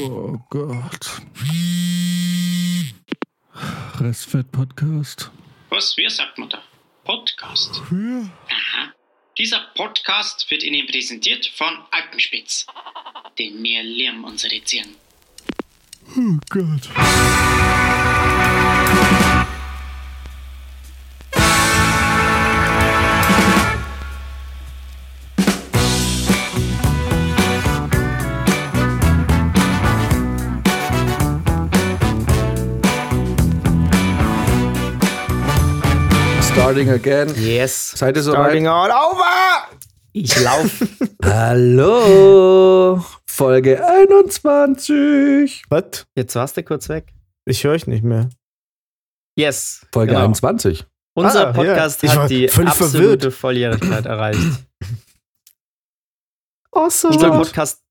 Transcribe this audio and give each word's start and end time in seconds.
Oh 0.00 0.38
Gott. 0.50 1.20
Restfett-Podcast. 3.98 5.30
Was, 5.68 5.96
wie 5.96 6.08
sagt 6.08 6.38
man 6.38 6.48
da? 6.48 6.62
Podcast. 7.04 7.82
Ja. 7.90 8.30
Aha. 8.48 8.92
Dieser 9.38 9.60
Podcast 9.74 10.50
wird 10.50 10.62
Ihnen 10.62 10.86
präsentiert 10.86 11.46
von 11.56 11.78
Alpenspitz. 11.90 12.66
Denn 13.38 13.62
wir 13.62 13.82
lieben 13.82 14.24
unsere 14.24 14.60
Tieren. 14.60 14.94
Oh 16.16 16.38
Gott. 16.48 16.88
Starting 36.70 36.90
again. 36.90 37.34
Yes. 37.36 37.90
Seid 37.96 38.16
ihr 38.16 38.22
Starting 38.22 38.64
soweit? 38.66 38.92
all 38.92 39.12
over. 39.12 39.68
Ich 40.12 40.40
lauf. 40.40 40.70
Hallo. 41.24 43.04
Folge 43.26 43.84
21. 43.84 45.64
Was? 45.68 46.06
Jetzt 46.14 46.36
warst 46.36 46.56
du 46.56 46.62
kurz 46.62 46.88
weg. 46.88 47.12
Ich 47.44 47.64
höre 47.64 47.72
euch 47.72 47.88
nicht 47.88 48.04
mehr. 48.04 48.28
Yes. 49.36 49.84
Folge 49.92 50.12
genau. 50.12 50.26
21. 50.26 50.86
Unser 51.16 51.48
Ah, 51.48 51.52
Podcast 51.52 52.04
war 52.04 52.22
hat 52.22 52.30
die 52.30 52.48
absolute 52.48 52.72
verwirrt. 52.92 53.32
Volljährigkeit 53.34 54.06
erreicht. 54.06 54.38
Awesome. 56.72 57.14
Unser 57.14 57.30
Podcast. 57.32 57.82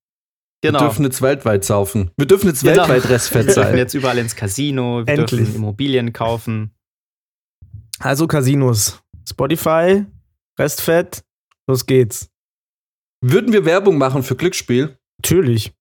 Wir 0.62 0.70
Genau. 0.72 0.84
dürfen 0.84 1.04
jetzt 1.04 1.20
weltweit 1.20 1.66
saufen. 1.66 2.12
Wir 2.16 2.26
dürfen 2.26 2.48
jetzt 2.48 2.62
Genau. 2.62 2.88
weltweit 2.88 3.10
Restfett 3.10 3.46
Wir 3.48 3.54
dürfen 3.54 3.68
sein. 3.72 3.76
jetzt 3.76 3.92
überall 3.92 4.16
ins 4.16 4.34
Casino, 4.34 5.06
wir 5.06 5.12
Endlich. 5.12 5.40
dürfen 5.42 5.54
Immobilien 5.56 6.14
kaufen. 6.14 6.74
Also 8.00 8.26
Casinos. 8.26 9.00
Spotify, 9.28 10.04
Restfett, 10.58 11.22
los 11.68 11.86
geht's. 11.86 12.28
Würden 13.22 13.52
wir 13.52 13.64
Werbung 13.64 13.98
machen 13.98 14.22
für 14.22 14.36
Glücksspiel, 14.36 14.96
Natürlich. 15.18 15.72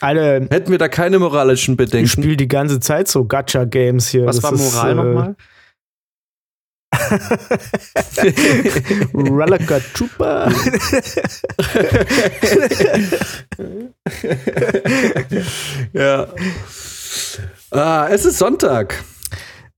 Alle, 0.00 0.46
hätten 0.50 0.70
wir 0.70 0.78
da 0.78 0.86
keine 0.88 1.18
moralischen 1.18 1.72
ich 1.72 1.78
Bedenken. 1.78 2.08
spiele 2.08 2.36
die 2.36 2.46
ganze 2.46 2.78
Zeit 2.78 3.08
so 3.08 3.24
Gacha-Games 3.24 4.06
hier. 4.08 4.26
Was 4.26 4.36
Das 4.36 4.44
war 4.44 4.52
ist, 4.52 4.60
Moral 4.60 4.90
äh, 4.90 4.94
nochmal? 4.94 5.34
Rallaka 9.14 9.80
Chupa. 9.94 10.48
ja. 15.92 16.28
Ah, 17.72 18.06
es 18.10 18.24
ist 18.24 18.38
Sonntag. 18.38 19.02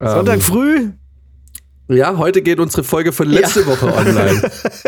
Sonntag 0.01 0.35
Ähm, 0.37 0.41
früh. 0.41 0.91
Ja, 1.89 2.17
heute 2.19 2.43
geht 2.43 2.59
unsere 2.61 2.83
Folge 2.85 3.13
von 3.13 3.29
letzte 3.29 3.67
Woche 3.67 3.93
online. 3.95 4.43
Ist 4.43 4.85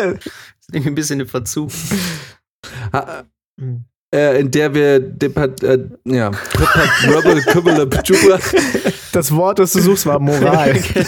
irgendwie 0.73 0.89
ein 0.89 0.95
bisschen 0.95 1.21
im 1.21 1.29
Verzug. 1.29 1.71
Ha- 2.93 3.25
äh, 4.15 4.41
in 4.41 4.51
der 4.51 4.75
wir 4.75 4.97
äh, 4.97 5.79
ja. 6.05 6.31
Das 9.13 9.35
Wort, 9.35 9.59
das 9.59 9.73
du 9.73 9.81
suchst, 9.81 10.07
war 10.07 10.19
Moral. 10.19 10.71
äh, 10.77 11.05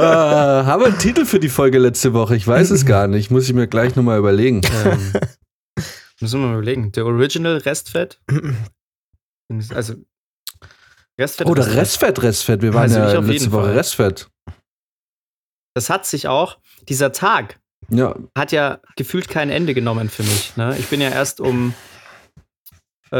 haben 0.00 0.80
wir 0.82 0.86
einen 0.86 0.98
Titel 0.98 1.24
für 1.26 1.38
die 1.38 1.48
Folge 1.48 1.78
letzte 1.78 2.12
Woche? 2.14 2.36
Ich 2.36 2.46
weiß 2.46 2.70
es 2.70 2.86
gar 2.86 3.06
nicht. 3.08 3.30
Muss 3.30 3.44
ich 3.46 3.52
mir 3.54 3.66
gleich 3.66 3.96
nochmal 3.96 4.18
überlegen. 4.18 4.60
ähm, 4.84 5.12
müssen 6.20 6.40
wir 6.40 6.46
mal 6.48 6.54
überlegen. 6.54 6.92
Der 6.92 7.04
Original 7.06 7.56
Restfett. 7.58 8.20
Also 9.74 9.96
Restfett. 11.18 11.46
Oder 11.46 11.64
Restfett. 11.66 11.76
Restfett, 11.78 12.22
Restfett. 12.22 12.62
Wir 12.62 12.74
waren 12.74 12.82
Also 12.82 12.98
ja 12.98 13.20
letzte 13.20 13.52
Woche 13.52 13.66
Fall. 13.66 13.76
Restfett. 13.76 14.28
Das 15.74 15.90
hat 15.90 16.06
sich 16.06 16.28
auch, 16.28 16.58
dieser 16.88 17.12
Tag 17.12 17.60
Ja, 17.88 18.16
hat 18.36 18.52
ja 18.52 18.80
gefühlt 18.96 19.28
kein 19.28 19.50
Ende 19.50 19.74
genommen 19.74 20.08
für 20.08 20.22
mich. 20.22 20.56
Ne? 20.56 20.76
Ich 20.78 20.86
bin 20.86 21.00
ja 21.00 21.10
erst 21.10 21.40
um, 21.40 21.74
äh, 23.10 23.16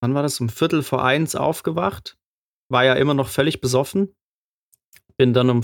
wann 0.00 0.14
war 0.14 0.22
das? 0.22 0.40
Um 0.40 0.48
Viertel 0.48 0.82
vor 0.82 1.04
eins 1.04 1.34
aufgewacht. 1.36 2.16
War 2.68 2.84
ja 2.84 2.94
immer 2.94 3.14
noch 3.14 3.28
völlig 3.28 3.60
besoffen. 3.60 4.14
Bin 5.16 5.32
dann 5.32 5.50
um 5.50 5.62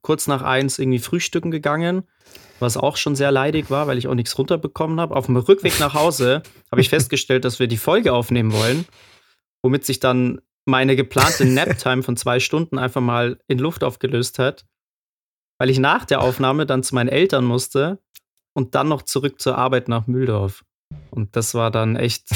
kurz 0.00 0.26
nach 0.26 0.42
eins 0.42 0.78
irgendwie 0.78 0.98
frühstücken 0.98 1.50
gegangen, 1.50 2.08
was 2.60 2.76
auch 2.78 2.96
schon 2.96 3.14
sehr 3.14 3.30
leidig 3.30 3.70
war, 3.70 3.86
weil 3.86 3.98
ich 3.98 4.08
auch 4.08 4.14
nichts 4.14 4.38
runterbekommen 4.38 4.98
habe. 5.00 5.14
Auf 5.14 5.26
dem 5.26 5.36
Rückweg 5.36 5.78
nach 5.80 5.94
Hause 5.94 6.42
habe 6.70 6.80
ich 6.80 6.88
festgestellt, 6.88 7.44
dass 7.44 7.58
wir 7.58 7.66
die 7.66 7.76
Folge 7.76 8.12
aufnehmen 8.12 8.52
wollen, 8.52 8.86
womit 9.62 9.84
sich 9.84 10.00
dann 10.00 10.40
meine 10.64 10.96
geplante 10.96 11.44
Nap-Time 11.46 12.02
von 12.02 12.16
zwei 12.16 12.40
Stunden 12.40 12.78
einfach 12.78 13.00
mal 13.00 13.38
in 13.48 13.58
Luft 13.58 13.84
aufgelöst 13.84 14.38
hat, 14.38 14.66
weil 15.58 15.70
ich 15.70 15.78
nach 15.78 16.04
der 16.04 16.20
Aufnahme 16.20 16.66
dann 16.66 16.82
zu 16.82 16.94
meinen 16.94 17.08
Eltern 17.08 17.44
musste 17.44 17.98
und 18.54 18.74
dann 18.74 18.88
noch 18.88 19.02
zurück 19.02 19.40
zur 19.40 19.56
Arbeit 19.58 19.88
nach 19.88 20.06
Mühldorf. 20.06 20.64
Und 21.10 21.36
das 21.36 21.54
war 21.54 21.70
dann 21.70 21.96
echt, 21.96 22.26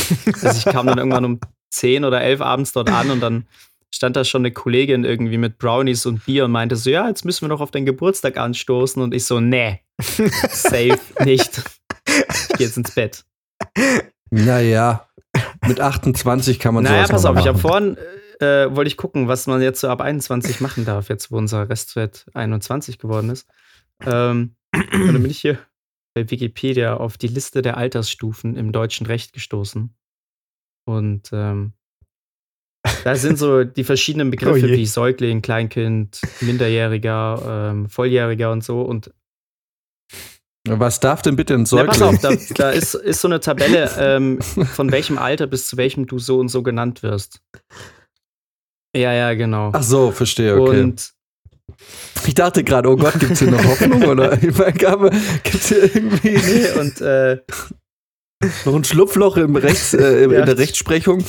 also 0.43 0.59
ich 0.59 0.65
kam 0.65 0.87
dann 0.87 0.99
irgendwann 0.99 1.25
um 1.25 1.41
10 1.71 2.05
oder 2.05 2.23
11 2.23 2.41
abends 2.41 2.73
dort 2.73 2.91
an 2.91 3.11
und 3.11 3.21
dann 3.21 3.47
stand 3.95 4.17
da 4.17 4.25
schon 4.25 4.43
eine 4.43 4.53
Kollegin 4.53 5.05
irgendwie 5.05 5.39
mit 5.39 5.59
Brownies 5.59 6.07
und 6.07 6.25
Bier 6.25 6.45
und 6.45 6.53
meinte 6.53 6.77
so, 6.77 6.91
ja, 6.91 7.09
jetzt 7.09 7.25
müssen 7.25 7.43
wir 7.43 7.49
noch 7.49 7.61
auf 7.61 7.71
deinen 7.71 7.87
Geburtstag 7.87 8.37
anstoßen. 8.37 9.03
Und 9.03 9.15
ich 9.15 9.25
so, 9.25 9.41
nee, 9.41 9.81
safe 10.01 10.99
nicht. 11.25 11.63
Ich 12.07 12.49
gehe 12.57 12.67
jetzt 12.67 12.77
ins 12.77 12.93
Bett. 12.93 13.25
naja. 14.31 15.09
Mit 15.67 15.81
28 15.81 16.59
kann 16.59 16.75
man 16.75 16.85
naja, 16.85 17.07
sowas 17.07 17.11
pass 17.11 17.25
auf, 17.27 17.35
mal 17.35 17.41
ich 17.41 17.47
habe 17.47 17.59
machen. 17.59 17.69
vorhin, 17.69 17.97
äh, 18.41 18.75
wollte 18.75 18.89
ich 18.89 18.97
gucken, 18.97 19.29
was 19.29 19.47
man 19.47 19.63
jetzt 19.63 19.81
so 19.81 19.89
ab 19.89 20.01
21 20.01 20.61
machen 20.61 20.85
darf, 20.85 21.09
jetzt 21.09 21.31
wo 21.31 21.39
unser 21.39 21.69
Restwert 21.69 22.27
21 22.35 22.99
geworden 22.99 23.31
ist. 23.31 23.49
Ähm, 24.05 24.57
und 24.75 25.07
dann 25.07 25.23
bin 25.23 25.31
ich 25.31 25.41
hier 25.41 25.59
bei 26.15 26.31
Wikipedia 26.31 26.97
auf 26.97 27.19
die 27.19 27.29
Liste 27.29 27.63
der 27.63 27.77
Altersstufen 27.77 28.57
im 28.57 28.73
deutschen 28.73 29.07
Recht 29.07 29.33
gestoßen. 29.33 29.95
Und 30.87 31.31
ähm, 31.33 31.73
da 33.05 33.17
sind 33.17 33.39
so 33.39 33.65
die 33.65 33.85
verschiedenen 33.85 34.31
Begriffe 34.31 34.67
Oh 34.67 34.69
wie 34.69 34.87
Säugling, 34.87 35.43
Kleinkind, 35.43 36.21
Minderjähriger, 36.41 37.71
ähm, 37.71 37.89
Volljähriger 37.89 38.53
und 38.53 38.63
so. 38.63 38.83
Und 38.83 39.13
Was 40.69 41.01
darf 41.01 41.23
denn 41.23 41.37
bitte 41.37 41.55
ein 41.55 41.67
na, 41.71 41.85
pass 41.85 41.99
Säugling? 41.99 42.17
auf, 42.17 42.21
da, 42.21 42.55
da 42.55 42.71
ist, 42.71 42.95
ist 42.95 43.21
so 43.21 43.29
eine 43.29 43.41
Tabelle, 43.41 43.91
ähm, 43.99 44.41
von 44.75 44.93
welchem 44.93 45.19
Alter 45.19 45.47
bis 45.47 45.69
zu 45.69 45.77
welchem 45.77 46.07
du 46.07 46.19
so 46.19 46.39
und 46.39 46.49
so 46.49 46.63
genannt 46.63 47.03
wirst. 47.03 47.41
Ja, 48.95 49.13
ja, 49.13 49.35
genau. 49.35 49.71
Ach 49.73 49.83
so, 49.83 50.11
verstehe, 50.11 50.61
okay. 50.61 50.83
Und 50.83 51.13
ich 52.27 52.35
dachte 52.35 52.65
gerade, 52.65 52.89
oh 52.89 52.97
Gott, 52.97 53.19
gibt 53.19 53.33
es 53.33 53.39
hier 53.41 53.51
noch 53.51 53.65
Hoffnung? 53.65 54.03
Oder 54.05 54.33
ich 54.43 54.57
meine, 54.57 54.73
gibt 54.73 55.55
es 55.55 55.69
hier 55.69 55.83
irgendwie 55.95 56.31
nee, 56.39 56.81
und 56.81 57.01
äh, 57.01 57.39
noch 58.65 58.75
ein 58.75 58.85
Schlupfloch 58.85 59.37
im 59.39 59.57
Rechts, 59.57 59.95
äh, 59.95 60.25
in 60.25 60.31
Ja. 60.31 60.45
der 60.45 60.59
Rechtsprechung? 60.59 61.25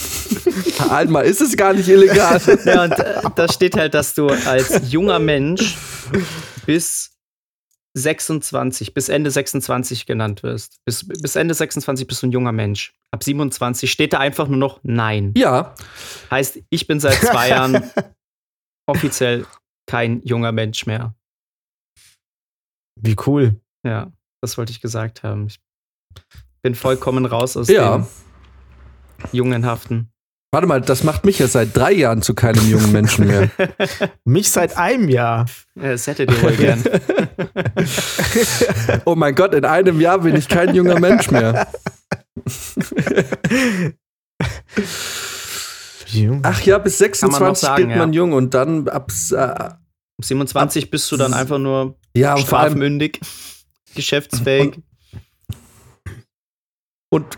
Einmal 0.89 1.25
ist 1.25 1.41
es 1.41 1.55
gar 1.55 1.73
nicht 1.73 1.87
illegal. 1.87 2.39
ja, 2.65 2.83
und 2.83 2.91
äh, 2.99 3.21
da 3.35 3.51
steht 3.51 3.75
halt, 3.75 3.93
dass 3.93 4.13
du 4.13 4.27
als 4.27 4.91
junger 4.91 5.19
Mensch 5.19 5.77
bis 6.65 7.16
26, 7.97 8.93
bis 8.93 9.09
Ende 9.09 9.31
26 9.31 10.05
genannt 10.05 10.43
wirst. 10.43 10.77
Bis, 10.85 11.07
bis 11.07 11.35
Ende 11.35 11.53
26 11.53 12.07
bist 12.07 12.21
du 12.23 12.27
ein 12.27 12.31
junger 12.31 12.51
Mensch. 12.51 12.93
Ab 13.11 13.23
27 13.23 13.91
steht 13.91 14.13
da 14.13 14.19
einfach 14.19 14.47
nur 14.47 14.57
noch 14.57 14.79
Nein. 14.83 15.33
Ja, 15.37 15.73
Heißt, 16.31 16.59
ich 16.69 16.87
bin 16.87 16.99
seit 16.99 17.15
zwei 17.15 17.49
Jahren 17.49 17.83
offiziell 18.87 19.45
kein 19.89 20.21
junger 20.23 20.51
Mensch 20.51 20.85
mehr. 20.85 21.15
Wie 22.99 23.15
cool. 23.25 23.59
Ja, 23.85 24.11
das 24.41 24.57
wollte 24.57 24.71
ich 24.71 24.81
gesagt 24.81 25.23
haben. 25.23 25.47
Ich 25.47 25.59
bin 26.63 26.75
vollkommen 26.75 27.25
raus 27.25 27.55
aus 27.57 27.67
Ja. 27.69 27.97
dem 27.97 28.07
Jungenhaften. 29.31 30.11
Warte 30.51 30.67
mal, 30.67 30.81
das 30.81 31.03
macht 31.03 31.25
mich 31.25 31.39
ja 31.39 31.47
seit 31.47 31.75
drei 31.75 31.91
Jahren 31.91 32.21
zu 32.21 32.33
keinem 32.33 32.67
jungen 32.69 32.91
Menschen 32.91 33.27
mehr. 33.27 33.49
Mich 34.23 34.49
seit 34.49 34.77
einem 34.77 35.09
Jahr. 35.09 35.45
Ja, 35.75 35.91
Das 35.91 36.07
hättet 36.07 36.31
ihr 36.31 36.41
wohl 36.41 36.55
gern. 36.55 36.83
Oh 39.05 39.15
mein 39.15 39.35
Gott, 39.35 39.53
in 39.53 39.65
einem 39.65 39.99
Jahr 40.01 40.19
bin 40.19 40.35
ich 40.35 40.47
kein 40.47 40.73
junger 40.73 40.99
Mensch 40.99 41.29
mehr. 41.31 41.67
Ach 46.43 46.61
ja, 46.61 46.77
bis 46.77 46.99
Kann 46.99 47.31
man 47.31 47.43
noch 47.43 47.55
26 47.55 47.61
sagen, 47.61 47.87
gilt 47.87 47.97
man 47.97 48.13
ja. 48.13 48.17
jung 48.17 48.33
und 48.33 48.53
dann 48.53 48.87
ab. 48.87 49.11
Äh, 49.31 49.69
27 50.19 50.89
bist 50.89 51.11
du 51.11 51.17
dann 51.17 51.33
einfach 51.33 51.59
nur 51.59 51.95
ja, 52.15 52.33
und 52.35 52.47
vor 52.47 52.59
allem, 52.59 52.71
strafmündig, 52.71 53.19
geschäftsfähig. 53.93 54.77
Und 54.77 54.83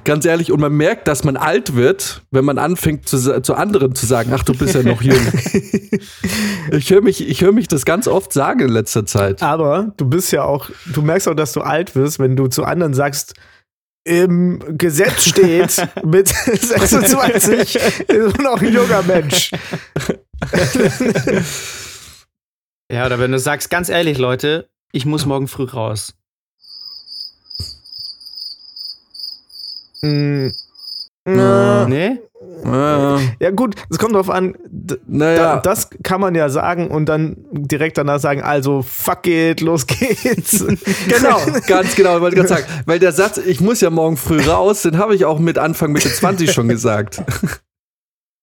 ganz 0.03 0.25
ehrlich, 0.25 0.51
und 0.51 0.59
man 0.59 0.73
merkt, 0.73 1.07
dass 1.07 1.23
man 1.23 1.37
alt 1.37 1.75
wird, 1.75 2.23
wenn 2.31 2.45
man 2.45 2.57
anfängt 2.57 3.07
zu, 3.07 3.41
zu 3.41 3.53
anderen 3.55 3.95
zu 3.95 4.05
sagen, 4.05 4.31
ach, 4.33 4.43
du 4.43 4.53
bist 4.53 4.75
ja 4.75 4.83
noch 4.83 5.01
jung. 5.01 5.17
ich 6.71 6.89
höre 6.89 7.01
mich, 7.01 7.27
ich 7.27 7.41
höre 7.41 7.51
mich 7.51 7.67
das 7.67 7.85
ganz 7.85 8.07
oft 8.07 8.33
sagen 8.33 8.61
in 8.61 8.69
letzter 8.69 9.05
Zeit. 9.05 9.41
Aber 9.41 9.93
du 9.97 10.05
bist 10.05 10.31
ja 10.31 10.43
auch, 10.43 10.69
du 10.93 11.01
merkst 11.01 11.27
auch, 11.27 11.35
dass 11.35 11.53
du 11.53 11.61
alt 11.61 11.95
wirst, 11.95 12.19
wenn 12.19 12.35
du 12.35 12.47
zu 12.47 12.63
anderen 12.63 12.93
sagst, 12.93 13.33
im 14.05 14.63
Gesetz 14.77 15.25
steht, 15.25 15.87
mit 16.03 16.29
26 16.29 17.75
ist 17.75 18.37
man 18.37 18.47
auch 18.47 18.61
ein 18.61 18.73
junger 18.73 19.03
Mensch. 19.03 19.51
Ja, 22.91 23.05
oder 23.05 23.19
wenn 23.19 23.31
du 23.31 23.37
sagst, 23.37 23.69
ganz 23.69 23.89
ehrlich, 23.89 24.17
Leute, 24.17 24.67
ich 24.91 25.05
muss 25.05 25.25
morgen 25.27 25.47
früh 25.47 25.65
raus. 25.65 26.15
Mm. 30.01 30.47
Ja. 31.27 31.87
Nee? 31.87 32.19
Ja, 32.65 33.19
Ja, 33.39 33.51
gut, 33.51 33.75
es 33.89 33.97
kommt 33.99 34.15
drauf 34.15 34.29
an. 34.29 34.55
d- 34.65 34.95
Da, 34.95 34.97
naja, 35.07 35.57
das 35.57 35.89
kann 36.03 36.19
man 36.21 36.33
ja 36.35 36.49
sagen 36.49 36.87
und 36.89 37.05
dann 37.07 37.37
direkt 37.51 37.97
danach 37.97 38.19
sagen, 38.19 38.41
also 38.41 38.81
fuck 38.81 39.27
it, 39.27 39.61
los 39.61 39.85
geht's. 39.85 40.65
genau, 41.07 41.39
ganz 41.67 41.95
genau, 41.95 42.15
ich 42.15 42.21
wollte 42.21 42.37
gerade 42.37 42.49
sagen. 42.49 42.65
Weil 42.85 42.99
der 42.99 43.11
Satz, 43.11 43.37
ich 43.37 43.59
muss 43.61 43.81
ja 43.81 43.89
morgen 43.89 44.17
früh 44.17 44.41
raus, 44.41 44.81
den 44.83 44.97
habe 44.97 45.15
ich 45.15 45.25
auch 45.25 45.39
mit 45.39 45.57
Anfang 45.57 45.91
Mitte 45.91 46.09
20 46.11 46.51
schon 46.51 46.67
gesagt. 46.67 47.21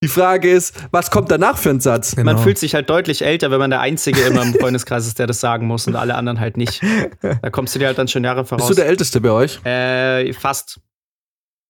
Die 0.04 0.08
Frage 0.08 0.50
ist, 0.50 0.74
was 0.90 1.10
kommt 1.10 1.30
danach 1.30 1.56
für 1.56 1.70
ein 1.70 1.80
Satz? 1.80 2.14
Genau. 2.14 2.34
Man 2.34 2.42
fühlt 2.42 2.58
sich 2.58 2.74
halt 2.74 2.90
deutlich 2.90 3.22
älter, 3.24 3.50
wenn 3.50 3.58
man 3.58 3.70
der 3.70 3.80
Einzige 3.80 4.20
immer 4.20 4.42
im 4.42 4.52
Freundeskreis 4.54 5.06
ist, 5.06 5.18
der 5.18 5.26
das 5.26 5.40
sagen 5.40 5.66
muss 5.66 5.86
und 5.86 5.96
alle 5.96 6.14
anderen 6.16 6.38
halt 6.38 6.58
nicht. 6.58 6.82
Da 7.22 7.48
kommst 7.50 7.74
du 7.74 7.78
dir 7.78 7.86
halt 7.86 7.96
dann 7.98 8.06
schon 8.06 8.22
Jahre 8.22 8.42
Bist 8.42 8.50
voraus. 8.50 8.68
du 8.68 8.74
der 8.74 8.86
Älteste 8.86 9.20
bei 9.22 9.30
euch? 9.30 9.58
äh, 9.64 10.32
fast. 10.34 10.80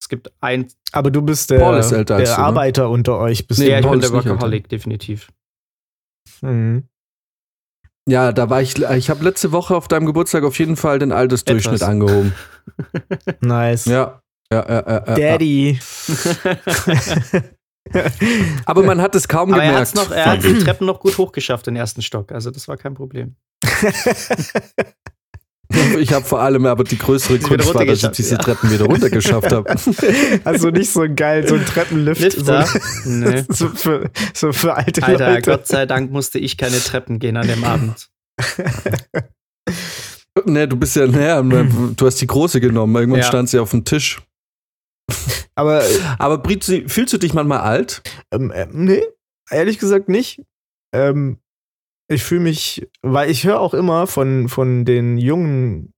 Es 0.00 0.08
gibt 0.08 0.30
ein. 0.40 0.68
Aber 0.92 1.10
du 1.10 1.22
bist 1.22 1.50
der, 1.50 1.58
Paul 1.60 1.78
ist 1.78 1.92
älter 1.92 2.16
als 2.16 2.28
der 2.28 2.36
du, 2.36 2.40
ne? 2.42 2.46
Arbeiter 2.46 2.90
unter 2.90 3.18
euch. 3.18 3.46
Bist 3.46 3.60
Nee, 3.60 3.70
ja, 3.70 3.78
ich 3.78 3.82
Paul 3.84 3.92
bin 3.92 4.00
der 4.00 4.10
ist 4.10 4.14
nicht 4.14 4.26
Workaholic, 4.26 4.68
definitiv. 4.68 5.28
Mhm. 6.42 6.84
Ja, 8.08 8.30
da 8.32 8.48
war 8.50 8.62
ich, 8.62 8.80
ich 8.80 9.10
habe 9.10 9.24
letzte 9.24 9.50
Woche 9.50 9.74
auf 9.74 9.88
deinem 9.88 10.06
Geburtstag 10.06 10.44
auf 10.44 10.56
jeden 10.60 10.76
Fall 10.76 11.00
den 11.00 11.10
Altersdurchschnitt 11.10 11.76
Etwas. 11.76 11.88
angehoben. 11.88 12.34
Nice. 13.40 13.86
Ja. 13.86 14.20
Ja, 14.52 14.64
ja, 14.68 14.68
ja, 14.68 14.84
ja, 14.86 15.04
ja. 15.08 15.14
Daddy. 15.32 15.80
Aber 18.64 18.82
man 18.82 19.00
hat 19.00 19.14
es 19.14 19.28
kaum 19.28 19.52
Aber 19.52 19.62
er, 19.62 19.70
gemerkt. 19.70 19.94
noch, 19.96 20.10
er 20.10 20.26
hat 20.26 20.42
die 20.44 20.58
Treppen 20.58 20.86
noch 20.86 21.00
gut 21.00 21.16
hochgeschafft, 21.18 21.66
den 21.66 21.76
ersten 21.76 22.02
Stock. 22.02 22.32
Also, 22.32 22.50
das 22.50 22.68
war 22.68 22.76
kein 22.76 22.94
Problem. 22.94 23.36
ich 25.98 26.12
habe 26.12 26.24
vor 26.24 26.40
allem 26.40 26.64
aber 26.66 26.84
die 26.84 26.98
größere 26.98 27.38
Kunst 27.38 27.74
war, 27.74 27.84
dass 27.84 28.02
ich 28.02 28.08
diese 28.10 28.34
ja. 28.36 28.40
Treppen 28.40 28.70
wieder 28.70 28.84
runtergeschafft 28.86 29.52
habe. 29.52 29.74
Also 30.44 30.70
nicht 30.70 30.90
so 30.90 31.04
geil, 31.14 31.46
so 31.48 31.56
ein 31.56 31.64
Treppenlift. 31.64 32.20
Lifter? 32.20 32.68
Nee. 33.04 33.44
So, 33.48 33.68
so, 33.68 33.68
für, 33.74 34.10
so 34.34 34.52
für 34.52 34.74
alte 34.74 35.02
Alter, 35.02 35.30
Leute. 35.34 35.50
Gott 35.50 35.66
sei 35.66 35.86
Dank 35.86 36.10
musste 36.12 36.38
ich 36.38 36.56
keine 36.56 36.78
Treppen 36.78 37.18
gehen 37.18 37.36
an 37.36 37.46
dem 37.48 37.64
Abend. 37.64 38.08
ne, 40.44 40.68
du 40.68 40.76
bist 40.76 40.96
ja, 40.96 41.06
ne, 41.06 41.92
du 41.96 42.06
hast 42.06 42.20
die 42.20 42.26
große 42.26 42.60
genommen. 42.60 42.94
Irgendwann 42.94 43.20
Ja. 43.20 43.26
stand 43.26 43.48
sie 43.48 43.58
auf 43.58 43.70
dem 43.70 43.84
Tisch. 43.84 44.20
Aber 45.54 45.82
Aber 46.18 46.38
Britzi, 46.38 46.84
fühlst 46.88 47.12
du 47.12 47.18
dich 47.18 47.32
manchmal 47.34 47.60
alt? 47.60 48.02
ähm, 48.32 48.50
äh, 48.50 48.66
nee, 48.70 49.02
ehrlich 49.50 49.78
gesagt 49.78 50.08
nicht. 50.08 50.42
Ähm, 50.94 51.38
ich 52.08 52.22
fühle 52.22 52.42
mich, 52.42 52.86
weil 53.02 53.30
ich 53.30 53.44
höre 53.44 53.60
auch 53.60 53.74
immer 53.74 54.06
von, 54.06 54.48
von 54.48 54.84
den 54.84 55.18
jungen 55.18 55.92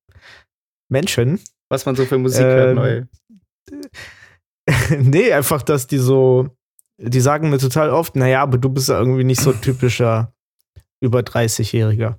Menschen, 0.91 1.41
Was 1.69 1.85
man 1.85 1.97
so 1.97 2.07
für 2.07 2.19
Musik 2.19 2.43
Ähm, 2.43 2.49
hört, 2.49 2.75
neu. 2.75 3.05
nee, 4.99 5.33
einfach, 5.33 5.63
dass 5.63 5.87
die 5.87 5.99
so, 5.99 6.57
die 6.99 7.21
sagen 7.21 7.51
mir 7.51 7.59
total 7.59 7.91
oft, 7.91 8.17
naja, 8.17 8.43
aber 8.43 8.59
du 8.59 8.71
bist 8.71 8.89
ja 8.89 8.99
irgendwie 8.99 9.25
nicht 9.25 9.41
so 9.41 9.53
typischer 9.53 10.33
über 11.01 11.21
30-Jähriger. 11.21 12.19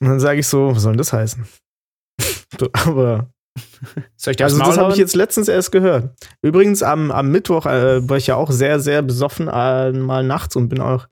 Und 0.00 0.08
dann 0.08 0.20
sage 0.20 0.40
ich 0.40 0.46
so, 0.46 0.74
was 0.74 0.82
soll 0.82 0.92
denn 0.92 0.98
das 0.98 1.12
heißen? 1.12 1.46
Aber 2.72 3.30
Soll 4.16 4.32
ich 4.32 4.36
dir 4.36 4.44
Also 4.44 4.58
das 4.58 4.78
habe 4.78 4.92
ich 4.92 4.98
jetzt 4.98 5.14
letztens 5.16 5.48
erst 5.48 5.72
gehört. 5.72 6.10
Übrigens 6.42 6.82
am, 6.82 7.10
am 7.10 7.30
Mittwoch 7.30 7.66
äh, 7.66 8.08
war 8.08 8.16
ich 8.16 8.26
ja 8.26 8.36
auch 8.36 8.50
sehr, 8.50 8.80
sehr 8.80 9.02
besoffen 9.02 9.48
äh, 9.48 9.92
mal 9.92 10.22
nachts 10.24 10.56
und 10.56 10.68
bin 10.68 10.80
auch 10.80 11.06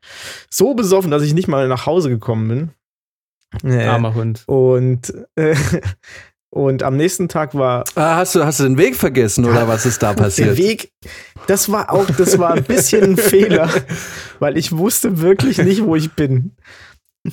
so 0.51 0.75
besoffen, 0.75 1.11
dass 1.11 1.23
ich 1.23 1.35
nicht 1.35 1.49
mal 1.49 1.69
nach 1.69 1.87
Hause 1.87 2.09
gekommen 2.09 2.49
bin. 3.63 3.71
Äh, 3.73 3.87
Armer 3.87 4.15
Hund. 4.15 4.43
und, 4.47 5.15
äh, 5.37 5.55
und 6.51 6.83
am 6.83 6.97
nächsten 6.97 7.29
Tag 7.29 7.55
war 7.55 7.85
Ah, 7.95 8.17
hast, 8.17 8.35
du, 8.35 8.45
hast 8.45 8.61
du 8.61 8.65
den 8.65 8.79
Weg 8.79 8.97
vergessen 8.97 9.45
oder 9.45 9.69
was 9.69 9.87
ist 9.87 10.03
da 10.03 10.15
der 10.15 10.25
passiert? 10.25 10.57
Weg. 10.59 10.93
Das 11.47 11.71
war 11.71 11.93
auch, 11.93 12.07
das 12.19 12.39
war 12.39 12.55
ein 12.55 12.65
bisschen 12.65 13.03
ein 13.13 13.17
Fehler, 13.17 13.69
weil 14.41 14.57
ich 14.57 14.77
wusste 14.77 15.21
wirklich 15.21 15.59
nicht, 15.59 15.85
wo 15.85 15.95
ich 15.97 16.13
bin. 16.15 16.53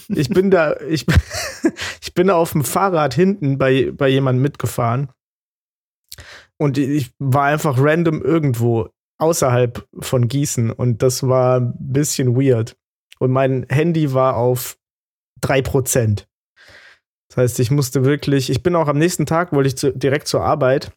Ich 0.09 0.29
bin 0.29 0.51
da, 0.51 0.79
ich, 0.81 1.05
ich 2.01 2.13
bin 2.13 2.29
auf 2.29 2.51
dem 2.51 2.63
Fahrrad 2.63 3.13
hinten 3.13 3.57
bei, 3.57 3.91
bei 3.91 4.07
jemandem 4.07 4.41
mitgefahren. 4.41 5.09
Und 6.57 6.77
ich 6.77 7.11
war 7.19 7.45
einfach 7.45 7.77
random 7.79 8.21
irgendwo 8.21 8.89
außerhalb 9.17 9.87
von 9.99 10.27
Gießen. 10.27 10.71
Und 10.71 11.01
das 11.01 11.27
war 11.27 11.59
ein 11.59 11.73
bisschen 11.77 12.35
weird. 12.35 12.75
Und 13.19 13.31
mein 13.31 13.65
Handy 13.69 14.13
war 14.13 14.37
auf 14.37 14.77
3%. 15.41 16.25
Das 17.29 17.37
heißt, 17.37 17.59
ich 17.59 17.71
musste 17.71 18.05
wirklich, 18.05 18.49
ich 18.49 18.61
bin 18.63 18.75
auch 18.75 18.87
am 18.87 18.97
nächsten 18.97 19.25
Tag, 19.25 19.53
wollte 19.53 19.67
ich 19.67 19.77
zu, 19.77 19.91
direkt 19.91 20.27
zur 20.27 20.43
Arbeit, 20.43 20.91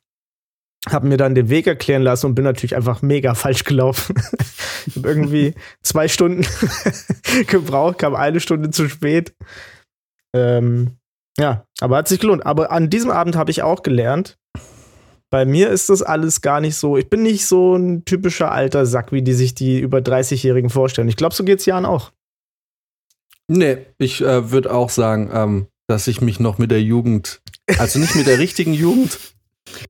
habe 0.88 1.08
mir 1.08 1.16
dann 1.16 1.34
den 1.34 1.48
Weg 1.48 1.66
erklären 1.66 2.02
lassen 2.02 2.26
und 2.26 2.34
bin 2.34 2.44
natürlich 2.44 2.76
einfach 2.76 3.02
mega 3.02 3.34
falsch 3.34 3.64
gelaufen. 3.64 4.16
ich 4.86 4.96
habe 4.96 5.08
irgendwie 5.08 5.54
zwei 5.82 6.08
Stunden 6.08 6.46
gebraucht, 7.46 7.98
kam 7.98 8.14
eine 8.14 8.40
Stunde 8.40 8.70
zu 8.70 8.88
spät. 8.88 9.34
Ähm, 10.34 10.96
ja, 11.38 11.66
aber 11.80 11.98
hat 11.98 12.08
sich 12.08 12.20
gelohnt. 12.20 12.46
Aber 12.46 12.70
an 12.70 12.88
diesem 12.88 13.10
Abend 13.10 13.36
habe 13.36 13.50
ich 13.50 13.62
auch 13.62 13.82
gelernt, 13.82 14.38
bei 15.30 15.44
mir 15.44 15.70
ist 15.70 15.90
das 15.90 16.02
alles 16.02 16.40
gar 16.40 16.60
nicht 16.60 16.76
so. 16.76 16.96
Ich 16.96 17.10
bin 17.10 17.22
nicht 17.22 17.46
so 17.46 17.74
ein 17.74 18.04
typischer 18.04 18.52
alter 18.52 18.86
Sack, 18.86 19.12
wie 19.12 19.22
die 19.22 19.34
sich 19.34 19.54
die 19.54 19.80
über 19.80 19.98
30-Jährigen 19.98 20.70
vorstellen. 20.70 21.08
Ich 21.08 21.16
glaube, 21.16 21.34
so 21.34 21.44
geht's 21.44 21.66
Jan 21.66 21.84
auch. 21.84 22.12
Nee, 23.48 23.78
ich 23.98 24.22
äh, 24.22 24.50
würde 24.50 24.72
auch 24.72 24.90
sagen, 24.90 25.30
ähm, 25.32 25.66
dass 25.88 26.06
ich 26.06 26.20
mich 26.20 26.40
noch 26.40 26.58
mit 26.58 26.70
der 26.70 26.82
Jugend, 26.82 27.40
also 27.78 27.98
nicht 27.98 28.14
mit 28.14 28.26
der 28.26 28.38
richtigen 28.38 28.72
Jugend, 28.72 29.18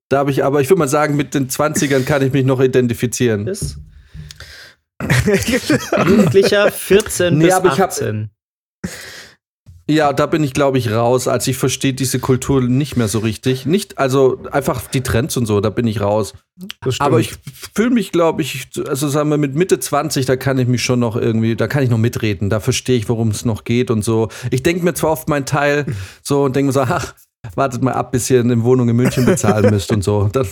da 0.08 0.18
habe 0.18 0.30
ich, 0.30 0.44
aber 0.44 0.60
ich 0.60 0.68
würde 0.68 0.78
mal 0.80 0.88
sagen, 0.88 1.16
mit 1.16 1.34
den 1.34 1.48
20ern 1.48 2.04
kann 2.04 2.22
ich 2.22 2.32
mich 2.32 2.44
noch 2.44 2.60
identifizieren. 2.60 3.46
Ist 3.46 3.78
Jugendlicher 6.06 6.70
14 6.70 7.36
Nee, 7.38 7.44
bis 7.46 7.54
aber 7.54 7.72
ich 7.72 7.80
hab- 7.80 7.90
18. 7.90 8.30
Ja, 9.88 10.12
da 10.12 10.26
bin 10.26 10.42
ich, 10.42 10.52
glaube 10.52 10.78
ich, 10.78 10.90
raus. 10.90 11.28
Also 11.28 11.48
ich 11.52 11.56
verstehe 11.56 11.94
diese 11.94 12.18
Kultur 12.18 12.60
nicht 12.60 12.96
mehr 12.96 13.06
so 13.06 13.20
richtig. 13.20 13.66
Nicht, 13.66 13.98
also 13.98 14.42
einfach 14.50 14.84
die 14.88 15.02
Trends 15.02 15.36
und 15.36 15.46
so, 15.46 15.60
da 15.60 15.70
bin 15.70 15.86
ich 15.86 16.00
raus. 16.00 16.34
Aber 16.98 17.20
ich 17.20 17.34
fühle 17.72 17.90
mich, 17.90 18.10
glaube 18.10 18.42
ich, 18.42 18.68
also 18.88 19.08
sagen 19.08 19.30
wir 19.30 19.36
mit 19.38 19.54
Mitte 19.54 19.78
20, 19.78 20.26
da 20.26 20.34
kann 20.34 20.58
ich 20.58 20.66
mich 20.66 20.82
schon 20.82 20.98
noch 20.98 21.14
irgendwie, 21.14 21.54
da 21.54 21.68
kann 21.68 21.84
ich 21.84 21.90
noch 21.90 21.98
mitreden. 21.98 22.50
Da 22.50 22.58
verstehe 22.58 22.96
ich, 22.96 23.08
worum 23.08 23.28
es 23.28 23.44
noch 23.44 23.62
geht 23.62 23.92
und 23.92 24.02
so. 24.02 24.28
Ich 24.50 24.64
denke 24.64 24.82
mir 24.84 24.94
zwar 24.94 25.12
oft 25.12 25.28
meinen 25.28 25.46
Teil 25.46 25.86
so 26.20 26.42
und 26.42 26.56
denke 26.56 26.66
mir 26.66 26.72
so, 26.72 26.80
ach, 26.80 27.14
wartet 27.54 27.82
mal 27.82 27.92
ab, 27.92 28.12
bis 28.12 28.28
ihr 28.30 28.40
eine 28.40 28.62
Wohnung 28.62 28.88
in 28.88 28.96
München 28.96 29.24
bezahlen 29.24 29.70
müsst 29.70 29.92
und 29.92 30.02
so. 30.02 30.28
Dann, 30.32 30.46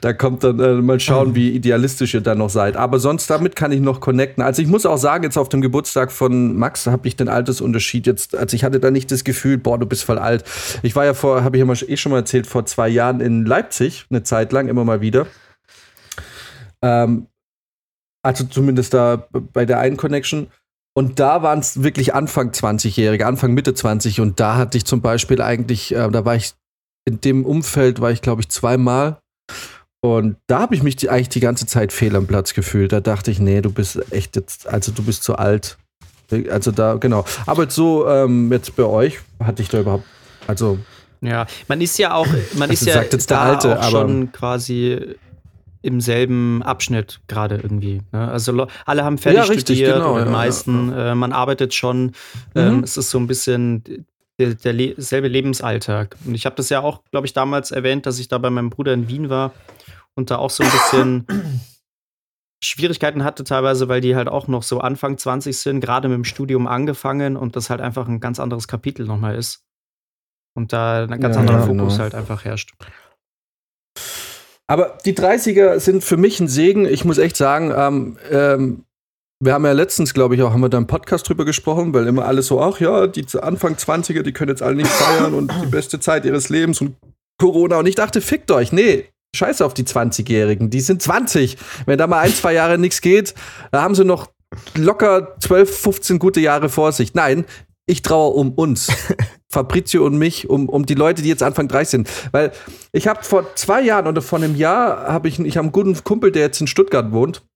da 0.00 0.12
kommt 0.12 0.44
dann 0.44 0.60
äh, 0.60 0.74
mal 0.74 1.00
schauen, 1.00 1.34
wie 1.34 1.50
idealistisch 1.50 2.14
ihr 2.14 2.20
dann 2.20 2.38
noch 2.38 2.50
seid. 2.50 2.76
Aber 2.76 2.98
sonst 2.98 3.28
damit 3.28 3.56
kann 3.56 3.72
ich 3.72 3.80
noch 3.80 4.00
connecten. 4.00 4.42
Also 4.42 4.62
ich 4.62 4.68
muss 4.68 4.86
auch 4.86 4.98
sagen, 4.98 5.24
jetzt 5.24 5.36
auf 5.36 5.48
dem 5.48 5.60
Geburtstag 5.60 6.12
von 6.12 6.56
Max 6.56 6.86
habe 6.86 7.08
ich 7.08 7.16
den 7.16 7.28
Altersunterschied 7.28 8.06
jetzt, 8.06 8.36
also 8.36 8.54
ich 8.54 8.64
hatte 8.64 8.80
da 8.80 8.90
nicht 8.90 9.10
das 9.10 9.24
Gefühl, 9.24 9.58
boah, 9.58 9.78
du 9.78 9.86
bist 9.86 10.04
voll 10.04 10.18
alt. 10.18 10.44
Ich 10.82 10.94
war 10.94 11.04
ja 11.04 11.14
vor, 11.14 11.42
habe 11.42 11.56
ich 11.56 11.64
ja 11.64 11.88
eh 11.88 11.96
schon 11.96 12.12
mal 12.12 12.18
erzählt, 12.18 12.46
vor 12.46 12.66
zwei 12.66 12.88
Jahren 12.88 13.20
in 13.20 13.44
Leipzig, 13.44 14.06
eine 14.10 14.22
Zeit 14.22 14.52
lang, 14.52 14.68
immer 14.68 14.84
mal 14.84 15.00
wieder. 15.00 15.26
Ähm, 16.82 17.26
also 18.22 18.44
zumindest 18.44 18.94
da 18.94 19.28
bei 19.52 19.64
der 19.64 19.78
einen 19.78 19.96
Connection. 19.96 20.48
Und 20.98 21.20
da 21.20 21.44
waren 21.44 21.60
es 21.60 21.84
wirklich 21.84 22.12
Anfang 22.12 22.50
20-Jährige, 22.50 23.24
Anfang 23.24 23.54
Mitte 23.54 23.72
20. 23.72 24.20
Und 24.20 24.40
da 24.40 24.56
hatte 24.56 24.76
ich 24.76 24.84
zum 24.84 25.00
Beispiel 25.00 25.40
eigentlich, 25.40 25.94
äh, 25.94 26.10
da 26.10 26.24
war 26.24 26.34
ich 26.34 26.54
in 27.08 27.20
dem 27.20 27.46
Umfeld, 27.46 28.00
war 28.00 28.10
ich 28.10 28.20
glaube 28.20 28.40
ich 28.40 28.48
zweimal. 28.48 29.18
Und 30.00 30.38
da 30.48 30.58
habe 30.58 30.74
ich 30.74 30.82
mich 30.82 30.96
die, 30.96 31.08
eigentlich 31.08 31.28
die 31.28 31.38
ganze 31.38 31.66
Zeit 31.66 31.92
fehl 31.92 32.16
am 32.16 32.26
Platz 32.26 32.52
gefühlt. 32.52 32.90
Da 32.90 32.98
dachte 32.98 33.30
ich, 33.30 33.38
nee, 33.38 33.60
du 33.60 33.70
bist 33.70 34.12
echt 34.12 34.34
jetzt, 34.34 34.66
also 34.66 34.90
du 34.90 35.04
bist 35.04 35.22
zu 35.22 35.36
alt. 35.36 35.78
Also 36.50 36.72
da, 36.72 36.94
genau. 36.96 37.24
Aber 37.46 37.62
jetzt 37.62 37.76
so, 37.76 38.08
ähm, 38.08 38.50
jetzt 38.50 38.74
bei 38.74 38.82
euch 38.82 39.20
hatte 39.40 39.62
ich 39.62 39.68
da 39.68 39.78
überhaupt, 39.78 40.04
also 40.48 40.80
Ja, 41.20 41.46
man 41.68 41.80
ist 41.80 41.96
ja 41.98 42.12
auch, 42.14 42.26
man 42.54 42.70
ist 42.70 42.80
Also 42.82 42.90
ja 42.90 42.94
sagt 42.94 43.12
jetzt 43.12 43.30
der 43.30 43.40
Alte, 43.40 43.78
auch 43.78 43.82
aber- 43.82 43.90
schon 43.90 44.32
quasi 44.32 45.14
im 45.82 46.00
selben 46.00 46.62
Abschnitt 46.62 47.20
gerade 47.28 47.56
irgendwie. 47.56 48.02
Ne? 48.12 48.28
Also 48.28 48.66
alle 48.84 49.04
haben 49.04 49.18
fertig 49.18 49.38
Ja, 49.38 49.44
richtig, 49.44 49.78
studiert, 49.78 49.94
genau, 49.94 50.14
oder 50.14 50.24
die 50.24 50.30
ja, 50.30 50.36
meisten. 50.36 50.92
Äh, 50.92 51.14
man 51.14 51.32
arbeitet 51.32 51.74
schon. 51.74 52.06
Mhm. 52.06 52.12
Ähm, 52.54 52.82
es 52.82 52.96
ist 52.96 53.10
so 53.10 53.18
ein 53.18 53.26
bisschen 53.26 54.06
der, 54.38 54.54
der 54.54 54.72
le 54.72 54.94
selbe 54.96 55.28
Lebensalltag. 55.28 56.16
Und 56.24 56.34
ich 56.34 56.46
habe 56.46 56.56
das 56.56 56.68
ja 56.68 56.80
auch, 56.80 57.02
glaube 57.10 57.26
ich, 57.26 57.32
damals 57.32 57.70
erwähnt, 57.70 58.06
dass 58.06 58.18
ich 58.18 58.28
da 58.28 58.38
bei 58.38 58.50
meinem 58.50 58.70
Bruder 58.70 58.92
in 58.92 59.08
Wien 59.08 59.30
war 59.30 59.52
und 60.14 60.30
da 60.30 60.36
auch 60.38 60.50
so 60.50 60.64
ein 60.64 60.70
bisschen 60.70 61.26
Schwierigkeiten 62.62 63.22
hatte, 63.22 63.44
teilweise, 63.44 63.88
weil 63.88 64.00
die 64.00 64.16
halt 64.16 64.28
auch 64.28 64.48
noch 64.48 64.64
so 64.64 64.80
Anfang 64.80 65.16
20 65.16 65.56
sind, 65.56 65.80
gerade 65.80 66.08
mit 66.08 66.16
dem 66.16 66.24
Studium 66.24 66.66
angefangen 66.66 67.36
und 67.36 67.54
das 67.54 67.70
halt 67.70 67.80
einfach 67.80 68.08
ein 68.08 68.18
ganz 68.20 68.40
anderes 68.40 68.66
Kapitel 68.66 69.06
nochmal 69.06 69.36
ist. 69.36 69.64
Und 70.54 70.72
da 70.72 71.04
ein 71.04 71.20
ganz 71.20 71.36
Ja, 71.36 71.40
anderer 71.42 71.60
ja, 71.60 71.66
Fokus 71.66 71.92
genau. 71.92 71.98
halt 71.98 72.14
einfach 72.16 72.44
herrscht. 72.44 72.72
Aber 74.70 74.98
die 75.04 75.14
30er 75.14 75.80
sind 75.80 76.04
für 76.04 76.16
mich 76.16 76.40
ein 76.40 76.48
Segen. 76.48 76.84
Ich 76.84 77.04
muss 77.04 77.18
echt 77.18 77.36
sagen, 77.36 77.72
ähm, 77.74 78.18
ähm, 78.30 78.84
wir 79.40 79.54
haben 79.54 79.64
ja 79.64 79.72
letztens, 79.72 80.14
glaube 80.14 80.34
ich, 80.34 80.42
auch 80.42 80.52
haben 80.52 80.60
wir 80.60 80.68
da 80.68 80.78
im 80.78 80.86
Podcast 80.86 81.28
drüber 81.28 81.44
gesprochen, 81.44 81.94
weil 81.94 82.06
immer 82.06 82.26
alles 82.26 82.48
so, 82.48 82.60
ach 82.60 82.80
ja, 82.80 83.06
die 83.06 83.24
Anfang 83.40 83.74
20er, 83.74 84.22
die 84.22 84.32
können 84.32 84.50
jetzt 84.50 84.62
alle 84.62 84.74
nicht 84.74 84.90
feiern 84.90 85.32
und 85.32 85.52
die 85.62 85.66
beste 85.66 86.00
Zeit 86.00 86.24
ihres 86.24 86.48
Lebens 86.48 86.80
und 86.80 86.96
Corona. 87.40 87.78
Und 87.78 87.86
ich 87.86 87.94
dachte, 87.94 88.20
fickt 88.20 88.50
euch. 88.50 88.72
Nee, 88.72 89.06
scheiße 89.34 89.64
auf 89.64 89.74
die 89.74 89.84
20-Jährigen. 89.84 90.70
Die 90.70 90.80
sind 90.80 91.00
20. 91.00 91.56
Wenn 91.86 91.98
da 91.98 92.06
mal 92.06 92.20
ein, 92.20 92.34
zwei 92.34 92.52
Jahre 92.52 92.78
nichts 92.78 93.00
geht, 93.00 93.34
da 93.70 93.82
haben 93.82 93.94
sie 93.94 94.04
noch 94.04 94.28
locker 94.74 95.36
12, 95.40 95.78
15 95.78 96.18
gute 96.18 96.40
Jahre 96.40 96.68
vor 96.68 96.92
sich. 96.92 97.14
Nein, 97.14 97.44
ich 97.88 98.02
traue 98.02 98.34
um 98.34 98.52
uns. 98.52 98.88
Fabrizio 99.50 100.04
und 100.04 100.18
mich, 100.18 100.48
um, 100.50 100.68
um 100.68 100.84
die 100.84 100.94
Leute, 100.94 101.22
die 101.22 101.28
jetzt 101.28 101.42
Anfang 101.42 101.68
30 101.68 101.88
sind. 101.88 102.10
Weil 102.32 102.52
ich 102.92 103.08
habe 103.08 103.24
vor 103.24 103.54
zwei 103.54 103.80
Jahren 103.80 104.06
oder 104.06 104.20
vor 104.20 104.38
einem 104.38 104.54
Jahr 104.54 105.08
habe 105.08 105.28
ich, 105.28 105.40
ich 105.40 105.56
habe 105.56 105.64
einen 105.64 105.72
guten 105.72 106.04
Kumpel, 106.04 106.30
der 106.30 106.42
jetzt 106.42 106.60
in 106.60 106.66
Stuttgart 106.66 107.12
wohnt. 107.12 107.47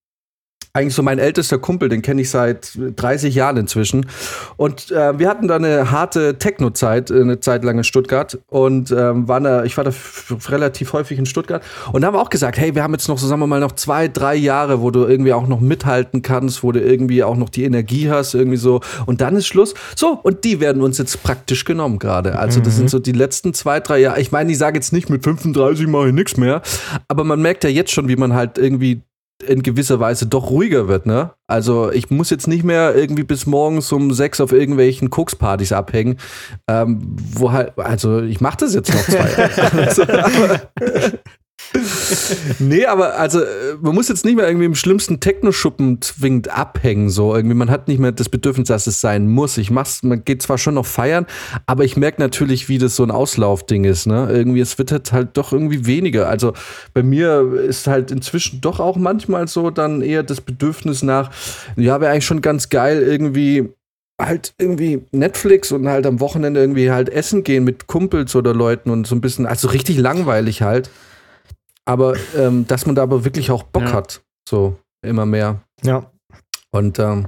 Eigentlich 0.74 0.94
so 0.94 1.02
mein 1.02 1.18
ältester 1.18 1.58
Kumpel, 1.58 1.90
den 1.90 2.00
kenne 2.00 2.22
ich 2.22 2.30
seit 2.30 2.78
30 2.96 3.34
Jahren 3.34 3.58
inzwischen. 3.58 4.06
Und 4.56 4.90
äh, 4.90 5.18
wir 5.18 5.28
hatten 5.28 5.46
da 5.46 5.56
eine 5.56 5.90
harte 5.90 6.38
Techno-Zeit, 6.38 7.10
äh, 7.10 7.20
eine 7.20 7.40
Zeit 7.40 7.62
lang 7.62 7.76
in 7.76 7.84
Stuttgart. 7.84 8.38
Und 8.46 8.90
ähm, 8.90 9.28
waren 9.28 9.44
da, 9.44 9.64
ich 9.64 9.76
war 9.76 9.84
da 9.84 9.92
relativ 10.48 10.94
häufig 10.94 11.18
in 11.18 11.26
Stuttgart. 11.26 11.62
Und 11.92 12.00
da 12.00 12.06
haben 12.06 12.14
wir 12.14 12.22
auch 12.22 12.30
gesagt, 12.30 12.56
hey, 12.56 12.74
wir 12.74 12.82
haben 12.82 12.94
jetzt 12.94 13.06
noch, 13.06 13.18
so 13.18 13.26
sagen 13.26 13.42
wir 13.42 13.46
mal, 13.46 13.60
noch 13.60 13.72
zwei, 13.72 14.08
drei 14.08 14.34
Jahre, 14.34 14.80
wo 14.80 14.90
du 14.90 15.04
irgendwie 15.04 15.34
auch 15.34 15.46
noch 15.46 15.60
mithalten 15.60 16.22
kannst, 16.22 16.62
wo 16.62 16.72
du 16.72 16.80
irgendwie 16.80 17.22
auch 17.22 17.36
noch 17.36 17.50
die 17.50 17.64
Energie 17.64 18.08
hast, 18.08 18.32
irgendwie 18.32 18.56
so. 18.56 18.80
Und 19.04 19.20
dann 19.20 19.36
ist 19.36 19.48
Schluss. 19.48 19.74
So, 19.94 20.18
und 20.22 20.42
die 20.44 20.58
werden 20.60 20.80
uns 20.80 20.96
jetzt 20.96 21.22
praktisch 21.22 21.66
genommen 21.66 21.98
gerade. 21.98 22.38
Also 22.38 22.60
das 22.60 22.76
sind 22.76 22.88
so 22.88 22.98
die 22.98 23.12
letzten 23.12 23.52
zwei, 23.52 23.80
drei 23.80 23.98
Jahre. 23.98 24.22
Ich 24.22 24.32
meine, 24.32 24.50
ich 24.50 24.56
sage 24.56 24.78
jetzt 24.78 24.94
nicht, 24.94 25.10
mit 25.10 25.22
35 25.22 25.86
mache 25.86 26.08
ich 26.08 26.14
nichts 26.14 26.38
mehr. 26.38 26.62
Aber 27.08 27.24
man 27.24 27.42
merkt 27.42 27.62
ja 27.62 27.68
jetzt 27.68 27.90
schon, 27.90 28.08
wie 28.08 28.16
man 28.16 28.32
halt 28.32 28.56
irgendwie 28.56 29.02
in 29.46 29.62
gewisser 29.62 30.00
Weise 30.00 30.26
doch 30.26 30.50
ruhiger 30.50 30.88
wird, 30.88 31.06
ne? 31.06 31.32
Also 31.46 31.90
ich 31.90 32.10
muss 32.10 32.30
jetzt 32.30 32.48
nicht 32.48 32.64
mehr 32.64 32.94
irgendwie 32.94 33.24
bis 33.24 33.46
morgens 33.46 33.90
um 33.92 34.12
sechs 34.12 34.40
auf 34.40 34.52
irgendwelchen 34.52 35.10
Kokspartys 35.10 35.72
abhängen, 35.72 36.18
ähm, 36.68 37.16
wo 37.34 37.52
halt, 37.52 37.78
also 37.78 38.22
ich 38.22 38.40
mache 38.40 38.58
das 38.58 38.74
jetzt 38.74 38.92
noch 38.92 39.02
zwei 39.02 39.30
Jahre. 39.30 39.50
Also, 39.82 40.02
aber, 40.02 40.60
nee, 42.58 42.84
aber 42.84 43.18
also 43.18 43.40
äh, 43.40 43.76
man 43.80 43.94
muss 43.94 44.08
jetzt 44.08 44.24
nicht 44.24 44.36
mehr 44.36 44.46
irgendwie 44.46 44.66
im 44.66 44.74
schlimmsten 44.74 45.20
Techno-Schuppen 45.20 46.02
zwingend 46.02 46.48
abhängen, 46.48 47.08
so 47.08 47.34
irgendwie. 47.34 47.54
Man 47.54 47.70
hat 47.70 47.88
nicht 47.88 47.98
mehr 47.98 48.12
das 48.12 48.28
Bedürfnis, 48.28 48.68
dass 48.68 48.86
es 48.86 49.00
sein 49.00 49.28
muss. 49.28 49.56
Ich 49.56 49.70
mach's, 49.70 50.02
man 50.02 50.24
geht 50.24 50.42
zwar 50.42 50.58
schon 50.58 50.74
noch 50.74 50.86
feiern, 50.86 51.26
aber 51.66 51.84
ich 51.84 51.96
merke 51.96 52.20
natürlich, 52.20 52.68
wie 52.68 52.78
das 52.78 52.96
so 52.96 53.02
ein 53.02 53.10
Auslaufding 53.10 53.84
ist, 53.84 54.06
ne? 54.06 54.28
Irgendwie, 54.30 54.60
es 54.60 54.78
wird 54.78 54.92
halt, 54.92 55.12
halt 55.12 55.36
doch 55.36 55.52
irgendwie 55.52 55.86
weniger. 55.86 56.28
Also 56.28 56.52
bei 56.92 57.02
mir 57.02 57.52
ist 57.66 57.86
halt 57.86 58.10
inzwischen 58.10 58.60
doch 58.60 58.80
auch 58.80 58.96
manchmal 58.96 59.48
so 59.48 59.70
dann 59.70 60.02
eher 60.02 60.22
das 60.22 60.40
Bedürfnis 60.40 61.02
nach, 61.02 61.30
ja, 61.76 62.00
wäre 62.00 62.12
eigentlich 62.12 62.26
schon 62.26 62.42
ganz 62.42 62.68
geil, 62.68 63.02
irgendwie 63.02 63.70
halt 64.20 64.54
irgendwie 64.58 65.02
Netflix 65.10 65.72
und 65.72 65.88
halt 65.88 66.06
am 66.06 66.20
Wochenende 66.20 66.60
irgendwie 66.60 66.90
halt 66.90 67.08
essen 67.08 67.44
gehen 67.44 67.64
mit 67.64 67.86
Kumpels 67.86 68.36
oder 68.36 68.54
Leuten 68.54 68.90
und 68.90 69.06
so 69.06 69.14
ein 69.14 69.20
bisschen, 69.20 69.46
also 69.46 69.68
richtig 69.68 69.98
langweilig 69.98 70.62
halt. 70.62 70.90
Aber 71.84 72.14
ähm, 72.36 72.66
dass 72.66 72.86
man 72.86 72.94
da 72.94 73.02
aber 73.02 73.24
wirklich 73.24 73.50
auch 73.50 73.62
Bock 73.64 73.82
Ja. 73.84 73.92
hat, 73.92 74.22
so 74.48 74.76
immer 75.04 75.26
mehr. 75.26 75.60
Ja. 75.82 76.10
Und, 76.70 76.98
ähm, 76.98 77.26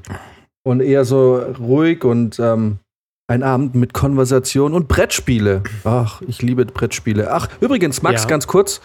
und 0.62 0.80
eher 0.80 1.04
so 1.04 1.36
ruhig 1.36 2.04
und 2.04 2.38
ähm, 2.38 2.78
ein 3.26 3.42
Abend 3.42 3.74
mit 3.74 3.92
Konversation 3.94 4.74
und 4.74 4.86
Brettspiele. 4.88 5.62
Ach, 5.84 6.22
ich 6.22 6.40
liebe 6.42 6.64
Brettspiele. 6.66 7.30
Ach, 7.32 7.48
übrigens, 7.60 8.02
Max, 8.02 8.22
Ja. 8.22 8.28
ganz 8.28 8.46
kurz. 8.46 8.80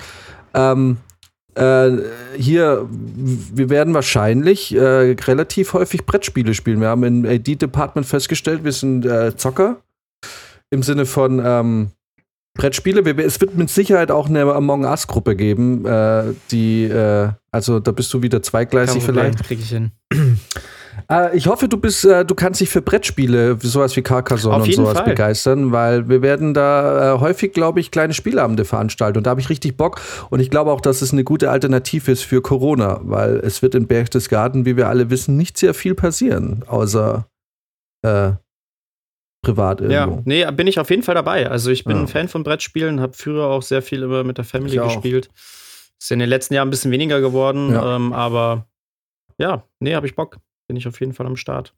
Ähm, 0.53 0.97
äh, 1.55 1.91
hier, 2.37 2.87
wir 2.89 3.69
werden 3.69 3.93
wahrscheinlich 3.93 4.73
äh, 4.75 4.79
relativ 5.27 5.73
häufig 5.73 6.05
Brettspiele 6.05 6.53
spielen. 6.53 6.79
Wir 6.81 6.87
haben 6.87 7.03
im 7.03 7.25
AD-Department 7.25 8.07
festgestellt, 8.07 8.63
wir 8.63 8.71
sind 8.71 9.05
äh, 9.05 9.35
Zocker. 9.35 9.77
Im 10.71 10.83
Sinne 10.83 11.05
von 11.05 11.41
ähm, 11.43 11.91
Brettspiele. 12.59 13.01
Es 13.23 13.39
wird 13.39 13.55
mit 13.55 13.69
Sicherheit 13.69 14.11
auch 14.11 14.27
eine 14.27 14.41
Among 14.41 14.83
Us-Gruppe 14.83 15.35
geben, 15.37 15.85
äh, 15.85 16.33
die, 16.51 16.83
äh, 16.83 17.29
also 17.51 17.79
da 17.79 17.91
bist 17.91 18.13
du 18.13 18.21
wieder 18.21 18.41
zweigleisig 18.43 19.01
vielleicht. 19.01 19.43
krieg 19.43 19.59
ich 19.59 19.69
hin. 19.69 19.91
Äh, 21.09 21.35
ich 21.37 21.47
hoffe, 21.47 21.69
du 21.69 21.77
bist, 21.77 22.03
du 22.03 22.35
kannst 22.35 22.59
dich 22.59 22.69
für 22.69 22.81
Brettspiele, 22.81 23.57
sowas 23.61 23.95
wie 23.95 24.01
Carcassonne 24.01 24.57
Auf 24.57 24.63
und 24.67 24.73
sowas 24.73 24.97
Fall. 24.97 25.05
begeistern, 25.05 25.71
weil 25.71 26.09
wir 26.09 26.21
werden 26.21 26.53
da 26.53 27.17
häufig, 27.21 27.53
glaube 27.53 27.79
ich, 27.79 27.89
kleine 27.89 28.13
Spielabende 28.13 28.65
veranstalten 28.65 29.17
und 29.17 29.25
da 29.25 29.29
habe 29.29 29.39
ich 29.39 29.49
richtig 29.49 29.77
Bock 29.77 30.01
und 30.29 30.41
ich 30.41 30.49
glaube 30.49 30.71
auch, 30.71 30.81
dass 30.81 31.01
es 31.01 31.13
eine 31.13 31.23
gute 31.23 31.49
Alternative 31.51 32.11
ist 32.11 32.23
für 32.23 32.41
Corona, 32.41 32.99
weil 33.03 33.37
es 33.37 33.61
wird 33.61 33.75
in 33.75 33.87
Berchtesgaden, 33.87 34.65
wie 34.65 34.75
wir 34.75 34.89
alle 34.89 35.09
wissen, 35.09 35.37
nicht 35.37 35.57
sehr 35.57 35.73
viel 35.73 35.95
passieren, 35.95 36.65
außer 36.67 37.25
privat 39.41 39.81
irgendwo. 39.81 40.15
Ja, 40.17 40.21
nee, 40.25 40.51
bin 40.51 40.67
ich 40.67 40.79
auf 40.79 40.89
jeden 40.89 41.03
Fall 41.03 41.15
dabei. 41.15 41.49
Also 41.49 41.71
ich 41.71 41.83
bin 41.85 41.95
Ja. 41.95 42.03
ein 42.03 42.07
Fan 42.07 42.27
von 42.27 42.43
Brettspielen, 42.43 42.99
habe 43.01 43.13
früher 43.13 43.45
auch 43.45 43.61
sehr 43.61 43.81
viel 43.81 44.03
immer 44.03 44.23
mit 44.23 44.37
der 44.37 44.45
Family 44.45 44.73
Ich 44.73 44.79
auch. 44.79 44.93
gespielt. 44.93 45.29
Ist 45.99 46.11
in 46.11 46.19
den 46.19 46.29
letzten 46.29 46.53
Jahren 46.53 46.67
ein 46.67 46.71
bisschen 46.71 46.91
weniger 46.91 47.21
geworden, 47.21 47.71
Ja. 47.71 47.95
ähm, 47.95 48.13
aber 48.13 48.67
ja, 49.37 49.63
nee, 49.79 49.95
habe 49.95 50.07
ich 50.07 50.15
Bock. 50.15 50.37
Bin 50.67 50.75
ich 50.77 50.87
auf 50.87 50.99
jeden 50.99 51.13
Fall 51.13 51.25
am 51.25 51.35
Start. 51.35 51.73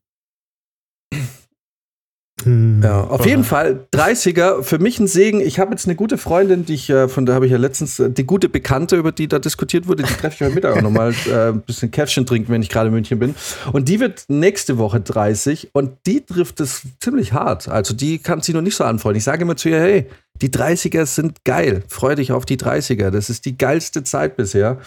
Hm. 2.43 2.81
Ja, 2.83 3.01
auf 3.01 3.25
jeden 3.25 3.43
Fall 3.43 3.87
30er, 3.93 4.63
für 4.63 4.79
mich 4.79 4.99
ein 4.99 5.07
Segen. 5.07 5.41
Ich 5.41 5.59
habe 5.59 5.71
jetzt 5.71 5.85
eine 5.85 5.95
gute 5.95 6.17
Freundin, 6.17 6.65
die 6.65 6.73
ich, 6.73 6.89
äh, 6.89 7.07
von 7.07 7.25
der 7.25 7.35
habe 7.35 7.45
ich 7.45 7.51
ja 7.51 7.57
letztens, 7.57 7.99
äh, 7.99 8.09
die 8.09 8.25
gute 8.25 8.49
Bekannte, 8.49 8.95
über 8.95 9.11
die 9.11 9.27
da 9.27 9.39
diskutiert 9.39 9.87
wurde, 9.87 10.03
die 10.03 10.13
treffe 10.13 10.35
ich 10.35 10.41
heute 10.41 10.55
Mittag 10.55 10.77
auch 10.77 10.81
nochmal 10.81 11.13
äh, 11.27 11.49
ein 11.49 11.61
bisschen 11.61 11.91
Käffchen 11.91 12.25
trinken, 12.25 12.51
wenn 12.51 12.61
ich 12.61 12.69
gerade 12.69 12.87
in 12.87 12.93
München 12.93 13.19
bin. 13.19 13.35
Und 13.71 13.89
die 13.89 13.99
wird 13.99 14.25
nächste 14.27 14.77
Woche 14.77 15.01
30 15.01 15.69
und 15.73 15.91
die 16.05 16.25
trifft 16.25 16.59
es 16.59 16.83
ziemlich 16.99 17.33
hart. 17.33 17.67
Also 17.67 17.93
die 17.93 18.19
kann 18.19 18.41
sich 18.41 18.55
noch 18.55 18.61
nicht 18.61 18.75
so 18.75 18.83
anfreuen. 18.83 19.15
Ich 19.15 19.23
sage 19.23 19.43
immer 19.43 19.55
zu 19.55 19.69
ihr, 19.69 19.79
hey, 19.79 20.07
die 20.41 20.49
30er 20.49 21.05
sind 21.05 21.43
geil. 21.43 21.83
Freu 21.87 22.15
dich 22.15 22.31
auf 22.31 22.45
die 22.45 22.57
30er. 22.57 23.11
Das 23.11 23.29
ist 23.29 23.45
die 23.45 23.57
geilste 23.57 24.03
Zeit 24.03 24.35
bisher. 24.37 24.79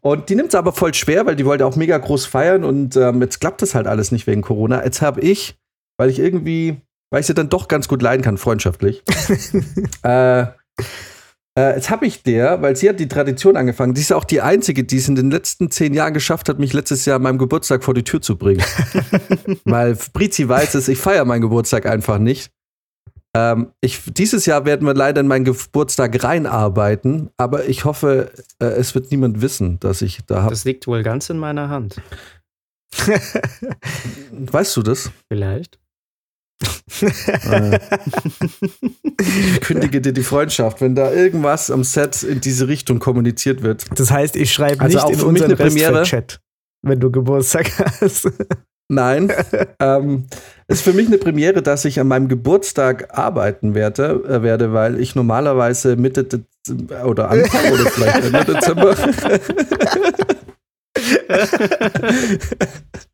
Und 0.00 0.28
die 0.28 0.34
nimmt 0.34 0.50
es 0.50 0.54
aber 0.54 0.72
voll 0.72 0.94
schwer, 0.94 1.26
weil 1.26 1.36
die 1.36 1.44
wollte 1.44 1.66
auch 1.66 1.76
mega 1.76 1.98
groß 1.98 2.26
feiern 2.26 2.64
und 2.64 2.96
ähm, 2.96 3.20
jetzt 3.20 3.40
klappt 3.40 3.62
das 3.62 3.74
halt 3.74 3.86
alles 3.86 4.12
nicht 4.12 4.26
wegen 4.26 4.40
Corona. 4.42 4.82
Jetzt 4.84 5.02
habe 5.02 5.20
ich, 5.20 5.58
weil 5.98 6.08
ich 6.08 6.18
irgendwie, 6.18 6.80
weil 7.10 7.20
ich 7.20 7.26
sie 7.26 7.34
dann 7.34 7.48
doch 7.48 7.68
ganz 7.68 7.88
gut 7.88 8.02
leiden 8.02 8.22
kann, 8.22 8.38
freundschaftlich. 8.38 9.02
äh, 10.02 10.46
äh, 11.58 11.74
jetzt 11.74 11.90
habe 11.90 12.06
ich 12.06 12.22
der, 12.22 12.62
weil 12.62 12.76
sie 12.76 12.88
hat 12.88 13.00
die 13.00 13.08
Tradition 13.08 13.56
angefangen, 13.56 13.94
die 13.94 14.00
ist 14.00 14.12
auch 14.12 14.24
die 14.24 14.40
einzige, 14.40 14.84
die 14.84 14.98
es 14.98 15.08
in 15.08 15.16
den 15.16 15.30
letzten 15.30 15.70
zehn 15.70 15.94
Jahren 15.94 16.14
geschafft 16.14 16.48
hat, 16.48 16.58
mich 16.58 16.72
letztes 16.72 17.04
Jahr 17.04 17.16
an 17.16 17.22
meinem 17.22 17.38
Geburtstag 17.38 17.82
vor 17.82 17.94
die 17.94 18.04
Tür 18.04 18.22
zu 18.22 18.36
bringen. 18.36 18.62
weil 19.64 19.96
Brizi 20.12 20.48
weiß 20.48 20.74
es, 20.74 20.88
ich 20.88 20.98
feiere 20.98 21.24
meinen 21.24 21.42
Geburtstag 21.42 21.86
einfach 21.86 22.18
nicht. 22.18 22.52
Ähm, 23.34 23.72
ich, 23.80 24.00
dieses 24.06 24.46
Jahr 24.46 24.64
werden 24.64 24.86
wir 24.86 24.94
leider 24.94 25.20
in 25.20 25.28
meinen 25.28 25.44
Geburtstag 25.44 26.22
reinarbeiten, 26.22 27.30
aber 27.36 27.68
ich 27.68 27.84
hoffe, 27.84 28.32
äh, 28.60 28.66
es 28.66 28.94
wird 28.94 29.10
niemand 29.10 29.40
wissen, 29.42 29.78
dass 29.80 30.02
ich 30.02 30.20
da 30.26 30.42
habe. 30.42 30.50
Das 30.50 30.64
liegt 30.64 30.86
wohl 30.86 31.02
ganz 31.02 31.30
in 31.30 31.38
meiner 31.38 31.68
Hand. 31.68 32.00
Weißt 34.32 34.76
du 34.76 34.82
das? 34.82 35.10
Vielleicht. 35.28 35.78
Ich 39.20 39.60
kündige 39.60 40.00
dir 40.00 40.12
die 40.12 40.22
Freundschaft, 40.22 40.80
wenn 40.80 40.94
da 40.94 41.12
irgendwas 41.12 41.70
am 41.70 41.84
Set 41.84 42.22
in 42.22 42.40
diese 42.40 42.68
Richtung 42.68 42.98
kommuniziert 42.98 43.62
wird. 43.62 43.84
Das 43.98 44.10
heißt, 44.10 44.36
ich 44.36 44.52
schreibe 44.52 44.80
Also 44.80 44.96
nicht 44.96 45.04
auch 45.04 45.10
in 45.10 45.18
für 45.18 45.32
mich 45.32 45.42
unseren 45.42 45.50
eine 45.52 45.56
Premiere. 45.56 46.02
Chat, 46.02 46.40
wenn 46.82 47.00
du 47.00 47.10
Geburtstag 47.10 47.70
hast. 48.00 48.30
Nein, 48.88 49.32
ähm, 49.80 50.26
ist 50.66 50.82
für 50.82 50.92
mich 50.92 51.06
eine 51.06 51.18
Premiere, 51.18 51.62
dass 51.62 51.84
ich 51.84 52.00
an 52.00 52.08
meinem 52.08 52.28
Geburtstag 52.28 53.16
arbeiten 53.16 53.74
werde, 53.74 54.24
äh, 54.28 54.42
werde 54.42 54.72
weil 54.72 55.00
ich 55.00 55.14
normalerweise 55.14 55.96
Mitte 55.96 56.24
Dezember 56.24 57.06
oder 57.06 57.30
Anfang 57.30 57.72
oder 57.72 57.90
vielleicht 57.90 58.24
Ende 58.24 58.44
Dezember. 58.44 58.96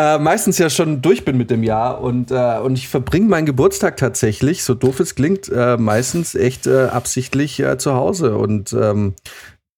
Äh, 0.00 0.18
meistens 0.18 0.56
ja 0.56 0.70
schon 0.70 1.02
durch 1.02 1.26
bin 1.26 1.36
mit 1.36 1.50
dem 1.50 1.62
Jahr 1.62 2.00
und, 2.00 2.30
äh, 2.30 2.58
und 2.58 2.78
ich 2.78 2.88
verbringe 2.88 3.28
meinen 3.28 3.44
Geburtstag 3.44 3.98
tatsächlich, 3.98 4.64
so 4.64 4.72
doof 4.72 4.98
es 4.98 5.14
klingt, 5.14 5.50
äh, 5.50 5.76
meistens 5.76 6.34
echt 6.34 6.66
äh, 6.66 6.84
absichtlich 6.84 7.60
äh, 7.60 7.76
zu 7.76 7.92
Hause. 7.92 8.38
Und 8.38 8.72
ähm, 8.72 9.12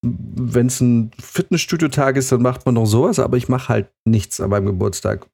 wenn 0.01 0.67
es 0.67 0.79
ein 0.79 1.11
Fitnessstudio-Tag 1.19 2.15
ist, 2.15 2.31
dann 2.31 2.41
macht 2.41 2.65
man 2.65 2.75
noch 2.75 2.85
sowas, 2.85 3.19
aber 3.19 3.35
ich 3.35 3.49
mache 3.49 3.67
halt 3.67 3.87
nichts 4.05 4.39
an 4.39 4.51
meinem 4.51 4.67
Geburtstag. 4.67 5.27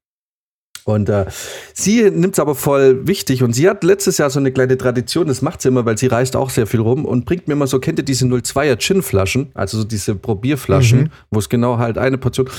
Und 0.86 1.09
äh, 1.09 1.25
sie 1.74 2.09
nimmt 2.09 2.33
es 2.33 2.39
aber 2.39 2.55
voll 2.55 3.07
wichtig 3.07 3.43
und 3.43 3.53
sie 3.53 3.69
hat 3.69 3.83
letztes 3.83 4.17
Jahr 4.17 4.29
so 4.29 4.39
eine 4.39 4.51
kleine 4.51 4.77
Tradition, 4.77 5.27
das 5.27 5.41
macht 5.41 5.62
sie 5.62 5.67
immer, 5.69 5.86
weil 5.86 5.98
sie 5.98 6.07
reist 6.07 6.36
auch 6.36 6.50
sehr 6.50 6.65
viel 6.67 6.79
rum 6.79 7.05
und 7.05 7.25
bringt 7.25 7.48
mir 7.48 7.53
immer 7.53 7.67
so, 7.67 7.79
kennt 7.79 8.00
ihr 8.00 8.05
diese 8.05 8.25
02er 8.25 8.77
Gin-Flaschen, 8.77 9.50
also 9.53 9.77
so 9.79 9.83
diese 9.83 10.15
Probierflaschen, 10.15 11.00
Mhm. 11.00 11.09
wo 11.31 11.39
es 11.39 11.50
genau 11.50 11.77
halt 11.77 11.98
eine 11.98 12.17
Portion. 12.17 12.50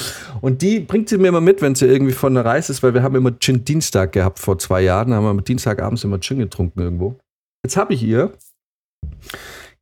Und 0.40 0.62
die 0.62 0.80
bringt 0.80 1.08
sie 1.08 1.18
mir 1.18 1.28
immer 1.28 1.40
mit, 1.40 1.62
wenn 1.62 1.74
sie 1.74 1.86
irgendwie 1.86 2.12
von 2.12 2.34
der 2.34 2.44
Reise 2.44 2.72
ist, 2.72 2.82
weil 2.82 2.94
wir 2.94 3.02
haben 3.02 3.14
immer 3.16 3.32
Gin-Dienstag 3.38 4.12
gehabt 4.12 4.38
vor 4.38 4.58
zwei 4.58 4.82
Jahren, 4.82 5.10
da 5.10 5.16
haben 5.16 5.24
wir 5.24 5.30
am 5.30 5.44
Dienstagabends 5.44 6.04
immer 6.04 6.20
Gin 6.20 6.38
getrunken 6.38 6.80
irgendwo. 6.80 7.16
Jetzt 7.64 7.76
habe 7.76 7.94
ich 7.94 8.02
ihr 8.02 8.32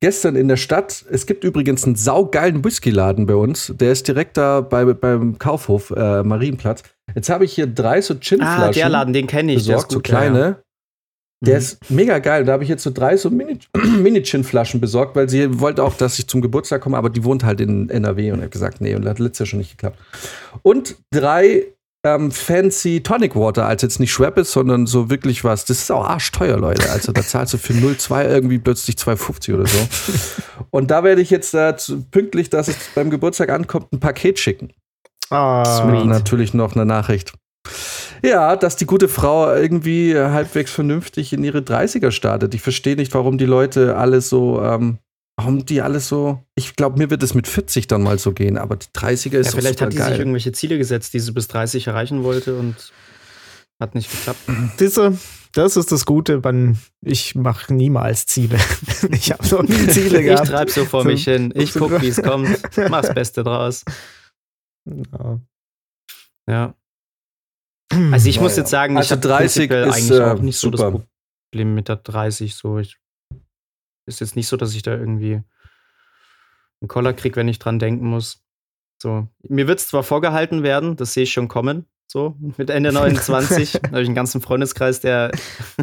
gestern 0.01 0.37
in 0.37 0.49
der 0.49 0.57
Stadt, 0.57 1.05
es 1.11 1.27
gibt 1.27 1.45
übrigens 1.45 1.85
einen 1.85 1.97
saugeilen 1.97 2.65
Whiskyladen 2.65 3.27
bei 3.27 3.35
uns, 3.35 3.73
der 3.79 3.93
ist 3.93 4.07
direkt 4.09 4.37
da 4.37 4.61
bei, 4.61 4.85
beim 4.85 5.39
Kaufhof 5.39 5.91
äh, 5.91 6.23
Marienplatz. 6.23 6.83
Jetzt 7.15 7.31
habe 7.31 7.45
ich 7.45 7.53
hier 7.53 7.67
drei 7.67 8.01
so 8.01 8.15
Gin-Flaschen 8.15 8.63
Ah, 8.63 8.71
der 8.71 8.89
Laden, 8.89 9.13
den 9.13 9.27
kenne 9.27 9.53
ich. 9.55 9.65
der 9.67 9.77
ist 9.77 9.83
besorgt, 9.89 9.93
so 9.93 9.99
gut, 9.99 10.09
ja, 10.09 10.19
kleine. 10.19 10.41
ja. 10.41 10.57
Der 11.41 11.55
Mhm. 11.55 11.59
ist 11.59 11.91
mega 11.91 12.19
geil. 12.19 12.45
Da 12.45 12.53
habe 12.53 12.65
ich 12.65 12.69
jetzt 12.69 12.83
so 12.83 12.91
drei 12.91 13.17
so 13.17 13.31
Mini- 13.31 13.61
Mini-Gin-Flaschen 13.77 14.81
besorgt, 14.81 15.15
weil 15.15 15.29
sie 15.29 15.61
wollte 15.61 15.85
auch, 15.85 15.95
dass 15.95 16.19
ich 16.19 16.27
zum 16.27 16.41
Geburtstag 16.41 16.81
komme, 16.81 16.97
aber 16.97 17.11
die 17.11 17.23
wohnt 17.23 17.45
halt 17.45 17.61
in 17.61 17.89
NRW 17.91 18.33
und 18.33 18.43
hat 18.43 18.51
gesagt, 18.51 18.81
nee, 18.81 18.95
und 18.97 19.07
hat 19.09 19.19
letztes 19.21 19.39
Jahr 19.41 19.47
schon 19.47 19.59
nicht 19.61 19.71
geklappt. 19.71 19.99
Und 20.63 20.97
drei 21.13 21.67
ähm, 22.15 22.31
fancy 22.31 23.03
Tonic 23.03 23.35
Water, 23.37 23.67
als 23.67 23.83
jetzt 23.83 24.01
nicht 24.01 24.13
Schweppes, 24.13 24.53
sondern 24.53 24.87
so 24.87 25.11
wirklich 25.11 25.45
was. 25.45 25.65
Das 25.65 25.79
ist 25.79 25.91
auch 25.91 26.05
arschteuer, 26.05 26.57
Leute. 26.57 26.91
Also 26.91 27.13
da 27.13 27.23
zahlst 27.23 27.55
du 27.55 27.59
für 27.59 27.73
0,2 27.73 28.29
irgendwie 28.29 28.59
plötzlich 28.59 28.97
2,50 28.97 29.55
oder 29.55 29.67
so. 29.67 29.79
Und 30.71 30.91
da 30.91 31.05
werde 31.05 31.21
ich 31.21 31.31
jetzt 31.31 31.55
äh, 31.55 31.75
pünktlich, 32.11 32.51
dass 32.51 32.69
es 32.69 32.77
beim 32.95 33.11
Geburtstag 33.11 33.51
ankommt, 33.51 33.93
ein 33.93 34.01
Paket 34.01 34.39
schicken. 34.39 34.73
Ah, 35.31 35.85
Mit 35.87 36.07
natürlich 36.07 36.55
noch 36.55 36.75
eine 36.75 36.87
Nachricht. 36.87 37.35
Ja, 38.23 38.57
dass 38.57 38.77
die 38.77 38.87
gute 38.87 39.09
Frau 39.09 39.55
irgendwie 39.55 40.17
halbwegs 40.17 40.73
vernünftig 40.73 41.33
in 41.33 41.45
ihre 41.45 41.59
30er 41.59 42.11
startet. 42.11 42.55
Ich 42.55 42.63
verstehe 42.63 42.97
nicht, 42.97 43.15
warum 43.15 43.39
die 43.39 43.47
Leute 43.47 43.97
alle 43.97 44.21
so, 44.21 44.63
ähm, 44.63 44.99
warum 45.39 45.65
die 45.65 45.81
alles 45.83 46.09
so. 46.09 46.45
Ich 46.57 46.75
glaube, 46.75 46.99
mir 46.99 47.11
wird 47.11 47.23
es 47.23 47.33
mit 47.33 47.47
40 47.47 47.87
dann 47.87 48.03
mal 48.03 48.19
so 48.19 48.33
gehen, 48.33 48.59
aber 48.59 48.75
die 48.77 48.89
30er 48.89 49.39
ist 49.39 49.53
Ja, 49.53 49.59
vielleicht 49.61 49.81
hat 49.81 49.93
die 49.93 49.97
sich 49.97 50.05
geil. 50.07 50.19
irgendwelche 50.19 50.51
Ziele 50.53 50.77
gesetzt, 50.79 51.15
die 51.15 51.21
sie 51.21 51.31
bis 51.33 51.47
30 51.47 51.87
erreichen 51.87 52.25
wollte 52.25 52.59
und 52.59 52.75
hat 53.81 53.95
nicht 53.95 54.11
geklappt. 54.11 54.41
Diese, 54.81 55.17
das 55.53 55.77
ist 55.77 55.93
das 55.93 56.05
Gute, 56.05 56.41
man, 56.43 56.77
ich 57.01 57.37
mache 57.37 57.73
niemals 57.73 58.27
Ziele. 58.27 58.59
ich 59.13 59.31
habe 59.31 59.47
noch 59.49 59.63
nie 59.63 59.87
Ziele 59.87 60.19
Ich 60.21 60.27
gehabt. 60.27 60.49
treib 60.49 60.71
so 60.71 60.85
vor 60.85 61.05
mich 61.05 61.23
hin. 61.25 61.53
Ich 61.55 61.73
guck, 61.73 62.01
wie 62.03 62.09
es 62.09 62.21
kommt. 62.21 62.49
Mach's 62.91 63.15
Beste 63.15 63.45
draus. 63.45 63.85
Ja. 64.85 65.41
Ja. 66.51 66.75
Also 68.11 68.29
ich 68.29 68.41
muss 68.41 68.57
Ja, 68.57 68.63
jetzt 68.63 68.71
sagen, 68.71 68.97
Also 68.97 69.07
ich 69.07 69.13
habe 69.13 69.21
30 69.21 69.69
prinzipiell 69.69 69.89
ist, 69.89 69.95
eigentlich 69.95 70.21
auch 70.21 70.41
äh, 70.41 70.43
nicht 70.43 70.59
so 70.59 70.71
super. 70.73 70.91
das 70.91 71.03
Problem 71.53 71.75
mit 71.77 71.89
der 71.89 71.97
30. 71.97 72.55
So, 72.57 72.79
ich 72.79 72.97
ist 74.09 74.21
jetzt 74.21 74.37
nicht 74.37 74.49
so, 74.49 74.57
dass 74.57 74.75
ich 74.75 74.83
da 74.83 74.93
irgendwie 74.93 75.43
einen 76.81 76.89
Koller 76.89 77.13
krieg, 77.13 77.37
wenn 77.37 77.49
ich 77.49 77.59
dran 77.59 77.79
denken 77.79 78.07
muss. 78.07 78.43
So, 79.01 79.29
mir 79.43 79.69
wird 79.69 79.79
es 79.79 79.89
zwar 79.89 80.03
vorgehalten 80.03 80.63
werden, 80.63 80.97
das 80.97 81.15
sehe 81.15 81.23
ich 81.25 81.33
schon 81.33 81.49
kommen. 81.49 81.87
So, 82.11 82.37
mit 82.57 82.71
Ende 82.71 82.91
29 82.91 83.75
habe 83.85 84.01
ich 84.01 84.09
einen 84.09 84.15
ganzen 84.15 84.41
Freundeskreis, 84.41 85.01
der, 85.01 85.31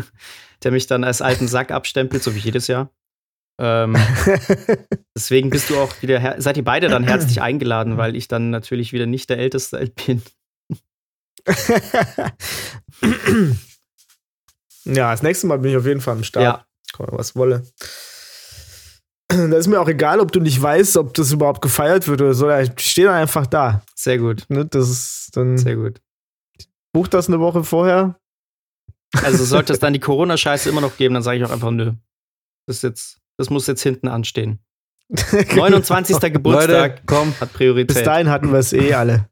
der 0.64 0.72
mich 0.72 0.88
dann 0.88 1.04
als 1.04 1.22
alten 1.22 1.48
Sack 1.48 1.72
abstempelt, 1.72 2.24
so 2.24 2.36
wie 2.36 2.40
jedes 2.40 2.68
Jahr. 2.68 2.92
Ähm, 3.58 3.96
deswegen 5.16 5.50
bist 5.50 5.70
du 5.70 5.78
auch 5.78 6.02
wieder, 6.02 6.42
seid 6.42 6.58
ihr 6.58 6.64
beide 6.66 6.90
dann 6.90 7.04
herzlich 7.04 7.42
eingeladen, 7.42 7.98
weil 7.98 8.16
ich 8.16 8.28
dann 8.28 8.50
natürlich 8.50 8.92
wieder 8.92 9.06
nicht 9.06 9.30
der 9.30 9.38
Älteste 9.38 9.94
bin. 10.06 10.22
ja, 14.84 15.12
das 15.12 15.22
nächste 15.22 15.48
Mal 15.48 15.60
bin 15.60 15.72
ich 15.72 15.78
auf 15.78 15.86
jeden 15.86 16.02
Fall 16.02 16.16
am 16.16 16.24
Start. 16.24 16.44
Ja, 16.44 16.66
Komme, 16.96 17.10
was 17.12 17.36
wolle. 17.36 17.64
Da 19.50 19.58
ist 19.58 19.68
mir 19.68 19.80
auch 19.82 19.88
egal, 19.88 20.20
ob 20.20 20.32
du 20.32 20.40
nicht 20.40 20.62
weißt, 20.62 20.98
ob 20.98 21.14
das 21.16 21.32
überhaupt 21.32 21.62
gefeiert 21.62 22.08
wird 22.08 22.22
oder 22.22 22.34
so. 22.34 22.50
Ich 22.52 22.72
stehe 22.80 23.08
dann 23.08 23.16
einfach 23.16 23.48
da. 23.48 23.82
sehr 23.96 24.18
gut, 24.20 24.46
Ne? 24.50 24.66
Das 24.66 24.90
ist 24.90 25.30
dann. 25.36 25.58
sehr 25.58 25.76
gut. 25.76 26.00
Buch 26.94 27.08
das 27.08 27.28
eine 27.28 27.40
Woche 27.40 27.64
vorher. 27.64 28.20
Also 29.24 29.44
sollte 29.44 29.74
es 29.74 29.80
dann 29.82 29.94
die 29.94 30.00
Corona-Scheiße 30.00 30.70
immer 30.70 30.82
noch 30.82 30.96
geben, 30.98 31.14
dann 31.16 31.24
sage 31.24 31.40
ich 31.40 31.44
auch 31.44 31.52
einfach 31.52 31.72
nö. 31.72 31.94
Das, 32.68 32.78
ist 32.78 32.84
jetzt, 32.84 33.18
das 33.38 33.50
muss 33.50 33.68
jetzt 33.68 33.82
hinten 33.82 34.08
anstehen. 34.08 34.60
29. 35.56 36.20
Geburtstag 36.34 36.92
Leute, 36.92 37.02
komm, 37.06 37.34
hat 37.40 37.54
Priorität. 37.54 37.96
Bis 37.96 38.04
dahin 38.04 38.30
hatten 38.30 38.52
wir 38.52 38.60
es 38.60 38.74
eh 38.74 38.94
alle. 38.94 39.28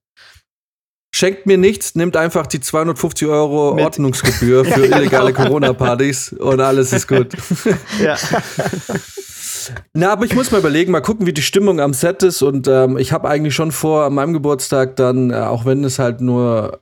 schenkt 1.16 1.46
mir 1.48 1.58
nichts, 1.58 1.96
nimmt 1.96 2.16
einfach 2.18 2.46
die 2.48 2.60
250 2.60 3.28
Euro 3.28 3.74
Mit. 3.76 3.86
Ordnungsgebühr 3.86 4.66
für 4.66 4.86
illegale 4.86 5.34
Corona-Partys 5.34 6.34
und 6.34 6.60
alles 6.60 6.94
ist 6.94 7.08
gut. 7.08 7.34
Ja. 8.02 8.18
Na, 9.94 10.12
aber 10.12 10.26
ich 10.26 10.36
muss 10.36 10.52
mal 10.52 10.60
überlegen, 10.60 10.92
mal 10.92 11.02
gucken, 11.02 11.26
wie 11.26 11.34
die 11.34 11.42
Stimmung 11.42 11.80
am 11.80 11.94
Set 11.94 12.24
ist. 12.24 12.42
Und 12.42 12.68
ähm, 12.68 12.98
ich 12.98 13.12
habe 13.12 13.30
eigentlich 13.30 13.56
schon 13.56 13.72
vor, 13.72 14.06
an 14.06 14.14
meinem 14.14 14.34
Geburtstag 14.34 14.96
dann, 14.96 15.32
äh, 15.32 15.36
auch 15.36 15.66
wenn 15.66 15.84
es 15.84 16.00
halt 16.00 16.22
nur 16.22 16.82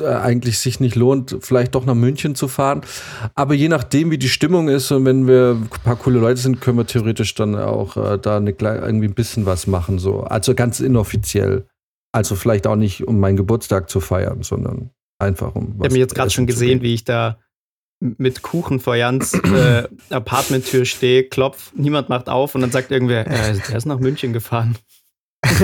äh, 0.00 0.06
eigentlich 0.06 0.58
sich 0.58 0.80
nicht 0.80 0.94
lohnt, 0.94 1.36
vielleicht 1.40 1.74
doch 1.74 1.84
nach 1.84 1.94
München 1.94 2.34
zu 2.34 2.48
fahren. 2.48 2.82
Aber 3.34 3.54
je 3.54 3.68
nachdem, 3.68 4.10
wie 4.10 4.18
die 4.18 4.28
Stimmung 4.28 4.68
ist 4.68 4.90
und 4.90 5.04
wenn 5.04 5.26
wir 5.26 5.58
ein 5.60 5.68
paar 5.84 5.96
coole 5.96 6.18
Leute 6.18 6.40
sind, 6.40 6.60
können 6.60 6.78
wir 6.78 6.86
theoretisch 6.86 7.34
dann 7.34 7.56
auch 7.56 7.96
äh, 7.96 8.18
da 8.18 8.36
eine, 8.36 8.50
irgendwie 8.50 9.08
ein 9.08 9.14
bisschen 9.14 9.46
was 9.46 9.66
machen. 9.66 9.98
So. 9.98 10.20
Also 10.20 10.54
ganz 10.54 10.80
inoffiziell. 10.80 11.66
Also 12.12 12.36
vielleicht 12.36 12.66
auch 12.66 12.76
nicht, 12.76 13.06
um 13.06 13.20
meinen 13.20 13.36
Geburtstag 13.36 13.88
zu 13.88 14.00
feiern, 14.00 14.42
sondern 14.42 14.90
einfach 15.18 15.54
um 15.54 15.74
Ich 15.76 15.84
habe 15.84 15.92
mich 15.92 15.98
jetzt 15.98 16.14
gerade 16.14 16.30
schon 16.30 16.46
gesehen, 16.46 16.82
wie 16.82 16.94
ich 16.94 17.04
da 17.04 17.38
mit 18.02 18.42
Kuchen 18.42 18.80
vor 18.80 18.96
Jans 18.96 19.34
äh, 19.34 19.84
Apartmenttür 20.10 20.84
stehe, 20.84 21.24
klopf, 21.24 21.72
niemand 21.74 22.08
macht 22.08 22.28
auf 22.28 22.54
und 22.54 22.60
dann 22.60 22.72
sagt 22.72 22.90
irgendwer, 22.90 23.26
äh, 23.26 23.58
der 23.68 23.76
ist 23.76 23.86
nach 23.86 24.00
München 24.00 24.32
gefahren. 24.32 24.76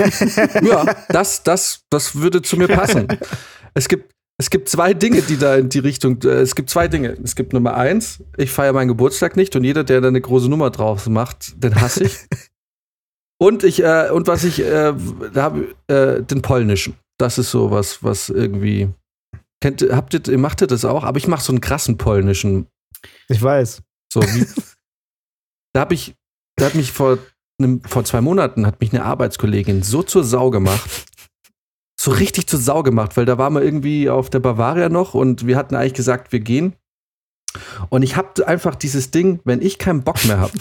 Ja, 0.61 0.95
das, 1.09 1.43
das, 1.43 1.85
das 1.89 2.15
würde 2.15 2.41
zu 2.41 2.57
mir 2.57 2.67
passen. 2.67 3.07
Es 3.73 3.87
gibt, 3.87 4.13
es 4.37 4.49
gibt 4.49 4.69
zwei 4.69 4.93
Dinge, 4.93 5.21
die 5.21 5.37
da 5.37 5.55
in 5.55 5.69
die 5.69 5.79
Richtung. 5.79 6.21
Äh, 6.23 6.41
es 6.41 6.55
gibt 6.55 6.69
zwei 6.69 6.87
Dinge. 6.87 7.17
Es 7.23 7.35
gibt 7.35 7.53
Nummer 7.53 7.75
eins, 7.75 8.23
ich 8.37 8.51
feiere 8.51 8.73
meinen 8.73 8.89
Geburtstag 8.89 9.35
nicht 9.35 9.55
und 9.55 9.63
jeder, 9.63 9.83
der 9.83 10.01
da 10.01 10.07
eine 10.07 10.21
große 10.21 10.49
Nummer 10.49 10.69
drauf 10.69 11.07
macht, 11.07 11.63
den 11.63 11.79
hasse 11.79 12.05
ich. 12.05 12.17
und 13.37 13.63
ich, 13.63 13.83
äh, 13.83 14.09
und 14.11 14.27
was 14.27 14.43
ich, 14.43 14.59
äh, 14.59 14.93
da 15.33 15.43
habe 15.43 15.75
äh, 15.87 16.21
den 16.23 16.41
polnischen. 16.41 16.95
Das 17.17 17.37
ist 17.37 17.51
so 17.51 17.71
was, 17.71 18.03
was 18.03 18.29
irgendwie. 18.29 18.89
Kennt, 19.61 19.81
ihr- 19.81 19.95
habt 19.95 20.13
ihr, 20.27 20.37
macht 20.37 20.61
ihr 20.61 20.67
das 20.67 20.85
auch? 20.85 21.03
Aber 21.03 21.17
ich 21.17 21.27
mache 21.27 21.43
so 21.43 21.51
einen 21.51 21.61
krassen 21.61 21.97
polnischen. 21.97 22.67
Ich 23.27 23.41
weiß. 23.41 23.81
So 24.11 24.21
wie. 24.21 24.45
da 25.73 25.81
habe 25.81 25.93
ich, 25.93 26.15
da 26.55 26.65
hat 26.67 26.75
mich 26.75 26.91
vor, 26.91 27.17
einem, 27.59 27.81
vor 27.83 28.03
zwei 28.05 28.21
Monaten 28.21 28.65
hat 28.65 28.79
mich 28.79 28.91
eine 28.93 29.03
Arbeitskollegin 29.03 29.83
so 29.83 30.03
zur 30.03 30.23
Sau 30.23 30.49
gemacht. 30.49 31.05
So 31.99 32.11
richtig 32.11 32.47
zur 32.47 32.59
Sau 32.59 32.81
gemacht, 32.83 33.17
weil 33.17 33.25
da 33.25 33.37
waren 33.37 33.53
wir 33.53 33.61
irgendwie 33.61 34.09
auf 34.09 34.29
der 34.29 34.39
Bavaria 34.39 34.87
noch 34.87 35.13
und 35.13 35.45
wir 35.47 35.57
hatten 35.57 35.75
eigentlich 35.75 35.93
gesagt, 35.93 36.31
wir 36.31 36.39
gehen. 36.39 36.73
Und 37.89 38.03
ich 38.03 38.15
habe 38.15 38.47
einfach 38.47 38.75
dieses 38.75 39.11
Ding, 39.11 39.41
wenn 39.43 39.61
ich 39.61 39.79
keinen 39.79 40.03
Bock 40.03 40.23
mehr 40.25 40.39
habe, 40.39 40.53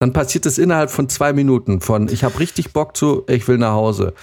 dann 0.00 0.14
passiert 0.14 0.46
das 0.46 0.56
innerhalb 0.56 0.90
von 0.90 1.10
zwei 1.10 1.34
Minuten. 1.34 1.82
Von 1.82 2.08
ich 2.08 2.24
habe 2.24 2.38
richtig 2.38 2.72
Bock 2.72 2.96
zu, 2.96 3.24
ich 3.28 3.46
will 3.48 3.58
nach 3.58 3.72
Hause. 3.72 4.14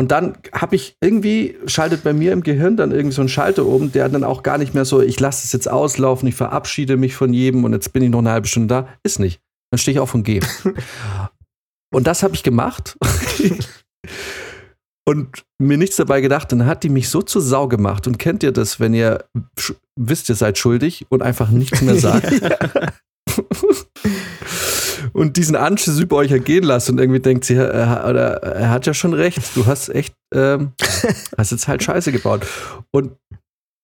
Und 0.00 0.12
dann 0.12 0.38
habe 0.54 0.76
ich 0.76 0.96
irgendwie, 1.02 1.58
schaltet 1.66 2.04
bei 2.04 2.14
mir 2.14 2.32
im 2.32 2.42
Gehirn 2.42 2.78
dann 2.78 2.90
irgendwie 2.90 3.14
so 3.14 3.20
ein 3.20 3.28
Schalter 3.28 3.66
oben, 3.66 3.92
der 3.92 4.08
dann 4.08 4.24
auch 4.24 4.42
gar 4.42 4.56
nicht 4.56 4.72
mehr 4.72 4.86
so, 4.86 5.02
ich 5.02 5.20
lasse 5.20 5.44
es 5.44 5.52
jetzt 5.52 5.70
auslaufen, 5.70 6.26
ich 6.26 6.34
verabschiede 6.36 6.96
mich 6.96 7.14
von 7.14 7.34
jedem 7.34 7.64
und 7.64 7.74
jetzt 7.74 7.92
bin 7.92 8.02
ich 8.02 8.08
noch 8.08 8.20
eine 8.20 8.30
halbe 8.30 8.46
Stunde 8.46 8.68
da. 8.68 8.88
Ist 9.02 9.18
nicht. 9.18 9.42
Dann 9.70 9.78
stehe 9.78 9.92
ich 9.92 10.00
auf 10.00 10.14
und 10.14 10.22
gehe. 10.22 10.40
und 11.94 12.06
das 12.06 12.22
habe 12.22 12.34
ich 12.34 12.42
gemacht. 12.42 12.96
und 15.06 15.44
mir 15.58 15.76
nichts 15.76 15.96
dabei 15.96 16.22
gedacht. 16.22 16.50
Dann 16.50 16.64
hat 16.64 16.82
die 16.82 16.88
mich 16.88 17.10
so 17.10 17.20
zur 17.20 17.42
Sau 17.42 17.68
gemacht. 17.68 18.06
Und 18.06 18.18
kennt 18.18 18.42
ihr 18.42 18.52
das, 18.52 18.80
wenn 18.80 18.94
ihr 18.94 19.26
wisst, 19.96 20.30
ihr 20.30 20.34
seid 20.34 20.56
schuldig 20.56 21.04
und 21.10 21.20
einfach 21.20 21.50
nichts 21.50 21.82
mehr 21.82 21.96
sagt? 21.96 22.32
und 25.12 25.36
diesen 25.36 25.56
Anschiss 25.56 25.98
über 25.98 26.16
euch 26.16 26.30
ergehen 26.30 26.64
lasst 26.64 26.90
und 26.90 26.98
irgendwie 26.98 27.20
denkt 27.20 27.44
sie, 27.44 27.54
er, 27.54 28.06
oder, 28.08 28.42
er 28.42 28.70
hat 28.70 28.86
ja 28.86 28.94
schon 28.94 29.14
recht, 29.14 29.38
du 29.54 29.66
hast 29.66 29.88
echt, 29.88 30.14
ähm, 30.34 30.72
hast 31.38 31.52
jetzt 31.52 31.68
halt 31.68 31.82
Scheiße 31.82 32.12
gebaut. 32.12 32.46
Und, 32.90 33.12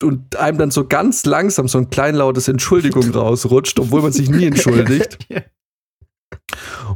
und 0.03 0.37
einem 0.37 0.59
dann 0.59 0.71
so 0.71 0.87
ganz 0.87 1.25
langsam 1.25 1.69
so 1.69 1.79
ein 1.79 1.91
kleinlautes 1.91 2.49
Entschuldigung 2.49 3.11
rausrutscht, 3.11 3.79
obwohl 3.79 4.03
man 4.03 4.13
sich 4.13 4.31
nie 4.31 4.47
entschuldigt. 4.47 5.19
Ja. 5.29 5.43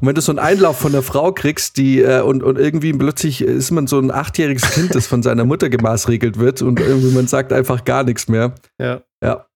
Und 0.01 0.07
wenn 0.07 0.15
du 0.15 0.21
so 0.21 0.33
einen 0.33 0.39
Einlauf 0.39 0.79
von 0.79 0.93
der 0.93 1.03
Frau 1.03 1.33
kriegst, 1.33 1.77
die 1.77 2.01
äh, 2.01 2.21
und, 2.21 2.43
und 2.43 2.59
irgendwie 2.59 2.93
plötzlich 2.93 3.43
ist 3.43 3.71
man 3.71 3.87
so 3.87 3.99
ein 3.99 4.11
achtjähriges 4.11 4.71
Kind, 4.71 4.95
das 4.95 5.07
von 5.07 5.23
seiner 5.23 5.45
Mutter 5.45 5.69
gemaßregelt 5.69 6.39
wird 6.39 6.63
und 6.63 6.81
irgendwie 6.81 7.13
man 7.13 7.27
sagt 7.27 7.53
einfach 7.53 7.85
gar 7.85 8.05
nichts 8.05 8.29
mehr. 8.29 8.55
Ja. 8.81 9.03
Ja. 9.23 9.47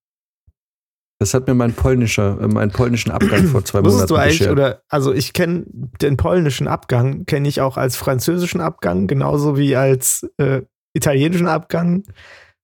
Das 1.21 1.33
hat 1.33 1.47
mir 1.47 1.55
mein 1.55 1.73
polnischer, 1.73 2.39
äh, 2.41 2.49
meinen 2.49 2.71
polnischen 2.73 3.11
Abgang 3.13 3.47
vor 3.47 3.65
zwei 3.65 3.79
Wusstest 3.85 3.95
Monaten 3.95 4.09
du 4.09 4.17
eigentlich, 4.17 4.39
beschert. 4.41 4.53
oder, 4.53 4.83
also 4.89 5.13
ich 5.13 5.33
kenne 5.33 5.65
den 6.03 6.17
polnischen 6.17 6.67
Abgang, 6.69 7.25
kenne 7.25 7.49
ich 7.49 7.61
auch 7.61 7.77
als 7.77 7.97
französischen 7.97 8.61
Abgang, 8.61 9.07
genauso 9.07 9.57
wie 9.57 9.77
als 9.77 10.29
äh, 10.39 10.63
italienischen 10.93 11.47
Abgang. 11.47 12.03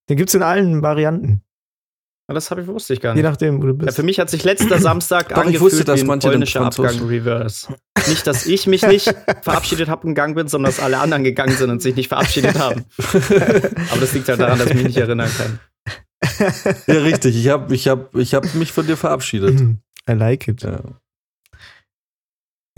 Den 0.08 0.16
gibt 0.16 0.30
es 0.30 0.34
in 0.34 0.42
allen 0.42 0.82
Varianten. 0.82 1.42
Ja, 2.28 2.34
Das 2.34 2.50
habe 2.50 2.62
ich 2.62 2.66
wusste 2.66 2.92
ich 2.94 3.00
gar 3.00 3.14
Je 3.14 3.22
nicht. 3.22 3.30
nachdem, 3.30 3.58
wo 3.62 3.66
du 3.66 3.72
Ja, 3.72 3.84
bist. 3.86 3.96
für 3.96 4.02
mich 4.02 4.18
hat 4.18 4.30
sich 4.30 4.42
letzter 4.44 4.78
Samstag 4.80 5.28
Doch, 5.28 5.36
ich 5.36 5.42
angefühlt 5.46 5.60
wusste, 5.72 5.84
dass 5.84 6.04
wie 6.04 6.10
ein 6.10 6.18
polnischer 6.18 6.60
Abgang 6.62 6.98
Reverse. 7.06 7.68
Nicht, 8.08 8.26
dass 8.26 8.46
ich 8.46 8.66
mich 8.66 8.82
nicht 8.86 9.14
verabschiedet 9.42 9.88
habe 9.88 10.02
und 10.06 10.14
gegangen 10.14 10.34
bin, 10.34 10.48
sondern 10.48 10.72
dass 10.72 10.80
alle 10.80 10.98
anderen 10.98 11.22
gegangen 11.22 11.54
sind 11.56 11.70
und 11.70 11.80
sich 11.82 11.94
nicht 11.94 12.08
verabschiedet 12.08 12.58
haben. 12.58 12.84
Aber 13.90 14.00
das 14.00 14.12
liegt 14.12 14.28
halt 14.28 14.40
daran, 14.40 14.58
dass 14.58 14.68
ich 14.70 14.74
mich 14.74 14.84
nicht 14.84 14.96
erinnern 14.96 15.30
kann. 15.38 15.60
Ja, 16.86 16.94
richtig. 17.02 17.36
Ich 17.36 17.48
habe 17.48 17.74
ich 17.74 17.88
hab, 17.88 18.14
ich 18.14 18.34
hab 18.34 18.54
mich 18.54 18.72
von 18.72 18.86
dir 18.86 18.96
verabschiedet. 18.96 19.60
I 20.08 20.12
like 20.12 20.48
it. 20.48 20.62
Ja. 20.62 20.80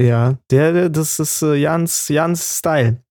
Ja, 0.01 0.39
der, 0.51 0.73
der- 0.73 0.89
das 0.91 1.19
ist 1.19 1.43
äh, 1.43 1.55
Jans, 1.55 2.09
Jans 2.09 2.59
Style. 2.59 3.03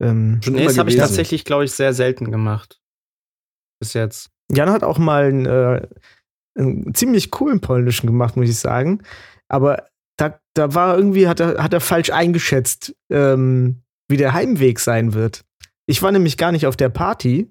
Ähm, 0.00 0.40
Schon 0.42 0.54
Nee, 0.54 0.60
immer 0.60 0.68
das 0.70 0.78
habe 0.78 0.90
ich 0.90 0.96
tatsächlich, 0.96 1.44
glaube 1.44 1.64
ich, 1.64 1.72
sehr 1.72 1.92
selten 1.92 2.30
gemacht. 2.30 2.80
Bis 3.80 3.92
jetzt. 3.94 4.30
Jan 4.52 4.70
hat 4.70 4.84
auch 4.84 4.98
mal 4.98 5.24
einen, 5.24 5.46
äh, 5.46 5.86
einen 6.56 6.94
ziemlich 6.94 7.30
coolen 7.30 7.60
polnischen 7.60 8.06
gemacht, 8.06 8.36
muss 8.36 8.48
ich 8.48 8.58
sagen. 8.58 9.02
Aber 9.48 9.88
da, 10.18 10.40
da 10.54 10.74
war 10.74 10.96
irgendwie, 10.96 11.28
hat 11.28 11.40
er, 11.40 11.62
hat 11.62 11.72
er 11.74 11.80
falsch 11.80 12.10
eingeschätzt, 12.10 12.94
ähm, 13.10 13.82
wie 14.08 14.16
der 14.16 14.32
Heimweg 14.32 14.78
sein 14.80 15.12
wird. 15.12 15.44
Ich 15.86 16.02
war 16.02 16.12
nämlich 16.12 16.36
gar 16.36 16.52
nicht 16.52 16.66
auf 16.66 16.76
der 16.76 16.88
Party 16.88 17.50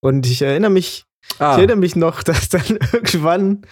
und 0.00 0.26
ich 0.26 0.42
erinnere 0.42 0.70
mich, 0.70 1.04
ich 1.34 1.40
Ah, 1.40 1.56
erinnere 1.56 1.76
mich 1.76 1.96
noch, 1.96 2.22
dass 2.24 2.48
dann 2.48 2.78
irgendwann 2.92 3.62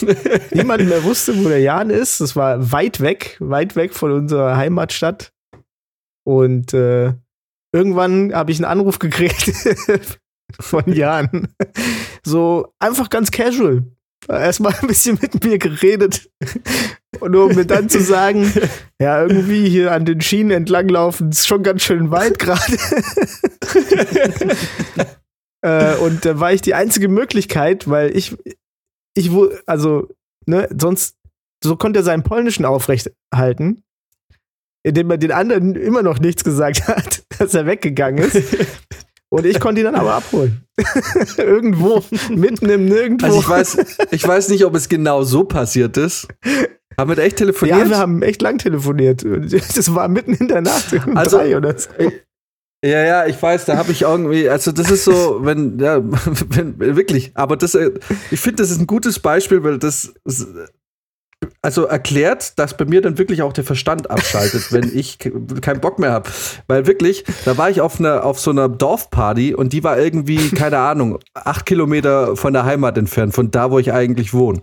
niemand 0.52 0.88
mehr 0.88 1.04
wusste, 1.04 1.42
wo 1.42 1.48
der 1.48 1.60
Jan 1.60 1.90
ist. 1.90 2.20
Das 2.20 2.36
war 2.36 2.72
weit 2.72 3.00
weg, 3.00 3.36
weit 3.40 3.76
weg 3.76 3.94
von 3.94 4.12
unserer 4.12 4.56
Heimatstadt. 4.56 5.32
Und 6.24 6.74
äh, 6.74 7.14
irgendwann 7.72 8.34
habe 8.34 8.52
ich 8.52 8.58
einen 8.58 8.66
Anruf 8.70 8.98
gekriegt 8.98 9.52
von 10.60 10.92
Jan. 10.92 11.48
So 12.24 12.74
einfach 12.78 13.08
ganz 13.10 13.30
casual. 13.30 13.84
Erstmal 14.28 14.74
ein 14.74 14.88
bisschen 14.88 15.18
mit 15.22 15.42
mir 15.44 15.58
geredet. 15.58 16.28
Und 17.20 17.32
nur 17.32 17.46
um 17.46 17.54
mir 17.54 17.64
dann 17.64 17.88
zu 17.88 18.02
sagen, 18.02 18.52
ja, 19.00 19.22
irgendwie 19.22 19.68
hier 19.68 19.92
an 19.92 20.04
den 20.04 20.20
Schienen 20.20 20.50
entlanglaufen, 20.50 21.30
ist 21.30 21.46
schon 21.46 21.62
ganz 21.62 21.82
schön 21.82 22.10
weit 22.10 22.38
gerade. 22.38 22.76
Äh, 25.62 25.96
und 25.96 26.24
da 26.24 26.38
war 26.40 26.52
ich 26.52 26.62
die 26.62 26.74
einzige 26.74 27.08
Möglichkeit, 27.08 27.88
weil 27.88 28.16
ich, 28.16 28.36
ich 29.14 29.32
wo, 29.32 29.50
also, 29.66 30.08
ne, 30.46 30.68
sonst, 30.76 31.16
so 31.62 31.76
konnte 31.76 32.00
er 32.00 32.04
seinen 32.04 32.22
Polnischen 32.22 32.64
aufrechthalten, 32.64 33.82
indem 34.84 35.10
er 35.10 35.18
den 35.18 35.32
anderen 35.32 35.74
immer 35.74 36.02
noch 36.02 36.20
nichts 36.20 36.44
gesagt 36.44 36.86
hat, 36.86 37.22
dass 37.38 37.54
er 37.54 37.66
weggegangen 37.66 38.24
ist. 38.24 38.56
Und 39.30 39.44
ich 39.44 39.60
konnte 39.60 39.80
ihn 39.80 39.84
dann 39.84 39.94
aber 39.96 40.14
abholen. 40.14 40.64
Irgendwo, 41.36 42.02
mitten 42.30 42.70
im 42.70 42.86
Nirgendwo. 42.86 43.26
also 43.26 43.40
ich 43.40 43.48
weiß, 43.48 43.86
ich 44.12 44.26
weiß 44.26 44.48
nicht, 44.48 44.64
ob 44.64 44.74
es 44.74 44.88
genau 44.88 45.22
so 45.22 45.44
passiert 45.44 45.96
ist. 45.98 46.28
Haben 46.96 47.10
wir 47.10 47.16
da 47.16 47.22
echt 47.22 47.36
telefoniert? 47.36 47.78
ja, 47.78 47.88
wir 47.90 47.98
haben 47.98 48.22
echt 48.22 48.40
lang 48.40 48.58
telefoniert. 48.58 49.24
Das 49.24 49.94
war 49.94 50.08
mitten 50.08 50.34
in 50.34 50.48
der 50.48 50.62
Nacht, 50.62 50.92
um 51.06 51.16
Also- 51.16 51.36
drei 51.38 51.56
oder 51.56 51.78
so. 51.78 51.90
Ja, 52.84 53.02
ja, 53.04 53.26
ich 53.26 53.40
weiß, 53.42 53.64
da 53.64 53.76
habe 53.76 53.90
ich 53.90 54.02
irgendwie, 54.02 54.48
also 54.48 54.70
das 54.70 54.88
ist 54.90 55.04
so, 55.04 55.40
wenn, 55.42 55.78
ja, 55.80 56.00
wenn, 56.48 56.78
wirklich, 56.78 57.32
aber 57.34 57.56
das, 57.56 57.74
äh, 57.74 57.90
ich 58.30 58.38
finde, 58.40 58.62
das 58.62 58.70
ist 58.70 58.78
ein 58.78 58.86
gutes 58.86 59.18
Beispiel, 59.18 59.64
weil 59.64 59.78
das, 59.78 60.14
also 61.60 61.84
erklärt, 61.84 62.56
dass 62.58 62.76
bei 62.76 62.84
mir 62.84 63.00
dann 63.00 63.18
wirklich 63.18 63.42
auch 63.42 63.52
der 63.52 63.64
Verstand 63.64 64.10
abschaltet, 64.10 64.72
wenn 64.72 64.96
ich 64.96 65.18
ke- 65.18 65.32
keinen 65.60 65.80
Bock 65.80 65.98
mehr 65.98 66.12
habe. 66.12 66.30
Weil 66.68 66.86
wirklich, 66.86 67.24
da 67.44 67.56
war 67.58 67.68
ich 67.68 67.80
auf 67.80 67.98
einer, 67.98 68.24
auf 68.24 68.38
so 68.38 68.50
einer 68.50 68.68
Dorfparty 68.68 69.54
und 69.54 69.72
die 69.72 69.82
war 69.82 69.98
irgendwie, 69.98 70.50
keine 70.50 70.78
Ahnung, 70.78 71.18
acht 71.34 71.66
Kilometer 71.66 72.36
von 72.36 72.52
der 72.52 72.64
Heimat 72.64 72.96
entfernt, 72.96 73.34
von 73.34 73.50
da, 73.50 73.70
wo 73.72 73.78
ich 73.80 73.92
eigentlich 73.92 74.32
wohne. 74.34 74.62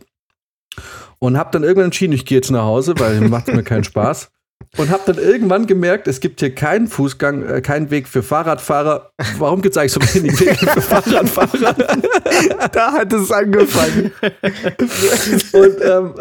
Und 1.19 1.37
habe 1.37 1.49
dann 1.51 1.63
irgendwann 1.63 1.85
entschieden, 1.85 2.13
ich 2.13 2.25
gehe 2.25 2.37
jetzt 2.37 2.51
nach 2.51 2.63
Hause, 2.63 2.93
weil 2.97 3.21
macht 3.29 3.47
mir 3.47 3.63
keinen 3.63 3.83
Spaß. 3.85 4.29
Und 4.77 4.89
habe 4.89 5.13
dann 5.13 5.23
irgendwann 5.23 5.67
gemerkt, 5.67 6.07
es 6.07 6.19
gibt 6.19 6.39
hier 6.39 6.53
keinen 6.53 6.87
Fußgang, 6.87 7.45
äh, 7.45 7.61
keinen 7.61 7.91
Weg 7.91 8.07
für 8.07 8.23
Fahrradfahrer. 8.23 9.11
Warum 9.37 9.61
gibt 9.61 9.75
es 9.75 9.77
eigentlich 9.77 9.93
so 9.93 10.01
wenig 10.01 10.39
Wege 10.39 10.67
für 10.67 10.81
Fahrradfahrer? 10.81 11.75
Da 12.71 12.93
hat 12.93 13.13
es 13.13 13.31
angefangen. 13.31 14.11
Und, 15.53 15.75
ähm, 15.81 16.13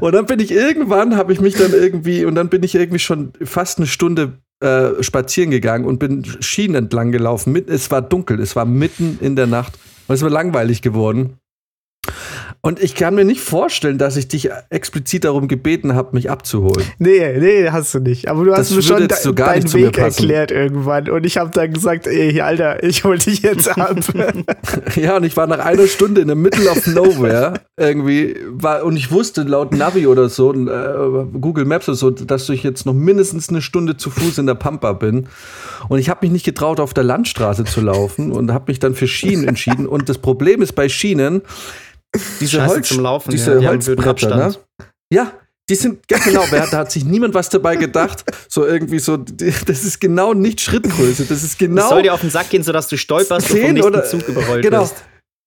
und 0.00 0.12
dann 0.12 0.26
bin 0.26 0.40
ich 0.40 0.50
irgendwann, 0.50 1.16
habe 1.16 1.32
ich 1.32 1.40
mich 1.40 1.54
dann 1.54 1.72
irgendwie, 1.72 2.24
und 2.24 2.34
dann 2.34 2.48
bin 2.48 2.62
ich 2.62 2.74
irgendwie 2.74 2.98
schon 2.98 3.32
fast 3.42 3.78
eine 3.78 3.86
Stunde 3.86 4.38
äh, 4.60 5.02
spazieren 5.02 5.50
gegangen 5.50 5.84
und 5.84 5.98
bin 5.98 6.24
Schienen 6.40 6.74
entlang 6.74 7.12
gelaufen. 7.12 7.54
Es 7.68 7.90
war 7.90 8.02
dunkel, 8.02 8.40
es 8.40 8.56
war 8.56 8.64
mitten 8.64 9.18
in 9.20 9.36
der 9.36 9.46
Nacht 9.46 9.74
und 10.08 10.14
es 10.14 10.22
war 10.22 10.30
langweilig 10.30 10.80
geworden. 10.80 11.38
Und 12.64 12.82
ich 12.82 12.94
kann 12.94 13.14
mir 13.14 13.26
nicht 13.26 13.42
vorstellen, 13.42 13.98
dass 13.98 14.16
ich 14.16 14.26
dich 14.26 14.48
explizit 14.70 15.24
darum 15.24 15.48
gebeten 15.48 15.94
habe, 15.94 16.16
mich 16.16 16.30
abzuholen. 16.30 16.82
Nee, 16.98 17.38
nee, 17.38 17.68
hast 17.68 17.92
du 17.92 17.98
nicht. 17.98 18.26
Aber 18.26 18.42
du 18.42 18.52
Das 18.52 18.70
hast 18.70 18.76
mir 18.76 18.82
schon 18.82 19.06
de 19.06 19.14
so 19.18 19.32
deinen 19.32 19.70
Weg 19.74 19.98
erklärt 19.98 20.50
irgendwann. 20.50 21.10
Und 21.10 21.26
ich 21.26 21.36
habe 21.36 21.50
dann 21.50 21.74
gesagt, 21.74 22.06
ey, 22.06 22.40
Alter, 22.40 22.82
ich 22.82 23.04
hol 23.04 23.18
dich 23.18 23.42
jetzt 23.42 23.68
ab. 23.78 23.98
Ja, 24.96 25.18
und 25.18 25.24
ich 25.24 25.36
war 25.36 25.46
nach 25.46 25.58
einer 25.58 25.86
Stunde 25.86 26.22
in 26.22 26.28
the 26.30 26.34
middle 26.34 26.70
of 26.70 26.86
nowhere 26.86 27.52
irgendwie, 27.76 28.34
war, 28.48 28.82
und 28.84 28.96
ich 28.96 29.10
wusste 29.10 29.42
laut 29.42 29.74
Navi 29.74 30.06
oder 30.06 30.30
so, 30.30 30.54
äh, 30.54 31.26
Google 31.38 31.66
Maps 31.66 31.86
oder 31.90 31.96
so, 31.96 32.08
dass 32.08 32.48
ich 32.48 32.62
jetzt 32.62 32.86
noch 32.86 32.94
mindestens 32.94 33.50
eine 33.50 33.60
Stunde 33.60 33.98
zu 33.98 34.08
Fuß 34.08 34.38
in 34.38 34.46
der 34.46 34.54
Pampa 34.54 34.94
bin. 34.94 35.26
Und 35.90 35.98
ich 35.98 36.08
habe 36.08 36.20
mich 36.22 36.32
nicht 36.32 36.46
getraut, 36.46 36.80
auf 36.80 36.94
der 36.94 37.04
Landstraße 37.04 37.64
zu 37.64 37.82
laufen 37.82 38.32
und 38.32 38.54
habe 38.54 38.64
mich 38.68 38.78
dann 38.78 38.94
für 38.94 39.06
Schienen 39.06 39.46
entschieden. 39.46 39.86
Und 39.86 40.08
das 40.08 40.16
Problem 40.16 40.62
ist 40.62 40.72
bei 40.72 40.88
Schienen, 40.88 41.42
diese, 42.40 42.58
Scheiße 42.58 42.74
Holz, 42.74 42.88
zum 42.88 43.00
Laufen, 43.00 43.30
diese 43.30 43.60
ja, 43.60 43.70
Holzbretter, 43.70 44.36
ne? 44.36 44.54
Ja, 45.12 45.32
die 45.68 45.76
sind, 45.76 46.00
ja 46.10 46.18
genau, 46.18 46.44
wer 46.50 46.66
da 46.66 46.78
hat 46.78 46.92
sich 46.92 47.04
niemand 47.04 47.32
was 47.32 47.48
dabei 47.48 47.76
gedacht. 47.76 48.24
So 48.48 48.66
irgendwie 48.66 48.98
so, 48.98 49.16
das 49.16 49.84
ist 49.84 49.98
genau 49.98 50.34
nicht 50.34 50.60
Schrittgröße, 50.60 51.24
das 51.24 51.42
ist 51.42 51.58
genau. 51.58 51.82
Es 51.82 51.88
soll 51.88 52.02
dir 52.02 52.12
auf 52.12 52.20
den 52.20 52.30
Sack 52.30 52.50
gehen, 52.50 52.62
sodass 52.62 52.88
du 52.88 52.98
stolperst 52.98 53.50
und 53.50 53.56
vom 53.56 53.66
10 53.66 53.74
nächsten 53.74 53.94
oder- 53.94 54.04
Zug 54.04 54.28
überrollt 54.28 54.62
genau. 54.62 54.82
wirst. 54.82 54.96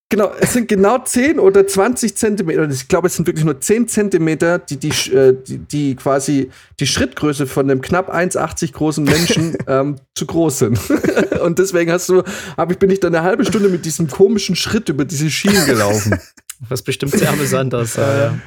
Genau, 0.10 0.32
es 0.40 0.54
sind 0.54 0.70
genau 0.70 1.00
10 1.00 1.38
oder 1.38 1.68
20 1.68 2.16
Zentimeter, 2.16 2.70
ich 2.70 2.88
glaube, 2.88 3.08
es 3.08 3.18
sind 3.18 3.28
wirklich 3.28 3.44
nur 3.44 3.60
10 3.60 3.90
Zentimeter, 3.90 4.58
die, 4.58 4.78
die, 4.78 5.12
äh, 5.12 5.36
die, 5.46 5.58
die 5.58 5.96
quasi 5.98 6.50
die 6.80 6.88
Schrittgröße 6.88 7.46
von 7.46 7.70
einem 7.70 7.82
knapp 7.82 8.10
1,80 8.10 8.72
großen 8.72 9.04
Menschen 9.04 9.58
ähm, 9.68 9.98
zu 10.16 10.26
groß 10.26 10.60
sind. 10.60 10.80
und 11.44 11.60
deswegen 11.60 11.92
hast 11.92 12.08
du, 12.08 12.24
hab 12.56 12.72
ich, 12.72 12.80
bin 12.80 12.90
ich 12.90 13.02
dann 13.02 13.14
eine 13.14 13.26
halbe 13.26 13.44
Stunde 13.44 13.68
mit 13.68 13.84
diesem 13.84 14.08
komischen 14.08 14.56
Schritt 14.56 14.88
über 14.88 15.04
diese 15.04 15.30
Schienen 15.30 15.66
gelaufen. 15.66 16.18
Was 16.70 16.82
bestimmt 16.82 17.14
sehr 17.14 17.30
amüsant 17.30 17.74
aussah. 17.76 18.18
ja. 18.18 18.40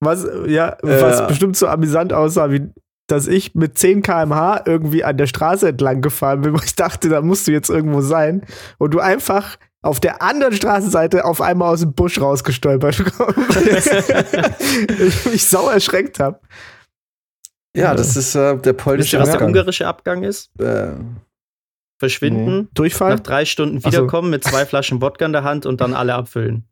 Was, 0.00 0.26
ja, 0.46 0.76
was 0.82 1.28
bestimmt 1.28 1.56
so 1.56 1.68
amüsant 1.68 2.12
aussah, 2.12 2.50
wie 2.50 2.72
dass 3.12 3.26
ich 3.26 3.54
mit 3.54 3.76
10 3.76 4.02
km/h 4.02 4.62
irgendwie 4.64 5.04
an 5.04 5.18
der 5.18 5.26
Straße 5.26 5.68
entlang 5.68 6.00
gefahren 6.00 6.40
bin, 6.40 6.52
wo 6.58 6.60
ich 6.64 6.74
dachte, 6.74 7.08
da 7.08 7.20
musst 7.20 7.46
du 7.46 7.52
jetzt 7.52 7.68
irgendwo 7.68 8.00
sein. 8.00 8.46
Und 8.78 8.94
du 8.94 9.00
einfach 9.00 9.58
auf 9.82 10.00
der 10.00 10.22
anderen 10.22 10.54
Straßenseite 10.54 11.24
auf 11.24 11.40
einmal 11.40 11.72
aus 11.72 11.80
dem 11.80 11.92
Busch 11.92 12.20
rausgestolpert 12.20 13.04
kommst. 13.16 13.56
ich 14.98 15.26
mich 15.26 15.44
sau 15.44 15.68
erschreckt 15.68 16.20
habe. 16.20 16.40
Ja, 17.76 17.94
das 17.94 18.16
ist 18.16 18.34
äh, 18.34 18.56
der 18.58 18.72
Wisst 18.72 18.76
polnische 18.78 19.16
ihr, 19.16 19.22
was 19.22 19.30
der 19.30 19.42
ungarische 19.42 19.86
Abgang 19.86 20.22
ist? 20.22 20.50
Äh, 20.60 20.92
Verschwinden, 21.98 22.68
Durchfall? 22.74 23.14
nach 23.14 23.20
drei 23.20 23.44
Stunden 23.44 23.78
Ach 23.78 23.82
so. 23.82 23.88
wiederkommen 23.88 24.30
mit 24.30 24.44
zwei 24.44 24.66
Flaschen 24.66 25.00
Wodka 25.00 25.24
in 25.24 25.32
der 25.32 25.44
Hand 25.44 25.66
und 25.66 25.80
dann 25.80 25.94
alle 25.94 26.14
abfüllen. 26.14 26.64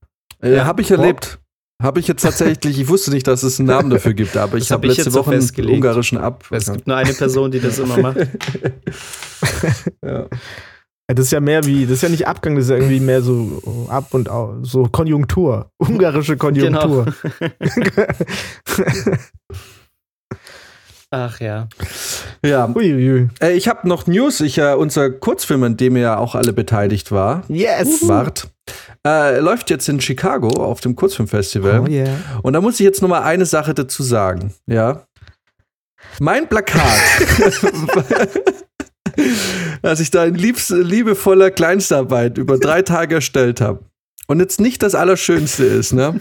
Äh, 0.42 0.56
Ja. 0.56 0.64
habe 0.64 0.82
ich 0.82 0.90
erlebt. 0.90 1.38
Habe 1.82 1.98
ich 1.98 2.08
jetzt 2.08 2.20
tatsächlich, 2.22 2.78
ich 2.78 2.88
wusste 2.88 3.10
nicht, 3.10 3.26
dass 3.26 3.42
es 3.42 3.58
einen 3.58 3.68
Namen 3.68 3.88
dafür 3.88 4.12
gibt, 4.12 4.36
aber 4.36 4.58
ich 4.58 4.64
Das 4.64 4.70
hab 4.72 4.78
habe 4.80 4.88
ich 4.88 4.98
letzte 4.98 5.04
jetzt 5.08 5.14
so 5.14 5.20
Woche 5.20 5.30
einen 5.32 5.70
ungarischen 5.76 6.18
Ab. 6.18 6.44
Es 6.50 6.70
gibt 6.70 6.86
nur 6.86 6.96
eine 6.96 7.14
Person, 7.14 7.50
die 7.50 7.58
das 7.58 7.78
immer 7.78 7.96
macht. 7.96 8.18
ja. 10.04 10.26
Das 11.06 11.24
ist 11.24 11.32
ja 11.32 11.40
mehr 11.40 11.64
wie, 11.64 11.84
das 11.86 11.94
ist 11.94 12.02
ja 12.02 12.08
nicht 12.10 12.28
Abgang, 12.28 12.54
das 12.54 12.66
ist 12.66 12.70
ja 12.70 12.76
irgendwie 12.76 13.00
mehr 13.00 13.22
so 13.22 13.86
ab 13.88 14.08
und 14.12 14.28
au, 14.28 14.58
so 14.62 14.84
Konjunktur. 14.84 15.70
Ungarische 15.78 16.36
Konjunktur. 16.36 17.06
Ach 21.12 21.40
ja. 21.40 21.66
ja. 22.44 22.68
Uiuiui. 22.72 23.28
Äh, 23.42 23.54
ich 23.54 23.66
habe 23.66 23.88
noch 23.88 24.06
News. 24.06 24.40
Ich, 24.40 24.58
äh, 24.58 24.74
unser 24.74 25.10
Kurzfilm, 25.10 25.64
an 25.64 25.76
dem 25.76 25.96
ihr 25.96 26.02
ja 26.02 26.18
auch 26.18 26.36
alle 26.36 26.52
beteiligt 26.52 27.10
war, 27.10 27.42
Yes! 27.48 28.06
wart, 28.06 28.48
äh, 29.06 29.38
läuft 29.40 29.70
jetzt 29.70 29.88
in 29.88 30.00
Chicago 30.00 30.62
auf 30.62 30.80
dem 30.80 30.96
Kurzfilmfestival. 30.96 31.80
Oh 31.80 31.86
yeah. 31.86 32.16
Und 32.42 32.52
da 32.52 32.60
muss 32.60 32.74
ich 32.74 32.84
jetzt 32.84 33.02
noch 33.02 33.08
mal 33.08 33.22
eine 33.22 33.46
Sache 33.46 33.74
dazu 33.74 34.02
sagen. 34.02 34.54
Ja. 34.66 35.06
Mein 36.18 36.48
Plakat, 36.48 37.00
das 39.82 40.00
ich 40.00 40.10
da 40.10 40.24
in 40.24 40.34
liebevoller 40.34 41.50
Kleinstarbeit 41.50 42.38
über 42.38 42.58
drei 42.58 42.82
Tage 42.82 43.16
erstellt 43.16 43.60
habe. 43.60 43.89
Und 44.30 44.38
jetzt 44.38 44.60
nicht 44.60 44.80
das 44.84 44.94
Allerschönste 44.94 45.64
ist, 45.64 45.92
ne? 45.92 46.20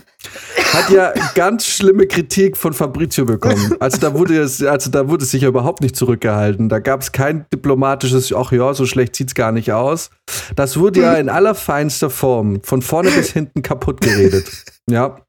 Hat 0.74 0.90
ja 0.90 1.14
ganz 1.36 1.68
schlimme 1.68 2.08
Kritik 2.08 2.58
von 2.58 2.74
Fabrizio 2.74 3.24
bekommen. 3.24 3.76
Also 3.80 4.00
da 4.00 4.16
wurde 4.16 4.42
es, 4.42 4.64
also 4.64 4.90
da 4.90 5.08
wurde 5.10 5.26
es 5.26 5.30
sich 5.30 5.44
ja 5.44 5.48
überhaupt 5.48 5.82
nicht 5.82 5.96
zurückgehalten. 5.96 6.70
Da 6.70 6.80
gab 6.80 7.02
es 7.02 7.12
kein 7.12 7.46
diplomatisches, 7.54 8.34
ach 8.34 8.52
ja, 8.52 8.74
so 8.74 8.88
schlecht 8.88 9.16
sieht's 9.16 9.36
gar 9.36 9.52
nicht 9.52 9.74
aus. 9.74 10.10
Das 10.56 10.78
wurde 10.78 11.02
ja 11.02 11.14
in 11.18 11.30
allerfeinster 11.30 12.10
Form 12.10 12.64
von 12.64 12.82
vorne 12.82 13.12
bis 13.12 13.30
hinten 13.32 13.62
kaputt 13.62 14.02
geredet. 14.02 14.66
Ja. 14.90 15.20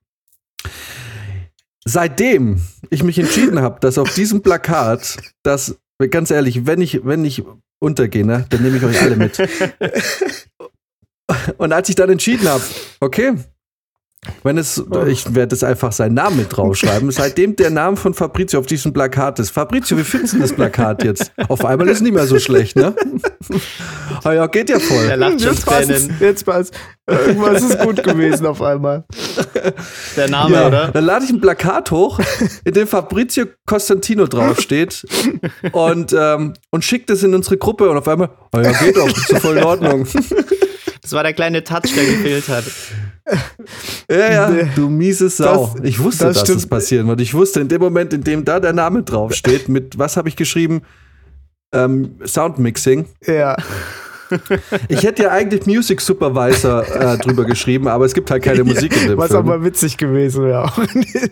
Seitdem 1.84 2.62
ich 2.88 3.02
mich 3.02 3.18
entschieden 3.18 3.60
habe, 3.60 3.78
dass 3.80 3.98
auf 3.98 4.14
diesem 4.14 4.40
Plakat, 4.40 5.18
das 5.42 5.76
ganz 6.10 6.30
ehrlich, 6.30 6.64
wenn 6.64 6.80
ich, 6.80 7.04
wenn 7.04 7.26
ich 7.26 7.42
untergehe, 7.78 8.24
ne, 8.24 8.46
dann 8.48 8.62
nehme 8.62 8.78
ich 8.78 8.84
euch 8.84 9.02
alle 9.02 9.16
mit. 9.16 9.38
Und 11.58 11.72
als 11.72 11.88
ich 11.88 11.94
dann 11.94 12.10
entschieden 12.10 12.48
habe, 12.48 12.62
okay, 13.00 13.34
wenn 14.42 14.58
es, 14.58 14.82
ich 15.06 15.34
werde 15.34 15.54
es 15.54 15.64
einfach 15.64 15.92
seinen 15.92 16.14
Namen 16.14 16.36
mit 16.36 16.54
draufschreiben, 16.54 17.10
seitdem 17.10 17.56
der 17.56 17.70
Name 17.70 17.96
von 17.96 18.12
Fabrizio 18.12 18.60
auf 18.60 18.66
diesem 18.66 18.92
Plakat 18.92 19.38
ist. 19.38 19.50
Fabrizio, 19.50 19.96
wie 19.96 20.04
findest 20.04 20.34
du 20.34 20.38
das 20.40 20.52
Plakat 20.52 21.04
jetzt? 21.04 21.32
Auf 21.48 21.64
einmal 21.64 21.88
ist 21.88 21.96
es 21.96 22.02
nicht 22.02 22.12
mehr 22.12 22.26
so 22.26 22.38
schlecht, 22.38 22.76
ne? 22.76 22.94
Aber 24.22 24.34
ja, 24.34 24.46
geht 24.46 24.68
ja 24.68 24.78
voll. 24.78 25.06
Der 25.06 25.16
lacht 25.16 25.40
schon 25.40 25.52
Jetzt 25.52 25.64
passt, 25.64 26.10
jetzt 26.20 26.44
passt. 26.44 26.74
Irgendwas 27.06 27.62
ist 27.62 27.78
gut 27.80 28.02
gewesen 28.02 28.44
auf 28.46 28.60
einmal. 28.60 29.04
Der 30.16 30.28
Name, 30.28 30.54
Ja, 30.54 30.66
oder? 30.66 30.88
dann 30.88 31.04
lade 31.04 31.24
ich 31.24 31.30
ein 31.30 31.40
Plakat 31.40 31.90
hoch, 31.90 32.20
in 32.64 32.74
dem 32.74 32.86
Fabrizio 32.86 33.46
Costantino 33.66 34.26
draufsteht 34.26 35.06
und, 35.72 36.14
ähm, 36.16 36.52
und 36.70 36.84
schickt 36.84 37.08
es 37.08 37.22
in 37.22 37.34
unsere 37.34 37.56
Gruppe 37.56 37.88
und 37.88 37.96
auf 37.96 38.06
einmal, 38.06 38.30
oh 38.52 38.60
ja, 38.60 38.72
geht 38.72 38.96
doch, 38.96 39.08
ist 39.08 39.38
voll 39.38 39.56
in 39.56 39.64
Ordnung. 39.64 40.06
Das 41.02 41.12
war 41.12 41.22
der 41.22 41.32
kleine 41.32 41.64
Touch, 41.64 41.82
der 41.94 42.04
gefehlt 42.04 42.48
hat. 42.48 42.64
Ja, 44.10 44.32
ja, 44.50 44.50
du 44.74 44.88
miese 44.88 45.28
Sau. 45.28 45.72
Das- 45.76 45.84
ich 45.84 46.00
wusste, 46.00 46.24
das 46.24 46.34
dass 46.38 46.42
stimmt. 46.42 46.56
das 46.62 46.66
passieren 46.66 47.06
wird. 47.06 47.20
Ich 47.20 47.32
wusste 47.32 47.60
in 47.60 47.68
dem 47.68 47.80
Moment, 47.80 48.12
in 48.12 48.24
dem 48.24 48.44
da 48.44 48.58
der 48.58 48.72
Name 48.72 49.04
draufsteht, 49.04 49.68
mit 49.68 49.98
was 49.98 50.16
habe 50.16 50.28
ich 50.28 50.34
geschrieben? 50.34 50.82
Ähm, 51.72 52.16
Soundmixing. 52.24 53.06
Ja. 53.26 53.56
Ich 54.88 55.02
hätte 55.02 55.24
ja 55.24 55.30
eigentlich 55.32 55.66
Music 55.66 56.00
Supervisor 56.00 56.86
äh, 56.86 57.18
drüber 57.18 57.44
geschrieben, 57.44 57.88
aber 57.88 58.04
es 58.04 58.14
gibt 58.14 58.30
halt 58.30 58.44
keine 58.44 58.62
Musik 58.62 58.96
in 59.02 59.08
dem 59.08 59.18
Was 59.18 59.26
Film. 59.32 59.40
aber 59.40 59.64
witzig 59.64 59.96
gewesen 59.96 60.44
wäre. 60.44 60.70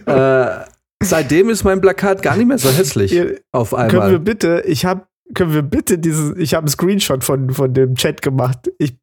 Äh, 0.07 1.05
seitdem 1.05 1.49
ist 1.49 1.63
mein 1.63 1.81
Plakat 1.81 2.23
gar 2.23 2.37
nicht 2.37 2.49
mehr 2.49 2.59
so 2.59 2.69
hässlich. 2.71 3.13
Ihr- 3.13 3.41
auf 3.53 3.71
Können 3.71 3.93
wir 3.93 4.03
einmal. 4.03 4.19
bitte, 4.19 4.65
ich 4.67 4.85
habe, 4.85 5.03
können 5.33 5.53
wir 5.55 5.63
bitte 5.63 5.97
diesen, 6.01 6.41
ich 6.41 6.55
habe 6.55 6.63
einen 6.65 6.71
Screenshot 6.71 7.23
von, 7.23 7.51
von 7.51 7.73
dem 7.73 7.95
Chat 7.95 8.21
gemacht, 8.21 8.69
ich, 8.79 8.97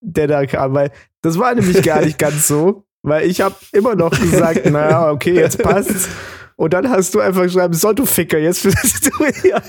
der 0.00 0.26
da 0.26 0.46
kam, 0.46 0.74
weil 0.74 0.90
das 1.22 1.38
war 1.38 1.54
nämlich 1.54 1.82
gar 1.82 2.00
nicht 2.00 2.18
ganz 2.18 2.48
so, 2.48 2.84
weil 3.02 3.28
ich 3.28 3.40
habe 3.40 3.56
immer 3.72 3.94
noch 3.94 4.10
gesagt, 4.10 4.66
naja, 4.70 5.10
okay, 5.10 5.34
jetzt 5.34 5.62
passt's. 5.62 6.08
Und 6.56 6.72
dann 6.72 6.90
hast 6.90 7.14
du 7.14 7.20
einfach 7.20 7.42
geschrieben, 7.42 7.72
so 7.72 7.92
du 7.92 8.04
Ficker, 8.04 8.38
jetzt 8.38 8.64
bist 8.64 9.06
du 9.06 9.26
hier. 9.40 9.62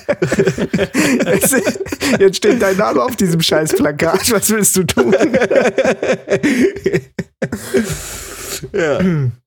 Jetzt, 2.19 2.37
steht 2.37 2.59
dein 2.59 2.77
Name 2.77 3.03
auf 3.03 3.15
diesem 3.15 3.39
scheiß 3.41 3.75
Plakat, 3.75 4.31
was 4.31 4.49
willst 4.49 4.75
du 4.75 4.83
tun? 4.83 5.13
ja. 8.73 8.99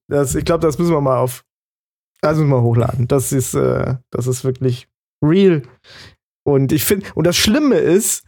Das, 0.07 0.37
ich 0.37 0.45
glaube, 0.45 0.61
das 0.65 0.79
müssen 0.79 0.93
wir 0.93 1.01
mal 1.01 1.19
auf, 1.19 1.45
das 2.21 2.37
müssen 2.37 2.51
wir 2.51 2.63
hochladen. 2.63 3.09
Das 3.09 3.33
ist, 3.33 3.55
äh, 3.55 3.97
das 4.11 4.29
ist 4.29 4.45
wirklich 4.45 4.87
real. 5.21 5.63
Und 6.45 6.71
ich 6.71 6.85
finde, 6.85 7.07
und 7.15 7.27
das 7.27 7.37
Schlimme 7.37 7.77
ist, 7.77 8.25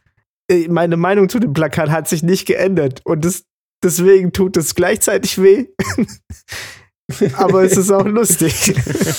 meine 0.68 0.96
Meinung 0.96 1.28
zu 1.28 1.38
dem 1.38 1.52
Plakat 1.52 1.90
hat 1.90 2.08
sich 2.08 2.22
nicht 2.22 2.46
geändert. 2.46 3.00
Und 3.04 3.24
das, 3.24 3.44
deswegen 3.82 4.32
tut 4.32 4.56
es 4.56 4.74
gleichzeitig 4.74 5.40
weh. 5.40 5.66
Aber 7.36 7.64
es 7.64 7.76
ist 7.76 7.90
auch 7.90 8.06
lustig. 8.06 8.74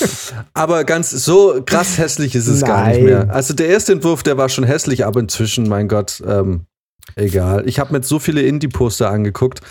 Aber 0.54 0.84
ganz 0.86 1.12
so 1.12 1.62
krass 1.66 1.98
hässlich 1.98 2.34
ist 2.34 2.48
es 2.48 2.62
gar 2.62 2.88
nicht 2.88 2.98
Nein. 2.98 3.06
mehr. 3.06 3.34
Also 3.34 3.54
der 3.54 3.68
erste 3.68 3.94
Entwurf, 3.94 4.24
der 4.24 4.38
war 4.38 4.50
schon 4.50 4.64
hässlich, 4.64 5.06
aber 5.06 5.20
inzwischen, 5.20 5.70
mein 5.70 5.88
Gott, 5.88 6.22
ähm, 6.26 6.66
egal. 7.16 7.68
Ich 7.68 7.80
habe 7.80 7.94
mir 7.94 8.04
so 8.04 8.18
viele 8.18 8.42
Indie-Poster 8.42 9.12
angeguckt. 9.12 9.62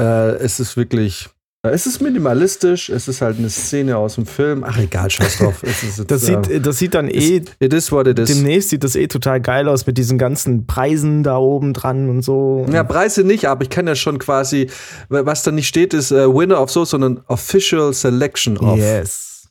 Äh, 0.00 0.36
es 0.36 0.60
ist 0.60 0.76
wirklich, 0.76 1.26
äh, 1.26 1.30
es 1.62 1.86
ist 1.86 2.00
minimalistisch, 2.00 2.88
es 2.88 3.06
ist 3.06 3.20
halt 3.20 3.38
eine 3.38 3.50
Szene 3.50 3.96
aus 3.96 4.14
dem 4.14 4.24
Film. 4.24 4.64
Ach 4.64 4.78
egal, 4.78 5.10
scheiß 5.10 5.38
drauf. 5.38 5.62
Es 5.62 5.82
ist 5.82 5.98
jetzt, 5.98 6.10
Das 6.10 6.22
sieht, 6.22 6.48
äh, 6.48 6.60
das 6.60 6.78
sieht 6.78 6.94
dann 6.94 7.08
eh, 7.08 7.42
it 7.58 7.72
is 7.74 7.92
what 7.92 8.06
it 8.06 8.18
is. 8.18 8.28
demnächst 8.30 8.70
sieht 8.70 8.82
das 8.82 8.96
eh 8.96 9.06
total 9.08 9.40
geil 9.42 9.68
aus 9.68 9.86
mit 9.86 9.98
diesen 9.98 10.16
ganzen 10.16 10.66
Preisen 10.66 11.22
da 11.22 11.36
oben 11.36 11.74
dran 11.74 12.08
und 12.08 12.22
so. 12.22 12.66
Ja, 12.72 12.82
Preise 12.82 13.24
nicht, 13.24 13.44
aber 13.46 13.62
ich 13.62 13.70
kann 13.70 13.86
ja 13.86 13.94
schon 13.94 14.18
quasi, 14.18 14.70
was 15.08 15.42
da 15.42 15.50
nicht 15.50 15.68
steht, 15.68 15.92
ist 15.92 16.12
äh, 16.12 16.26
Winner 16.34 16.60
of 16.62 16.70
so, 16.70 16.84
sondern 16.86 17.20
Official 17.26 17.92
Selection 17.92 18.56
of. 18.58 18.78
yes. 18.78 19.48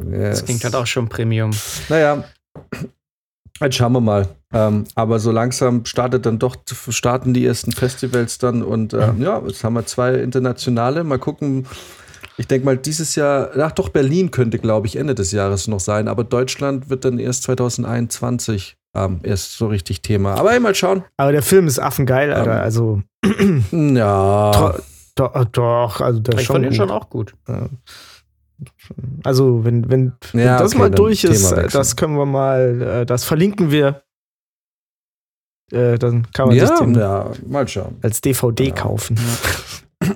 Yes. 0.00 0.38
Das 0.38 0.44
klingt 0.44 0.62
halt 0.64 0.74
auch 0.76 0.86
schon 0.86 1.08
Premium. 1.08 1.50
Naja, 1.88 2.24
jetzt 3.60 3.76
schauen 3.76 3.92
wir 3.92 4.00
mal. 4.00 4.28
Ähm, 4.52 4.84
aber 4.94 5.18
so 5.18 5.30
langsam 5.30 5.84
startet 5.84 6.24
dann 6.26 6.38
doch, 6.38 6.56
starten 6.88 7.34
die 7.34 7.44
ersten 7.46 7.72
Festivals 7.72 8.38
dann 8.38 8.62
und 8.62 8.92
äh, 8.94 9.12
ja, 9.18 9.42
jetzt 9.46 9.62
haben 9.64 9.74
wir 9.74 9.84
zwei 9.86 10.14
internationale. 10.14 11.04
Mal 11.04 11.18
gucken. 11.18 11.66
Ich 12.40 12.46
denke 12.46 12.64
mal, 12.66 12.76
dieses 12.76 13.14
Jahr, 13.16 13.50
ach 13.58 13.72
doch, 13.72 13.88
Berlin 13.88 14.30
könnte, 14.30 14.58
glaube 14.58 14.86
ich, 14.86 14.94
Ende 14.96 15.14
des 15.14 15.32
Jahres 15.32 15.66
noch 15.66 15.80
sein, 15.80 16.06
aber 16.06 16.22
Deutschland 16.24 16.88
wird 16.88 17.04
dann 17.04 17.18
erst 17.18 17.42
2021 17.42 18.76
ähm, 18.94 19.20
erst 19.22 19.58
so 19.58 19.66
richtig 19.66 20.02
Thema. 20.02 20.34
Aber 20.34 20.52
ey, 20.52 20.60
mal 20.60 20.74
schauen. 20.74 21.02
Aber 21.16 21.32
der 21.32 21.42
Film 21.42 21.66
ist 21.66 21.78
affengeil, 21.78 22.32
Alter. 22.32 22.52
Ähm, 22.54 22.60
Also, 22.62 23.02
Ja. 23.72 24.74
doch, 25.16 25.44
doch, 25.46 26.00
also 26.00 26.20
der 26.20 26.34
ist 26.34 26.40
Ich 26.42 26.46
schon 26.46 26.54
fand 26.54 26.64
den 26.66 26.70
gut. 26.70 26.76
schon 26.76 26.90
auch 26.90 27.10
gut. 27.10 27.34
Also, 29.24 29.64
wenn, 29.64 29.88
wenn, 29.90 30.12
wenn 30.32 30.44
Ja, 30.44 30.58
das 30.58 30.72
okay, 30.72 30.78
mal 30.78 30.90
durch 30.90 31.24
ist, 31.24 31.52
äh, 31.52 31.68
das 31.68 31.96
können 31.96 32.16
wir 32.16 32.26
mal, 32.26 32.82
äh, 32.82 33.06
das 33.06 33.24
verlinken 33.24 33.70
wir. 33.70 34.02
Äh, 35.70 35.98
dann 35.98 36.26
kann 36.32 36.48
man 36.48 36.56
Ja, 36.56 36.66
das 36.66 36.78
dem 36.80 36.94
ja, 36.94 37.30
mal 37.46 37.68
schauen. 37.68 37.98
als 38.02 38.20
DVD 38.20 38.68
Ja. 38.68 38.74
kaufen. 38.74 39.18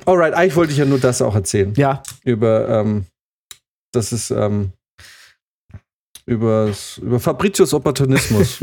Alright, 0.07 0.33
eigentlich 0.35 0.57
wollte 0.57 0.73
ich 0.73 0.79
ja 0.79 0.85
nur 0.87 0.99
das 0.99 1.21
auch 1.21 1.35
erzählen. 1.35 1.75
Ja, 1.77 2.03
über, 2.25 2.69
ähm, 2.69 3.05
das 3.93 4.13
ist, 4.13 4.31
ähm, 4.31 4.73
über, 6.25 6.71
über 7.03 7.21
Fabricius 7.21 7.75
Opportunismus. 7.75 8.61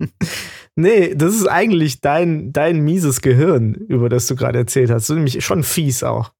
nee, 0.76 1.14
das 1.14 1.34
ist 1.34 1.46
eigentlich 1.48 2.00
dein, 2.00 2.52
dein 2.52 2.80
mieses 2.80 3.20
Gehirn, 3.20 3.74
über 3.74 4.08
das 4.08 4.26
du 4.28 4.36
gerade 4.36 4.58
erzählt 4.58 4.90
hast. 4.90 5.06
So 5.08 5.14
nämlich 5.14 5.44
schon 5.44 5.62
fies 5.64 6.02
auch. 6.02 6.32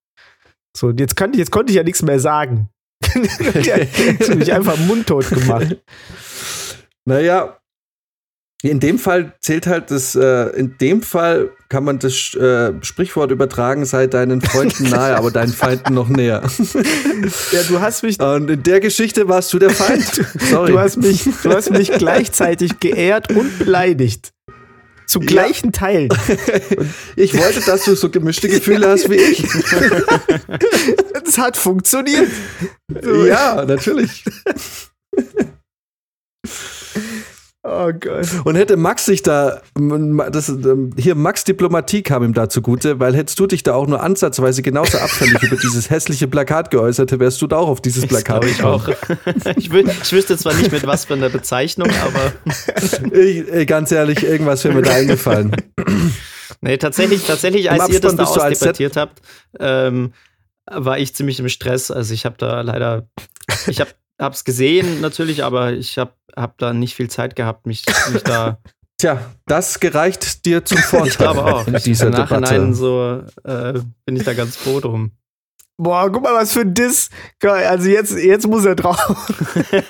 So, 0.77 0.91
jetzt, 0.91 1.17
kann, 1.17 1.35
jetzt 1.35 1.51
konnte 1.51 1.71
ich 1.71 1.77
ja 1.77 1.83
nichts 1.83 2.03
mehr 2.03 2.21
sagen. 2.21 2.69
Hast 3.05 4.29
du 4.29 4.35
mich 4.37 4.53
einfach 4.53 4.77
mundtot 4.79 5.29
gemacht. 5.31 5.77
naja, 7.05 7.61
in 8.63 8.79
dem 8.79 8.99
Fall 8.99 9.33
zählt 9.41 9.67
halt 9.67 9.91
das, 9.91 10.15
äh, 10.15 10.49
in 10.51 10.77
dem 10.79 11.03
Fall 11.03 11.51
kann 11.71 11.85
man 11.85 11.99
das 11.99 12.35
äh, 12.35 12.73
Sprichwort 12.83 13.31
übertragen, 13.31 13.87
sei 13.87 14.07
deinen 14.07 14.43
Freunden 14.43 14.91
nahe, 14.91 15.17
aber 15.17 15.31
deinen 15.31 15.53
Feinden 15.53 15.95
noch 15.95 16.09
näher. 16.09 16.43
Ja, 17.53 17.63
du 17.69 17.81
hast 17.81 18.03
mich, 18.03 18.19
Und 18.21 18.49
in 18.51 18.63
der 18.63 18.81
Geschichte 18.81 19.29
warst 19.29 19.53
du 19.53 19.59
der 19.59 19.71
Feind. 19.71 20.05
Sorry. 20.51 20.73
du 20.73 20.79
hast 20.79 20.97
mich, 20.97 21.25
du 21.43 21.51
hast 21.51 21.71
mich 21.71 21.93
gleichzeitig 21.93 22.81
geehrt 22.81 23.31
und 23.31 23.59
beleidigt. 23.59 24.33
Zu 25.11 25.19
gleichen 25.19 25.73
Teilen. 25.73 26.09
ich 27.17 27.37
wollte, 27.37 27.61
dass 27.63 27.85
du 27.85 27.97
so 27.97 28.11
gemischte 28.11 28.49
Gefühle 28.49 28.91
hast 28.91 29.11
wie 29.11 29.17
ich. 29.17 29.45
Es 31.27 31.37
hat 31.37 31.57
funktioniert. 31.57 32.31
ja, 33.27 33.65
natürlich. 33.65 34.25
Oh 37.63 37.93
Gott. 37.93 38.27
Und 38.45 38.55
hätte 38.55 38.79
Max 38.79 39.05
sich 39.05 39.21
da, 39.23 39.61
das, 39.75 40.49
ähm, 40.49 40.93
hier 40.97 41.15
Max 41.15 41.45
Diplomatie 41.45 42.03
kam 42.03 42.25
ihm 42.25 42.33
da 42.33 42.49
zugute, 42.49 43.01
weil 43.01 43.15
hättest 43.15 43.39
du 43.39 43.47
dich 43.47 43.63
da 43.63 43.75
auch 43.75 43.87
nur 43.87 44.03
ansatzweise 44.03 44.63
genauso 44.63 44.97
abfällig 44.97 45.43
über 45.43 45.57
dieses 45.57 45.91
hässliche 45.91 46.27
Plakat 46.27 46.71
geäußert, 46.71 47.19
wärst 47.19 47.43
du 47.43 47.47
da 47.47 47.59
auch 47.59 47.69
auf 47.69 47.83
dieses 47.83 48.07
Plakat 48.07 48.47
ich 48.47 48.63
auch. 48.65 48.89
ich, 49.57 49.71
wü 49.71 49.85
ich 50.03 50.13
wüsste 50.13 50.39
zwar 50.39 50.55
nicht 50.55 50.73
mit 50.73 50.87
was 50.87 51.05
für 51.05 51.15
einer 51.15 51.29
Bezeichnung, 51.29 51.91
aber 52.03 52.33
Ich, 53.13 53.47
ey, 53.53 53.67
ganz 53.67 53.93
ehrlich, 53.93 54.25
irgendwas 54.25 54.65
wäre 54.65 54.75
mir 54.75 54.83
da 54.83 54.93
eingefallen. 54.93 55.55
nee, 56.63 56.79
tatsächlich, 56.79 57.27
tatsächlich, 57.27 57.71
als 57.71 57.91
ihr 57.91 58.01
das 58.01 58.17
da 58.17 58.25
ausdebattiert 58.25 58.97
habt, 58.97 59.21
ähm, 59.59 60.15
war 60.65 60.99
ich 60.99 61.15
ziemlich 61.15 61.39
im 61.41 61.49
Stress. 61.51 61.91
Also 61.91 62.15
ich 62.15 62.25
habe 62.25 62.37
da 62.39 62.63
leider, 62.63 63.07
ich 63.67 63.81
habe 63.81 63.91
hab's 64.19 64.45
gesehen 64.45 65.01
natürlich, 65.01 65.45
aber 65.45 65.73
ich 65.73 65.99
habe 65.99 66.13
hab 66.37 66.59
da 66.59 66.73
nicht 66.73 66.95
viel 66.95 67.09
Zeit 67.11 67.37
gehabt, 67.37 67.67
mich, 67.67 67.85
mich 68.13 68.23
da. 68.23 68.59
Tja, 68.99 69.19
das 69.47 69.81
gereicht 69.81 70.45
dir 70.45 70.63
zum 70.65 70.77
Vorteil. 70.83 71.09
Ich 71.09 71.17
glaube 71.19 71.43
auch. 71.45 71.67
in 71.67 71.75
dieser 71.77 72.07
Im 72.09 72.13
Nachhinein 72.13 72.73
Debatte. 72.73 72.75
so 72.75 73.23
äh, 73.45 73.81
bin 74.05 74.17
ich 74.17 74.25
da 74.25 74.35
ganz 74.35 74.57
froh 74.57 74.81
drum. 74.81 75.13
Boah, 75.79 76.13
guck 76.13 76.23
mal, 76.23 76.35
was 76.35 76.53
für 76.53 76.61
ein 76.61 76.75
Diss. 76.75 77.09
Also 77.43 77.89
jetzt, 77.89 78.13
jetzt 78.19 78.47
muss 78.47 78.67
er 78.67 78.75
drauf. 78.77 78.99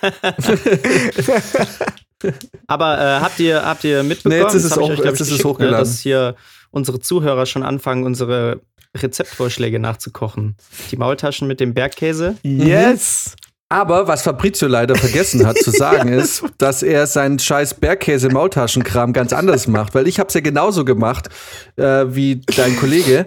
Aber 2.66 2.98
äh, 2.98 3.20
habt 3.20 3.40
ihr 3.40 3.64
habt 3.64 3.82
ihr 3.84 4.02
mitbekommen? 4.02 4.36
Nee, 4.38 4.44
jetzt 4.44 4.54
ist 4.54 4.64
es 4.64 4.78
auch- 4.78 4.88
euch, 4.90 4.98
jetzt 4.98 5.14
ist 5.14 5.20
es 5.22 5.28
geschickt, 5.30 5.44
hochgeladen. 5.44 5.78
Ne, 5.78 5.80
dass 5.84 5.98
hier 6.00 6.36
unsere 6.70 7.00
Zuhörer 7.00 7.46
schon 7.46 7.62
anfangen, 7.62 8.04
unsere 8.04 8.60
Rezeptvorschläge 8.96 9.78
nachzukochen. 9.78 10.56
Die 10.90 10.96
Maultaschen 10.96 11.48
mit 11.48 11.60
dem 11.60 11.74
Bergkäse. 11.74 12.36
Yes! 12.42 13.34
Aber 13.72 14.08
was 14.08 14.22
Fabrizio 14.22 14.66
leider 14.66 14.96
vergessen 14.96 15.46
hat 15.46 15.56
zu 15.58 15.70
sagen, 15.70 16.08
ist, 16.12 16.42
dass 16.58 16.82
er 16.82 17.06
seinen 17.06 17.38
scheiß 17.38 17.74
Bergkäse-Maultaschenkram 17.74 19.12
ganz 19.12 19.32
anders 19.32 19.68
macht. 19.68 19.94
Weil 19.94 20.08
ich 20.08 20.18
habe 20.18 20.26
es 20.28 20.34
ja 20.34 20.40
genauso 20.40 20.84
gemacht 20.84 21.28
äh, 21.76 22.04
wie 22.08 22.40
dein 22.56 22.76
Kollege. 22.76 23.26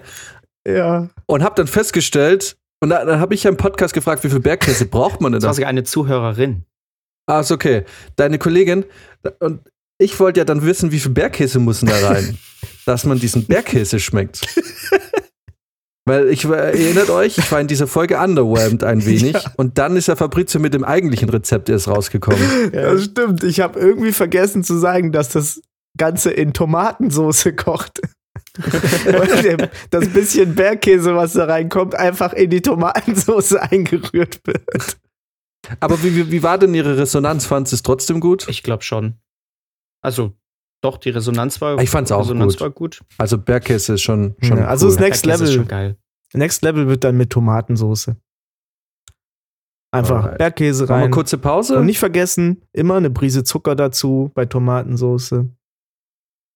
Ja. 0.67 1.10
Und 1.25 1.43
habe 1.43 1.56
dann 1.56 1.67
festgestellt, 1.67 2.58
und 2.82 2.89
da, 2.89 3.06
dann 3.06 3.21
habe 3.21 3.34
ich 3.34 3.43
ja 3.43 3.49
im 3.49 3.58
Podcast 3.58 3.93
gefragt, 3.93 4.23
wie 4.25 4.29
viel 4.29 4.41
Bergkäse 4.41 4.86
braucht 4.86 5.21
man 5.21 5.32
denn 5.32 5.39
Das 5.39 5.45
war 5.45 5.51
da? 5.51 5.56
sogar 5.56 5.69
eine 5.69 5.84
Zuhörerin. 5.84 6.65
Ah, 7.25 7.39
ist 7.39 7.51
okay. 7.51 7.86
Deine 8.17 8.38
Kollegin. 8.38 8.84
Und 9.39 9.62
ich 9.97 10.19
wollte 10.19 10.41
ja 10.41 10.45
dann 10.45 10.65
wissen, 10.65 10.91
wie 10.91 10.99
viel 10.99 11.12
Bergkäse 11.12 11.60
muss 11.60 11.79
denn 11.79 11.89
da 11.89 12.10
rein, 12.10 12.38
dass 12.86 13.06
man 13.06 13.17
diesen 13.17 13.45
Bergkäse 13.45 13.99
schmeckt. 13.99 14.45
Weil 16.06 16.30
ich 16.30 16.48
war- 16.50 16.58
erinnert 16.58 17.10
euch, 17.10 17.38
ich 17.38 17.50
war 17.52 17.62
in 17.62 17.68
dieser 17.68 17.88
Folge 17.88 18.20
underwhelmed 18.20 18.84
ein 18.84 19.06
wenig 19.06 19.38
und 19.58 19.78
dann 19.78 19.96
ist 19.96 20.08
ja 20.08 20.16
Fabrizio 20.16 20.60
mit 20.60 20.74
dem 20.74 20.84
eigentlichen 20.84 21.30
Rezept 21.30 21.70
erst 21.70 21.88
rausgekommen. 21.88 22.39
Das 22.72 23.06
stimmt. 23.06 23.44
Ich 23.44 23.60
habe 23.62 23.80
irgendwie 23.80 24.12
vergessen 24.12 24.63
zu 24.63 24.78
sagen, 24.78 25.12
dass 25.12 25.30
das 25.30 25.62
Ganze 25.98 26.32
in 26.32 26.54
Tomatensoße 26.54 27.54
kocht. 27.56 28.02
Und 28.58 29.70
das 29.89 30.10
bisschen 30.10 30.54
Bergkäse, 30.56 31.16
was 31.16 31.34
da 31.34 31.46
reinkommt, 31.46 31.96
einfach 31.96 32.34
in 32.34 32.50
die 32.50 32.62
Tomatensoße 32.62 33.62
eingerührt 33.62 34.42
wird. 34.46 34.98
Aber 35.80 36.02
wie, 36.04 36.16
wie, 36.16 36.32
wie 36.32 36.44
war 36.44 36.58
denn 36.58 36.74
Ihre 36.76 36.98
Resonanz? 36.98 37.46
Fand 37.46 37.72
es 37.72 37.82
trotzdem 37.84 38.20
gut? 38.20 38.48
Ich 38.50 38.62
glaube 38.63 38.84
schon. 38.84 39.16
Also, 40.02 40.34
doch, 40.84 40.98
die 40.98 41.10
Resonanz 41.10 41.60
war, 41.62 41.80
Ich 41.80 41.89
fand's 41.89 42.12
auch 42.12 42.22
Resonanz 42.22 42.54
gut. 42.54 42.62
war 42.62 42.69
gut. 42.72 43.02
Also 43.17 43.38
Bergkäse 43.38 43.93
ist 43.93 44.02
schon, 44.02 44.36
schon 44.41 44.58
Ja, 44.58 44.67
also 44.67 44.86
cool. 44.88 44.91
das 44.93 45.00
Next 45.02 45.24
Bergkäse 45.24 45.43
ist 45.46 45.50
Level. 45.52 45.62
schon 45.62 45.67
geil. 45.67 45.98
Next 46.34 46.62
Level 46.63 46.88
wird 46.88 47.04
dann 47.04 47.15
mit 47.17 47.30
Tomatensoße. 47.30 48.15
Einfach 49.91 50.24
Alright. 50.24 50.38
Bergkäse 50.39 50.84
Machen 50.86 50.98
wir 50.98 51.04
rein. 51.04 51.12
kurze 51.12 51.38
Pause? 51.38 51.78
Und 51.78 51.86
nicht 51.86 52.00
vergessen, 52.00 52.63
immer 52.74 52.96
eine 52.96 53.12
Prise 53.12 53.43
Zucker 53.43 53.76
dazu 53.76 54.32
bei 54.34 54.46
Tomatensoße. 54.46 55.48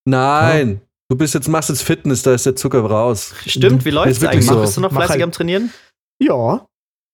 Nein. 0.06 0.80
Du 1.10 1.16
bist 1.16 1.34
jetzt, 1.34 1.48
machst 1.48 1.68
jetzt 1.70 1.82
Fitness, 1.82 2.22
da 2.22 2.34
ist 2.34 2.44
der 2.46 2.56
Zucker 2.56 2.80
raus. 2.80 3.34
Stimmt, 3.46 3.84
wie 3.84 3.90
läuft's 3.90 4.22
eigentlich? 4.24 4.44
so. 4.46 4.60
Bist 4.60 4.76
du 4.76 4.80
noch 4.80 4.92
fleißig 4.92 5.10
halt. 5.12 5.22
am 5.22 5.32
Trainieren? 5.32 5.72
Ja. 6.20 6.66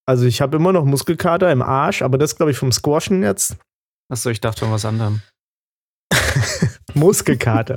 Also 0.06 0.24
ich 0.26 0.40
habe 0.40 0.56
immer 0.56 0.72
noch 0.72 0.84
Muskelkater 0.84 1.52
im 1.52 1.62
Arsch, 1.62 2.02
aber 2.02 2.18
das 2.18 2.36
glaube 2.36 2.50
ich 2.50 2.58
vom 2.58 2.72
Squashen 2.72 3.22
jetzt. 3.22 3.56
Achso, 4.10 4.30
ich 4.30 4.40
dachte 4.40 4.60
von 4.60 4.72
was 4.72 4.84
anderem. 4.84 5.22
Muskelkater. 6.94 7.76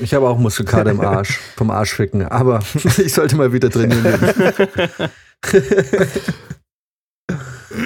Ich 0.00 0.12
habe 0.14 0.28
auch 0.28 0.38
Muskelkater 0.38 0.90
im 0.90 1.00
Arsch, 1.00 1.38
vom 1.56 1.70
Arschficken. 1.70 2.26
Aber 2.26 2.60
ich 2.98 3.12
sollte 3.12 3.36
mal 3.36 3.52
wieder 3.52 3.70
trainieren. 3.70 4.04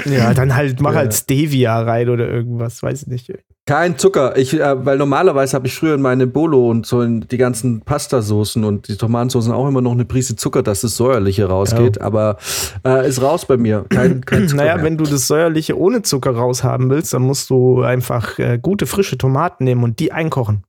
ja, 0.07 0.35
dann 0.35 0.55
halt 0.55 0.81
mach 0.81 0.93
Ja. 0.93 0.99
halt 0.99 1.15
Stevia 1.15 1.81
rein 1.83 2.09
oder 2.09 2.29
irgendwas, 2.29 2.83
weiß 2.83 3.03
ich 3.03 3.09
nicht. 3.09 3.33
Kein 3.67 3.99
Zucker. 3.99 4.37
Ich, 4.37 4.59
äh, 4.59 4.85
weil 4.85 4.99
normalerweise 4.99 5.55
habe 5.55 5.67
ich 5.69 5.75
früher 5.77 5.95
in 5.95 6.03
meine 6.03 6.27
Bolo 6.27 6.71
und 6.71 6.87
so 6.87 7.03
in 7.03 7.21
die 7.29 7.37
ganzen 7.37 7.83
Pastasoßen 7.83 8.65
und 8.65 8.89
die 8.89 8.97
Tomatensoßen 8.97 9.53
auch 9.53 9.69
immer 9.69 9.81
noch 9.81 9.93
eine 9.93 10.05
Prise 10.05 10.35
Zucker, 10.35 10.63
dass 10.65 10.81
das 10.81 10.97
Säuerliche 10.97 11.45
rausgeht. 11.47 12.01
Aber 12.01 12.39
äh, 12.85 13.09
ist 13.09 13.23
raus 13.23 13.47
bei 13.47 13.57
mir. 13.57 13.85
Kein, 13.91 14.25
kein 14.25 14.49
Zucker. 14.49 14.63
Naja, 14.63 14.77
mehr. 14.77 14.85
wenn 14.87 14.97
du 14.97 15.05
das 15.05 15.29
säuerliche 15.29 15.79
ohne 15.79 16.03
Zucker 16.03 16.33
raushaben 16.33 16.91
willst, 16.91 17.15
dann 17.15 17.23
musst 17.23 17.49
du 17.51 17.83
einfach 17.83 18.39
äh, 18.41 18.59
gute 18.61 18.87
frische 18.87 19.17
Tomaten 19.19 19.65
nehmen 19.65 19.85
und 19.85 20.01
die 20.01 20.11
einkochen. 20.11 20.65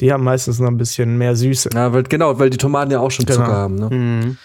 Die 0.00 0.10
haben 0.12 0.24
meistens 0.24 0.58
noch 0.58 0.68
ein 0.68 0.78
bisschen 0.78 1.18
mehr 1.18 1.36
Süße. 1.36 1.70
Ja, 1.74 1.92
weil, 1.92 2.02
genau, 2.04 2.38
weil 2.38 2.48
die 2.50 2.56
Tomaten 2.56 2.90
ja 2.92 3.00
auch 3.00 3.10
schon 3.10 3.26
Genau. 3.26 3.40
Zucker 3.40 3.52
haben. 3.52 3.74
Ne? 3.74 3.90
Mhm. 3.90 4.36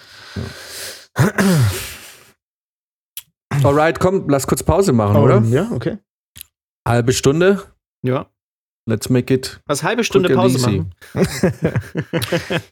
Alright, 3.63 4.00
komm, 4.00 4.26
lass 4.30 4.46
kurz 4.46 4.62
Pause 4.62 4.94
machen, 4.94 5.16
Oh, 5.16 5.22
oder? 5.24 5.42
Ja, 5.50 5.68
okay. 5.74 5.98
Halbe 6.88 7.13
Stunde. 7.13 7.63
Ja. 8.02 8.28
Let's 8.86 9.10
make 9.10 9.34
it. 9.34 9.60
Was 9.65 9.84
halbe 9.84 10.04
Stunde 10.04 10.34
Pause 10.34 10.58
easy. 10.58 10.69
machen. 10.69 10.93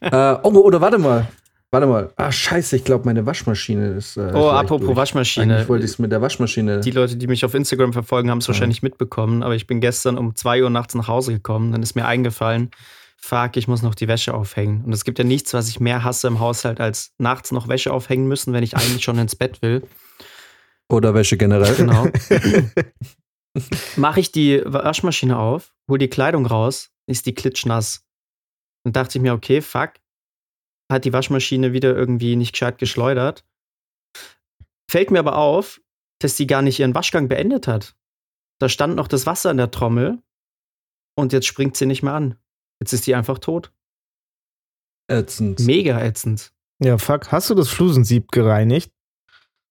Äh, 0.00 0.36
oh, 0.42 0.50
oder 0.60 0.80
warte 0.80 0.98
mal. 0.98 1.28
Warte 1.70 1.86
mal. 1.88 2.10
Ah, 2.16 2.30
scheiße, 2.32 2.76
ich 2.76 2.84
glaube, 2.84 3.04
meine 3.04 3.26
Waschmaschine 3.26 3.88
ist. 3.88 4.16
Äh, 4.16 4.30
Oh, 4.34 4.48
apropos 4.48 4.86
durch. 4.86 4.96
Waschmaschine. 4.96 5.54
Eigentlich 5.56 5.68
wollte 5.68 5.84
ich 5.84 5.90
es 5.90 5.98
mit 5.98 6.12
der 6.12 6.22
Waschmaschine. 6.22 6.80
Die 6.80 6.90
Leute, 6.92 7.16
die 7.16 7.26
mich 7.26 7.44
auf 7.44 7.54
Instagram 7.54 7.92
verfolgen, 7.92 8.30
haben 8.30 8.38
es 8.38 8.48
wahrscheinlich 8.48 8.82
mitbekommen, 8.82 9.42
aber 9.42 9.54
ich 9.56 9.66
bin 9.66 9.80
gestern 9.80 10.16
um 10.16 10.34
2 10.34 10.62
Uhr 10.62 10.70
nachts 10.70 10.94
nach 10.94 11.08
Hause 11.08 11.32
gekommen. 11.34 11.72
Dann 11.72 11.82
ist 11.82 11.96
mir 11.96 12.06
eingefallen, 12.06 12.70
fuck, 13.18 13.56
ich 13.56 13.68
muss 13.68 13.82
noch 13.82 13.94
die 13.96 14.08
Wäsche 14.08 14.32
aufhängen. 14.32 14.84
Und 14.84 14.92
es 14.94 15.04
gibt 15.04 15.18
ja 15.18 15.24
nichts, 15.24 15.52
was 15.54 15.68
ich 15.68 15.80
mehr 15.80 16.04
hasse 16.04 16.28
im 16.28 16.38
Haushalt, 16.40 16.80
als 16.80 17.12
nachts 17.18 17.50
noch 17.52 17.68
Wäsche 17.68 17.92
aufhängen 17.92 18.28
müssen, 18.28 18.52
wenn 18.54 18.62
ich 18.62 18.76
eigentlich 18.76 19.02
schon 19.04 19.18
ins 19.18 19.36
Bett 19.36 19.60
will. 19.60 19.82
oder 20.88 21.12
Wäsche 21.14 21.36
generell. 21.36 21.74
Genau. 21.74 22.06
Mache 23.96 24.20
ich 24.20 24.32
die 24.32 24.62
Waschmaschine 24.64 25.38
auf, 25.38 25.74
hol 25.88 25.98
die 25.98 26.08
Kleidung 26.08 26.46
raus, 26.46 26.90
ist 27.06 27.26
die 27.26 27.34
klitschnass. 27.34 28.06
Dann 28.84 28.92
dachte 28.92 29.18
ich 29.18 29.22
mir, 29.22 29.34
okay, 29.34 29.62
fuck, 29.62 29.94
hat 30.90 31.04
die 31.04 31.12
Waschmaschine 31.12 31.72
wieder 31.72 31.94
irgendwie 31.94 32.36
nicht 32.36 32.52
gescheit 32.52 32.78
geschleudert. 32.78 33.44
Fällt 34.90 35.10
mir 35.10 35.18
aber 35.18 35.36
auf, 35.36 35.80
dass 36.20 36.36
die 36.36 36.46
gar 36.46 36.62
nicht 36.62 36.78
ihren 36.78 36.94
Waschgang 36.94 37.28
beendet 37.28 37.66
hat. 37.66 37.96
Da 38.58 38.68
stand 38.68 38.96
noch 38.96 39.08
das 39.08 39.26
Wasser 39.26 39.50
in 39.50 39.56
der 39.56 39.70
Trommel 39.70 40.22
und 41.16 41.32
jetzt 41.32 41.46
springt 41.46 41.76
sie 41.76 41.86
nicht 41.86 42.02
mehr 42.02 42.14
an. 42.14 42.38
Jetzt 42.80 42.92
ist 42.92 43.06
die 43.06 43.14
einfach 43.14 43.38
tot. 43.38 43.72
Ätzend. 45.08 45.60
Mega 45.60 46.00
ätzend. 46.00 46.52
Ja, 46.82 46.98
fuck. 46.98 47.32
Hast 47.32 47.50
du 47.50 47.54
das 47.54 47.68
Flusensieb 47.68 48.32
gereinigt? 48.32 48.92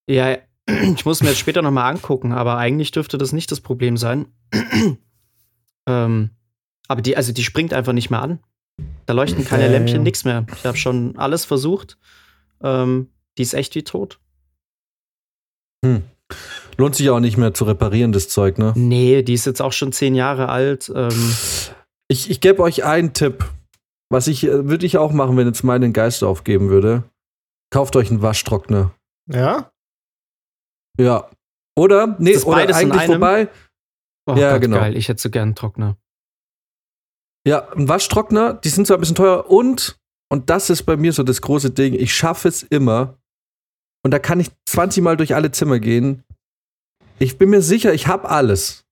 Ja, 0.09 0.37
ich 0.67 1.05
muss 1.05 1.21
mir 1.21 1.29
jetzt 1.29 1.39
später 1.39 1.61
nochmal 1.61 1.91
angucken, 1.93 2.31
aber 2.31 2.57
eigentlich 2.57 2.91
dürfte 2.91 3.17
das 3.17 3.31
nicht 3.33 3.51
das 3.51 3.61
Problem 3.61 3.97
sein. 3.97 4.27
ähm, 5.87 6.29
aber 6.87 7.01
die, 7.01 7.17
also 7.17 7.31
die 7.33 7.43
springt 7.43 7.73
einfach 7.73 7.93
nicht 7.93 8.09
mehr 8.09 8.21
an. 8.21 8.39
Da 9.05 9.13
leuchten 9.13 9.45
keine 9.45 9.65
Ja, 9.65 9.71
Lämpchen, 9.71 9.97
ja. 9.97 10.03
nix 10.03 10.25
mehr. 10.25 10.45
Ich 10.55 10.65
habe 10.65 10.77
schon 10.77 11.17
alles 11.17 11.45
versucht. 11.45 11.97
Ähm, 12.61 13.09
die 13.37 13.43
ist 13.43 13.53
echt 13.53 13.75
wie 13.75 13.83
tot. 13.83 14.19
Hm. 15.85 16.03
Lohnt 16.77 16.95
sich 16.95 17.09
auch 17.09 17.19
nicht 17.19 17.37
mehr 17.37 17.53
zu 17.53 17.65
reparieren, 17.65 18.11
das 18.11 18.27
Zeug, 18.27 18.57
ne? 18.57 18.73
Nee, 18.75 19.21
die 19.23 19.33
ist 19.33 19.45
jetzt 19.45 19.61
auch 19.61 19.71
schon 19.71 19.91
zehn 19.93 20.15
Jahre 20.15 20.49
alt. 20.49 20.91
Ähm, 20.93 21.33
Ich, 22.07 22.29
ich 22.29 22.41
gebe 22.41 22.61
euch 22.61 22.83
einen 22.83 23.13
Tipp. 23.13 23.45
Was 24.09 24.27
ich, 24.27 24.43
äh, 24.43 24.67
würde 24.67 24.85
ich 24.85 24.97
auch 24.97 25.11
machen, 25.13 25.37
wenn 25.37 25.47
jetzt 25.47 25.63
mal 25.63 25.79
den 25.79 25.93
Geist 25.93 26.23
aufgeben 26.23 26.69
würde. 26.69 27.03
Kauft 27.71 27.95
euch 27.95 28.09
einen 28.11 28.21
Waschtrockner. 28.21 28.91
Ja? 29.31 29.71
Ja. 30.99 31.29
Oder? 31.77 32.15
Nee, 32.19 32.31
Ist 32.31 32.37
das 32.41 32.45
oder 32.45 32.57
beides 32.57 32.79
in 32.79 32.83
eigentlich 32.91 33.01
einem? 33.01 33.11
vorbei. 33.13 33.47
oh 34.27 34.35
Ja, 34.35 34.53
Gott, 34.53 34.61
genau. 34.61 34.77
geil. 34.77 34.95
Ich 34.97 35.09
hätte 35.09 35.21
so 35.21 35.29
gern 35.29 35.43
einen 35.49 35.55
Trockner. 35.55 35.97
Ja, 37.47 37.69
ein 37.73 37.87
Waschtrockner, 37.87 38.53
die 38.55 38.69
sind 38.69 38.87
zwar 38.87 38.97
ein 38.97 39.01
bisschen 39.01 39.15
teuer 39.15 39.49
und, 39.49 39.99
und 40.31 40.49
das 40.49 40.69
ist 40.69 40.83
bei 40.83 40.97
mir 40.97 41.13
so 41.13 41.21
das 41.23 41.41
große 41.41 41.69
Ding, 41.71 41.93
ich 41.93 42.15
schaffe 42.15 42.47
es 42.47 42.63
immer. 42.63 43.17
Und 44.03 44.11
da 44.11 44.19
kann 44.19 44.39
ich 44.39 44.49
20 44.67 45.03
Mal 45.03 45.17
durch 45.17 45.35
alle 45.35 45.51
Zimmer 45.51 45.79
gehen. 45.79 46.23
Ich 47.19 47.37
bin 47.37 47.49
mir 47.49 47.61
sicher, 47.61 47.93
ich 47.93 48.07
habe 48.07 48.29
alles. 48.29 48.83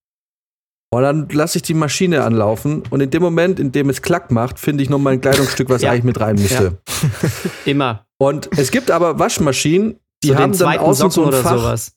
Und 0.91 1.01
dann 1.01 1.29
lasse 1.29 1.57
ich 1.57 1.63
die 1.63 1.73
Maschine 1.73 2.23
anlaufen 2.23 2.83
und 2.91 3.01
in 3.01 3.09
dem 3.09 3.23
Moment, 3.23 3.59
in 3.59 3.71
dem 3.71 3.89
es 3.89 4.03
klack 4.03 4.29
macht, 4.29 4.59
finde 4.59 4.83
ich 4.83 4.89
noch 4.91 4.99
mal 4.99 5.13
ein 5.13 5.21
Kleidungsstück, 5.21 5.69
was 5.69 5.81
Ja. 5.83 5.89
eigentlich 5.91 6.03
mit 6.03 6.19
rein 6.19 6.35
müsste. 6.35 6.77
Immer. 7.65 8.05
Und 8.19 8.49
es 8.57 8.69
gibt 8.69 8.91
aber 8.91 9.17
Waschmaschinen, 9.17 9.99
die 10.23 10.27
so 10.29 10.35
haben 10.35 10.51
den 10.51 10.59
dann 10.59 10.67
zweiten 10.67 10.83
außen 10.83 11.09
so 11.11 11.21
Socken 11.23 11.23
ein 11.23 11.27
oder 11.39 11.43
Fach. 11.49 11.57
sowas. 11.59 11.91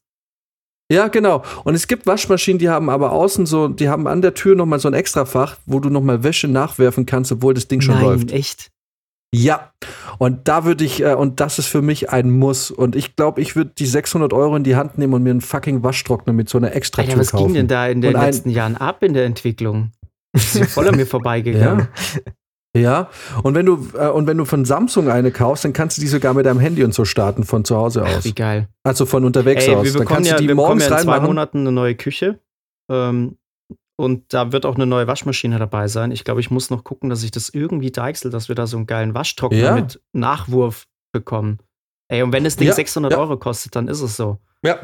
Ja, 0.93 1.09
genau. 1.09 1.43
Und 1.65 1.75
es 1.75 1.89
gibt 1.89 2.07
Waschmaschinen, 2.07 2.59
die 2.59 2.69
haben 2.69 2.91
aber 2.91 3.11
außen 3.13 3.45
so, 3.47 3.67
die 3.69 3.89
haben 3.89 4.07
an 4.07 4.23
der 4.23 4.35
Tür 4.35 4.55
noch 4.55 4.67
mal 4.67 4.79
so 4.79 4.89
ein 4.89 4.95
Extrafach, 4.95 5.57
wo 5.67 5.81
du 5.81 5.91
noch 5.91 6.03
mal 6.03 6.23
Wäsche 6.23 6.47
nachwerfen 6.47 7.07
kannst, 7.07 7.33
obwohl 7.33 7.55
das 7.55 7.67
Ding 7.67 7.81
schon 7.81 7.97
Nein, 7.97 8.05
läuft. 8.05 8.31
echt. 8.33 8.71
Ja, 9.35 9.73
und 10.19 10.47
da 10.47 10.65
würde 10.65 10.85
ich, 10.85 11.03
äh, 11.03 11.15
und 11.15 11.41
das 11.41 11.59
ist 11.59 11.67
für 11.67 11.83
mich 11.83 12.11
ein 12.11 12.31
Muss. 12.31 12.71
Und 12.71 12.95
ich 12.95 13.17
glaube, 13.17 13.41
ich 13.41 13.57
würde 13.57 13.73
die 13.77 13.87
600 13.87 14.33
Euro 14.33 14.55
in 14.55 14.63
die 14.63 14.77
Hand 14.77 14.97
nehmen 14.97 15.13
und 15.15 15.25
mir 15.25 15.31
einen 15.31 15.41
fucking 15.41 15.83
Waschtrockner 15.83 16.33
mit 16.33 16.49
so 16.49 16.57
einer 16.59 16.75
extra 16.75 17.03
Alter, 17.03 17.19
was 17.19 17.33
kaufen. 17.33 17.47
ging 17.47 17.55
denn 17.55 17.69
da 17.69 17.89
in 17.89 18.01
den 18.01 18.15
Und 18.15 18.21
letzten 18.21 18.51
Jahren 18.51 18.77
ab 18.77 19.03
in 19.03 19.13
der 19.13 19.25
Entwicklung? 19.25 19.91
Das 20.33 20.55
ist 20.55 20.73
voll 20.73 20.87
an 20.89 20.97
mir 20.97 21.07
vorbeigegangen. 21.07 21.89
Ja. 22.15 22.33
Ja, 22.81 23.09
und 23.43 23.55
wenn 23.55 23.67
du, 23.67 23.89
äh, 23.99 24.09
und 24.09 24.27
wenn 24.27 24.37
du 24.39 24.45
von 24.45 24.65
Samsung 24.65 25.09
eine 25.11 25.31
kaufst, 25.33 25.65
dann 25.65 25.73
kannst 25.73 25.97
du 25.97 26.01
die 26.01 26.07
sogar 26.09 26.35
mit 26.35 26.47
deinem 26.47 26.61
Handy 26.61 26.85
und 26.85 26.95
so 26.95 27.05
starten 27.05 27.45
von 27.45 27.65
zu 27.65 27.77
Hause 27.77 28.03
Ach, 28.07 28.17
aus. 28.19 28.25
wie 28.25 28.35
geil. 28.35 28.69
Also 28.85 29.07
von 29.07 29.25
unterwegs 29.25 29.67
Ey, 29.67 29.75
aus. 29.75 29.85
wir 29.85 29.93
Dann 29.93 30.01
bekommen 30.01 30.17
kannst 30.17 30.31
ja, 30.31 30.37
du 30.37 30.43
die 30.43 30.49
wir 30.49 30.55
morgens 30.55 30.89
ja 30.89 30.97
in 30.97 31.03
zwei. 31.05 31.21
Monaten 31.21 31.59
eine 31.61 31.73
neue 31.73 31.95
Küche. 31.95 32.41
Ähm, 32.91 33.37
und 33.99 34.33
da 34.35 34.53
wird 34.53 34.67
auch 34.67 34.75
eine 34.75 34.87
neue 34.87 35.07
Waschmaschine 35.07 35.59
dabei 35.59 35.89
sein. 35.89 36.11
Ich 36.11 36.25
glaube, 36.25 36.41
ich 36.41 36.51
muss 36.51 36.69
noch 36.71 36.85
gucken, 36.85 37.09
dass 37.09 37.23
ich 37.23 37.31
das 37.31 37.49
irgendwie 37.49 37.91
deichsel, 37.91 38.31
dass 38.31 38.49
wir 38.49 38.55
da 38.55 38.67
so 38.67 38.77
einen 38.77 38.87
geilen 38.87 39.15
Waschtrockner 39.15 39.59
Ja. 39.59 39.75
mit 39.75 40.01
Nachwurf 40.13 40.87
bekommen. 41.13 41.59
Ey, 42.09 42.23
und 42.23 42.33
wenn 42.33 42.45
das 42.45 42.57
Ding 42.57 42.69
Ja, 42.69 42.75
600 42.75 43.13
ja. 43.13 43.19
Euro 43.19 43.37
kostet, 43.39 43.75
dann 43.75 43.89
ist 43.89 44.03
es 44.03 44.17
so. 44.17 44.39
Ja. 44.63 44.79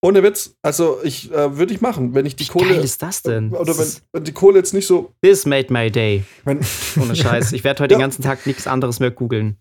Ohne 0.00 0.22
Witz, 0.22 0.54
also 0.62 1.00
ich 1.02 1.32
äh, 1.32 1.56
würde 1.56 1.74
ich 1.74 1.80
machen, 1.80 2.14
wenn 2.14 2.24
ich 2.24 2.36
die 2.36 2.44
Wie 2.44 2.48
Kohle. 2.52 2.74
geil 2.74 2.84
ist 2.84 3.02
das 3.02 3.22
denn? 3.22 3.50
Oder 3.52 3.76
wenn, 3.76 3.88
wenn 4.12 4.24
die 4.24 4.32
Kohle 4.32 4.58
jetzt 4.58 4.72
nicht 4.72 4.86
so. 4.86 5.12
This 5.22 5.44
made 5.44 5.72
my 5.72 5.90
day. 5.90 6.22
Wenn, 6.44 6.60
Ohne 7.02 7.16
Scheiß. 7.16 7.52
Ich 7.52 7.64
werde 7.64 7.82
heute 7.82 7.94
den 7.94 8.00
Ja. 8.00 8.04
ganzen 8.06 8.22
Tag 8.22 8.46
nichts 8.46 8.66
anderes 8.68 9.00
mehr 9.00 9.10
googeln. 9.10 9.56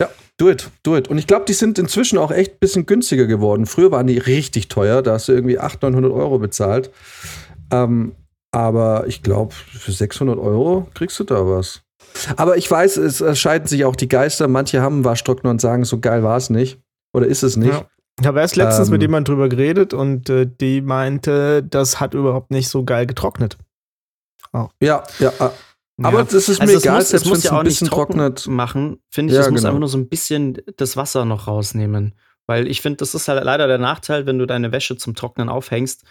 ja, 0.00 0.08
do 0.38 0.48
it, 0.50 0.70
do 0.82 0.96
it. 0.96 1.08
Und 1.08 1.18
ich 1.18 1.26
glaube, 1.26 1.44
die 1.46 1.52
sind 1.52 1.78
inzwischen 1.78 2.18
auch 2.18 2.30
echt 2.30 2.52
ein 2.54 2.58
bisschen 2.60 2.86
günstiger 2.86 3.26
geworden. 3.26 3.66
Früher 3.66 3.90
waren 3.90 4.06
die 4.06 4.18
richtig 4.18 4.68
teuer, 4.68 5.02
da 5.02 5.12
hast 5.12 5.28
du 5.28 5.32
irgendwie 5.32 5.58
800, 5.58 6.00
900 6.00 6.12
Euro 6.12 6.38
bezahlt. 6.38 6.90
Ähm, 7.70 8.12
aber 8.50 9.06
ich 9.06 9.22
glaube, 9.22 9.52
für 9.54 9.92
600 9.92 10.38
Euro 10.38 10.88
kriegst 10.94 11.18
du 11.20 11.24
da 11.24 11.46
was. 11.46 11.82
Aber 12.36 12.56
ich 12.56 12.70
weiß, 12.70 12.96
es 12.96 13.38
scheiden 13.38 13.68
sich 13.68 13.84
auch 13.84 13.94
die 13.96 14.08
Geister. 14.08 14.48
Manche 14.48 14.80
haben 14.80 14.96
einen 14.96 15.04
Waschtrockner 15.04 15.50
und 15.50 15.60
sagen, 15.60 15.84
so 15.84 15.98
geil 16.00 16.22
war 16.22 16.36
es 16.38 16.48
nicht. 16.48 16.78
Oder 17.12 17.26
ist 17.26 17.42
es 17.42 17.56
nicht? 17.56 17.72
Ja. 17.74 17.86
Ich 18.20 18.26
habe 18.26 18.40
erst 18.40 18.56
letztens 18.56 18.88
Ähm. 18.88 18.92
mit 18.92 19.02
jemand 19.02 19.28
drüber 19.28 19.48
geredet 19.48 19.94
und 19.94 20.28
äh, 20.30 20.46
die 20.60 20.80
meinte, 20.80 21.62
das 21.62 22.00
hat 22.00 22.14
überhaupt 22.14 22.50
nicht 22.50 22.68
so 22.68 22.84
geil 22.84 23.06
getrocknet. 23.06 23.58
Ja, 24.80 25.04
ja. 25.18 25.28
äh, 25.38 25.50
Aber 26.02 26.18
Ja. 26.18 26.24
das 26.24 26.48
ist 26.48 26.58
mir 26.58 26.62
Also 26.62 26.76
es 26.76 26.82
egal, 26.84 26.94
muss, 26.96 27.04
es 27.04 27.10
selbst 27.10 27.24
wenn 27.26 27.30
muss 27.30 27.38
es 27.38 27.44
ja 27.44 27.50
ein 27.52 27.56
auch 27.58 27.62
nicht 27.62 27.70
bisschen 27.72 27.88
trocken 27.88 28.12
trocknet. 28.18 28.46
machen, 28.48 29.02
finde 29.10 29.32
ich. 29.32 29.36
Ja, 29.36 29.44
es 29.44 29.50
muss 29.50 29.60
genau. 29.60 29.68
einfach 29.68 29.80
nur 29.80 29.88
so 29.88 29.98
ein 29.98 30.08
bisschen 30.08 30.58
das 30.76 30.96
Wasser 30.96 31.24
noch 31.24 31.46
rausnehmen. 31.46 32.14
Weil 32.46 32.66
ich 32.66 32.80
finde, 32.80 32.96
das 32.98 33.14
ist 33.14 33.28
halt 33.28 33.44
leider 33.44 33.66
der 33.66 33.78
Nachteil, 33.78 34.24
wenn 34.26 34.38
du 34.38 34.46
deine 34.46 34.72
Wäsche 34.72 34.96
zum 34.96 35.14
Trocknen 35.14 35.48
aufhängst. 35.48 36.04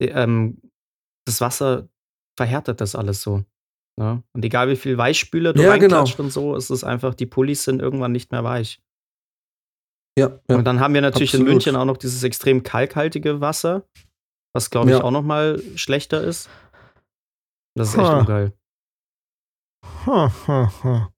Ähm, 0.00 0.58
das 1.26 1.40
Wasser 1.40 1.88
verhärtet 2.36 2.80
das 2.80 2.94
alles 2.96 3.20
so. 3.22 3.44
Ja? 3.98 4.22
Und 4.32 4.44
egal 4.44 4.68
wie 4.70 4.76
viel 4.76 4.96
Weichspüler 4.96 5.52
du 5.52 5.62
Ja, 5.62 5.76
genau. 5.76 5.96
reinklatscht 5.98 6.18
und 6.18 6.32
so, 6.32 6.56
ist 6.56 6.70
es 6.70 6.82
einfach, 6.82 7.14
die 7.14 7.26
Pullis 7.26 7.62
sind 7.64 7.82
irgendwann 7.82 8.12
nicht 8.12 8.32
mehr 8.32 8.42
weich. 8.42 8.80
Ja, 10.18 10.38
ja. 10.48 10.56
Und 10.56 10.64
dann 10.64 10.80
haben 10.80 10.94
wir 10.94 11.00
natürlich 11.00 11.32
in 11.34 11.40
absolut. 11.40 11.54
München 11.54 11.76
auch 11.76 11.84
noch 11.86 11.96
dieses 11.96 12.22
extrem 12.22 12.62
kalkhaltige 12.62 13.40
Wasser, 13.40 13.84
was 14.54 14.68
glaube 14.70 14.90
ich 14.90 14.96
Ja. 14.98 15.04
auch 15.04 15.10
noch 15.10 15.22
mal 15.22 15.60
schlechter 15.76 16.22
ist. 16.22 16.50
Das 17.74 17.88
ist 17.88 17.94
echt 17.94 18.04
Ha. 18.04 18.18
ungeil. 18.20 18.52
Ha, 20.06 20.32
ha, 20.46 20.72
ha. 20.84 21.12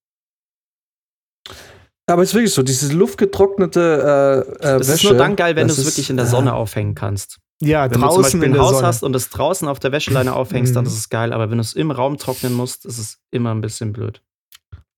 Aber 2.07 2.23
es 2.23 2.29
ist 2.31 2.35
wirklich 2.35 2.53
so, 2.55 2.63
dieses 2.63 2.93
luftgetrocknete 2.93 4.45
äh, 4.47 4.51
äh, 4.51 4.79
Das 4.79 4.89
Wäsche. 4.89 4.93
ist 4.93 5.05
nur 5.05 5.15
dann 5.19 5.37
geil, 5.37 5.57
wenn 5.57 5.67
du 5.69 5.73
es 5.73 5.85
wirklich 5.85 6.11
in 6.11 6.17
der 6.17 6.27
äh, 6.27 6.29
Sonne 6.29 6.53
aufhängen 6.55 6.95
kannst. 6.95 7.41
Ja, 7.63 7.85
Wenn 7.85 7.93
du 7.93 7.95
zum 7.95 8.03
draußen 8.03 8.23
Beispiel 8.23 8.43
in 8.45 8.53
ein 8.55 8.61
Haus 8.61 8.73
Sonne. 8.73 8.87
hast 8.87 9.03
und 9.03 9.17
es 9.17 9.31
draußen 9.31 9.67
auf 9.69 9.79
der 9.79 9.91
Wäscheleine 9.91 10.35
aufhängst, 10.35 10.77
dann 10.77 10.85
Mhm. 10.85 10.89
ist 10.91 10.99
es 10.99 11.09
geil. 11.09 11.33
Aber 11.33 11.51
wenn 11.51 11.59
du 11.59 11.63
es 11.63 11.73
im 11.73 11.91
Raum 11.91 12.19
trocknen 12.19 12.53
musst, 12.53 12.85
ist 12.85 12.99
es 12.99 13.19
immer 13.31 13.53
ein 13.55 13.61
bisschen 13.63 13.93
blöd. 13.93 14.23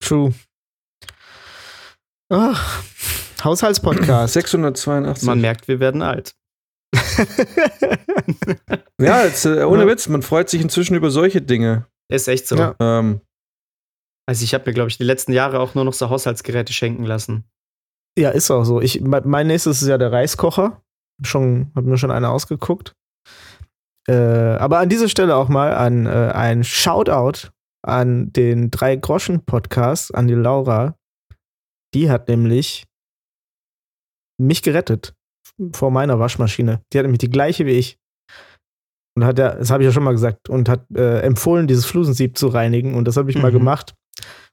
True. 0.01 0.34
Ach, 2.28 2.82
Haushaltspodcast. 3.47 4.34
682. 4.34 5.26
Man 5.26 5.40
merkt, 5.40 5.68
wir 5.68 5.80
werden 5.80 6.03
alt. 6.03 6.34
Ja, 9.01 9.24
jetzt, 9.24 9.44
äh, 9.44 9.62
ohne 9.64 9.82
Ja. 9.82 9.88
Witz, 9.88 10.09
man 10.09 10.22
freut 10.22 10.49
sich 10.49 10.61
inzwischen 10.62 10.94
über 10.94 11.11
solche 11.11 11.42
Dinge. 11.42 11.86
Ist 12.11 12.28
echt 12.28 12.49
so. 12.49 12.57
Ja. 12.57 12.74
Ähm, 12.80 13.20
Also 14.26 14.42
ich 14.44 14.55
habe 14.55 14.64
mir, 14.66 14.72
glaube 14.74 14.88
ich, 14.88 14.97
die 14.99 15.05
letzten 15.05 15.32
Jahre 15.32 15.61
auch 15.61 15.74
nur 15.74 15.84
noch 15.84 15.92
so 15.92 16.09
Haushaltsgeräte 16.11 16.72
schenken 16.72 17.05
lassen. 17.05 17.44
ja, 18.18 18.30
ist 18.30 18.51
auch 18.51 18.64
so. 18.64 18.80
Ich, 18.80 19.01
mein 19.03 19.47
nächstes 19.47 19.82
ist 19.82 19.88
ja 19.88 19.99
der 19.99 20.12
Reiskocher. 20.12 20.80
Schon, 21.22 21.70
hab 21.74 21.84
mir 21.84 21.99
schon 21.99 22.11
eine 22.11 22.30
ausgeguckt. 22.30 22.94
Äh, 24.09 24.14
aber 24.14 24.78
an 24.78 24.88
dieser 24.88 25.09
Stelle 25.09 25.36
auch 25.36 25.49
mal 25.49 25.74
an 25.74 26.07
äh, 26.07 26.32
ein 26.34 26.64
Shoutout 26.64 27.49
an 27.82 28.32
den 28.32 28.70
Drei-Groschen-Podcast, 28.70 30.14
an 30.14 30.26
die 30.26 30.34
Laura. 30.34 30.97
Die 31.94 32.11
hat 32.11 32.28
nämlich 32.28 32.84
mich 34.39 34.62
gerettet 34.62 35.14
vor 35.72 35.91
meiner 35.91 36.18
Waschmaschine. 36.18 36.82
Die 36.93 36.99
hat 36.99 37.05
nämlich 37.05 37.18
die 37.20 37.30
gleiche 37.30 37.64
wie 37.66 37.72
ich. 37.72 37.99
Und 39.16 39.24
hat 39.24 39.39
ja, 39.39 39.55
das 39.55 39.70
habe 39.70 39.82
ich 39.82 39.87
ja 39.87 39.93
schon 39.93 40.03
mal 40.05 40.12
gesagt, 40.12 40.51
und 40.51 40.68
hat 40.68 40.84
äh, 40.95 41.20
empfohlen, 41.20 41.66
dieses 41.66 41.87
Flusensieb 41.87 42.37
zu 42.37 42.49
reinigen. 42.49 42.95
Und 42.95 43.07
das 43.09 43.16
habe 43.16 43.30
ich 43.30 43.39
mal 43.39 43.51
Mhm. 43.51 43.59
gemacht. 43.59 43.95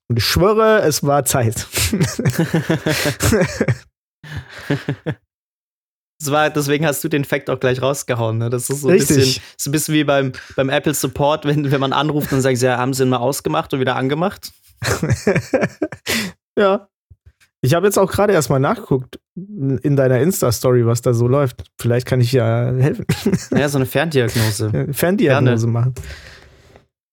Und 0.10 0.18
ich 0.18 0.26
schwöre, 0.26 0.82
es 0.84 1.04
war 1.04 1.26
Zeit. 1.26 1.68
Das 6.20 6.32
war, 6.32 6.50
deswegen 6.50 6.86
hast 6.86 7.04
du 7.04 7.10
den 7.10 7.26
Fact 7.26 7.50
auch 7.50 7.60
gleich 7.60 7.82
rausgehauen. 7.82 8.38
Ne? 8.38 8.50
Das 8.50 8.70
ist 8.70 8.80
so 8.82 8.88
ein 8.88 8.94
Richtig. 8.94 9.18
bisschen, 9.18 9.44
so 9.58 9.70
ein 9.70 9.74
bisschen 9.74 9.94
wie 9.94 10.06
beim, 10.06 10.32
beim 10.56 10.70
Apple 10.70 10.94
Support, 10.94 11.44
wenn, 11.44 11.70
wenn 11.70 11.82
man 11.82 11.92
anruft 11.92 12.32
und 12.32 12.40
sagt, 12.40 12.62
ja, 12.62 12.78
haben 12.78 12.94
sie 12.94 13.04
ihn 13.04 13.10
mal 13.10 13.18
ausgemacht 13.18 13.74
und 13.74 13.82
wieder 13.82 13.98
angemacht. 13.98 14.54
ja. 16.58 16.88
Ich 17.64 17.74
habe 17.74 17.88
jetzt 17.88 17.98
auch 17.98 18.12
gerade 18.12 18.34
erst 18.34 18.50
mal 18.50 18.60
nachgeguckt 18.60 19.22
in 19.36 19.96
deiner 19.96 20.20
Insta-Story, 20.20 20.86
was 20.86 21.02
da 21.02 21.14
so 21.14 21.30
läuft. 21.30 21.64
Vielleicht 21.80 22.06
kann 22.06 22.20
ich 22.20 22.34
ja 22.34 22.74
helfen. 22.74 23.06
Naja, 23.52 23.70
so 23.70 23.78
eine 23.78 23.86
Ferndiagnose. 23.86 24.90
Ferndiagnose 24.92 25.68
machen. 25.68 25.94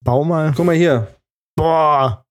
Bau 0.05 0.25
mal. 0.25 0.53
guck 0.57 0.67
mal 0.67 0.75
hier. 0.75 1.07
Boah. 1.55 2.25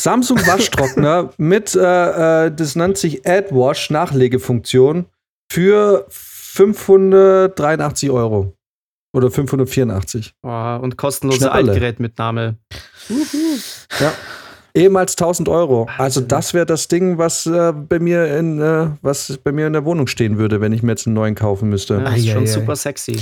Samsung 0.00 0.38
Waschtrockner 0.46 1.30
mit, 1.38 1.76
äh, 1.76 2.46
äh, 2.46 2.52
das 2.52 2.74
nennt 2.74 2.98
sich 2.98 3.24
AdWash 3.24 3.90
Nachlegefunktion 3.90 5.06
für 5.48 6.06
583 6.10 8.10
Euro. 8.10 8.56
Oder 9.14 9.30
584. 9.30 10.34
Oh, 10.42 10.78
und 10.82 10.98
kostenlose. 10.98 11.52
Altgerätmitnahme. 11.52 12.56
Ja. 14.00 14.12
Ehemals 14.76 15.12
1000 15.14 15.48
Euro. 15.48 15.88
Also 15.96 16.20
Wahnsinn. 16.20 16.28
das 16.28 16.54
wäre 16.54 16.66
das 16.66 16.88
Ding, 16.88 17.18
was 17.18 17.46
äh, 17.46 17.72
bei 17.72 17.98
mir 17.98 18.36
in 18.36 18.60
äh, 18.60 18.90
was 19.02 19.38
bei 19.42 19.50
mir 19.52 19.66
in 19.66 19.72
der 19.72 19.84
Wohnung 19.84 20.06
stehen 20.06 20.36
würde, 20.38 20.60
wenn 20.60 20.72
ich 20.72 20.82
mir 20.82 20.92
jetzt 20.92 21.06
einen 21.06 21.14
neuen 21.14 21.34
kaufen 21.34 21.68
müsste. 21.70 21.94
Ja, 21.94 22.14
ist 22.14 22.28
schon 22.28 22.46
super 22.46 22.76
sexy. 22.76 23.16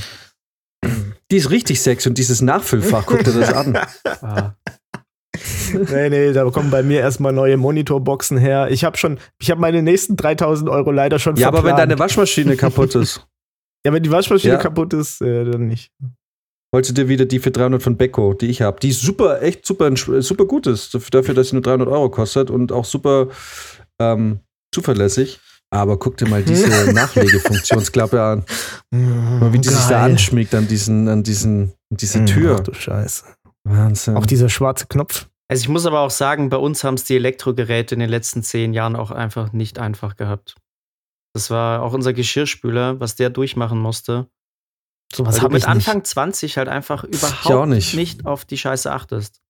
Die 1.30 1.36
ist 1.36 1.50
richtig 1.50 1.80
sexy 1.80 2.08
und 2.08 2.18
dieses 2.18 2.42
Nachfüllfach, 2.42 3.06
guck 3.06 3.24
dir 3.24 3.32
das 3.32 3.52
an. 3.52 3.78
Ah. 4.22 4.52
Nee, 5.90 6.08
nee, 6.08 6.32
da 6.32 6.48
kommen 6.50 6.70
bei 6.70 6.84
mir 6.84 7.00
erstmal 7.00 7.32
neue 7.32 7.56
Monitorboxen 7.56 8.38
her. 8.38 8.68
Ich 8.70 8.84
habe 8.84 8.96
schon, 8.96 9.18
ich 9.40 9.50
habe 9.50 9.60
meine 9.60 9.82
nächsten 9.82 10.14
3000 10.14 10.70
Euro 10.70 10.92
leider 10.92 11.18
schon 11.18 11.34
Ja, 11.34 11.48
aber 11.48 11.58
wenn 11.58 11.70
verplant. 11.70 11.90
deine 11.90 11.98
Waschmaschine 11.98 12.56
kaputt 12.56 12.94
ist, 12.94 13.26
Ja, 13.84 13.92
wenn 13.92 14.02
die 14.04 14.12
Waschmaschine 14.12 14.54
Ja. 14.54 14.58
kaputt 14.60 14.92
ist, 14.92 15.20
äh, 15.20 15.44
dann 15.44 15.66
nicht. 15.66 15.90
Holst 16.74 16.90
du 16.90 16.94
dir 16.94 17.08
wieder 17.08 17.24
die 17.24 17.38
für 17.38 17.52
300 17.52 17.80
von 17.82 17.96
Beko, 17.96 18.34
die 18.34 18.46
ich 18.46 18.60
habe. 18.60 18.80
Die 18.80 18.90
super, 18.90 19.40
echt 19.42 19.64
super, 19.64 19.94
super 19.96 20.44
gut 20.44 20.66
ist. 20.66 20.92
Dafür, 21.12 21.32
dass 21.34 21.48
sie 21.48 21.54
nur 21.54 21.62
300 21.62 21.88
Euro 21.88 22.10
kostet 22.10 22.50
und 22.50 22.72
auch 22.72 22.84
super 22.84 23.28
ähm, 24.00 24.40
zuverlässig. 24.74 25.38
Aber 25.70 25.98
guck 25.98 26.16
dir 26.16 26.28
mal 26.28 26.42
diese 26.46 26.92
Nachlegefunktionsklappe 26.92 28.20
an. 28.20 28.44
Mal 28.90 29.52
wie 29.52 29.60
die 29.60 29.68
sich 29.68 29.86
da 29.86 30.00
Geil. 30.00 30.10
anschmiegt 30.10 30.52
an 30.54 30.66
diesen, 30.66 31.08
an 31.08 31.22
diesen, 31.22 31.72
an 31.90 31.96
diese 31.96 32.20
Ach 32.20 32.24
Tür. 32.26 32.60
du 32.60 32.74
Scheiße. 32.74 33.24
Wahnsinn. 33.62 34.16
Auch 34.16 34.26
dieser 34.26 34.48
schwarze 34.48 34.86
Knopf. 34.86 35.28
Also 35.48 35.62
ich 35.62 35.68
muss 35.68 35.86
aber 35.86 36.00
auch 36.00 36.10
sagen, 36.10 36.48
bei 36.48 36.56
uns 36.56 36.82
haben 36.82 36.94
es 36.94 37.04
die 37.04 37.14
Elektrogeräte 37.14 37.94
in 37.94 38.00
den 38.00 38.10
letzten 38.10 38.42
zehn 38.42 38.74
Jahren 38.74 38.96
auch 38.96 39.12
einfach 39.12 39.52
nicht 39.52 39.78
einfach 39.78 40.16
gehabt. 40.16 40.56
Das 41.34 41.50
war 41.50 41.82
auch 41.82 41.92
unser 41.92 42.12
Geschirrspüler, 42.12 42.98
was 42.98 43.14
der 43.14 43.30
durchmachen 43.30 43.78
musste. 43.78 44.26
Sowas 45.14 45.34
weil 45.36 45.40
du 45.40 45.46
mit 45.46 45.62
nicht. 45.62 45.68
Anfang 45.68 46.04
20 46.04 46.56
halt 46.58 46.68
einfach 46.68 47.04
überhaupt 47.04 47.68
nicht. 47.68 47.94
nicht. 47.94 48.26
auf 48.26 48.44
die 48.44 48.58
Scheiße 48.58 48.90
achtest. 48.90 49.40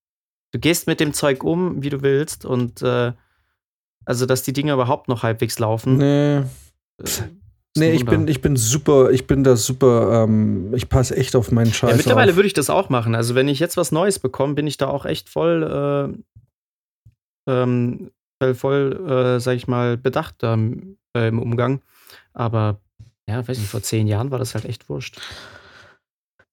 Du 0.51 0.59
gehst 0.59 0.87
mit 0.87 0.99
dem 0.99 1.13
Zeug 1.13 1.43
um, 1.43 1.81
wie 1.83 1.89
du 1.89 2.01
willst 2.01 2.45
und 2.45 2.81
äh, 2.81 3.13
also, 4.05 4.25
dass 4.25 4.43
die 4.43 4.53
Dinge 4.53 4.73
überhaupt 4.73 5.07
noch 5.07 5.23
halbwegs 5.23 5.59
laufen. 5.59 5.97
nee. 5.97 6.37
äh, 6.37 6.43
Nee, 7.77 7.91
ich 7.91 8.05
bin, 8.05 8.29
ich 8.29 8.41
bin 8.41 8.55
super, 8.55 9.11
ich 9.11 9.27
bin 9.27 9.43
da 9.43 9.57
super, 9.57 10.23
ähm, 10.23 10.73
ich 10.73 10.87
passe 10.87 11.17
echt 11.17 11.35
auf 11.35 11.51
meinen 11.51 11.73
Scheiß 11.73 11.89
ja, 11.89 11.97
mittlerweile 11.97 12.31
auf. 12.31 12.37
würde 12.37 12.47
ich 12.47 12.53
das 12.53 12.69
auch 12.69 12.87
machen. 12.87 13.15
Also, 13.15 13.35
wenn 13.35 13.49
ich 13.49 13.59
jetzt 13.59 13.75
was 13.75 13.91
Neues 13.91 14.17
bekomme, 14.17 14.53
bin 14.53 14.65
ich 14.65 14.77
da 14.77 14.87
auch 14.87 15.05
echt 15.05 15.27
voll, 15.27 16.15
äh, 17.47 17.51
ähm, 17.51 18.11
voll, 18.53 19.05
äh, 19.09 19.39
sag 19.41 19.57
ich 19.57 19.67
mal, 19.67 19.97
bedacht 19.97 20.35
da, 20.37 20.57
äh, 21.17 21.27
im 21.27 21.39
Umgang. 21.41 21.81
Aber 22.33 22.79
ja, 23.29 23.47
weiß 23.47 23.57
nicht, 23.57 23.69
vor 23.69 23.81
zehn 23.81 24.07
Jahren 24.07 24.31
war 24.31 24.39
das 24.39 24.53
halt 24.55 24.65
echt 24.65 24.89
wurscht. 24.89 25.19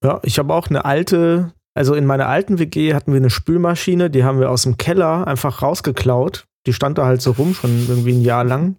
Ja, 0.02 0.20
ich 0.24 0.38
habe 0.38 0.52
auch 0.54 0.68
eine 0.68 0.84
alte, 0.84 1.52
also 1.74 1.94
in 1.94 2.06
meiner 2.06 2.28
alten 2.28 2.58
WG 2.58 2.94
hatten 2.94 3.12
wir 3.12 3.18
eine 3.20 3.30
Spülmaschine, 3.30 4.10
die 4.10 4.24
haben 4.24 4.40
wir 4.40 4.50
aus 4.50 4.62
dem 4.62 4.76
Keller 4.76 5.26
einfach 5.26 5.62
rausgeklaut. 5.62 6.46
Die 6.66 6.72
stand 6.72 6.98
da 6.98 7.06
halt 7.06 7.20
so 7.22 7.32
rum, 7.32 7.54
schon 7.54 7.86
irgendwie 7.88 8.12
ein 8.12 8.22
Jahr 8.22 8.44
lang. 8.44 8.76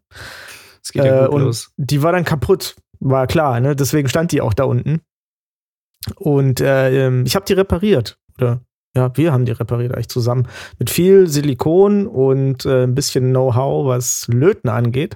Es 0.81 0.91
geht 0.91 1.03
ja 1.05 1.25
Äh, 1.25 1.25
gut 1.25 1.35
und 1.35 1.41
los. 1.43 1.71
die 1.77 2.01
war 2.01 2.11
dann 2.11 2.23
kaputt, 2.25 2.75
war 2.99 3.27
klar, 3.27 3.59
ne? 3.59 3.75
Deswegen 3.75 4.07
stand 4.09 4.31
die 4.31 4.41
auch 4.41 4.53
da 4.53 4.63
unten. 4.65 5.01
Und 6.15 6.59
äh, 6.61 7.07
ähm, 7.07 7.25
ich 7.25 7.35
habe 7.35 7.45
die 7.45 7.53
repariert. 7.53 8.17
Oder 8.37 8.61
ja, 8.95 9.15
wir 9.17 9.31
haben 9.33 9.45
die 9.45 9.51
repariert 9.53 9.93
eigentlich 9.93 10.09
zusammen. 10.09 10.47
Mit 10.79 10.89
viel 10.89 11.27
Silikon 11.27 12.07
und 12.07 12.65
äh, 12.65 12.83
ein 12.83 12.95
bisschen 12.95 13.29
Know-how, 13.31 13.85
was 13.87 14.27
Löten 14.27 14.69
angeht. 14.69 15.15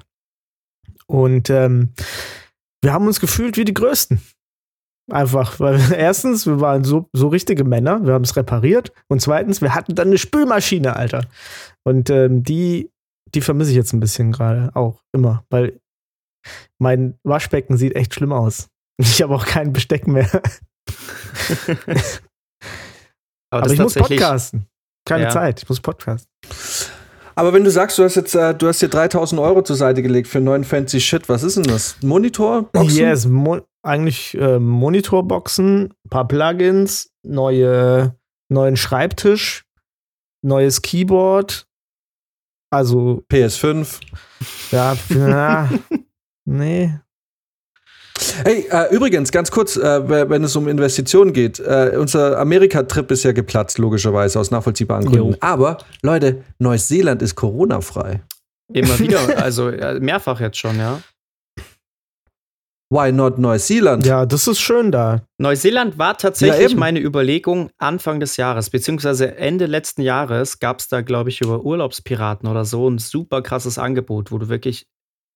Und 1.05 1.49
ähm, 1.49 1.93
wir 2.87 2.93
haben 2.93 3.05
uns 3.05 3.19
gefühlt 3.19 3.57
wie 3.57 3.65
die 3.65 3.73
Größten. 3.73 4.21
Einfach, 5.11 5.59
weil 5.59 5.77
erstens, 5.93 6.47
wir 6.47 6.61
waren 6.61 6.85
so, 6.85 7.09
so 7.11 7.27
richtige 7.27 7.65
Männer, 7.65 8.05
wir 8.05 8.13
haben 8.13 8.23
es 8.23 8.37
repariert. 8.37 8.93
Und 9.09 9.21
zweitens, 9.21 9.61
wir 9.61 9.75
hatten 9.75 9.93
dann 9.93 10.07
eine 10.07 10.17
Spülmaschine, 10.17 10.95
Alter. 10.95 11.25
Und 11.83 12.09
ähm, 12.09 12.43
die, 12.43 12.89
die 13.35 13.41
vermisse 13.41 13.71
ich 13.71 13.75
jetzt 13.75 13.91
ein 13.91 13.99
bisschen 13.99 14.31
gerade 14.31 14.73
auch 14.73 15.03
immer, 15.13 15.43
weil 15.49 15.81
mein 16.79 17.19
Waschbecken 17.23 17.75
sieht 17.75 17.93
echt 17.95 18.13
schlimm 18.13 18.31
aus. 18.31 18.69
Ich 18.99 19.21
habe 19.21 19.35
auch 19.35 19.45
kein 19.45 19.73
Besteck 19.73 20.07
mehr. 20.07 20.31
Aber, 23.51 23.63
Aber 23.63 23.71
ich 23.71 23.79
muss 23.79 23.93
podcasten. 23.93 24.65
Keine 25.05 25.25
Ja. 25.25 25.29
Zeit, 25.29 25.61
ich 25.61 25.69
muss 25.69 25.81
podcasten. 25.81 26.31
Aber 27.37 27.53
wenn 27.53 27.63
du 27.63 27.69
sagst, 27.69 27.99
du 27.99 28.03
hast 28.03 28.15
jetzt, 28.15 28.33
äh, 28.33 28.55
du 28.55 28.67
hast 28.67 28.81
dir 28.81 28.89
3000 28.89 29.39
Euro 29.39 29.61
zur 29.61 29.75
Seite 29.75 30.01
gelegt 30.01 30.27
für 30.27 30.41
neuen 30.41 30.63
fancy 30.63 30.99
Shit, 30.99 31.29
was 31.29 31.43
ist 31.43 31.55
denn 31.55 31.65
das? 31.65 31.95
Monitor? 32.01 32.63
Boxen? 32.63 32.97
Yes, 32.97 33.27
mo 33.27 33.59
eigentlich 33.83 34.35
äh, 34.39 34.57
Monitorboxen, 34.57 35.93
ein 36.03 36.09
paar 36.09 36.27
Plugins, 36.27 37.11
neue, 37.21 38.15
neuen 38.49 38.75
Schreibtisch, 38.75 39.65
neues 40.41 40.81
Keyboard. 40.81 41.67
Also, 42.71 43.23
PS5. 43.31 44.01
ja, 44.71 44.97
ja 45.09 45.69
nee. 46.45 46.99
Hey, 48.43 48.67
äh, 48.69 48.93
übrigens, 48.93 49.31
ganz 49.31 49.51
kurz, 49.51 49.75
äh, 49.77 50.29
wenn 50.29 50.43
es 50.43 50.55
um 50.55 50.67
Investitionen 50.67 51.33
geht, 51.33 51.59
äh, 51.59 51.93
unser 51.97 52.39
Amerika-Trip 52.39 53.09
ist 53.11 53.23
ja 53.23 53.31
geplatzt, 53.31 53.77
logischerweise, 53.77 54.39
aus 54.39 54.51
nachvollziehbaren 54.51 55.05
Gründen. 55.05 55.31
Jo. 55.33 55.37
Aber, 55.39 55.77
Leute, 56.01 56.43
Neuseeland 56.59 57.21
ist 57.21 57.35
Corona-frei. 57.35 58.21
Immer 58.73 58.99
wieder, 58.99 59.19
also 59.41 59.69
ja, 59.69 59.99
mehrfach 59.99 60.39
jetzt 60.39 60.57
schon, 60.57 60.77
ja. 60.77 61.01
Why 62.89 63.11
not 63.11 63.37
Neuseeland? 63.37 64.05
Ja, 64.05 64.25
das 64.25 64.47
ist 64.47 64.59
schön 64.61 64.93
da. 64.93 65.21
Neuseeland 65.39 65.97
war 65.97 66.11
Ja, 66.11 66.13
tatsächlich 66.13 66.71
eben. 66.71 66.79
meine 66.79 67.01
Überlegung 67.01 67.69
Anfang 67.77 68.21
des 68.21 68.37
Jahres, 68.37 68.69
beziehungsweise 68.69 69.35
Ende 69.35 69.65
letzten 69.65 70.01
Jahres 70.01 70.59
gab 70.59 70.79
es 70.79 70.87
da, 70.87 71.01
glaube 71.01 71.29
ich, 71.29 71.41
über 71.41 71.65
Urlaubspiraten 71.65 72.47
oder 72.47 72.63
so 72.63 72.89
ein 72.89 72.97
super 72.97 73.41
krasses 73.41 73.77
Angebot, 73.77 74.31
wo 74.31 74.37
du 74.37 74.47
wirklich 74.47 74.87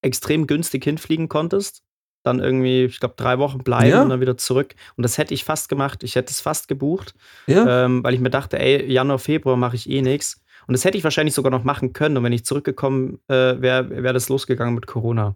extrem 0.02 0.48
günstig 0.48 0.86
hinfliegen 0.86 1.28
konntest. 1.28 1.82
Dann 2.24 2.40
irgendwie, 2.40 2.86
ich 2.86 3.00
glaube, 3.00 3.16
drei 3.18 3.40
Wochen 3.40 3.60
bleiben 3.60 3.90
Ja. 3.90 4.04
und 4.04 4.10
dann 4.10 4.22
wieder 4.22 4.38
zurück. 4.38 4.76
Und 4.96 5.04
das 5.04 5.18
hätte 5.18 5.34
ich 5.34 5.44
fast 5.44 5.70
gemacht. 5.70 6.04
Ich 6.04 6.16
hätte 6.16 6.32
es 6.32 6.40
fast 6.42 6.68
gebucht, 6.68 7.16
Ja? 7.48 7.86
ähm, 7.86 8.04
weil 8.04 8.14
ich 8.14 8.20
mir 8.20 8.30
dachte, 8.30 8.60
ey, 8.60 8.86
Januar, 8.92 9.18
Februar 9.20 9.58
mache 9.58 9.76
ich 9.76 9.90
eh 9.90 10.02
nichts. 10.02 10.40
Und 10.68 10.74
das 10.74 10.86
hätte 10.86 10.98
ich 10.98 11.04
wahrscheinlich 11.04 11.34
sogar 11.34 11.50
noch 11.52 11.64
machen 11.64 11.94
können. 11.94 12.16
Und 12.18 12.24
wenn 12.24 12.32
ich 12.34 12.46
zurückgekommen 12.46 13.20
äh, 13.28 13.60
wäre, 13.60 13.90
wäre 13.90 14.14
das 14.14 14.30
losgegangen 14.30 14.76
mit 14.76 14.86
Corona. 14.88 15.36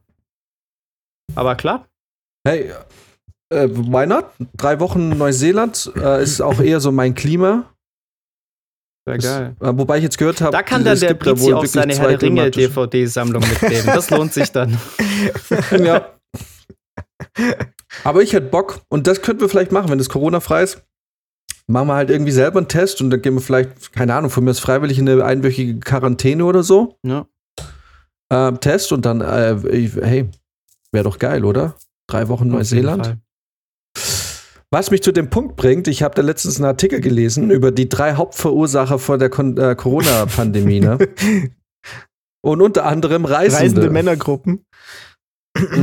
Aber 1.34 1.56
klar, 1.56 1.88
Hey, 2.48 2.72
äh, 3.50 3.68
why 3.70 4.06
not? 4.06 4.26
Drei 4.56 4.80
Wochen 4.80 5.10
Neuseeland 5.18 5.92
äh, 5.96 6.22
ist 6.22 6.40
auch 6.42 6.60
eher 6.60 6.80
so 6.80 6.92
mein 6.92 7.16
Klima. 7.16 7.74
Das- 9.08 9.24
geil. 9.24 9.56
Äh, 9.60 9.72
wobei 9.76 9.98
ich 9.98 10.04
jetzt 10.04 10.18
gehört 10.20 10.42
habe, 10.42 10.52
Da 10.52 10.62
kann 10.62 10.84
dann 10.86 11.00
der 11.00 11.20
wohl 11.40 11.56
auch 11.56 11.66
seine 11.66 11.96
Herr 11.98 12.10
der 12.10 12.22
Ringe 12.22 12.52
DVD-Sammlung 12.52 13.42
mitnehmen. 13.42 13.88
Das 13.88 14.10
lohnt 14.12 14.34
sich 14.34 14.52
dann. 14.52 14.80
ja. 15.72 16.15
Aber 18.04 18.22
ich 18.24 18.34
hätte 18.34 18.48
Bock 18.48 18.82
und 18.90 19.08
das 19.08 19.22
könnten 19.22 19.42
wir 19.42 19.50
vielleicht 19.50 19.72
machen, 19.72 19.90
wenn 19.90 19.98
das 19.98 20.10
Corona-frei 20.10 20.64
ist. 20.64 20.82
Machen 21.68 21.88
wir 21.88 21.96
halt 21.96 22.10
irgendwie 22.12 22.32
selber 22.32 22.60
einen 22.60 22.68
Test 22.68 23.02
und 23.02 23.10
dann 23.10 23.22
gehen 23.22 23.34
wir 23.34 23.42
vielleicht, 23.42 23.92
keine 23.94 24.14
Ahnung, 24.14 24.30
von 24.30 24.44
mir 24.44 24.52
ist 24.52 24.60
freiwillig 24.60 25.00
in 25.00 25.10
eine 25.10 25.24
einwöchige 25.26 25.80
Quarantäne 25.80 26.46
oder 26.46 26.62
so. 26.64 26.98
Ja. 27.04 27.26
Äh, 28.30 28.54
Test 28.60 28.92
und 28.92 29.06
dann, 29.06 29.22
äh, 29.22 29.56
ich- 29.70 29.96
hey, 29.96 30.30
wäre 30.92 31.04
doch 31.04 31.18
geil, 31.20 31.44
oder? 31.44 31.76
Drei 32.08 32.28
Wochen 32.28 32.48
Neuseeland. 32.50 33.18
Was 34.72 34.92
mich 34.92 35.02
zu 35.04 35.12
dem 35.12 35.30
Punkt 35.30 35.56
bringt, 35.56 35.88
ich 35.88 36.04
habe 36.04 36.16
da 36.16 36.22
letztens 36.22 36.58
einen 36.58 36.66
Artikel 36.66 37.00
gelesen 37.02 37.50
über 37.50 37.72
die 37.72 37.88
drei 37.88 38.16
Hauptverursacher 38.16 39.00
von 39.00 39.20
der 39.20 39.30
äh, 39.32 39.76
Corona-Pandemie. 39.76 40.82
ne? 40.82 40.98
Und 42.42 42.62
unter 42.62 42.86
anderem 42.86 43.26
Reisende. 43.26 43.64
Reisende 43.64 43.90
Männergruppen. 43.90 44.66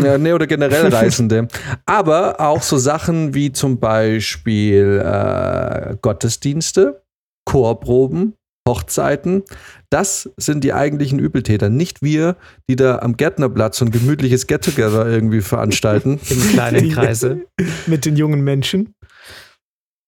Ja, 0.02 0.18
nee, 0.18 0.32
oder 0.32 0.46
generell 0.46 0.88
Reisende. 0.94 1.48
Aber 1.86 2.40
auch 2.40 2.62
so 2.62 2.76
Sachen 2.76 3.34
wie 3.34 3.52
zum 3.52 3.80
Beispiel 3.80 5.02
äh, 5.04 5.96
Gottesdienste, 6.00 7.02
Chorproben, 7.48 8.34
Hochzeiten. 8.68 9.42
Das 9.90 10.30
sind 10.36 10.64
die 10.64 10.72
eigentlichen 10.72 11.18
Übeltäter. 11.18 11.68
Nicht 11.68 12.02
wir, 12.02 12.36
die 12.68 12.76
da 12.76 12.98
am 12.98 13.16
Gärtnerplatz 13.16 13.78
so 13.78 13.84
ein 13.84 13.90
gemütliches 13.90 14.46
Get-Together 14.46 15.06
irgendwie 15.06 15.40
veranstalten. 15.40 16.20
Im 16.30 16.40
kleinen 16.50 16.90
Kreise. 16.94 17.40
Mit 17.86 18.04
den 18.04 18.16
jungen 18.16 18.42
Menschen. 18.44 18.94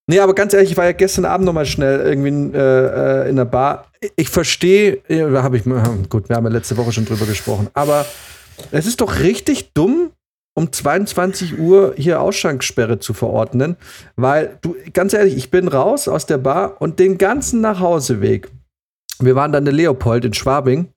Nee, 0.07 0.21
aber 0.21 0.35
ganz 0.35 0.53
ehrlich, 0.53 0.73
ich 0.73 0.77
war 0.77 0.85
ja 0.85 0.93
gestern 0.93 1.25
Abend 1.25 1.47
noch 1.47 1.55
mal 1.55 1.65
schnell 1.65 2.01
irgendwie 2.01 2.29
in, 2.29 2.55
äh, 2.55 3.23
äh, 3.25 3.31
in 3.31 3.37
der 3.37 3.47
Bar. 3.47 3.87
Ich 4.17 4.29
verstehe, 4.29 4.99
da 5.09 5.43
habe 5.43 5.57
ich, 5.57 5.65
gut, 5.65 6.29
wir 6.29 6.37
haben 6.37 6.45
ja 6.45 6.51
letzte 6.51 6.77
Woche 6.77 6.93
schon 6.93 7.07
drüber 7.07 7.25
gesprochen, 7.25 7.69
aber 7.73 8.05
es 8.71 8.87
ist 8.87 9.01
doch 9.01 9.21
richtig 9.21 9.73
dumm, 9.75 10.11
um 10.55 10.73
22 10.73 11.59
Uhr 11.59 11.95
hier 11.97 12.21
Ausschanksperre 12.21 13.01
zu 13.01 13.13
verordnen, 13.13 13.77
weil 14.17 14.59
du, 14.63 14.77
ganz 14.93 15.13
ehrlich, 15.13 15.37
ich 15.37 15.51
bin 15.51 15.69
raus 15.69 16.09
aus 16.09 16.27
der 16.27 16.39
Bar 16.39 16.81
und 16.81 16.99
den 17.01 17.19
ganzen 17.19 17.61
Nachhauseweg. 17.61 18.51
Wir 19.19 19.35
waren 19.35 19.53
dann 19.53 19.67
in 19.67 19.75
Leopold 19.75 20.25
in 20.25 20.35
Schwabing 20.35 20.89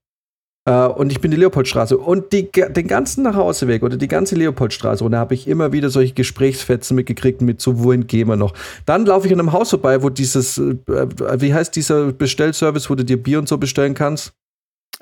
äh, 0.66 0.86
und 0.86 1.12
ich 1.12 1.22
bin 1.22 1.32
die 1.32 1.38
Leopoldstraße 1.38 1.98
und 1.98 2.34
die, 2.34 2.52
den 2.52 2.88
ganzen 2.88 3.24
Nachhauseweg 3.24 3.84
oder 3.84 3.98
die 3.98 4.08
ganze 4.08 4.36
Leopoldstraße 4.36 5.04
und 5.04 5.14
da 5.14 5.20
habe 5.20 5.34
ich 5.34 5.48
immer 5.48 5.72
wieder 5.72 5.90
solche 5.90 6.14
Gesprächsfetzen 6.14 6.96
mitgekriegt 6.96 7.42
mit 7.42 7.60
so, 7.60 7.84
wohin 7.84 8.06
gehen 8.06 8.28
wir 8.28 8.36
noch? 8.36 8.54
Dann 8.86 9.06
laufe 9.06 9.28
ich 9.28 9.34
an 9.34 9.40
einem 9.40 9.54
Haus 9.54 9.72
vorbei, 9.72 10.04
wo 10.04 10.10
dieses, 10.10 10.58
äh, 10.60 10.76
wie 10.88 11.54
heißt 11.54 11.76
dieser 11.76 12.12
Bestellservice, 12.12 12.90
wo 12.90 12.96
du 12.96 13.06
dir 13.06 13.22
Bier 13.22 13.40
und 13.40 13.48
so 13.48 13.58
bestellen 13.58 13.96
kannst? 13.96 14.34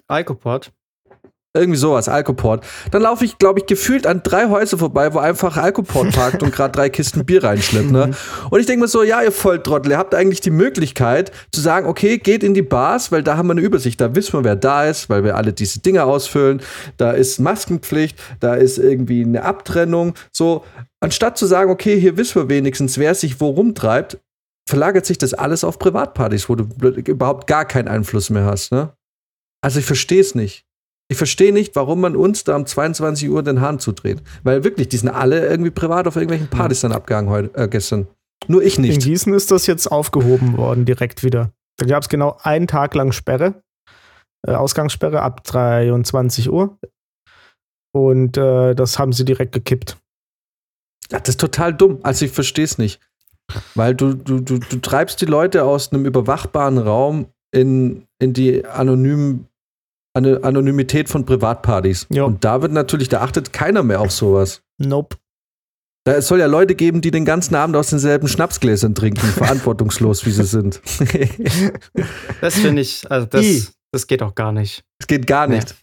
Alcoport. 0.08 0.72
Irgendwie 1.56 1.78
sowas, 1.78 2.10
Alcoport. 2.10 2.66
Dann 2.92 3.02
laufe 3.02 3.24
ich, 3.26 3.38
glaube 3.38 3.60
ich, 3.60 3.66
gefühlt 3.66 4.06
an 4.06 4.22
drei 4.24 4.50
Häuser 4.50 4.78
vorbei, 4.78 5.14
wo 5.14 5.20
einfach 5.20 5.58
Alcoport 5.58 6.12
parkt 6.12 6.44
und 6.44 6.54
gerade 6.54 6.74
drei 6.74 6.90
Kisten 6.90 7.26
Bier 7.26 7.44
reinschleppt. 7.44 7.92
Ne? 7.92 8.12
Und 8.50 8.60
ich 8.60 8.66
denke 8.66 8.82
mir 8.82 8.88
so, 8.88 9.04
ja, 9.04 9.22
ihr 9.22 9.32
Volltrottel, 9.32 9.92
ihr 9.92 9.98
habt 9.98 10.14
eigentlich 10.14 10.42
die 10.42 10.52
Möglichkeit 10.52 11.32
zu 11.52 11.62
sagen, 11.62 11.88
okay, 11.88 12.18
geht 12.18 12.44
in 12.44 12.54
die 12.54 12.62
Bars, 12.62 13.12
weil 13.12 13.24
da 13.24 13.38
haben 13.38 13.48
wir 13.48 13.54
eine 13.54 13.62
Übersicht. 13.62 14.00
Da 14.02 14.16
wissen 14.16 14.34
wir, 14.34 14.44
wer 14.44 14.56
da 14.56 14.86
ist, 14.86 15.10
weil 15.10 15.24
wir 15.24 15.36
alle 15.36 15.54
diese 15.54 15.80
Dinge 15.80 16.04
ausfüllen. 16.04 16.62
Da 16.98 17.12
ist 17.12 17.40
Maskenpflicht, 17.40 18.20
da 18.40 18.56
ist 18.56 18.78
irgendwie 18.78 19.24
eine 19.24 19.44
Abtrennung. 19.44 20.14
So, 20.32 20.64
anstatt 21.00 21.38
zu 21.38 21.46
sagen, 21.46 21.72
okay, 21.72 22.00
hier 22.00 22.18
wissen 22.18 22.42
wir 22.42 22.50
wenigstens, 22.50 22.98
wer 22.98 23.16
sich 23.16 23.40
wo 23.40 23.50
rumtreibt, 23.50 24.18
verlagert 24.68 25.06
sich 25.06 25.18
das 25.18 25.34
alles 25.34 25.64
auf 25.64 25.80
Privatpartys, 25.80 26.50
wo 26.50 26.56
du 26.56 26.68
überhaupt 27.00 27.48
gar 27.48 27.66
keinen 27.66 27.88
Einfluss 27.88 28.30
mehr 28.30 28.46
hast. 28.46 28.72
Ne? 28.72 28.94
Also 29.62 29.80
ich 29.80 29.86
verstehe 29.86 30.22
es 30.22 30.36
nicht. 30.36 30.66
Ich 31.08 31.18
verstehe 31.18 31.54
nicht, 31.54 31.76
warum 31.76 32.02
man 32.02 32.16
uns 32.16 32.44
da 32.44 32.56
um 32.56 32.66
22 32.66 33.30
Uhr 33.30 33.44
den 33.44 33.62
Hahn 33.62 33.80
zudreht. 33.80 34.24
Weil 34.44 34.64
wirklich, 34.64 34.90
die 34.90 34.98
sind 34.98 35.10
alle 35.10 35.48
irgendwie 35.48 35.72
privat 35.72 36.08
auf 36.08 36.16
irgendwelchen 36.16 36.48
Partys 36.48 36.82
dann 36.82 36.92
abgegangen 36.92 37.30
heute, 37.30 37.56
äh, 37.56 37.68
gestern. 37.68 38.08
Nur 38.48 38.64
ich 38.64 38.78
In 38.78 38.84
nicht. 38.84 39.02
Gießen 39.02 39.34
ist 39.34 39.52
das 39.52 39.68
jetzt 39.68 39.88
aufgehoben 39.92 40.58
worden, 40.58 40.86
direkt 40.86 41.24
wieder. 41.24 41.52
Da 41.78 41.86
gab 41.86 42.04
es 42.04 42.10
genau 42.10 42.38
einen 42.42 42.68
Tag 42.68 42.96
lang 42.96 43.12
Sperre, 43.12 43.62
äh, 44.48 44.54
Ausgangssperre 44.54 45.22
ab 45.22 45.44
23 45.44 46.50
Uhr. 46.52 46.78
Und 47.94 48.38
äh, 48.38 48.74
das 48.74 48.98
haben 49.00 49.14
sie 49.14 49.26
direkt 49.26 49.54
gekippt. 49.54 49.98
Ja, 51.12 51.20
das 51.20 51.30
ist 51.30 51.40
total 51.40 51.74
dumm. 51.74 52.00
Also 52.04 52.26
ich 52.26 52.32
verstehe 52.32 52.66
es 52.66 52.78
nicht. 52.78 53.00
Weil 53.76 53.94
du, 53.94 54.14
du, 54.14 54.40
du, 54.40 54.58
du 54.58 54.80
treibst 54.80 55.22
die 55.22 55.26
Leute 55.26 55.64
aus 55.64 55.92
einem 55.92 56.06
überwachbaren 56.06 56.80
Raum 56.80 57.28
in, 57.54 58.08
in 58.20 58.34
die 58.34 58.66
anonymen 58.66 59.48
Ano- 60.16 60.40
Anonymität 60.42 61.10
von 61.10 61.26
Privatpartys. 61.26 62.08
Ja. 62.10 62.24
Und 62.24 62.44
da 62.44 62.62
wird 62.62 62.72
natürlich, 62.72 63.10
da 63.10 63.22
achtet 63.22 63.54
keiner 63.54 63.84
mehr 63.84 64.02
auf 64.02 64.12
sowas. 64.12 64.62
Nope. 64.80 65.18
Da 66.08 66.14
es 66.14 66.28
soll 66.28 66.40
ja 66.40 66.46
Leute 66.46 66.76
geben, 66.76 67.02
die 67.02 67.10
den 67.12 67.26
ganzen 67.26 67.56
Abend 67.56 67.76
aus 67.76 67.90
denselben 67.90 68.28
Schnapsgläsern 68.28 68.94
trinken, 68.96 69.26
verantwortungslos 69.28 70.26
wie 70.26 70.32
sie 70.32 70.44
sind. 70.46 70.82
Das 72.42 72.56
finde 72.56 72.82
ich, 72.82 73.10
also 73.10 73.26
I. 73.38 73.60
das, 73.60 73.74
das 73.92 74.08
geht 74.08 74.22
auch 74.24 74.36
gar 74.36 74.52
nicht. 74.52 74.84
Es 75.00 75.08
geht 75.08 75.28
gar 75.28 75.48
nicht. 75.48 75.76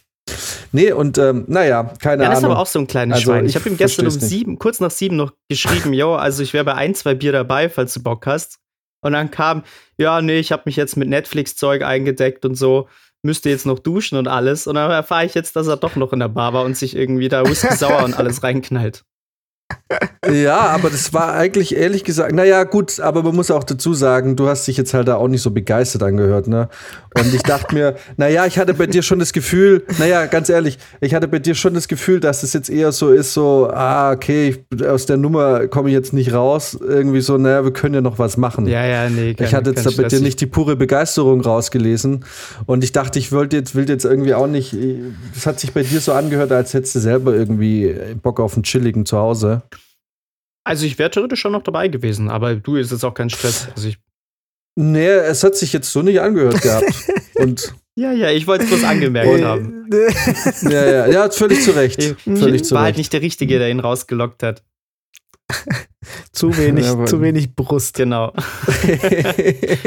Nee, 0.70 0.92
und 0.92 1.18
ähm, 1.18 1.44
naja, 1.48 1.82
keine 2.00 2.22
Ja, 2.22 2.28
das 2.30 2.38
ist 2.38 2.44
Ahnung. 2.44 2.52
aber 2.56 2.62
auch 2.62 2.66
so 2.66 2.78
ein 2.78 2.86
kleines 2.86 3.16
Also, 3.16 3.32
Schwein. 3.32 3.44
Ich 3.44 3.50
ich 3.50 3.56
habe 3.56 3.68
ihm 3.68 3.76
gestern 3.76 4.06
um 4.06 4.10
sieben, 4.12 4.58
kurz 4.58 4.80
nach 4.80 4.90
sieben 4.90 5.16
noch 5.16 5.32
geschrieben, 5.50 5.92
yo, 5.92 6.14
also 6.14 6.42
ich 6.42 6.52
wäre 6.54 6.64
bei 6.64 6.74
ein, 6.74 6.94
zwei 6.94 7.14
Bier 7.14 7.32
dabei, 7.32 7.68
falls 7.68 7.92
du 7.94 8.02
Bock 8.02 8.26
hast. 8.26 8.58
Und 9.04 9.12
dann 9.12 9.30
kam, 9.30 9.64
ja, 9.98 10.22
nee, 10.22 10.38
ich 10.38 10.52
habe 10.52 10.62
mich 10.66 10.76
jetzt 10.76 10.96
mit 10.96 11.08
Netflix-Zeug 11.08 11.82
eingedeckt 11.82 12.44
und 12.44 12.54
so, 12.54 12.88
müsste 13.22 13.50
jetzt 13.50 13.66
noch 13.66 13.78
duschen 13.78 14.18
und 14.18 14.28
alles. 14.28 14.66
Und 14.66 14.74
dann 14.74 14.90
erfahre 14.90 15.24
ich 15.24 15.34
jetzt, 15.34 15.56
dass 15.56 15.66
er 15.66 15.76
doch 15.76 15.96
noch 15.96 16.12
in 16.12 16.18
der 16.18 16.28
Bar 16.28 16.52
war 16.52 16.64
und 16.64 16.76
sich 16.76 16.96
irgendwie 16.96 17.28
da 17.28 17.44
Whisky 17.44 17.74
sauer 17.74 18.04
und 18.04 18.18
alles 18.18 18.42
reinknallt. 18.42 19.04
Ja, 20.32 20.60
aber 20.60 20.88
das 20.88 21.12
war 21.12 21.34
eigentlich 21.34 21.76
ehrlich 21.76 22.04
gesagt, 22.04 22.32
naja, 22.32 22.64
gut, 22.64 23.00
aber 23.00 23.22
man 23.22 23.34
muss 23.34 23.50
auch 23.50 23.64
dazu 23.64 23.92
sagen, 23.92 24.36
du 24.36 24.48
hast 24.48 24.66
dich 24.68 24.76
jetzt 24.76 24.94
halt 24.94 25.08
da 25.08 25.16
auch 25.16 25.28
nicht 25.28 25.42
so 25.42 25.50
begeistert 25.50 26.02
angehört, 26.02 26.46
ne? 26.46 26.68
Und 27.18 27.34
ich 27.34 27.42
dachte 27.42 27.74
mir, 27.74 27.96
naja, 28.16 28.46
ich 28.46 28.58
hatte 28.58 28.72
bei 28.72 28.86
dir 28.86 29.02
schon 29.02 29.18
das 29.18 29.32
Gefühl, 29.32 29.84
naja, 29.98 30.26
ganz 30.26 30.48
ehrlich, 30.48 30.78
ich 31.00 31.14
hatte 31.14 31.28
bei 31.28 31.40
dir 31.40 31.54
schon 31.54 31.74
das 31.74 31.88
Gefühl, 31.88 32.20
dass 32.20 32.42
es 32.42 32.52
jetzt 32.52 32.70
eher 32.70 32.92
so 32.92 33.10
ist, 33.10 33.34
so, 33.34 33.68
ah, 33.72 34.12
okay, 34.12 34.56
ich, 34.70 34.86
aus 34.86 35.06
der 35.06 35.16
Nummer 35.16 35.66
komme 35.66 35.88
ich 35.88 35.94
jetzt 35.94 36.12
nicht 36.12 36.32
raus. 36.32 36.78
Irgendwie 36.80 37.20
so, 37.20 37.36
naja, 37.36 37.64
wir 37.64 37.72
können 37.72 37.94
ja 37.94 38.00
noch 38.00 38.18
was 38.18 38.36
machen. 38.36 38.66
Ja, 38.66 38.84
ja, 38.84 39.10
nee. 39.10 39.34
ich 39.38 39.54
hatte 39.54 39.70
jetzt 39.70 39.84
da 39.84 39.90
bei 39.96 40.08
dir 40.08 40.20
nicht 40.20 40.40
die 40.40 40.46
pure 40.46 40.76
Begeisterung 40.76 41.40
rausgelesen. 41.40 42.24
Und 42.66 42.84
ich 42.84 42.92
dachte, 42.92 43.18
ich 43.18 43.32
wollte 43.32 43.56
jetzt, 43.56 43.74
will 43.74 43.88
jetzt 43.88 44.04
irgendwie 44.04 44.34
auch 44.34 44.46
nicht, 44.46 44.74
es 45.36 45.46
hat 45.46 45.60
sich 45.60 45.72
bei 45.72 45.82
dir 45.82 46.00
so 46.00 46.12
angehört, 46.12 46.52
als 46.52 46.72
hättest 46.74 46.94
du 46.94 47.00
selber 47.00 47.34
irgendwie 47.34 47.94
Bock 48.22 48.40
auf 48.40 48.54
einen 48.54 48.62
chilligen 48.62 49.04
Also 50.64 50.86
ich 50.86 50.98
wäre 50.98 51.10
theoretisch 51.10 51.40
schon 51.40 51.52
noch 51.52 51.62
dabei 51.62 51.88
gewesen, 51.88 52.30
aber 52.30 52.54
du 52.54 52.76
ist 52.76 52.92
jetzt 52.92 53.04
auch 53.04 53.14
kein 53.14 53.30
Stress. 53.30 53.68
Also 53.74 53.88
ich 53.88 53.98
nee, 54.76 55.06
es 55.06 55.42
hat 55.42 55.56
sich 55.56 55.72
jetzt 55.72 55.92
so 55.92 56.02
nicht 56.02 56.20
angehört 56.20 56.62
gehabt. 56.62 56.92
Und 57.34 57.74
ja, 57.94 58.12
ja, 58.12 58.30
ich 58.30 58.46
wollte 58.46 58.64
es 58.64 58.70
bloß 58.70 58.84
angemerkt 58.84 59.42
haben. 59.44 59.86
ja, 60.62 60.90
ja, 60.90 61.06
ja, 61.08 61.30
völlig 61.30 61.62
zu 61.62 61.72
Recht. 61.72 62.02
Ich, 62.02 62.16
völlig 62.38 62.64
zu 62.64 62.74
war 62.74 62.84
halt 62.84 62.96
nicht 62.96 63.12
der 63.12 63.20
Richtige, 63.20 63.58
der 63.58 63.68
ihn 63.70 63.80
rausgelockt 63.80 64.42
hat. 64.42 64.62
zu 66.32 66.56
wenig, 66.56 66.86
ja, 66.86 67.04
zu 67.04 67.20
wenig 67.20 67.54
Brust. 67.54 67.96
Genau. 67.96 68.32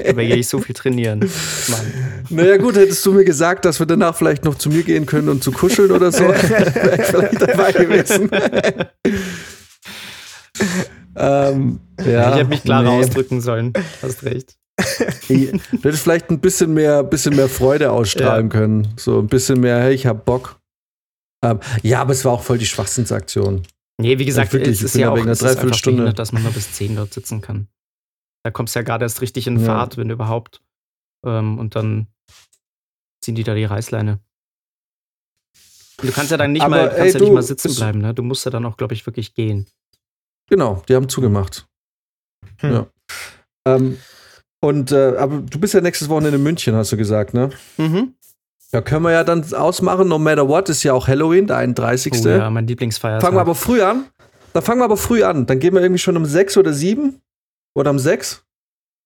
Aber 0.07 0.23
gehe 0.23 0.35
ich 0.35 0.47
so 0.47 0.59
viel 0.59 0.75
trainieren. 0.75 1.19
Mann. 1.67 1.93
Naja, 2.29 2.57
gut, 2.57 2.75
hättest 2.75 3.03
du 3.05 3.13
mir 3.13 3.25
gesagt, 3.25 3.65
dass 3.65 3.79
wir 3.79 3.87
danach 3.87 4.15
vielleicht 4.15 4.45
noch 4.45 4.55
zu 4.55 4.69
mir 4.69 4.83
gehen 4.83 5.07
können 5.07 5.29
und 5.29 5.43
zu 5.43 5.51
kuscheln 5.51 5.91
oder 5.91 6.11
so, 6.11 6.25
wäre 6.25 7.01
ich 7.01 7.07
vielleicht 7.07 7.41
dabei 7.41 7.71
gewesen. 7.71 8.29
Ähm, 11.15 11.79
ja, 11.99 12.29
ich 12.29 12.35
hätte 12.35 12.49
mich 12.49 12.63
klarer 12.63 12.91
nee. 12.91 12.99
ausdrücken 12.99 13.41
sollen. 13.41 13.73
Hast 14.01 14.23
recht. 14.23 14.57
du 15.27 15.59
hättest 15.81 16.03
vielleicht 16.03 16.29
ein 16.29 16.39
bisschen 16.39 16.73
mehr, 16.73 17.03
bisschen 17.03 17.35
mehr 17.35 17.47
Freude 17.47 17.91
ausstrahlen 17.91 18.47
ja. 18.47 18.51
können. 18.51 18.87
So 18.97 19.19
ein 19.19 19.27
bisschen 19.27 19.59
mehr, 19.59 19.79
hey, 19.79 19.93
ich 19.93 20.05
hab 20.05 20.25
Bock. 20.25 20.59
Ähm, 21.43 21.59
ja, 21.81 22.01
aber 22.01 22.11
es 22.11 22.25
war 22.25 22.33
auch 22.33 22.43
voll 22.43 22.57
die 22.57 22.65
Schwachsinnsaktion. 22.65 23.63
Nee, 23.97 24.19
wie 24.19 24.25
gesagt, 24.25 24.51
wirklich, 24.51 24.77
es 24.77 24.83
ist 24.83 24.95
ja 24.95 25.11
auch 25.11 25.17
eine 25.17 25.35
Dreiviertelstunde, 25.35 26.13
dass 26.13 26.31
man 26.33 26.43
nur 26.43 26.51
bis 26.51 26.73
10 26.73 26.97
dort 26.97 27.13
sitzen 27.13 27.41
kann. 27.41 27.67
Da 28.43 28.51
kommst 28.51 28.75
du 28.75 28.79
ja 28.79 28.83
gerade 28.83 29.05
erst 29.05 29.21
richtig 29.21 29.47
in 29.47 29.59
Fahrt, 29.59 29.93
ja. 29.93 30.01
wenn 30.01 30.09
überhaupt. 30.09 30.61
Ähm, 31.25 31.57
und 31.57 31.75
dann 31.75 32.07
ziehen 33.21 33.35
die 33.35 33.43
da 33.43 33.55
die 33.55 33.65
Reißleine. 33.65 34.19
Und 36.01 36.09
du 36.09 36.11
kannst 36.11 36.31
ja 36.31 36.37
dann 36.37 36.51
nicht 36.51 36.61
aber, 36.61 36.75
mal, 36.75 36.87
kannst 36.89 36.99
ey, 36.99 37.13
ja 37.13 37.19
nicht 37.21 37.33
mal 37.33 37.41
sitzen 37.41 37.73
bleiben, 37.73 37.99
ne? 37.99 38.13
Du 38.13 38.21
musst 38.21 38.43
ja 38.43 38.51
dann 38.51 38.65
auch, 38.65 38.75
glaube 38.75 38.93
ich, 38.93 39.05
wirklich 39.05 39.33
gehen. 39.33 39.65
Genau, 40.49 40.83
die 40.87 40.95
haben 40.95 41.09
zugemacht. 41.09 41.67
Hm. 42.57 42.71
Ja. 42.71 42.87
Ähm, 43.67 43.97
und 44.61 44.91
äh, 44.91 45.15
aber 45.17 45.37
du 45.37 45.59
bist 45.59 45.73
ja 45.73 45.81
nächstes 45.81 46.09
Wochenende 46.09 46.37
in 46.37 46.43
München, 46.43 46.75
hast 46.75 46.91
du 46.91 46.97
gesagt, 46.97 47.33
ne? 47.33 47.49
Mhm. 47.77 48.13
Ja, 48.71 48.81
können 48.81 49.03
wir 49.03 49.11
ja 49.11 49.23
dann 49.23 49.53
ausmachen, 49.53 50.07
no 50.07 50.17
matter 50.17 50.47
what, 50.47 50.69
ist 50.69 50.83
ja 50.83 50.93
auch 50.93 51.07
Halloween, 51.07 51.47
der 51.47 51.57
31. 51.57 52.13
Oh 52.13 52.27
ja, 52.27 52.49
mein 52.49 52.67
Lieblingsfeiertag. 52.67 53.21
Fangen 53.21 53.37
wir 53.37 53.41
aber 53.41 53.55
früh 53.55 53.81
an. 53.81 54.05
Dann 54.53 54.63
fangen 54.63 54.79
wir 54.79 54.85
aber 54.85 54.97
früh 54.97 55.23
an. 55.23 55.45
Dann 55.45 55.59
gehen 55.59 55.73
wir 55.73 55.81
irgendwie 55.81 55.99
schon 55.99 56.17
um 56.17 56.25
sechs 56.25 56.57
oder 56.57 56.73
sieben 56.73 57.21
oder 57.75 57.91
um 57.91 57.99
sechs. 57.99 58.43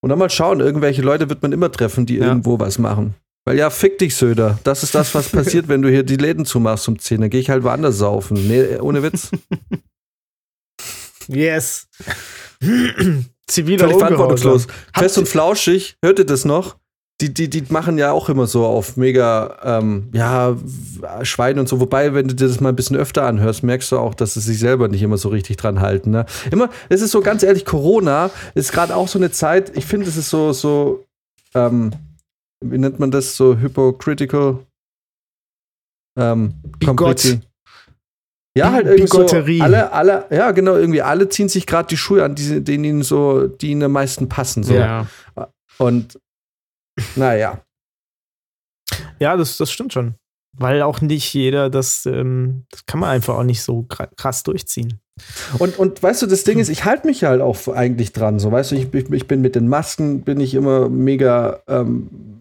Und 0.02 0.10
dann 0.10 0.20
mal 0.20 0.30
schauen, 0.30 0.60
irgendwelche 0.60 1.02
Leute 1.02 1.30
wird 1.30 1.42
man 1.42 1.52
immer 1.52 1.72
treffen, 1.72 2.06
die 2.06 2.18
ja. 2.18 2.28
irgendwo 2.28 2.60
was 2.60 2.80
machen. 2.80 3.16
Weil 3.46 3.58
ja, 3.58 3.70
fick 3.70 3.98
dich, 3.98 4.16
Söder. 4.16 4.60
Das 4.64 4.84
ist 4.84 4.96
das, 4.96 5.14
was 5.14 5.30
passiert, 5.32 5.68
wenn 5.68 5.82
du 5.82 5.90
hier 5.90 6.04
die 6.04 6.18
Läden 6.18 6.46
zumachst 6.46 6.88
um 6.88 6.98
10. 6.98 7.22
Dann 7.22 7.30
gehe 7.30 7.40
ich 7.40 7.50
halt 7.50 7.64
woanders 7.64 7.98
saufen. 7.98 8.48
Nee, 8.48 8.78
ohne 8.78 9.04
Witz. 9.04 9.32
Yes. 11.30 11.88
Ziviler 13.48 13.86
Völlig 13.86 13.98
verantwortungslos. 13.98 14.68
Fest 14.96 15.18
und 15.18 15.28
flauschig, 15.28 15.98
hört 16.04 16.20
ihr 16.20 16.26
das 16.26 16.46
noch? 16.46 16.78
Die, 17.22 17.34
die, 17.34 17.50
die 17.50 17.64
machen 17.70 17.98
ja 17.98 18.12
auch 18.14 18.30
immer 18.30 18.48
so 18.48 18.66
auf 18.66 18.96
mega, 18.96 19.58
ähm, 19.64 20.10
ja, 20.14 20.56
Schwein 21.24 21.60
und 21.60 21.68
so. 21.68 21.82
Wobei, 21.82 22.14
wenn 22.14 22.30
du 22.30 22.36
dir 22.36 22.48
das 22.48 22.62
mal 22.62 22.70
ein 22.70 22.76
bisschen 22.76 22.96
öfter 22.96 23.26
anhörst, 23.26 23.62
merkst 23.62 23.92
du 23.92 23.98
auch, 23.98 24.14
dass 24.14 24.36
sie 24.36 24.40
sich 24.40 24.58
selber 24.58 24.88
nicht 24.88 25.02
immer 25.02 25.18
so 25.18 25.28
richtig 25.30 25.58
dran 25.58 25.82
halten. 25.82 26.12
Ne? 26.12 26.26
Immer, 26.50 26.70
es 26.88 27.02
ist 27.02 27.12
so 27.12 27.20
ganz 27.20 27.44
ehrlich, 27.44 27.66
Corona 27.66 28.32
ist 28.56 28.72
gerade 28.72 28.96
auch 28.96 29.10
so 29.10 29.20
eine 29.20 29.32
Zeit, 29.32 29.76
ich 29.76 29.86
finde, 29.86 30.08
es 30.08 30.16
ist 30.16 30.30
so, 30.30 30.54
so, 30.54 31.06
ähm, 31.56 31.92
wie 32.64 32.78
nennt 32.78 33.00
man 33.00 33.12
das, 33.12 33.36
so 33.36 33.58
hypocritical? 33.58 34.60
Ähm, 36.18 36.54
Bigott. 36.80 37.40
Ja, 38.58 38.72
halt 38.72 38.88
irgendwie 38.88 39.08
so 39.08 39.64
alle, 39.64 39.92
alle, 39.92 40.26
ja 40.32 40.52
genau, 40.52 40.76
irgendwie 40.76 41.02
alle 41.02 41.30
ziehen 41.30 41.50
sich 41.50 41.66
gerade 41.66 41.88
die 41.88 41.98
Schuhe 41.98 42.24
an, 42.24 42.36
die, 42.36 42.64
denen 42.64 42.84
ihnen 42.84 43.04
so, 43.04 43.48
die 43.48 43.72
ihnen 43.72 43.84
am 43.84 43.92
meisten 43.92 44.28
passen. 44.28 44.64
So. 44.64 44.74
Ja. 44.74 45.08
Und 45.78 46.20
naja. 47.16 47.62
Ja, 49.20 49.38
das, 49.38 49.58
das 49.58 49.72
stimmt 49.72 49.94
schon. 49.94 50.16
Weil 50.58 50.82
auch 50.82 51.00
nicht 51.02 51.34
jeder, 51.34 51.70
das, 51.70 52.06
ähm, 52.06 52.66
das 52.72 52.86
kann 52.86 53.00
man 53.00 53.12
einfach 53.12 53.36
auch 53.36 53.44
nicht 53.44 53.62
so 53.62 53.84
krass 53.84 54.44
durchziehen. 54.44 55.00
Und, 55.60 55.78
und 55.78 56.02
weißt 56.02 56.22
du, 56.22 56.26
das 56.26 56.44
Ding 56.44 56.60
ist, 56.60 56.70
ich 56.70 56.86
halte 56.86 57.06
mich 57.06 57.24
halt 57.24 57.42
auch 57.42 57.68
eigentlich 57.68 58.14
dran. 58.14 58.40
So, 58.40 58.52
weißt 58.52 58.72
du, 58.72 58.76
ich, 58.76 58.94
ich, 58.94 59.10
ich 59.12 59.28
bin 59.28 59.42
mit 59.42 59.56
den 59.56 59.68
Masken, 59.68 60.22
bin 60.22 60.40
ich 60.40 60.56
immer 60.56 60.90
mega 60.90 61.62
ähm, 61.68 62.39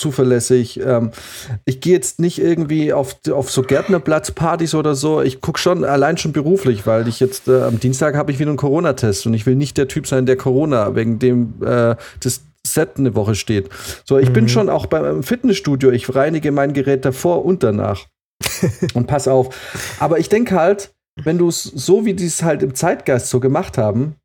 zuverlässig. 0.00 0.80
Ähm, 0.80 1.10
ich 1.64 1.80
gehe 1.80 1.92
jetzt 1.92 2.18
nicht 2.18 2.40
irgendwie 2.40 2.92
auf, 2.92 3.16
auf 3.30 3.50
so 3.50 3.62
Gärtnerplatzpartys 3.62 4.74
oder 4.74 4.94
so. 4.94 5.22
Ich 5.22 5.40
gucke 5.40 5.58
schon 5.58 5.84
allein 5.84 6.16
schon 6.16 6.32
beruflich, 6.32 6.86
weil 6.86 7.06
ich 7.06 7.20
jetzt 7.20 7.46
äh, 7.48 7.62
am 7.62 7.78
Dienstag 7.78 8.16
habe 8.16 8.32
ich 8.32 8.38
wieder 8.38 8.50
einen 8.50 8.56
Corona-Test 8.56 9.26
und 9.26 9.34
ich 9.34 9.46
will 9.46 9.54
nicht 9.54 9.76
der 9.76 9.88
Typ 9.88 10.06
sein, 10.06 10.26
der 10.26 10.36
Corona 10.36 10.94
wegen 10.96 11.18
dem 11.18 11.54
äh, 11.62 11.94
das 12.20 12.42
Set 12.66 12.98
eine 12.98 13.14
Woche 13.14 13.34
steht. 13.34 13.68
So, 14.04 14.18
ich 14.18 14.30
mhm. 14.30 14.34
bin 14.34 14.48
schon 14.48 14.68
auch 14.68 14.86
beim 14.86 15.22
Fitnessstudio. 15.22 15.90
Ich 15.90 16.14
reinige 16.14 16.52
mein 16.52 16.72
Gerät 16.72 17.04
davor 17.04 17.44
und 17.44 17.62
danach. 17.62 18.06
und 18.94 19.06
pass 19.06 19.28
auf. 19.28 19.54
Aber 19.98 20.18
ich 20.18 20.28
denke 20.28 20.54
halt, 20.56 20.92
wenn 21.22 21.38
du 21.38 21.48
es 21.48 21.62
so 21.62 22.04
wie 22.04 22.14
die 22.14 22.26
es 22.26 22.42
halt 22.42 22.62
im 22.62 22.74
Zeitgeist 22.74 23.28
so 23.28 23.40
gemacht 23.40 23.78
haben, 23.78 24.16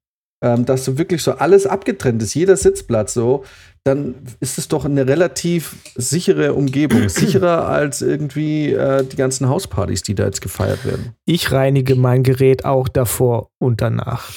ähm, 0.45 0.63
dass 0.63 0.85
du 0.85 0.99
wirklich 0.99 1.23
so 1.23 1.31
alles 1.31 1.65
abgetrennt 1.65 2.21
ist, 2.21 2.35
jeder 2.35 2.55
Sitzplatz 2.55 3.15
so, 3.15 3.43
dann 3.83 4.13
ist 4.39 4.59
es 4.59 4.67
doch 4.67 4.85
eine 4.85 5.07
relativ 5.07 5.75
sichere 5.95 6.53
Umgebung. 6.53 7.09
Sicherer 7.09 7.67
als 7.67 8.03
irgendwie 8.03 8.71
äh, 8.71 9.03
die 9.03 9.15
ganzen 9.15 9.49
Hauspartys, 9.49 10.03
die 10.03 10.13
da 10.13 10.25
jetzt 10.25 10.41
gefeiert 10.41 10.85
werden. 10.85 11.15
Ich 11.25 11.51
reinige 11.51 11.95
mein 11.95 12.21
Gerät 12.21 12.63
auch 12.63 12.87
davor 12.87 13.49
und 13.57 13.81
danach. 13.81 14.29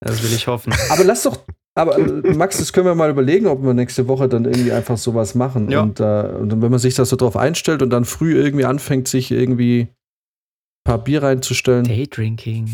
das 0.00 0.22
will 0.24 0.32
ich 0.34 0.48
hoffen. 0.48 0.74
Aber 0.90 1.04
lass 1.04 1.22
doch. 1.22 1.38
Aber 1.76 1.98
äh, 1.98 2.34
Max, 2.34 2.58
das 2.58 2.72
können 2.72 2.86
wir 2.86 2.96
mal 2.96 3.10
überlegen, 3.10 3.46
ob 3.46 3.62
wir 3.62 3.72
nächste 3.72 4.08
Woche 4.08 4.28
dann 4.28 4.46
irgendwie 4.46 4.72
einfach 4.72 4.96
sowas 4.96 5.36
machen. 5.36 5.70
Ja. 5.70 5.82
Und, 5.82 6.00
äh, 6.00 6.32
und 6.40 6.60
wenn 6.60 6.70
man 6.70 6.80
sich 6.80 6.96
das 6.96 7.08
so 7.08 7.16
drauf 7.16 7.36
einstellt 7.36 7.82
und 7.82 7.90
dann 7.90 8.04
früh 8.04 8.34
irgendwie 8.34 8.64
anfängt, 8.64 9.06
sich 9.06 9.30
irgendwie 9.30 9.88
paar 10.86 11.04
Bier 11.04 11.22
reinzustellen. 11.22 11.84
Daydrinking. 11.84 12.70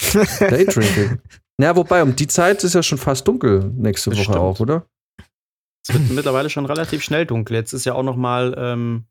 Daydrinking. 0.40 1.20
Ja, 1.60 1.76
wobei, 1.76 2.02
um 2.02 2.16
die 2.16 2.26
Zeit 2.26 2.64
ist 2.64 2.74
ja 2.74 2.82
schon 2.82 2.98
fast 2.98 3.26
dunkel 3.26 3.72
nächste 3.76 4.16
Woche 4.16 4.38
auch, 4.38 4.60
oder? 4.60 4.86
Es 5.86 5.94
wird 5.94 6.10
mittlerweile 6.10 6.50
schon 6.50 6.66
relativ 6.66 7.02
schnell 7.02 7.26
dunkel. 7.26 7.56
Jetzt 7.56 7.72
ist 7.72 7.86
ja 7.86 7.94
auch 7.94 8.02
noch 8.02 8.16
mal 8.16 8.54
ähm, 8.58 9.04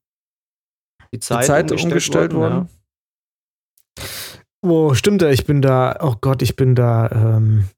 die 1.14 1.20
Zeit, 1.20 1.44
die 1.44 1.48
Zeit 1.48 1.72
umgestellt, 1.72 1.92
umgestellt 1.92 2.34
worden. 2.34 2.54
worden. 2.54 2.70
Ja. 3.98 4.06
Oh, 4.62 4.94
stimmt, 4.94 5.22
ich 5.22 5.46
bin 5.46 5.62
da, 5.62 5.98
oh 6.02 6.16
Gott, 6.20 6.42
ich 6.42 6.56
bin 6.56 6.76
da, 6.76 7.10
ähm, 7.12 7.70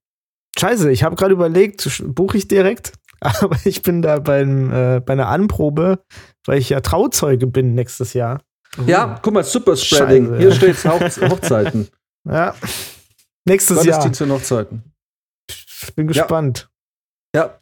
scheiße, 0.58 0.92
ich 0.92 1.04
habe 1.04 1.16
gerade 1.16 1.34
überlegt, 1.34 2.02
buche 2.04 2.38
ich 2.38 2.48
direkt, 2.48 2.94
aber 3.20 3.58
ich 3.66 3.84
bin 3.84 4.02
da 4.02 4.20
beim, 4.20 4.72
äh, 4.74 5.00
bei 5.00 5.14
einer 5.14 5.28
Anprobe, 5.28 6.04
weil 6.46 6.58
ich 6.58 6.70
ja 6.70 6.82
Trauzeuge 6.82 7.46
bin 7.46 7.76
nächstes 7.76 8.14
Jahr. 8.14 8.42
Ja, 8.86 9.20
guck 9.22 9.34
mal, 9.34 9.44
Superspreading. 9.44 10.28
Scheiße. 10.28 10.38
Hier 10.40 10.52
steht 10.52 10.86
Hochzeiten. 10.86 11.88
Ja, 12.24 12.54
Nächstes 13.46 13.78
Jahr. 13.78 13.86
Gottesdienste 13.86 14.28
noch 14.28 14.44
Zeiten. 14.44 14.84
Ich 15.50 15.96
bin 15.96 16.08
gespannt. 16.08 16.70
Ja. 17.36 17.60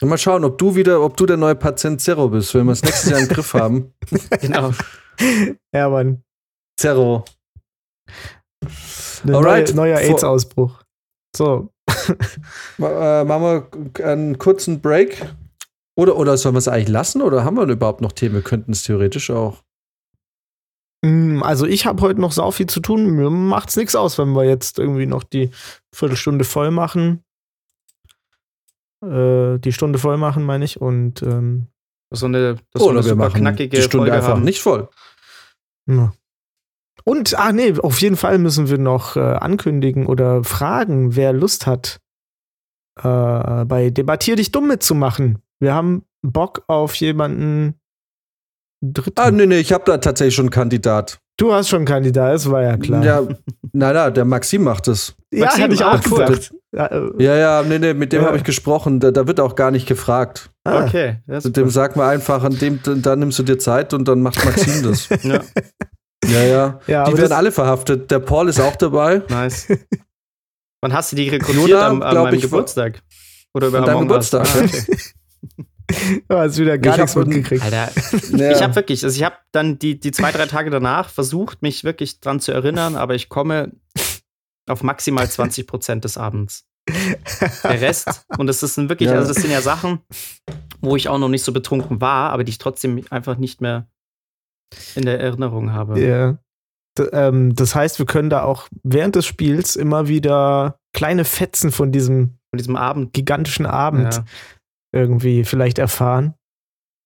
ja. 0.00 0.06
Mal 0.06 0.18
schauen, 0.18 0.44
ob 0.44 0.58
du 0.58 0.76
wieder, 0.76 1.00
ob 1.00 1.16
du 1.16 1.26
der 1.26 1.36
neue 1.36 1.56
Patient 1.56 2.00
Zero 2.00 2.28
bist, 2.28 2.54
wenn 2.54 2.66
wir 2.66 2.72
es 2.72 2.82
nächstes 2.82 3.10
Jahr 3.10 3.20
im 3.20 3.28
Griff 3.28 3.54
haben. 3.54 3.92
genau. 4.40 4.72
Ja, 5.72 5.88
Mann. 5.88 6.22
Zero. 6.78 7.24
Alright. 9.26 9.74
Neue, 9.74 9.94
neuer 9.94 9.98
AIDS-Ausbruch. 9.98 10.82
So. 11.34 11.72
äh, 12.78 13.24
machen 13.24 13.42
wir 13.42 14.04
einen 14.04 14.38
kurzen 14.38 14.80
Break? 14.80 15.26
Oder, 15.98 16.16
oder 16.16 16.36
sollen 16.36 16.54
wir 16.54 16.58
es 16.58 16.68
eigentlich 16.68 16.88
lassen? 16.88 17.22
Oder 17.22 17.44
haben 17.44 17.56
wir 17.56 17.64
überhaupt 17.64 18.02
noch 18.02 18.12
Themen? 18.12 18.34
Wir 18.34 18.42
könnten 18.42 18.72
es 18.72 18.82
theoretisch 18.84 19.30
auch. 19.30 19.62
Mm, 21.06 21.42
also 21.42 21.66
ich 21.66 21.86
habe 21.86 22.02
heute 22.02 22.20
noch 22.20 22.32
sau 22.32 22.50
viel 22.50 22.66
zu 22.66 22.80
tun. 22.80 23.10
Mir 23.10 23.30
macht's 23.30 23.76
nichts 23.76 23.94
aus, 23.94 24.18
wenn 24.18 24.34
wir 24.34 24.44
jetzt 24.44 24.78
irgendwie 24.78 25.06
noch 25.06 25.22
die 25.22 25.50
Viertelstunde 25.94 26.44
voll 26.44 26.70
machen. 26.70 27.24
Äh, 29.04 29.58
die 29.58 29.72
Stunde 29.72 29.98
voll 29.98 30.16
machen, 30.16 30.44
meine 30.44 30.64
ich. 30.64 30.80
Und 30.80 31.22
ähm, 31.22 31.68
so 32.10 32.26
eine, 32.26 32.56
das 32.72 32.82
Oder 32.82 33.02
so 33.02 33.10
eine 33.10 33.18
wir 33.18 33.24
machen 33.24 33.40
knackige 33.40 33.76
die 33.76 33.82
Stunde 33.82 34.06
Folge 34.06 34.14
einfach 34.14 34.36
haben. 34.36 34.42
nicht 34.42 34.60
voll. 34.60 34.88
Ja. 35.88 36.12
Und, 37.04 37.38
ach 37.38 37.52
nee, 37.52 37.78
auf 37.78 38.00
jeden 38.00 38.16
Fall 38.16 38.38
müssen 38.38 38.68
wir 38.68 38.78
noch 38.78 39.16
äh, 39.16 39.20
ankündigen 39.20 40.06
oder 40.06 40.42
fragen, 40.42 41.14
wer 41.14 41.32
Lust 41.32 41.66
hat, 41.66 42.00
äh, 42.96 43.64
bei 43.64 43.90
Debattier 43.90 44.34
dich 44.34 44.50
dumm 44.50 44.66
mitzumachen. 44.66 45.38
Wir 45.60 45.72
haben 45.72 46.04
Bock 46.22 46.64
auf 46.66 46.94
jemanden 46.96 47.78
dritten. 48.82 49.20
Ah, 49.20 49.30
nee, 49.30 49.46
nee, 49.46 49.58
ich 49.58 49.72
habe 49.72 49.84
da 49.86 49.98
tatsächlich 49.98 50.34
schon 50.34 50.44
einen 50.46 50.50
Kandidat. 50.50 51.18
Du 51.38 51.52
hast 51.52 51.68
schon 51.68 51.78
einen 51.80 51.86
Kandidat, 51.86 52.32
das 52.34 52.50
war 52.50 52.62
ja 52.62 52.76
klar. 52.78 53.04
Ja, 53.04 53.20
nein, 53.72 53.94
nein, 53.94 54.14
der 54.14 54.24
Maxim 54.24 54.62
macht 54.64 54.88
es. 54.88 55.14
ja 55.32 55.44
Maxim, 55.46 55.62
hatte 55.64 55.74
ich 55.74 55.84
auch 55.84 56.00
gedacht. 56.00 56.54
Ja, 56.72 56.86
äh, 56.86 57.10
Ja, 57.18 57.36
ja, 57.36 57.62
nee, 57.62 57.78
nee, 57.78 57.92
mit 57.94 58.12
dem 58.12 58.22
Ja. 58.22 58.28
habe 58.28 58.38
ich 58.38 58.44
gesprochen. 58.44 59.00
Da, 59.00 59.10
da 59.10 59.26
wird 59.26 59.40
auch 59.40 59.54
gar 59.54 59.70
nicht 59.70 59.86
gefragt. 59.86 60.50
ah, 60.64 60.84
Okay. 60.84 61.18
Mit 61.26 61.56
dem 61.56 61.68
sagen 61.68 62.00
wir 62.00 62.06
einfach, 62.06 62.42
an 62.42 62.58
dem, 62.58 62.80
da 62.82 63.16
nimmst 63.16 63.38
du 63.38 63.42
dir 63.42 63.58
Zeit 63.58 63.92
und 63.92 64.08
dann 64.08 64.22
macht 64.22 64.42
Maxim 64.44 64.82
das. 64.82 65.08
ja, 65.22 65.40
Ja, 66.24 66.42
ja. 66.42 66.80
Ja, 66.86 67.04
die 67.04 67.18
werden 67.18 67.32
alle 67.32 67.52
verhaftet. 67.52 68.10
Der 68.10 68.18
Paul 68.18 68.48
ist 68.48 68.58
auch 68.60 68.76
dabei. 68.76 69.20
nice. 69.28 69.68
Wann 70.82 70.92
hast 70.92 71.12
du 71.12 71.16
die 71.16 71.28
rekrutiert 71.28 71.68
Jona, 71.68 71.86
am, 71.88 72.00
glaub 72.00 72.24
meinem 72.24 72.34
ich, 72.34 72.42
Geburtstag? 72.42 73.02
Oder 73.54 73.68
über 73.68 73.78
An 73.78 73.84
deinem? 73.86 74.00
Geburtstag, 74.00 74.46
Ah, 74.54 74.58
okay. 74.64 74.84
Du 76.28 76.36
hast 76.36 76.58
wieder 76.58 76.78
gar 76.78 76.94
Ich 76.94 77.00
nichts 77.00 77.16
mitgekriegt. 77.16 77.62
Alter, 77.62 77.90
Ja. 78.36 78.50
ich 78.50 78.62
habe 78.62 78.74
wirklich, 78.74 79.04
also 79.04 79.16
ich 79.16 79.22
habe 79.24 79.36
dann 79.52 79.78
die, 79.78 79.98
die 80.00 80.10
zwei, 80.12 80.32
drei 80.32 80.46
Tage 80.46 80.70
danach 80.70 81.08
versucht, 81.08 81.62
mich 81.62 81.84
wirklich 81.84 82.20
dran 82.20 82.40
zu 82.40 82.52
erinnern, 82.52 82.96
aber 82.96 83.14
ich 83.14 83.28
komme 83.28 83.72
auf 84.68 84.82
maximal 84.82 85.28
20 85.30 85.66
Prozent 85.66 86.04
des 86.04 86.18
Abends. 86.18 86.66
Der 87.64 87.80
Rest, 87.80 88.26
und 88.38 88.46
das 88.48 88.60
sind 88.60 88.88
wirklich, 88.88 89.08
Ja. 89.10 89.16
also 89.16 89.32
das 89.32 89.42
sind 89.42 89.52
ja 89.52 89.60
Sachen, 89.60 90.00
wo 90.80 90.96
ich 90.96 91.08
auch 91.08 91.18
noch 91.18 91.28
nicht 91.28 91.42
so 91.44 91.52
betrunken 91.52 92.00
war, 92.00 92.30
aber 92.30 92.42
die 92.44 92.50
ich 92.50 92.58
trotzdem 92.58 93.04
einfach 93.10 93.36
nicht 93.38 93.60
mehr 93.60 93.88
in 94.96 95.04
der 95.04 95.20
Erinnerung 95.20 95.72
habe. 95.72 96.00
Ja. 96.00 96.38
D 96.98 97.04
ähm, 97.12 97.54
das 97.54 97.74
heißt, 97.74 97.98
wir 97.98 98.06
können 98.06 98.30
da 98.30 98.42
auch 98.42 98.68
während 98.82 99.14
des 99.16 99.26
Spiels 99.26 99.76
immer 99.76 100.08
wieder 100.08 100.78
kleine 100.94 101.24
Fetzen 101.24 101.70
von 101.70 101.92
diesem 101.92 102.38
Von 102.50 102.58
diesem 102.58 102.74
Abend. 102.76 103.12
gigantischen 103.12 103.66
Abend 103.66 104.14
Ja. 104.14 104.24
Irgendwie 104.96 105.44
vielleicht 105.44 105.78
erfahren. 105.78 106.34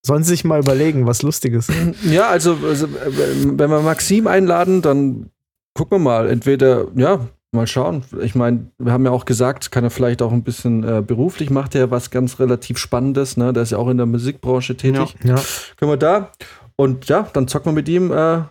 Sollen 0.05 0.22
sie 0.22 0.30
sich 0.30 0.45
mal 0.45 0.61
überlegen, 0.61 1.07
was 1.07 1.22
Lustiges. 1.22 1.68
Ja, 2.05 2.28
also, 2.28 2.57
also 2.66 2.86
äh, 2.86 3.59
wenn 3.59 3.70
wir 3.70 3.80
Maxim 3.80 4.26
einladen, 4.26 4.82
dann 4.82 5.30
gucken 5.74 5.99
wir 5.99 6.05
mal. 6.05 6.28
Entweder, 6.30 6.86
ja, 6.95 7.20
mal 7.53 7.66
schauen. 7.66 8.05
Ich 8.20 8.34
meine, 8.34 8.70
wir 8.78 8.93
haben 8.93 9.05
ja 9.05 9.11
auch 9.11 9.24
gesagt, 9.24 9.70
kann 9.70 9.84
er 9.84 9.91
vielleicht 9.91 10.22
auch 10.22 10.32
ein 10.32 10.43
bisschen 10.43 10.84
äh, 10.84 11.03
beruflich, 11.03 11.51
macht 11.51 11.74
er 11.74 11.91
was 11.91 12.11
ganz 12.11 12.38
relativ 12.38 12.78
Spannendes, 12.78 13.36
ne? 13.36 13.53
Der 13.53 13.64
ist 13.64 13.72
ja 13.72 13.78
auch 13.78 13.88
in 13.88 13.97
der 13.97 14.07
Musikbranche 14.07 14.76
tätig. 14.76 15.16
Ja. 15.24 15.41
Können 15.76 15.91
wir 15.91 15.97
da? 15.97 16.32
Und 16.76 17.09
ja, 17.09 17.28
dann 17.32 17.49
zocken 17.49 17.72
wir 17.72 17.74
mit 17.74 17.88
ihm 17.88 18.12
äh, 18.12 18.43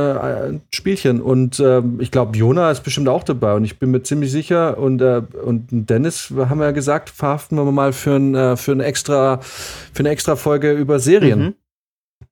ein 0.00 0.62
Spielchen. 0.72 1.20
Und 1.20 1.60
ähm, 1.60 1.98
ich 2.00 2.10
glaube, 2.10 2.36
Jona 2.36 2.70
ist 2.70 2.82
bestimmt 2.82 3.08
auch 3.08 3.24
dabei. 3.24 3.54
Und 3.54 3.64
ich 3.64 3.78
bin 3.78 3.90
mir 3.90 4.02
ziemlich 4.02 4.30
sicher. 4.30 4.78
Und, 4.78 5.00
äh, 5.02 5.22
und 5.44 5.68
Dennis, 5.70 6.30
haben 6.30 6.58
wir 6.58 6.66
ja 6.66 6.72
gesagt, 6.72 7.10
verhaften 7.10 7.56
wir 7.56 7.64
mal 7.70 7.92
für, 7.92 8.16
ein, 8.16 8.34
äh, 8.34 8.56
für, 8.56 8.72
eine, 8.72 8.84
extra, 8.84 9.40
für 9.40 10.00
eine 10.00 10.10
extra 10.10 10.36
Folge 10.36 10.72
über 10.72 10.98
Serien. 10.98 11.40
Mhm. 11.40 11.54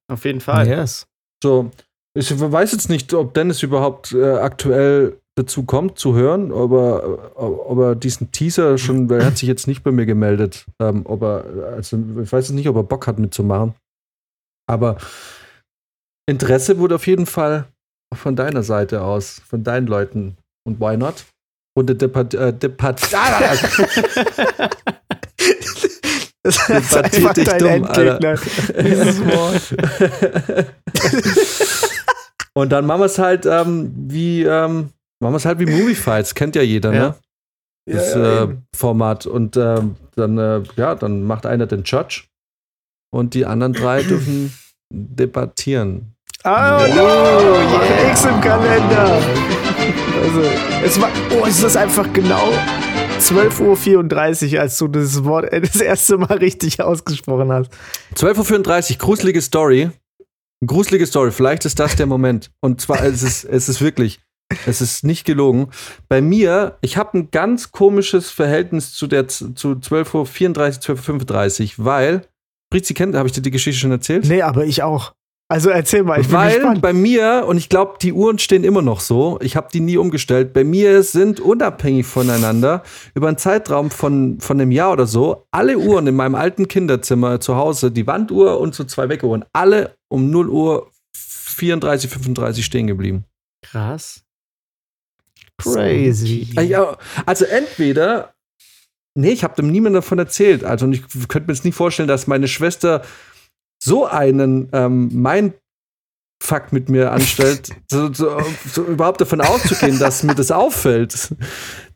Auf 0.09 0.25
jeden 0.25 0.41
Fall. 0.41 0.67
Yes. 0.69 1.07
So, 1.43 1.71
ich 2.15 2.31
weiß 2.39 2.73
jetzt 2.73 2.89
nicht, 2.89 3.13
ob 3.13 3.35
Dennis 3.35 3.63
überhaupt 3.63 4.13
äh, 4.13 4.35
aktuell 4.35 5.19
dazu 5.35 5.65
kommt 5.65 5.99
zu 5.99 6.15
hören, 6.15 6.53
aber 6.53 7.03
äh, 7.37 7.41
ob 7.41 7.79
er 7.79 7.95
diesen 7.97 8.31
Teaser 8.31 8.79
schon, 8.79 9.11
weil 9.11 9.21
er 9.21 9.27
hat 9.27 9.39
sich 9.39 9.49
jetzt 9.49 9.67
nicht 9.67 9.83
bei 9.83 9.91
mir 9.91 10.07
gemeldet, 10.07 10.67
ähm, 10.81 11.03
ob 11.07 11.23
er, 11.23 11.45
also 11.75 11.99
ich 12.23 12.33
weiß 12.33 12.49
jetzt 12.49 12.55
nicht, 12.55 12.69
ob 12.69 12.77
er 12.77 12.85
Bock 12.85 13.07
hat 13.07 13.19
mitzumachen. 13.19 13.75
Aber 14.67 14.97
Interesse 16.27 16.79
wurde 16.79 16.95
auf 16.97 17.07
jeden 17.07 17.27
Fall 17.27 17.67
von 18.15 18.37
deiner 18.37 18.63
Seite 18.63 19.03
aus, 19.03 19.41
von 19.47 19.63
deinen 19.65 19.87
Leuten. 19.87 20.37
Und 20.67 20.81
why 20.81 20.97
not? 20.97 21.25
Runde 21.77 21.95
Depat, 21.95 22.35
äh, 22.35 22.53
Depat, 22.53 23.03
ah, 23.15 23.57
Das 26.43 26.57
ist 26.69 26.71
einfach 26.97 27.33
dich 27.35 27.45
dein 27.45 27.59
dumm, 27.59 27.71
Endgegner. 27.71 28.39
Und 32.57 32.71
dann 32.71 32.87
machen 32.87 33.01
wir 33.01 33.07
es 33.07 33.19
halt 33.19 33.47
ähm, 33.47 33.93
wie 33.97 34.43
ähm, 34.45 34.91
machen 35.21 35.33
wir 35.33 35.37
es 35.39 35.45
halt 35.45 35.59
wie 35.59 35.67
Movie 35.67 35.95
Fights, 35.97 36.35
kennt 36.35 36.55
ja 36.55 36.63
jeder, 36.63 36.93
Ja. 36.95 37.01
ne? 37.09 37.15
Das 37.87 38.15
Ja, 38.15 38.21
ja, 38.21 38.45
äh. 38.45 38.57
Format. 38.77 39.27
Und 39.27 39.57
ähm, 39.57 39.97
dann, 40.15 40.39
äh, 40.39 40.63
ja, 40.77 40.95
dann 40.95 41.25
macht 41.25 41.45
einer 41.47 41.67
den 41.67 41.83
Judge 41.83 42.25
und 43.13 43.35
die 43.35 43.45
anderen 43.47 43.73
drei 43.73 44.03
dürfen 44.03 44.57
debattieren. 44.93 46.14
Ah, 46.47 46.77
oh, 46.77 48.11
X 48.11 48.27
im 48.27 48.39
Kalender. 48.43 49.19
Also, 50.23 50.43
es 50.85 51.01
war, 51.01 51.11
oh, 51.41 51.47
es 51.47 51.63
ist 51.63 51.75
einfach 51.75 52.13
genau 52.13 52.53
12.34 53.19 54.53
Uhr, 54.53 54.61
als 54.61 54.77
du 54.77 54.89
das 54.89 55.25
Wort 55.25 55.51
äh, 55.51 55.63
das 55.63 55.81
erste 55.81 56.19
Mal 56.19 56.37
richtig 56.37 56.83
ausgesprochen 56.83 57.51
hast. 57.51 57.73
12.34 58.15 58.91
Uhr, 58.91 58.99
gruselige 58.99 59.41
Story. 59.41 59.89
Gruselige 60.67 61.07
Story, 61.07 61.31
vielleicht 61.31 61.65
ist 61.65 61.81
das 61.81 61.97
der 61.97 62.05
Moment. 62.05 62.51
Und 62.61 62.79
zwar, 62.79 63.03
es 63.03 63.23
ist, 63.23 63.45
es 63.45 63.71
ist 63.71 63.81
wirklich, 63.81 64.21
es 64.67 64.83
ist 64.83 65.03
nicht 65.03 65.25
gelogen. 65.25 65.69
Bei 66.11 66.21
mir, 66.21 66.77
ich 66.83 66.99
habe 66.99 67.17
ein 67.17 67.31
ganz 67.31 67.73
komisches 67.73 68.29
Verhältnis 68.31 68.93
zu 68.93 69.07
der 69.07 69.29
zu 69.29 69.47
12.34 69.47 70.91
Uhr, 70.91 70.97
12.35 70.97 71.79
Uhr, 71.79 71.85
weil, 71.87 72.29
Britzi 72.71 72.93
kennt, 72.93 73.15
habe 73.15 73.29
ich 73.29 73.33
dir 73.33 73.41
die 73.41 73.51
Geschichte 73.51 73.81
schon 73.81 73.93
erzählt? 73.93 74.27
Nee, 74.27 74.43
aber 74.43 74.67
ich 74.67 74.83
auch. 74.83 75.15
Also 75.49 75.69
erzähl 75.69 76.03
mal, 76.03 76.21
ich 76.21 76.29
bin 76.29 76.37
Weil 76.37 76.55
gespannt. 76.55 76.81
bei 76.81 76.95
mir, 76.95 77.45
und 77.47 77.59
ich 77.59 77.69
glaube, 77.69 77.99
die 78.01 78.15
Uhren 78.15 78.39
stehen 78.39 78.65
immer 78.65 78.81
noch 78.81 79.01
so, 79.01 79.39
ich 79.43 79.57
habe 79.57 79.69
die 79.73 79.81
nie 79.81 79.99
umgestellt, 79.99 80.55
bei 80.55 80.65
mir 80.65 81.03
sind 81.03 81.39
unabhängig 81.39 82.07
voneinander 82.07 82.83
über 83.15 83.29
einen 83.29 83.37
Zeitraum 83.37 83.91
von, 83.91 84.41
von 84.41 84.59
einem 84.59 84.71
Jahr 84.71 84.93
oder 84.93 85.07
so 85.07 85.47
alle 85.51 85.77
Uhren 85.79 86.07
in 86.07 86.17
meinem 86.17 86.35
alten 86.35 86.67
Kinderzimmer 86.67 87.41
zu 87.41 87.57
Hause, 87.57 87.91
die 87.91 88.07
Wanduhr 88.07 88.59
und 88.59 88.75
so 88.75 88.85
zwei 88.85 89.11
Weckeruhren, 89.11 89.45
alle 89.53 89.97
um 90.09 90.31
0 90.31 90.49
Uhr 90.49 90.91
34, 91.15 92.11
35 92.11 92.65
stehen 92.65 92.87
geblieben. 92.87 93.25
Krass. 93.63 94.23
Crazy. 95.59 96.49
Ah, 96.57 96.97
also 97.27 97.45
entweder, 97.45 98.35
nee, 99.15 99.31
ich 99.31 99.45
habe 99.45 99.55
dem 99.55 99.71
niemand 99.71 99.95
davon 99.95 100.19
erzählt. 100.19 100.65
Also 100.65 100.87
und 100.87 100.95
ich 100.95 101.03
könnte 101.29 101.47
mir 101.49 101.55
jetzt 101.55 101.65
nicht 101.65 101.77
vorstellen, 101.77 102.09
dass 102.09 102.27
meine 102.27 102.49
Schwester 102.49 103.03
so 103.85 104.07
einen 104.07 104.69
ähm, 104.73 105.09
Mindfuck 105.13 106.73
mit 106.73 106.89
mir 106.89 107.13
anstellt, 107.13 107.71
so, 107.91 108.13
so, 108.13 108.39
so 108.67 108.85
überhaupt 108.85 109.21
davon 109.21 109.41
auszugehen, 109.41 109.99
dass 109.99 110.23
mir 110.23 110.35
das 110.35 110.51
auffällt. 110.51 111.35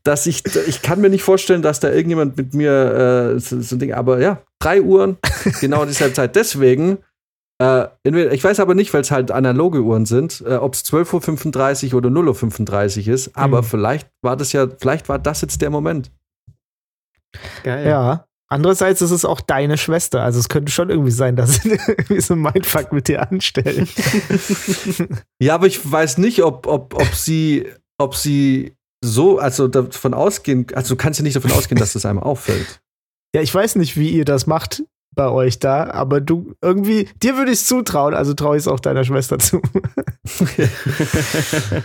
Dass 0.05 0.27
ich, 0.27 0.43
ich 0.67 0.83
kann 0.83 1.01
mir 1.01 1.11
nicht 1.11 1.23
vorstellen, 1.23 1.61
dass 1.63 1.81
da 1.81 1.91
irgendjemand 1.91 2.37
mit 2.37 2.55
mir 2.55 3.35
äh, 3.37 3.41
so, 3.41 3.61
so 3.61 3.77
ein 3.77 3.79
Ding, 3.79 3.93
aber 3.93 4.21
ja, 4.21 4.43
drei 4.61 4.81
Uhren, 4.83 5.19
genau 5.61 5.83
in 5.83 5.89
dieser 5.89 6.15
Zeit. 6.15 6.37
Deswegen, 6.37 6.99
äh, 7.61 7.89
entweder- 8.05 8.33
ich 8.33 8.43
weiß 8.45 8.61
aber 8.61 8.75
nicht, 8.75 8.95
weil 8.95 9.01
es 9.03 9.11
halt 9.11 9.31
analoge 9.31 9.81
Uhren 9.83 10.07
sind, 10.07 10.43
äh, 10.47 10.55
ob 10.55 10.75
es 10.75 10.85
12.35 10.85 11.93
Uhr 11.93 11.99
oder 11.99 12.11
0.35 12.11 13.09
Uhr 13.09 13.15
ist, 13.15 13.37
aber 13.37 13.63
Mhm. 13.63 13.67
vielleicht 13.67 14.09
war 14.23 14.37
das 14.37 14.53
ja, 14.53 14.67
vielleicht 14.79 15.09
war 15.09 15.19
das 15.19 15.41
jetzt 15.43 15.61
der 15.63 15.71
Moment. 15.71 16.11
Geil. 17.65 17.87
Ja. 17.87 18.25
Andererseits 18.51 19.03
ist 19.03 19.11
es 19.11 19.27
auch 19.27 19.43
deine 19.43 19.77
Schwester. 19.77 20.23
Also 20.23 20.41
es 20.41 20.49
könnte 20.49 20.73
schon 20.73 20.89
irgendwie 20.89 21.11
sein, 21.11 21.37
dass 21.37 21.57
sie 21.63 21.79
irgendwie 21.87 22.21
so 22.21 22.35
einen 22.35 22.43
Mindfuck 22.43 22.93
mit 22.93 23.09
dir 23.09 23.29
anstellen. 23.29 23.89
Ja, 25.41 25.55
aber 25.55 25.67
ich 25.67 25.91
weiß 25.91 26.19
nicht, 26.19 26.43
ob, 26.43 26.67
ob, 26.67 26.95
ob 26.95 27.15
sie, 27.15 27.67
ob 27.99 28.17
sie 28.17 28.75
so, 29.03 29.39
also 29.39 29.69
davon 29.69 30.15
ausgehen, 30.15 30.67
also 30.75 30.95
du 30.95 30.99
kannst 30.99 31.21
ja 31.21 31.23
nicht 31.23 31.37
davon 31.37 31.53
ausgehen, 31.53 31.79
dass 31.79 31.93
das 31.93 32.05
einem 32.05 32.19
auffällt. 32.19 32.81
ja, 33.35 33.41
ich 33.41 33.55
weiß 33.55 33.77
nicht, 33.77 33.97
wie 33.97 34.11
ihr 34.11 34.25
das 34.25 34.47
macht 34.47 34.83
bei 35.15 35.29
euch 35.29 35.59
da, 35.59 35.91
aber 35.91 36.21
du 36.21 36.55
irgendwie, 36.61 37.09
dir 37.23 37.37
würde 37.37 37.53
ich 37.53 37.59
es 37.59 37.67
zutrauen, 37.67 38.15
also 38.15 38.35
traue 38.35 38.57
ich 38.57 38.63
es 38.63 38.69
auch 38.69 38.81
deiner 38.81 39.05
Schwester 39.05 39.39
zu. 39.39 39.61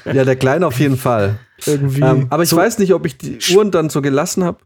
Ja, 0.05 0.25
der 0.25 0.35
Kleine 0.35 0.67
auf 0.67 0.79
jeden 0.79 0.97
Fall. 0.97 1.39
irgendwie. 1.65 2.01
Ähm, 2.01 2.27
aber 2.29 2.43
ich 2.43 2.49
so, 2.49 2.57
weiß 2.57 2.77
nicht, 2.79 2.93
ob 2.93 3.05
ich 3.05 3.17
die 3.17 3.39
Uhren 3.55 3.71
dann 3.71 3.89
so 3.89 4.01
gelassen 4.01 4.43
habe. 4.43 4.59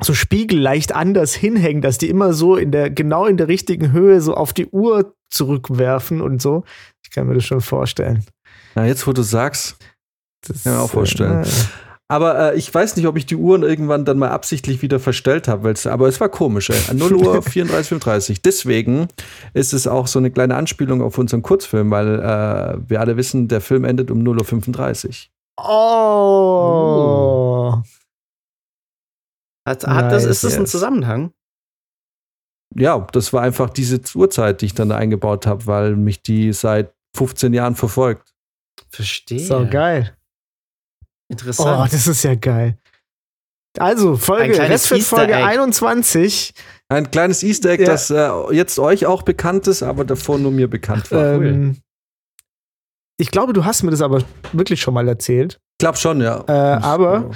So 0.00 0.14
Spiegel 0.14 0.60
leicht 0.60 0.94
anders 0.94 1.34
hinhängen, 1.34 1.82
dass 1.82 1.98
die 1.98 2.08
immer 2.08 2.32
so 2.32 2.56
in 2.56 2.70
der, 2.70 2.90
genau 2.90 3.26
in 3.26 3.36
der 3.36 3.48
richtigen 3.48 3.92
Höhe 3.92 4.20
so 4.20 4.34
auf 4.34 4.52
die 4.52 4.66
Uhr 4.66 5.14
zurückwerfen 5.30 6.20
und 6.20 6.40
so. 6.40 6.64
Ich 7.02 7.10
kann 7.10 7.26
mir 7.26 7.34
das 7.34 7.44
schon 7.44 7.60
vorstellen. 7.60 8.24
Na, 8.74 8.86
jetzt, 8.86 9.06
wo 9.06 9.12
du 9.12 9.22
sagst. 9.22 9.76
Das, 10.46 10.64
Kann 10.64 10.74
mir 10.74 10.80
auch 10.80 10.90
vorstellen. 10.90 11.42
äh, 11.42 11.46
Aber 12.06 12.52
äh, 12.52 12.56
ich 12.56 12.72
weiß 12.72 12.96
nicht, 12.96 13.06
ob 13.06 13.16
ich 13.16 13.26
die 13.26 13.36
Uhren 13.36 13.62
irgendwann 13.62 14.04
dann 14.04 14.18
mal 14.18 14.30
absichtlich 14.30 14.82
wieder 14.82 15.00
verstellt 15.00 15.48
habe, 15.48 15.74
aber 15.84 16.08
es 16.08 16.20
war 16.20 16.28
komisch, 16.28 16.70
ey. 16.70 16.76
0 16.94 17.14
Uhr 17.14 17.42
34, 17.42 17.88
35. 17.88 18.40
Deswegen 18.40 19.08
ist 19.52 19.72
es 19.72 19.86
auch 19.86 20.06
so 20.06 20.18
eine 20.20 20.30
kleine 20.30 20.54
Anspielung 20.54 21.02
auf 21.02 21.18
unseren 21.18 21.42
Kurzfilm, 21.42 21.90
weil 21.90 22.20
äh, 22.20 22.78
wir 22.88 23.00
alle 23.00 23.16
wissen, 23.16 23.48
der 23.48 23.60
Film 23.60 23.84
endet 23.84 24.10
um 24.12 24.22
0 24.22 24.38
Uhr 24.38 24.44
35. 24.44 25.30
Oh. 25.58 27.57
Hat, 29.68 29.86
hat 29.86 30.12
das, 30.12 30.24
Nice, 30.24 30.30
ist 30.30 30.44
das 30.44 30.54
ein 30.54 30.62
yes. 30.62 30.70
Zusammenhang? 30.70 31.32
Ja, 32.74 32.98
das 33.12 33.32
war 33.32 33.42
einfach 33.42 33.70
diese 33.70 34.00
Uhrzeit, 34.14 34.60
die 34.60 34.66
ich 34.66 34.74
dann 34.74 34.90
da 34.90 34.96
eingebaut 34.96 35.46
habe, 35.46 35.66
weil 35.66 35.96
mich 35.96 36.22
die 36.22 36.52
seit 36.52 36.92
15 37.16 37.54
Jahren 37.54 37.74
verfolgt. 37.74 38.34
Verstehe. 38.90 39.40
So 39.40 39.66
geil. 39.68 40.16
Oh, 41.30 41.32
Interessant. 41.32 41.92
das 41.92 42.06
ist 42.06 42.22
ja 42.22 42.34
geil. 42.34 42.78
Also, 43.78 44.12
Ein 44.12 44.16
Folge, 44.18 44.58
Restfit 44.58 44.98
Easter 44.98 45.16
Folge 45.16 45.34
Egg. 45.34 45.44
21. 45.44 46.54
Ein 46.88 47.10
kleines 47.10 47.42
Easter 47.42 47.70
Egg, 47.70 47.82
Ja. 47.82 47.90
das 47.90 48.10
äh, 48.10 48.30
jetzt 48.54 48.78
euch 48.78 49.06
auch 49.06 49.22
bekannt 49.22 49.66
ist, 49.66 49.82
aber 49.82 50.04
davor 50.04 50.38
nur 50.38 50.50
mir 50.52 50.68
bekannt 50.68 51.10
war. 51.12 51.34
Ähm, 51.34 51.76
ich 53.20 53.30
glaube, 53.30 53.52
du 53.52 53.64
hast 53.64 53.82
mir 53.82 53.90
das 53.90 54.00
aber 54.00 54.22
wirklich 54.52 54.80
schon 54.80 54.94
mal 54.94 55.06
erzählt. 55.06 55.60
Ich 55.74 55.78
glaube 55.78 55.98
schon, 55.98 56.20
ja. 56.20 56.44
Äh, 56.48 56.52
aber 56.82 57.30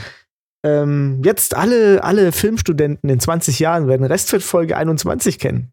ähm, 0.64 1.20
jetzt 1.24 1.56
alle, 1.56 2.02
alle 2.04 2.32
Filmstudenten 2.32 3.08
in 3.10 3.20
20 3.20 3.58
Jahren 3.58 3.88
werden 3.88 4.04
Restfit 4.06 4.42
Folge 4.42 4.76
21 4.76 5.38
kennen. 5.38 5.72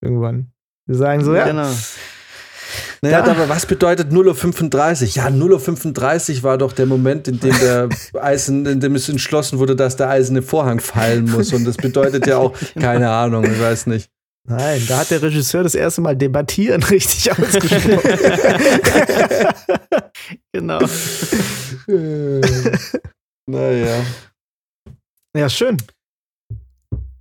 Irgendwann. 0.00 0.52
Wir 0.86 0.96
sagen 0.96 1.24
so, 1.24 1.34
ja, 1.34 1.46
Genau. 1.46 1.68
Naja, 3.00 3.22
Da- 3.22 3.30
aber 3.30 3.48
was 3.48 3.64
bedeutet 3.64 4.10
0.35 4.12 5.16
Uhr? 5.16 5.24
Ja, 5.24 5.28
0.35 5.30 6.36
Uhr 6.38 6.42
war 6.42 6.58
doch 6.58 6.72
der 6.72 6.86
Moment, 6.86 7.28
in 7.28 7.38
dem 7.40 7.56
der 7.60 7.88
Eisen, 8.20 8.66
in 8.66 8.80
dem 8.80 8.94
es 8.96 9.08
entschlossen 9.08 9.58
wurde, 9.58 9.76
dass 9.76 9.96
der 9.96 10.10
eiserne 10.10 10.42
Vorhang 10.42 10.80
fallen 10.80 11.30
muss. 11.30 11.52
Und 11.52 11.64
das 11.64 11.76
bedeutet 11.76 12.26
ja 12.26 12.38
auch, 12.38 12.54
keine 12.80 13.08
Ahnung, 13.10 13.44
ich 13.44 13.60
weiß 13.60 13.86
nicht. 13.86 14.10
Nein, 14.44 14.82
da 14.88 14.98
hat 14.98 15.10
der 15.10 15.22
Regisseur 15.22 15.62
das 15.62 15.74
erste 15.74 16.00
Mal 16.00 16.16
debattieren 16.16 16.82
richtig 16.90 17.30
ausgesprochen. 17.30 18.00
genau. 20.52 20.80
Naja. 23.48 24.04
ja, 25.34 25.48
schön. 25.48 25.78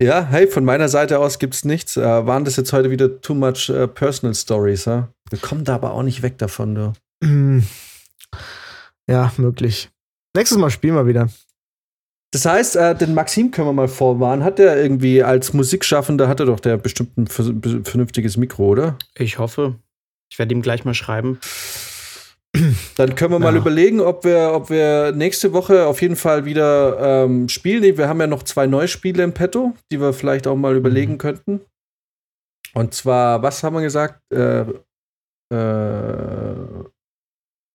Ja, 0.02 0.26
hey, 0.26 0.48
von 0.48 0.66
meiner 0.66 0.90
Seite 0.90 1.20
aus 1.20 1.40
gibt's 1.40 1.64
nichts. 1.64 1.96
Äh, 1.96 2.02
waren 2.04 2.44
das 2.44 2.58
jetzt 2.58 2.74
heute 2.74 2.92
wieder 2.92 3.22
too 3.22 3.34
much 3.34 3.70
äh, 3.70 3.88
personal 3.88 4.36
stories, 4.36 4.86
ja? 4.86 5.08
Wir 5.30 5.40
kommen 5.40 5.64
da 5.64 5.76
aber 5.76 5.94
auch 5.94 6.04
nicht 6.04 6.24
weg 6.24 6.38
davon, 6.38 6.76
du. 6.76 6.94
Hm. 7.24 7.66
Ja, 9.10 9.32
möglich. 9.38 9.90
Nächstes 10.36 10.58
Mal 10.58 10.70
spielen 10.70 10.96
wir 10.96 11.08
wieder. 11.08 11.30
Das 12.32 12.46
heißt, 12.46 12.76
äh, 12.76 12.94
den 12.94 13.14
Maxim 13.14 13.52
können 13.52 13.70
wir 13.70 13.74
mal 13.74 13.88
vorwarnen. 13.88 14.44
Hat 14.44 14.60
der 14.60 14.82
irgendwie 14.82 15.24
als 15.24 15.54
Musikschaffender, 15.54 16.28
hat 16.28 16.42
er 16.42 16.48
doch 16.48 16.60
der 16.60 16.76
bestimmt 16.76 17.18
ein 17.18 17.28
vernünftiges 17.28 18.36
Mikro, 18.36 18.68
oder? 18.68 18.98
Ich 19.16 19.40
hoffe. 19.40 19.76
Ich 20.30 20.38
werde 20.38 20.54
ihm 20.54 20.62
gleich 20.62 20.84
mal 20.84 20.94
schreiben. 20.94 21.40
Dann 22.96 23.16
können 23.16 23.32
wir 23.34 23.40
mal 23.40 23.54
Ja. 23.54 23.60
überlegen, 23.62 24.00
ob 24.02 24.24
wir, 24.24 24.52
ob 24.54 24.70
wir 24.70 25.12
nächste 25.12 25.54
Woche 25.54 25.86
auf 25.86 26.02
jeden 26.02 26.16
Fall 26.16 26.46
wieder 26.46 27.24
ähm, 27.26 27.50
spielen. 27.50 27.84
Wir 27.98 28.08
haben 28.08 28.20
ja 28.22 28.28
noch 28.28 28.44
zwei 28.44 28.68
neue 28.68 28.88
Spiele 28.88 29.24
im 29.24 29.34
Petto, 29.34 29.74
die 29.92 30.00
wir 30.00 30.14
vielleicht 30.14 30.48
auch 30.48 30.56
mal 30.56 30.76
überlegen 30.76 31.14
Mhm. 31.14 31.18
könnten. 31.18 31.62
Und 32.74 32.94
zwar, 32.94 33.42
was 33.42 33.64
haben 33.64 33.76
wir 33.76 33.82
gesagt? 33.82 34.22
Äh, 34.32 34.66
äh, 35.54 36.56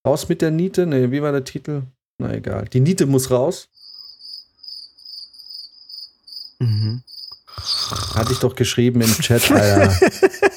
raus 0.06 0.28
mit 0.28 0.42
der 0.42 0.50
Niete? 0.50 0.86
Nee, 0.86 1.10
wie 1.10 1.22
war 1.22 1.32
der 1.32 1.44
Titel? 1.44 1.82
Na 2.18 2.32
egal. 2.34 2.66
Die 2.72 2.80
Niete 2.80 3.06
muss 3.06 3.30
raus. 3.30 3.68
Mhm. 6.60 7.02
Hatte 8.14 8.32
ich 8.32 8.38
doch 8.38 8.54
geschrieben 8.54 9.00
im 9.00 9.08
Chat, 9.20 9.50
Alter. 9.50 9.92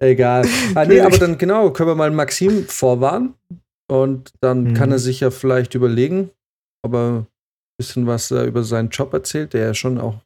Egal. 0.00 0.46
Ah, 0.74 0.84
nee, 0.84 1.00
aber 1.06 1.18
dann 1.18 1.38
genau, 1.38 1.70
können 1.72 1.88
wir 1.90 1.94
mal 1.94 2.10
Maxim 2.10 2.64
vorwarnen. 2.66 3.34
Und 3.90 4.32
dann 4.40 4.64
Mhm. 4.64 4.74
kann 4.74 4.92
er 4.92 4.98
sich 4.98 5.20
ja 5.20 5.30
vielleicht 5.30 5.74
überlegen, 5.74 6.30
ob 6.84 6.94
er 6.94 7.08
ein 7.20 7.26
bisschen 7.78 8.06
was 8.06 8.30
äh, 8.30 8.44
über 8.44 8.62
seinen 8.64 8.90
Job 8.90 9.12
erzählt, 9.14 9.54
der 9.54 9.66
ja 9.66 9.74
schon 9.74 9.98
auch 9.98 10.20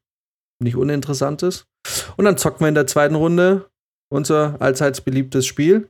nicht 0.62 0.76
uninteressant 0.76 1.42
ist. 1.42 1.66
Und 2.16 2.24
dann 2.24 2.36
zocken 2.38 2.60
wir 2.60 2.68
in 2.68 2.74
der 2.74 2.86
zweiten 2.86 3.14
Runde 3.14 3.70
unser 4.12 4.60
allseits 4.60 5.00
beliebtes 5.00 5.46
Spiel. 5.46 5.88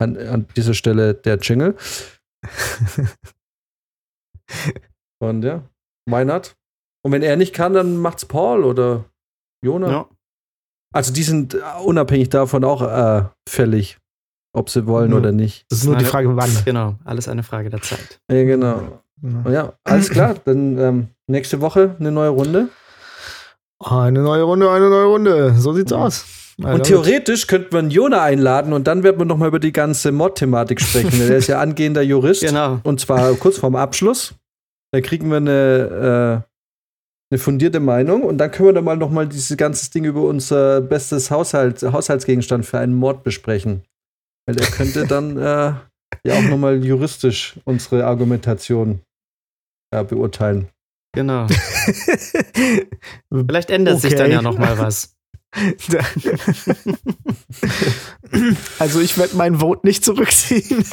An, 0.00 0.16
an 0.16 0.46
dieser 0.56 0.74
Stelle 0.74 1.14
der 1.14 1.38
Jingle. 1.38 1.76
Und 5.22 5.42
ja, 5.44 5.62
why 6.06 6.24
not? 6.24 6.56
Und 7.04 7.12
wenn 7.12 7.22
er 7.22 7.36
nicht 7.36 7.54
kann, 7.54 7.74
dann 7.74 7.96
macht's 7.96 8.24
Paul 8.26 8.64
oder 8.64 9.04
Jona. 9.64 9.90
Ja. 9.90 10.08
Also 10.94 11.12
die 11.12 11.22
sind 11.22 11.54
äh, 11.54 11.58
unabhängig 11.84 12.28
davon 12.30 12.64
auch 12.64 12.80
äh, 12.82 13.24
fällig, 13.48 13.98
ob 14.52 14.70
sie 14.70 14.86
wollen 14.86 15.10
Ja. 15.10 15.16
oder 15.18 15.32
nicht. 15.32 15.66
Das 15.68 15.80
ist 15.80 15.86
nur 15.86 15.96
die 15.96 16.04
Frage, 16.04 16.34
wann. 16.36 16.50
Genau. 16.64 16.94
Alles 17.04 17.28
eine 17.28 17.42
Frage 17.42 17.68
der 17.70 17.82
Zeit. 17.82 18.20
Ja, 18.30 18.44
genau. 18.44 18.80
Ja. 19.44 19.50
Ja, 19.50 19.72
alles 19.84 20.10
klar. 20.10 20.34
Dann 20.44 20.78
ähm, 20.78 21.08
nächste 21.26 21.60
Woche 21.60 21.96
eine 21.98 22.12
neue 22.12 22.28
Runde. 22.30 22.68
Eine 23.80 24.22
neue 24.22 24.42
Runde, 24.44 24.70
eine 24.70 24.88
neue 24.88 25.06
Runde. 25.06 25.54
So 25.58 25.72
sieht's 25.72 25.92
Mhm. 25.92 25.98
aus. 25.98 26.24
Und 26.62 26.84
theoretisch 26.84 27.48
könnten 27.48 27.72
wir 27.72 27.80
einen 27.80 27.90
Jona 27.90 28.22
einladen 28.22 28.72
und 28.72 28.86
dann 28.86 29.02
werden 29.02 29.18
wir 29.18 29.24
noch 29.24 29.36
mal 29.38 29.48
über 29.48 29.58
die 29.58 29.72
ganze 29.72 30.12
Mod-Thematik 30.12 30.80
sprechen. 30.80 31.18
Der 31.18 31.36
ist 31.38 31.48
ja 31.48 31.58
angehender 31.60 32.02
Jurist. 32.02 32.42
Genau. 32.42 32.78
Und 32.84 33.00
zwar 33.00 33.32
kurz 33.34 33.58
vorm 33.58 33.74
Abschluss. 33.74 34.34
Da 34.92 35.00
kriegen 35.00 35.28
wir 35.30 35.38
eine, 35.38 36.44
äh, 36.46 36.53
eine 37.30 37.38
fundierte 37.38 37.80
Meinung 37.80 38.22
und 38.22 38.38
dann 38.38 38.50
können 38.50 38.68
wir 38.68 38.72
dann 38.74 38.84
mal 38.84 38.96
noch 38.96 39.10
mal 39.10 39.26
dieses 39.26 39.56
ganze 39.56 39.90
Ding 39.90 40.04
über 40.04 40.22
unser 40.22 40.80
bestes 40.80 41.30
Haushalt, 41.30 41.82
Haushaltsgegenstand 41.82 42.66
für 42.66 42.78
einen 42.78 42.94
Mord 42.94 43.24
besprechen. 43.24 43.82
Weil 44.46 44.58
er 44.58 44.66
könnte 44.66 45.06
dann 45.06 45.36
äh, 45.38 45.72
ja 46.24 46.34
auch 46.34 46.42
noch 46.42 46.58
mal 46.58 46.84
juristisch 46.84 47.58
unsere 47.64 48.06
Argumentation 48.06 49.00
äh, 49.90 50.04
beurteilen. 50.04 50.68
Genau. 51.14 51.46
Vielleicht 53.30 53.70
ändert 53.70 54.00
sich 54.00 54.12
Okay. 54.12 54.22
dann 54.22 54.30
ja 54.32 54.42
noch 54.42 54.58
mal 54.58 54.76
was. 54.78 55.14
also 58.80 59.00
ich 59.00 59.16
werde 59.16 59.36
mein 59.36 59.60
Vote 59.60 59.86
nicht 59.86 60.04
zurückziehen. 60.04 60.84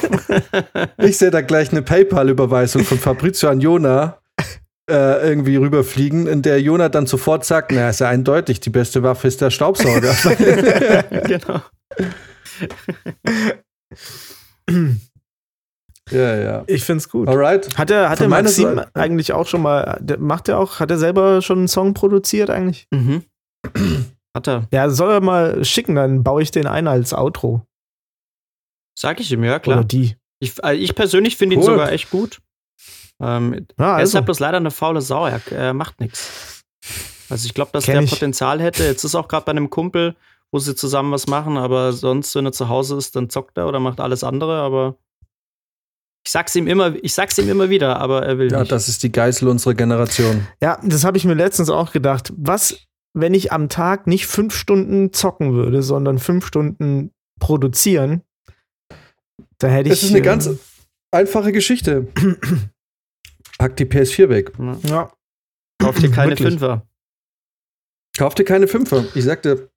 Ich 0.98 1.18
sehe 1.18 1.32
da 1.32 1.40
gleich 1.40 1.72
eine 1.72 1.82
PayPal-Überweisung 1.82 2.84
von 2.84 2.98
Fabrizio 2.98 3.48
an 3.48 3.60
Jona 3.60 4.21
äh, 4.92 5.26
irgendwie 5.28 5.56
rüberfliegen, 5.56 6.26
in 6.26 6.42
der 6.42 6.60
Jona 6.60 6.88
dann 6.88 7.06
sofort 7.06 7.44
sagt, 7.44 7.72
na, 7.72 7.88
ist 7.88 8.00
ja 8.00 8.08
eindeutig, 8.08 8.60
die 8.60 8.70
beste 8.70 9.02
Waffe 9.02 9.26
ist 9.28 9.40
der 9.40 9.50
Staubsauger. 9.50 10.14
genau. 11.26 11.62
ja, 16.10 16.36
ja. 16.36 16.64
Ich 16.66 16.84
find's 16.84 17.08
gut. 17.08 17.28
Alright. 17.28 17.76
Hat 17.78 17.90
er, 17.90 18.10
hat 18.10 18.18
Von 18.18 18.24
der 18.24 18.28
meiner 18.30 18.42
Maxim 18.48 18.74
Seite- 18.76 18.90
eigentlich 18.94 19.32
auch 19.32 19.46
schon 19.46 19.62
mal, 19.62 20.00
macht 20.18 20.48
er 20.48 20.58
auch, 20.58 20.80
hat 20.80 20.90
er 20.90 20.98
selber 20.98 21.40
schon 21.42 21.58
einen 21.58 21.68
Song 21.68 21.94
produziert 21.94 22.50
eigentlich? 22.50 22.86
Mhm. 22.90 23.24
Hat 24.34 24.48
er. 24.48 24.66
Ja, 24.72 24.88
soll 24.88 25.10
er 25.12 25.20
mal 25.20 25.62
schicken, 25.62 25.94
dann 25.94 26.22
baue 26.24 26.42
ich 26.42 26.50
den 26.50 26.66
ein 26.66 26.88
als 26.88 27.12
Outro. 27.12 27.66
Sag 28.98 29.20
ich 29.20 29.30
ihm, 29.30 29.44
ja, 29.44 29.50
Oder 29.52 29.60
klar. 29.60 29.84
die. 29.84 30.16
Ich, 30.40 30.54
äh, 30.64 30.74
ich 30.74 30.94
persönlich 30.94 31.36
finde 31.36 31.56
ihn 31.56 31.60
Cool. 31.60 31.66
sogar 31.66 31.92
echt 31.92 32.10
gut. 32.10 32.40
Ähm, 33.22 33.66
Ja, 33.78 33.96
Er 33.98 34.02
ist 34.02 34.08
also, 34.08 34.16
halt 34.16 34.24
bloß 34.26 34.40
leider 34.40 34.56
eine 34.58 34.70
faule 34.70 35.00
Sau. 35.00 35.26
Er, 35.26 35.40
er 35.52 35.72
macht 35.74 36.00
nichts. 36.00 36.62
Also 37.30 37.46
ich 37.46 37.54
glaube, 37.54 37.70
dass 37.72 37.84
Kenn 37.84 37.94
der 37.94 38.02
ich. 38.04 38.10
Potenzial 38.10 38.60
hätte. 38.60 38.84
Jetzt 38.84 39.04
ist 39.04 39.14
auch 39.14 39.28
gerade 39.28 39.44
bei 39.46 39.52
einem 39.52 39.70
Kumpel, 39.70 40.16
wo 40.50 40.58
sie 40.58 40.74
zusammen 40.74 41.12
was 41.12 41.26
machen, 41.28 41.56
aber 41.56 41.92
sonst, 41.92 42.34
wenn 42.34 42.44
er 42.44 42.52
zu 42.52 42.68
Hause 42.68 42.96
ist, 42.98 43.16
dann 43.16 43.30
zockt 43.30 43.56
er 43.56 43.66
oder 43.68 43.80
macht 43.80 44.00
alles 44.00 44.22
andere, 44.24 44.60
aber 44.60 44.96
ich 46.26 46.30
sag's 46.30 46.54
ihm 46.54 46.66
immer, 46.66 46.94
ich 47.02 47.14
sag's 47.14 47.38
ihm 47.38 47.48
immer 47.48 47.70
wieder, 47.70 47.98
aber 48.00 48.22
er 48.24 48.38
will 48.38 48.52
Ja, 48.52 48.60
nicht. 48.60 48.70
das 48.72 48.88
ist 48.88 49.02
die 49.02 49.10
Geißel 49.10 49.48
unserer 49.48 49.74
Generation. 49.74 50.46
ja, 50.62 50.78
das 50.84 51.04
habe 51.04 51.16
ich 51.16 51.24
mir 51.24 51.34
letztens 51.34 51.70
auch 51.70 51.90
gedacht. 51.92 52.32
Was, 52.36 52.76
wenn 53.14 53.32
ich 53.34 53.50
am 53.50 53.68
Tag 53.68 54.06
nicht 54.06 54.26
fünf 54.26 54.54
Stunden 54.54 55.12
zocken 55.12 55.54
würde, 55.54 55.82
sondern 55.82 56.18
fünf 56.18 56.46
Stunden 56.46 57.12
produzieren? 57.40 58.22
Da 59.58 59.68
hätte 59.68 59.88
ich. 59.88 59.94
Das 59.94 60.02
ist 60.04 60.10
eine 60.10 60.18
äh, 60.18 60.22
ganz 60.22 60.50
einfache 61.12 61.50
Geschichte. 61.52 62.06
Pack 63.58 63.76
die 63.76 63.84
PS4 63.84 64.28
weg. 64.28 64.52
Ja. 64.84 65.12
Kauf 65.80 65.98
dir 65.98 66.10
keine 66.10 66.30
Wirklich. 66.32 66.48
Fünfer. 66.48 66.86
Kauf 68.16 68.34
dir 68.34 68.44
keine 68.44 68.68
Fünfer. 68.68 69.04
Ich 69.14 69.24
sagte, 69.24 69.70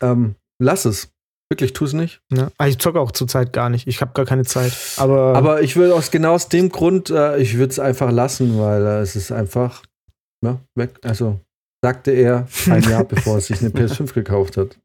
ähm, 0.00 0.34
lass 0.60 0.84
es. 0.84 1.12
Wirklich, 1.50 1.72
tu 1.72 1.86
es 1.86 1.94
nicht. 1.94 2.20
ja. 2.30 2.50
Ah, 2.58 2.66
Ich 2.66 2.78
zocke 2.78 3.00
auch 3.00 3.10
zurzeit 3.10 3.54
gar 3.54 3.70
nicht. 3.70 3.86
Ich 3.86 4.02
habe 4.02 4.12
gar 4.12 4.26
keine 4.26 4.44
Zeit. 4.44 4.72
Aber, 4.98 5.34
Aber 5.34 5.62
ich 5.62 5.76
würde 5.76 5.94
aus 5.94 6.10
genau 6.10 6.34
aus 6.34 6.48
dem 6.50 6.68
Grund, 6.68 7.08
äh, 7.08 7.38
ich 7.38 7.56
würde 7.56 7.70
es 7.70 7.78
einfach 7.78 8.10
lassen, 8.12 8.58
weil 8.58 8.84
äh, 8.84 9.00
es 9.00 9.16
ist 9.16 9.32
einfach 9.32 9.82
ja, 10.44 10.60
weg. 10.74 10.98
Also 11.02 11.40
sagte 11.82 12.10
er 12.10 12.46
ein 12.68 12.82
Jahr 12.82 13.04
bevor 13.08 13.36
er 13.36 13.40
sich 13.40 13.60
eine 13.60 13.70
PS5 13.70 14.12
gekauft 14.12 14.58
hat. 14.58 14.78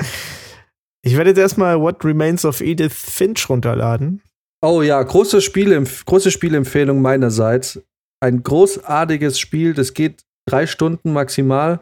ich 1.02 1.18
werde 1.18 1.32
jetzt 1.32 1.40
erstmal 1.40 1.82
What 1.82 2.06
Remains 2.06 2.46
of 2.46 2.62
Edith 2.62 2.94
Finch 2.94 3.50
runterladen. 3.50 4.22
Oh 4.64 4.82
ja, 4.82 5.04
große, 5.04 5.42
Spiele, 5.42 5.84
große 6.06 6.32
Spielempfehlung 6.32 7.02
meinerseits. 7.02 7.82
Ein 8.22 8.44
großartiges 8.44 9.38
Spiel, 9.38 9.74
das 9.74 9.94
geht 9.94 10.24
drei 10.48 10.68
Stunden 10.68 11.12
maximal. 11.12 11.82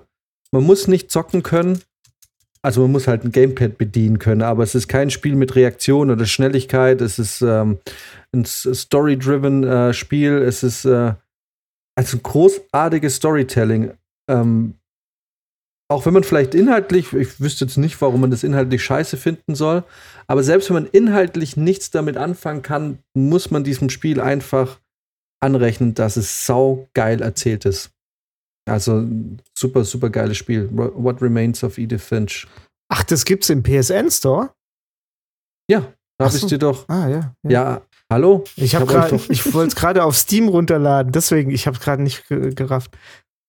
Man 0.52 0.64
muss 0.64 0.88
nicht 0.88 1.12
zocken 1.12 1.44
können. 1.44 1.80
Also 2.64 2.82
man 2.82 2.92
muss 2.92 3.08
halt 3.08 3.24
ein 3.24 3.32
Gamepad 3.32 3.78
bedienen 3.78 4.18
können, 4.18 4.42
aber 4.42 4.64
es 4.64 4.74
ist 4.74 4.88
kein 4.88 5.12
Spiel 5.12 5.36
mit 5.36 5.56
Reaktion 5.56 6.10
oder 6.10 6.26
Schnelligkeit. 6.26 7.02
Es 7.02 7.20
ist 7.20 7.42
ähm, 7.44 7.78
ein 8.34 8.46
Story-driven 8.46 9.64
äh, 9.64 9.94
Spiel. 9.94 10.40
Es 10.40 10.64
ist 10.64 10.86
äh, 10.86 11.14
also 11.96 12.18
großartiges 12.18 13.16
Storytelling. 13.16 13.92
Ähm, 14.28 14.74
auch 15.92 16.06
wenn 16.06 16.14
man 16.14 16.24
vielleicht 16.24 16.56
inhaltlich, 16.56 17.14
ich 17.14 17.40
wüsste 17.40 17.66
jetzt 17.66 17.78
nicht, 17.78 18.00
warum 18.02 18.22
man 18.22 18.32
das 18.32 18.44
inhaltlich 18.44 18.84
scheiße 18.84 19.18
finden 19.18 19.56
soll, 19.56 19.84
aber 20.28 20.44
selbst 20.44 20.70
wenn 20.70 20.76
man 20.76 20.86
inhaltlich 20.88 21.58
nichts 21.58 21.92
damit 21.92 22.18
anfangen 22.18 22.62
kann, 22.62 23.00
muss 23.14 23.52
man 23.52 23.64
diesem 23.64 23.90
Spiel 23.90 24.20
einfach 24.22 24.80
anrechnen, 25.44 25.94
dass 25.94 26.18
es 26.18 26.46
sau 26.46 26.88
geil 26.94 27.22
erzählt 27.22 27.66
ist. 27.66 27.92
Also 28.70 29.06
super, 29.58 29.84
super 29.84 30.10
geiles 30.10 30.38
Spiel. 30.38 30.70
What 30.72 31.22
Remains 31.22 31.64
of 31.64 31.78
Edith 31.78 32.04
Finch. 32.04 32.48
Ach, 32.90 33.04
das 33.04 33.26
gibt's 33.26 33.50
im 33.50 33.64
PSN 33.64 34.12
Store? 34.12 34.52
Ja, 35.70 35.92
habe 36.22 36.32
so. 36.32 36.46
ich 36.46 36.50
dir 36.52 36.60
doch. 36.60 36.88
Ah, 36.88 37.08
ja. 37.08 37.34
Ja, 37.48 37.82
hallo? 38.12 38.44
Ich 38.56 38.76
hab 38.76 38.88
doch- 38.88 39.30
ich 39.30 39.54
wollte 39.54 39.70
es 39.70 39.76
gerade 39.76 40.04
auf 40.04 40.16
Steam 40.16 40.48
runterladen, 40.48 41.12
deswegen, 41.12 41.50
ich 41.52 41.66
habe 41.68 41.78
es 41.78 41.84
gerade 41.84 42.04
nicht 42.04 42.28
ge- 42.28 42.54
gerafft. 42.54 42.98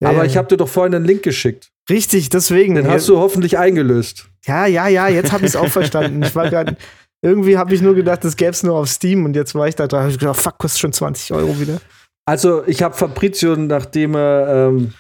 Ja, 0.03 0.09
aber 0.11 0.19
ja, 0.19 0.25
ich 0.25 0.35
ja. 0.35 0.39
habe 0.39 0.49
dir 0.49 0.57
doch 0.57 0.69
vorhin 0.69 0.95
einen 0.95 1.05
Link 1.05 1.23
geschickt. 1.23 1.72
Richtig, 1.91 2.29
deswegen. 2.29 2.75
Den 2.75 2.89
hast 2.89 3.09
du 3.09 3.19
hoffentlich 3.19 3.59
eingelöst. 3.59 4.29
Ja, 4.45 4.67
ja, 4.67 4.89
ja, 4.89 5.09
jetzt 5.09 5.33
habe 5.33 5.45
ich 5.45 5.51
es 5.51 5.57
auch 5.57 5.69
verstanden. 5.69 6.23
Ich 6.23 6.35
war 6.35 6.51
gerade, 6.51 6.77
irgendwie 7.23 7.57
habe 7.57 7.75
ich 7.75 7.81
nur 7.81 7.95
gedacht, 7.95 8.25
das 8.25 8.37
gäbe 8.37 8.51
es 8.51 8.63
nur 8.63 8.77
auf 8.77 8.89
Steam 8.89 9.25
und 9.25 9.37
jetzt 9.37 9.55
war 9.55 9.69
ich 9.69 9.77
da 9.77 9.87
dran. 9.87 10.05
Hab 10.05 10.11
ich 10.11 10.19
gedacht, 10.19 10.41
fuck, 10.41 10.59
kostet 10.59 10.81
schon 10.81 10.93
20 10.93 11.33
Euro 11.33 11.59
wieder. 11.61 11.81
Also, 12.25 12.65
ich 12.67 12.83
habe 12.83 12.95
Fabrizio, 12.95 13.57
nachdem 13.57 14.15
er, 14.15 14.69
ähm, 14.69 14.93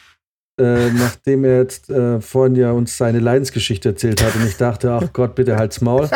äh, 0.58 0.90
nachdem 0.90 1.44
er 1.44 1.58
jetzt 1.58 1.88
äh, 1.88 2.20
vorhin 2.20 2.56
ja 2.56 2.72
uns 2.72 2.98
seine 2.98 3.20
Leidensgeschichte 3.20 3.90
erzählt 3.90 4.22
hat 4.22 4.34
und 4.34 4.46
ich 4.46 4.58
dachte, 4.58 4.90
ach 4.90 5.10
Gott, 5.14 5.34
bitte 5.34 5.56
halt's 5.56 5.80
Maul. 5.80 6.04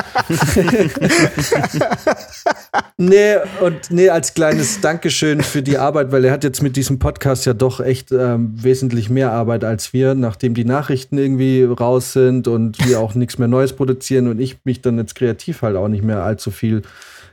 nee, 2.99 3.37
und 3.63 3.91
nee, 3.91 4.11
als 4.11 4.35
kleines 4.35 4.83
Dankeschön 4.83 5.41
für 5.41 5.63
die 5.63 5.79
Arbeit, 5.79 6.13
weil 6.13 6.27
er 6.27 6.33
hat 6.33 6.45
jetzt 6.45 6.63
mit 6.63 6.77
diesem 6.77 6.99
Podcast 6.99 7.47
ja 7.47 7.55
doch 7.55 7.81
echt 7.81 8.13
ähm, 8.13 8.53
wesentlich 8.55 9.09
mehr 9.09 9.33
Arbeit 9.33 9.65
als 9.65 9.95
wir, 9.95 10.15
nachdem 10.15 10.53
die 10.53 10.67
Nachrichten 10.67 11.17
irgendwie 11.17 11.65
raus 11.65 12.13
sind 12.13 12.47
und 12.47 12.87
wir 12.87 13.01
auch 13.01 13.15
nichts 13.15 13.39
mehr 13.39 13.49
Neues 13.49 13.73
produzieren 13.73 14.29
und 14.29 14.39
ich 14.39 14.59
mich 14.65 14.83
dann 14.83 14.99
jetzt 14.99 15.15
kreativ 15.15 15.63
halt 15.63 15.77
auch 15.77 15.89
nicht 15.89 16.05
mehr 16.05 16.23
allzu 16.23 16.51
viel 16.51 16.83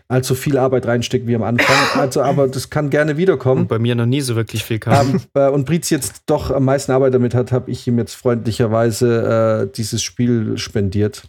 allzu 0.08 0.36
viel 0.36 0.58
Arbeit 0.58 0.86
reinstecke 0.86 1.28
wie 1.28 1.36
am 1.36 1.44
Anfang. 1.44 1.76
Also, 2.00 2.22
aber 2.22 2.48
das 2.48 2.70
kann 2.70 2.90
gerne 2.90 3.18
wiederkommen. 3.18 3.62
Und 3.62 3.68
bei 3.68 3.80
mir 3.80 3.96
noch 3.96 4.06
nie 4.06 4.22
so 4.22 4.36
wirklich 4.36 4.64
viel 4.64 4.80
kam. 4.80 5.10
Ähm, 5.16 5.22
äh, 5.34 5.50
und 5.50 5.66
Briz 5.66 5.90
jetzt 5.90 6.24
doch 6.26 6.52
am 6.52 6.66
meisten 6.66 6.92
Arbeit 6.92 7.14
damit 7.14 7.34
hat, 7.34 7.52
habe 7.52 7.72
ich 7.72 7.88
ihm 7.88 7.98
jetzt 7.98 8.16
freundlicherweise 8.16 9.68
äh, 9.70 9.76
dieses 9.76 10.04
Spiel 10.04 10.58
spendiert. 10.58 11.24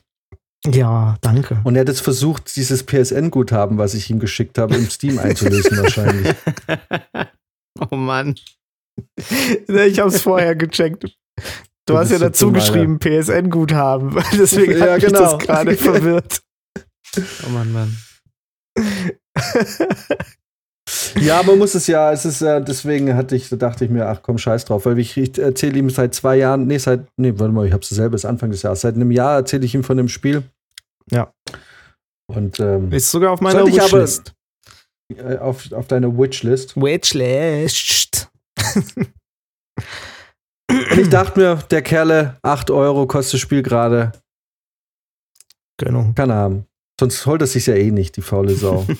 Ja, 0.66 1.16
danke. 1.20 1.60
Und 1.64 1.76
er 1.76 1.80
hat 1.82 1.88
jetzt 1.88 2.00
versucht, 2.00 2.56
dieses 2.56 2.84
PSN-Guthaben, 2.84 3.76
was 3.76 3.94
ich 3.94 4.08
ihm 4.10 4.18
geschickt 4.18 4.56
habe, 4.58 4.74
im 4.74 4.88
Steam 4.88 5.18
einzulösen 5.18 5.76
wahrscheinlich. 5.78 6.34
oh 7.90 7.96
Mann. 7.96 8.34
Ich 9.68 9.98
habe 9.98 10.08
es 10.08 10.22
vorher 10.22 10.56
gecheckt. 10.56 11.04
Du 11.04 11.08
Du 11.86 11.98
hast 11.98 12.10
ja 12.10 12.18
dazu 12.18 12.50
geschrieben, 12.50 12.98
PSN-Guthaben. 12.98 14.16
Deswegen 14.38 14.78
Ja, 14.78 14.92
hat 14.92 15.02
mich 15.02 15.06
genau. 15.06 15.20
das 15.20 15.38
gerade 15.38 15.76
verwirrt. 15.76 16.40
Oh 17.46 17.50
Mann, 17.50 17.72
Mann. 17.72 17.96
Ja, 21.20 21.42
man 21.42 21.58
muss 21.58 21.74
es 21.74 21.86
ja, 21.86 22.12
es 22.12 22.24
ist 22.24 22.40
ja, 22.40 22.60
deswegen 22.60 23.14
hatte 23.14 23.34
ich, 23.36 23.48
dachte 23.50 23.84
ich 23.84 23.90
mir, 23.90 24.06
ach 24.08 24.22
komm, 24.22 24.38
scheiß 24.38 24.64
drauf, 24.66 24.86
weil 24.86 24.98
ich, 24.98 25.16
ich 25.16 25.38
erzähle 25.38 25.78
ihm 25.78 25.90
seit 25.90 26.14
zwei 26.14 26.36
Jahren, 26.36 26.66
nee, 26.66 26.78
seit, 26.78 27.06
nee, 27.16 27.32
warte 27.36 27.52
mal, 27.52 27.66
ich 27.66 27.72
habe 27.72 27.82
es 27.82 27.88
selber, 27.88 28.16
ist 28.16 28.24
Anfang 28.24 28.50
des 28.50 28.62
Jahres, 28.62 28.80
seit 28.82 28.94
einem 28.94 29.10
Jahr 29.10 29.36
erzähle 29.36 29.64
ich 29.64 29.74
ihm 29.74 29.84
von 29.84 29.96
dem 29.96 30.08
Spiel. 30.08 30.42
Ja. 31.10 31.32
Und 32.26 32.58
ähm, 32.60 32.90
Ist 32.92 33.10
sogar 33.10 33.32
auf 33.32 33.40
meiner 33.40 33.60
aber- 33.60 33.72
Wishlist. 33.72 34.34
äh, 35.14 35.36
auf, 35.38 35.70
auf 35.72 35.86
deiner 35.86 36.16
Witchlist. 36.16 36.76
Wishlist. 36.76 38.30
Und 40.70 40.98
ich 40.98 41.08
dachte 41.10 41.38
mir, 41.38 41.56
der 41.70 41.82
Kerle, 41.82 42.38
8 42.42 42.70
Euro 42.70 43.06
kostet 43.06 43.34
das 43.34 43.40
Spiel 43.40 43.62
gerade, 43.62 44.12
Genau. 45.78 46.12
kann 46.14 46.30
er 46.30 46.36
haben. 46.36 46.66
Sonst 47.00 47.26
holt 47.26 47.40
er 47.40 47.46
sich 47.48 47.66
ja 47.66 47.74
eh 47.74 47.90
nicht, 47.90 48.16
die 48.16 48.22
faule 48.22 48.54
Sau. 48.54 48.86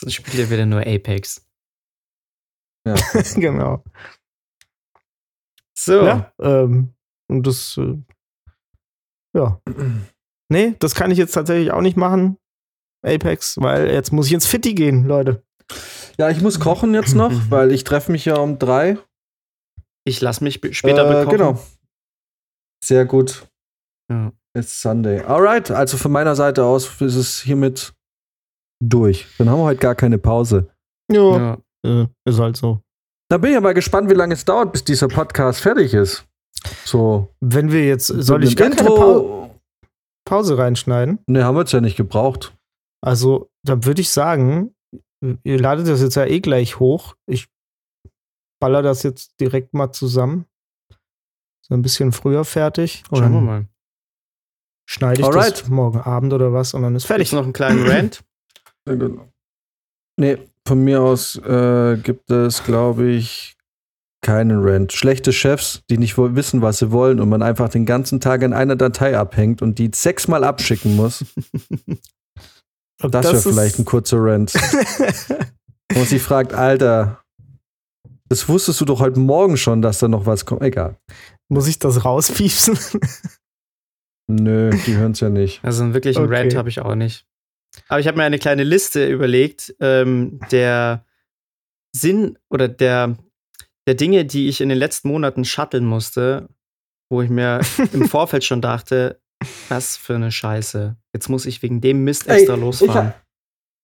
Sonst 0.00 0.14
spielt 0.14 0.38
er 0.38 0.50
wieder 0.50 0.66
nur 0.66 0.80
Apex. 0.80 1.46
ja. 2.86 2.94
genau. 3.36 3.82
So. 5.76 6.04
Ja, 6.04 6.32
ähm, 6.40 6.94
und 7.28 7.46
das, 7.46 7.76
äh, 7.78 7.96
ja. 9.36 9.60
Nee, 10.50 10.74
das 10.78 10.94
kann 10.94 11.10
ich 11.10 11.18
jetzt 11.18 11.32
tatsächlich 11.32 11.70
auch 11.72 11.80
nicht 11.80 11.96
machen. 11.96 12.38
Apex, 13.04 13.56
weil 13.58 13.90
jetzt 13.90 14.12
muss 14.12 14.26
ich 14.26 14.32
ins 14.32 14.46
Fitti 14.46 14.74
gehen, 14.74 15.04
Leute. 15.04 15.42
ja, 16.18 16.30
ich 16.30 16.40
muss 16.40 16.60
kochen 16.60 16.94
jetzt 16.94 17.14
noch, 17.16 17.32
weil 17.50 17.72
ich 17.72 17.84
treffe 17.84 18.12
mich 18.12 18.24
ja 18.24 18.36
um 18.36 18.58
drei. 18.58 18.98
Ich 20.06 20.20
lasse 20.20 20.44
mich 20.44 20.56
sp- 20.60 20.72
später 20.74 21.04
Äh, 21.10 21.24
bekommen. 21.24 21.38
Genau. 21.38 21.66
Sehr 22.84 23.04
gut. 23.06 23.48
Ja. 24.10 24.32
It's 24.56 24.80
Sunday. 24.80 25.20
Alright, 25.20 25.70
also 25.70 25.96
von 25.96 26.12
meiner 26.12 26.36
Seite 26.36 26.64
aus 26.64 27.00
ist 27.00 27.16
es 27.16 27.40
hiermit 27.40 27.92
durch. 28.80 29.26
Dann 29.38 29.48
haben 29.50 29.58
wir 29.58 29.64
heute 29.64 29.80
gar 29.80 29.94
keine 29.94 30.18
Pause. 30.18 30.70
Ja. 31.10 31.58
Ja. 31.84 32.02
Äh, 32.02 32.06
ist 32.24 32.38
halt 32.38 32.56
so. 32.56 32.80
Da 33.28 33.38
bin 33.38 33.50
ich 33.50 33.54
ja 33.54 33.60
mal 33.60 33.74
gespannt, 33.74 34.10
wie 34.10 34.14
lange 34.14 34.34
es 34.34 34.44
dauert, 34.44 34.72
bis 34.72 34.84
dieser 34.84 35.08
Podcast 35.08 35.60
fertig 35.60 35.92
ist. 35.94 36.26
So. 36.84 37.34
Wenn 37.40 37.72
wir 37.72 37.86
jetzt, 37.86 38.06
soll 38.06 38.44
ich 38.44 38.56
gar 38.56 38.70
keine 38.70 38.88
Pau 38.88 39.60
Pause 40.26 40.56
reinschneiden? 40.56 41.18
Ne, 41.26 41.44
haben 41.44 41.56
wir 41.56 41.60
jetzt 41.60 41.72
ja 41.72 41.80
nicht 41.80 41.96
gebraucht. 41.96 42.56
Also, 43.02 43.50
dann 43.62 43.84
würde 43.84 44.00
ich 44.00 44.10
sagen, 44.10 44.74
ihr 45.42 45.58
ladet 45.58 45.86
das 45.88 46.00
jetzt 46.00 46.14
ja 46.14 46.24
eh 46.24 46.40
gleich 46.40 46.78
hoch. 46.78 47.14
Ich 47.26 47.48
baller 48.60 48.82
das 48.82 49.02
jetzt 49.02 49.38
direkt 49.40 49.74
mal 49.74 49.92
zusammen. 49.92 50.46
So 51.66 51.74
ein 51.74 51.82
bisschen 51.82 52.12
früher 52.12 52.44
fertig. 52.44 53.04
Schauen 53.10 53.32
wir 53.32 53.40
mal. 53.40 53.68
Schneide 54.86 55.20
ich 55.20 55.26
Alright. 55.26 55.60
das 55.62 55.68
morgen 55.68 56.00
Abend 56.00 56.32
oder 56.32 56.52
was 56.52 56.74
und 56.74 56.82
dann 56.82 56.94
ist 56.94 57.04
Fertig 57.06 57.30
fertig. 57.30 57.32
noch 57.38 57.44
einen 57.44 57.52
kleinen 57.52 57.86
Rant. 57.90 58.22
Nee, 60.16 60.38
von 60.66 60.84
mir 60.84 61.02
aus 61.02 61.36
äh, 61.36 61.96
gibt 61.96 62.30
es, 62.30 62.62
glaube 62.64 63.06
ich, 63.08 63.56
keinen 64.22 64.62
Rant. 64.66 64.92
Schlechte 64.92 65.32
Chefs, 65.32 65.82
die 65.90 65.98
nicht 65.98 66.16
wissen, 66.16 66.62
was 66.62 66.78
sie 66.78 66.90
wollen 66.90 67.20
und 67.20 67.28
man 67.28 67.42
einfach 67.42 67.68
den 67.68 67.84
ganzen 67.84 68.20
Tag 68.20 68.42
in 68.42 68.52
einer 68.52 68.76
Datei 68.76 69.18
abhängt 69.18 69.60
und 69.60 69.78
die 69.78 69.90
sechsmal 69.94 70.44
abschicken 70.44 70.96
muss. 70.96 71.24
Und 73.02 73.12
Das, 73.12 73.24
wäre 73.26 73.36
vielleicht 73.38 73.78
ein 73.80 73.84
kurzer 73.84 74.18
Rant. 74.20 74.54
Man 75.92 76.04
sich 76.06 76.22
fragt, 76.22 76.54
Alter, 76.54 77.20
das 78.28 78.48
wusstest 78.48 78.80
du 78.80 78.84
doch 78.84 79.00
heute 79.00 79.18
Morgen 79.18 79.56
schon, 79.56 79.82
dass 79.82 79.98
da 79.98 80.08
noch 80.08 80.26
was 80.26 80.46
kommt. 80.46 80.62
Egal. 80.62 80.96
Muss 81.48 81.66
ich 81.66 81.78
das 81.78 82.04
rauspiepsen? 82.04 82.78
Nö, 84.26 84.70
die 84.86 84.96
hören 84.96 85.12
es 85.12 85.20
ja 85.20 85.28
nicht. 85.28 85.62
Also 85.62 85.82
einen 85.82 85.94
wirklichen 85.94 86.24
Okay. 86.24 86.36
Rant 86.36 86.56
habe 86.56 86.68
ich 86.68 86.80
auch 86.80 86.94
nicht. 86.94 87.26
Aber 87.88 88.00
ich 88.00 88.06
habe 88.06 88.16
mir 88.16 88.24
eine 88.24 88.38
kleine 88.38 88.64
Liste 88.64 89.06
überlegt, 89.08 89.74
ähm, 89.80 90.38
der 90.50 91.04
Sinn 91.94 92.38
oder 92.48 92.68
der, 92.68 93.16
der 93.86 93.94
Dinge, 93.94 94.24
die 94.24 94.48
ich 94.48 94.60
in 94.60 94.68
den 94.68 94.78
letzten 94.78 95.08
Monaten 95.08 95.44
shutteln 95.44 95.84
musste, 95.84 96.48
wo 97.10 97.20
ich 97.22 97.30
mir 97.30 97.60
im 97.92 98.08
Vorfeld 98.08 98.44
schon 98.44 98.60
dachte, 98.60 99.20
was 99.68 99.96
für 99.96 100.14
eine 100.14 100.30
Scheiße. 100.32 100.96
Jetzt 101.12 101.28
muss 101.28 101.46
ich 101.46 101.62
wegen 101.62 101.80
dem 101.80 102.04
Mist 102.04 102.26
Ey, 102.28 102.38
extra 102.38 102.54
ich 102.54 102.60
losfahren. 102.60 103.12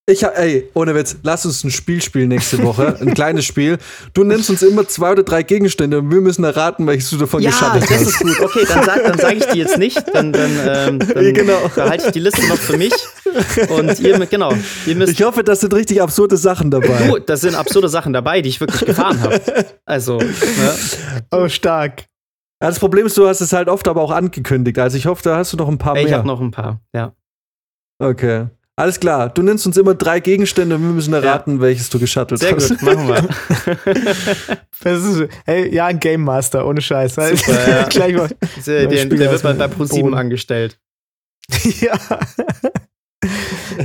Ich 0.07 0.25
hab, 0.25 0.37
ey, 0.37 0.69
ohne 0.75 0.95
Witz, 0.97 1.19
lass 1.23 1.47
uns 1.47 1.63
ein 1.63 1.71
Spiel 1.71 2.03
spielen 2.03 2.31
nächste 2.31 2.61
Woche. 2.65 2.97
Ein 3.01 3.15
kleines 3.15 3.45
Spiel. 3.45 3.79
Du 4.13 4.25
nimmst 4.25 4.51
uns 4.51 4.61
immer 4.63 4.89
zwei 4.89 5.13
oder 5.13 5.23
drei 5.23 5.45
Gegenstände 5.45 5.99
und 6.01 6.11
wir 6.11 6.21
müssen 6.21 6.43
erraten, 6.43 6.85
welches 6.89 7.11
du 7.11 7.17
davon 7.19 7.41
ja, 7.43 7.51
geschattelt 7.51 7.85
das 7.85 7.91
hast. 7.93 8.03
ist 8.09 8.19
gut. 8.19 8.41
Okay, 8.41 8.65
dann 8.67 8.85
sage 8.85 9.03
dann 9.05 9.19
sag 9.19 9.37
ich 9.37 9.45
die 9.47 9.59
jetzt 9.59 9.79
nicht. 9.79 10.03
Dann, 10.13 10.33
dann, 10.33 10.51
ähm, 10.67 10.99
dann 11.15 11.25
Ja, 11.25 11.31
genau. 11.33 11.71
behalte 11.73 12.07
ich 12.07 12.13
die 12.13 12.19
Liste 12.21 12.45
noch 12.49 12.57
für 12.57 12.77
mich. 12.77 12.93
Und 13.69 14.01
ihr, 14.01 14.19
genau, 14.27 14.53
ihr 14.87 14.97
müsst 14.97 15.13
Ich 15.13 15.23
hoffe, 15.23 15.45
das 15.45 15.61
sind 15.61 15.73
richtig 15.75 16.03
absurde 16.03 16.37
Sachen 16.37 16.73
dabei. 16.73 17.07
Du, 17.07 17.19
da 17.21 17.37
sind 17.37 17.55
absurde 17.55 17.89
Sachen 17.89 18.13
dabei, 18.13 18.43
die 18.43 18.49
ich 18.49 18.59
wirklich 18.61 18.85
gefahren 18.85 19.21
habe. 19.21 19.41
Also, 19.85 20.19
ne? 20.19 20.29
oh, 21.31 21.47
stark. 21.49 22.01
Ja, 22.61 22.69
Das 22.69 22.81
Problem 22.81 23.07
ist, 23.07 23.17
du 23.17 23.29
hast 23.29 23.43
es 23.43 23.53
halt 23.53 23.69
oft 23.69 23.87
aber 23.87 24.01
auch 24.03 24.11
angekündigt. 24.11 24.79
Also 24.81 24.97
ich 24.97 25.07
hoffe, 25.07 25.23
da 25.23 25.37
hast 25.37 25.53
du 25.53 25.57
noch 25.57 25.69
ein 25.69 25.79
paar 25.79 25.95
ich 25.97 26.07
mehr. 26.07 26.19
habe 26.19 26.27
noch 26.27 26.41
ein 26.41 26.51
paar. 26.51 26.81
Ja. 26.93 27.13
Okay. 28.01 28.47
Alles 28.81 28.99
klar. 28.99 29.28
Du 29.28 29.43
nimmst 29.43 29.66
uns 29.66 29.76
immer 29.76 29.95
drei 29.95 30.20
Gegenstände 30.20 30.76
und 30.76 30.83
wir 30.83 30.93
müssen 30.93 31.12
erraten, 31.12 31.61
welches 31.61 31.91
du 31.91 31.99
geschattelt 31.99 32.41
Sehr 32.41 32.57
hast. 32.57 32.70
gut, 32.70 32.83
machen 32.83 33.09
wir. 33.09 33.28
Das 34.83 35.05
ist, 35.05 35.28
hey, 35.45 35.74
ja, 35.74 35.85
ein 35.85 36.01
Game 36.01 36.22
Master, 36.22 36.66
ohne 36.66 36.81
Scheiß. 36.81 37.16
Super, 37.16 37.68
ja. 37.68 37.83
Gleich 37.91 38.16
mal. 38.16 38.31
Der, 38.66 38.87
der, 38.87 39.05
der 39.05 39.31
wird 39.33 39.43
bei, 39.43 39.53
dem 39.53 39.59
bei 39.59 39.66
Pro7 39.66 40.01
Boden. 40.01 40.14
angestellt. 40.14 40.81
ja. 41.81 41.99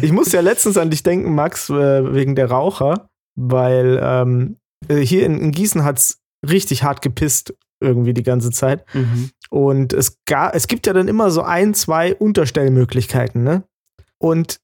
Ich 0.02 0.14
muss 0.14 0.32
ja 0.32 0.40
letztens 0.40 0.78
an 0.78 0.90
dich 0.90 1.04
denken, 1.04 1.36
Max, 1.36 1.70
äh, 1.70 2.14
wegen 2.14 2.36
der 2.36 2.50
Raucher, 2.50 3.10
weil 3.36 4.00
ähm, 4.02 4.58
äh, 4.88 5.02
hier 5.02 5.26
in, 5.26 5.38
in 5.40 5.52
Gießen 5.52 5.84
hat 5.84 6.00
es 6.00 6.22
richtig 6.50 6.84
hart 6.84 7.02
gepisst 7.02 7.54
irgendwie 7.82 8.14
die 8.14 8.24
ganze 8.24 8.52
Zeit. 8.52 8.86
Mhm. 8.94 9.32
Und 9.50 9.92
es, 9.92 10.20
ga, 10.26 10.52
es 10.52 10.68
gibt 10.68 10.88
ja 10.88 10.94
dann 10.94 11.10
immer 11.10 11.32
so 11.32 11.42
ein, 11.42 11.74
zwei 11.74 12.16
Unterstellmöglichkeiten, 12.16 13.44
ne? 13.44 13.64
Und 14.18 14.62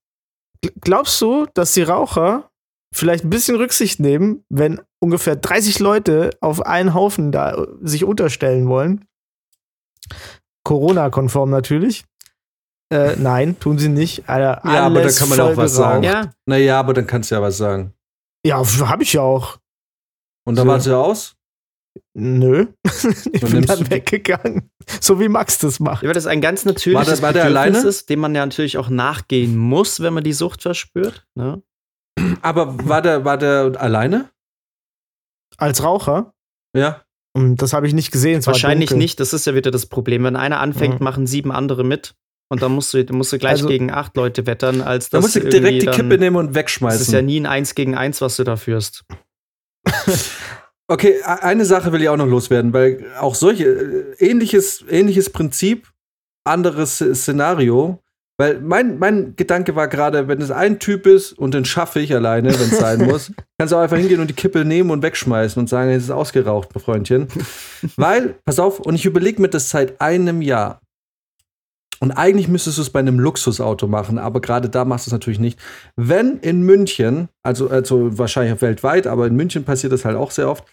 glaubst 0.81 1.19
du, 1.21 1.45
dass 1.53 1.73
die 1.73 1.81
Raucher 1.83 2.49
vielleicht 2.93 3.23
ein 3.23 3.29
bisschen 3.29 3.55
Rücksicht 3.55 3.99
nehmen, 3.99 4.43
wenn 4.49 4.81
ungefähr 4.99 5.35
30 5.35 5.79
Leute 5.79 6.31
auf 6.41 6.61
einen 6.65 6.93
Haufen 6.93 7.31
da 7.31 7.53
äh, 7.55 7.67
sich 7.81 8.03
unterstellen 8.03 8.67
wollen. 8.67 9.05
Corona-konform 10.63 11.49
natürlich. 11.49 12.05
Äh, 12.93 13.15
nein, 13.15 13.57
tun 13.59 13.79
sie 13.79 13.87
nicht. 13.89 14.27
Alter, 14.27 14.61
Ja, 14.65 14.85
aber 14.85 14.95
da 14.95 15.01
alles 15.01 15.17
kann 15.17 15.29
man 15.29 15.37
ja 15.37 15.45
auch 15.45 15.57
was 15.57 15.73
sagen. 15.73 16.01
geraucht. 16.01 16.25
Ja, 16.25 16.31
Naja, 16.45 16.79
aber 16.79 16.93
dann 16.93 17.07
kannst 17.07 17.31
du 17.31 17.35
ja 17.35 17.41
was 17.41 17.57
sagen. 17.57 17.93
Ja, 18.45 18.61
habe 18.81 19.03
ich 19.03 19.13
ja 19.13 19.21
auch. 19.21 19.57
Und 20.45 20.55
dann 20.57 20.65
So. 20.67 20.71
war 20.71 20.79
sie 20.81 20.97
aus? 20.97 21.35
Nö. 22.13 22.67
ich 23.33 23.41
bin 23.41 23.65
dann 23.65 23.89
weggegangen. 23.89 24.69
So 25.01 25.19
wie 25.19 25.27
Max 25.29 25.59
das 25.59 25.79
macht. 25.79 26.03
Ja, 26.03 26.07
weil 26.09 26.13
das 26.13 26.27
ein 26.27 26.41
ganz 26.41 26.65
natürliches 26.65 27.07
War 27.07 27.15
der- 27.15 27.21
war 27.21 27.33
der 27.33 27.45
alleine? 27.45 27.77
ist, 27.79 28.09
dem 28.09 28.19
man 28.19 28.33
ja 28.35 28.45
natürlich 28.45 28.77
auch 28.77 28.89
nachgehen 28.89 29.57
muss, 29.57 29.99
wenn 30.01 30.13
man 30.13 30.23
die 30.23 30.33
Sucht 30.33 30.61
verspürt. 30.61 31.25
Ne? 31.35 31.61
Aber 32.41 32.87
war 32.87 33.01
der, 33.01 33.25
war 33.25 33.37
der 33.37 33.73
alleine? 33.79 34.29
Als 35.57 35.83
Raucher. 35.83 36.33
Ja. 36.75 37.03
Und 37.33 37.57
das 37.61 37.71
habe 37.73 37.87
ich 37.87 37.93
nicht 37.93 38.11
gesehen. 38.11 38.45
Wahrscheinlich 38.45 38.89
dunkel. 38.89 39.03
nicht, 39.03 39.19
das 39.19 39.31
ist 39.33 39.45
ja 39.45 39.55
wieder 39.55 39.71
das 39.71 39.85
Problem. 39.85 40.23
Wenn 40.23 40.35
einer 40.35 40.59
anfängt, 40.59 40.99
Mhm. 40.99 41.03
machen 41.03 41.27
sieben 41.27 41.51
andere 41.51 41.83
mit. 41.83 42.13
Und 42.49 42.61
dann 42.61 42.73
musst 42.73 42.93
du, 42.93 43.03
dann 43.05 43.15
musst 43.17 43.31
du 43.31 43.37
gleich 43.37 43.51
Also- 43.53 43.67
gegen 43.69 43.91
acht 43.91 44.15
Leute 44.17 44.45
wettern, 44.45 44.81
als 44.81 45.09
Da 45.09 45.17
dass 45.17 45.23
musst 45.25 45.35
du 45.37 45.49
direkt 45.49 45.83
die 45.83 45.87
Kippe 45.87 46.17
nehmen 46.17 46.35
und 46.35 46.47
Das 46.47 46.55
wegschmeißen. 46.55 47.01
ist 47.01 47.11
ja 47.13 47.21
nie 47.21 47.39
ein 47.39 47.45
Eins 47.45 47.75
gegen 47.75 47.95
Eins, 47.95 48.19
was 48.21 48.35
du 48.35 48.43
da 48.43 48.57
führst. 48.57 49.05
Okay, 50.91 51.21
eine 51.23 51.63
Sache 51.63 51.93
will 51.93 52.01
ich 52.01 52.09
auch 52.09 52.17
noch 52.17 52.27
loswerden, 52.27 52.73
weil 52.73 53.05
auch 53.17 53.33
solche 53.33 53.63
äh, 53.63 54.15
ähnliches, 54.19 54.83
ähnliches 54.89 55.29
Prinzip, 55.29 55.87
anderes 56.43 56.99
Sze- 56.99 57.15
Szenario. 57.15 57.99
Weil 58.37 58.59
mein, 58.59 58.99
mein 58.99 59.35
Gedanke 59.37 59.75
war 59.77 59.87
gerade, 59.87 60.27
wenn 60.27 60.41
es 60.41 60.51
ein 60.51 60.79
Typ 60.79 61.05
ist 61.05 61.31
und 61.31 61.53
den 61.53 61.63
schaffe 61.63 62.01
ich 62.01 62.13
alleine, 62.13 62.49
wenn 62.59 62.71
es 62.71 62.77
sein 62.79 63.05
muss, 63.05 63.31
kannst 63.57 63.71
du 63.71 63.77
auch 63.77 63.81
einfach 63.81 63.95
hingehen 63.97 64.19
und 64.19 64.29
die 64.29 64.33
Kippe 64.33 64.65
nehmen 64.65 64.89
und 64.91 65.01
wegschmeißen 65.01 65.61
und 65.61 65.69
sagen, 65.69 65.91
es 65.91 66.03
ist 66.03 66.11
ausgeraucht, 66.11 66.69
Freundchen. 66.77 67.27
weil, 67.95 68.35
pass 68.43 68.59
auf, 68.59 68.79
und 68.81 68.95
ich 68.95 69.05
überlege 69.05 69.41
mir 69.41 69.47
das 69.49 69.69
seit 69.69 70.01
einem 70.01 70.41
Jahr. 70.41 70.81
Und 72.01 72.11
eigentlich 72.11 72.49
müsstest 72.49 72.79
du 72.79 72.81
es 72.81 72.89
bei 72.89 72.99
einem 72.99 73.17
Luxusauto 73.19 73.87
machen, 73.87 74.17
aber 74.17 74.41
gerade 74.41 74.69
da 74.69 74.83
machst 74.83 75.05
du 75.05 75.09
es 75.09 75.13
natürlich 75.13 75.39
nicht. 75.39 75.57
Wenn 75.95 76.39
in 76.39 76.63
München, 76.63 77.29
also, 77.43 77.69
also 77.69 78.17
wahrscheinlich 78.17 78.59
weltweit, 78.61 79.07
aber 79.07 79.27
in 79.27 79.35
München 79.37 79.63
passiert 79.63 79.93
das 79.93 80.03
halt 80.03 80.17
auch 80.17 80.31
sehr 80.31 80.49
oft, 80.49 80.65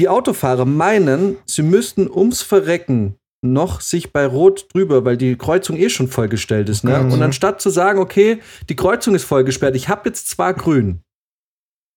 die 0.00 0.08
Autofahrer 0.08 0.64
meinen, 0.64 1.36
sie 1.46 1.62
müssten 1.62 2.10
ums 2.10 2.42
Verrecken 2.42 3.16
noch 3.42 3.80
sich 3.80 4.12
bei 4.12 4.26
Rot 4.26 4.68
drüber, 4.72 5.04
weil 5.04 5.16
die 5.16 5.36
Kreuzung 5.36 5.76
eh 5.76 5.90
schon 5.90 6.08
vollgestellt 6.08 6.68
ist. 6.68 6.82
Ne? 6.82 6.98
Mhm. 6.98 7.12
Und 7.12 7.22
anstatt 7.22 7.60
zu 7.60 7.70
sagen, 7.70 7.98
okay, 7.98 8.40
die 8.68 8.76
Kreuzung 8.76 9.14
ist 9.14 9.24
vollgesperrt, 9.24 9.76
ich 9.76 9.88
habe 9.88 10.08
jetzt 10.08 10.30
zwar 10.30 10.54
grün, 10.54 11.02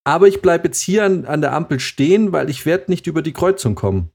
aber 0.05 0.27
ich 0.27 0.41
bleibe 0.41 0.67
jetzt 0.67 0.81
hier 0.81 1.05
an, 1.05 1.25
an 1.25 1.41
der 1.41 1.53
Ampel 1.53 1.79
stehen, 1.79 2.31
weil 2.31 2.49
ich 2.49 2.65
werde 2.65 2.91
nicht 2.91 3.07
über 3.07 3.21
die 3.21 3.33
Kreuzung 3.33 3.75
kommen. 3.75 4.11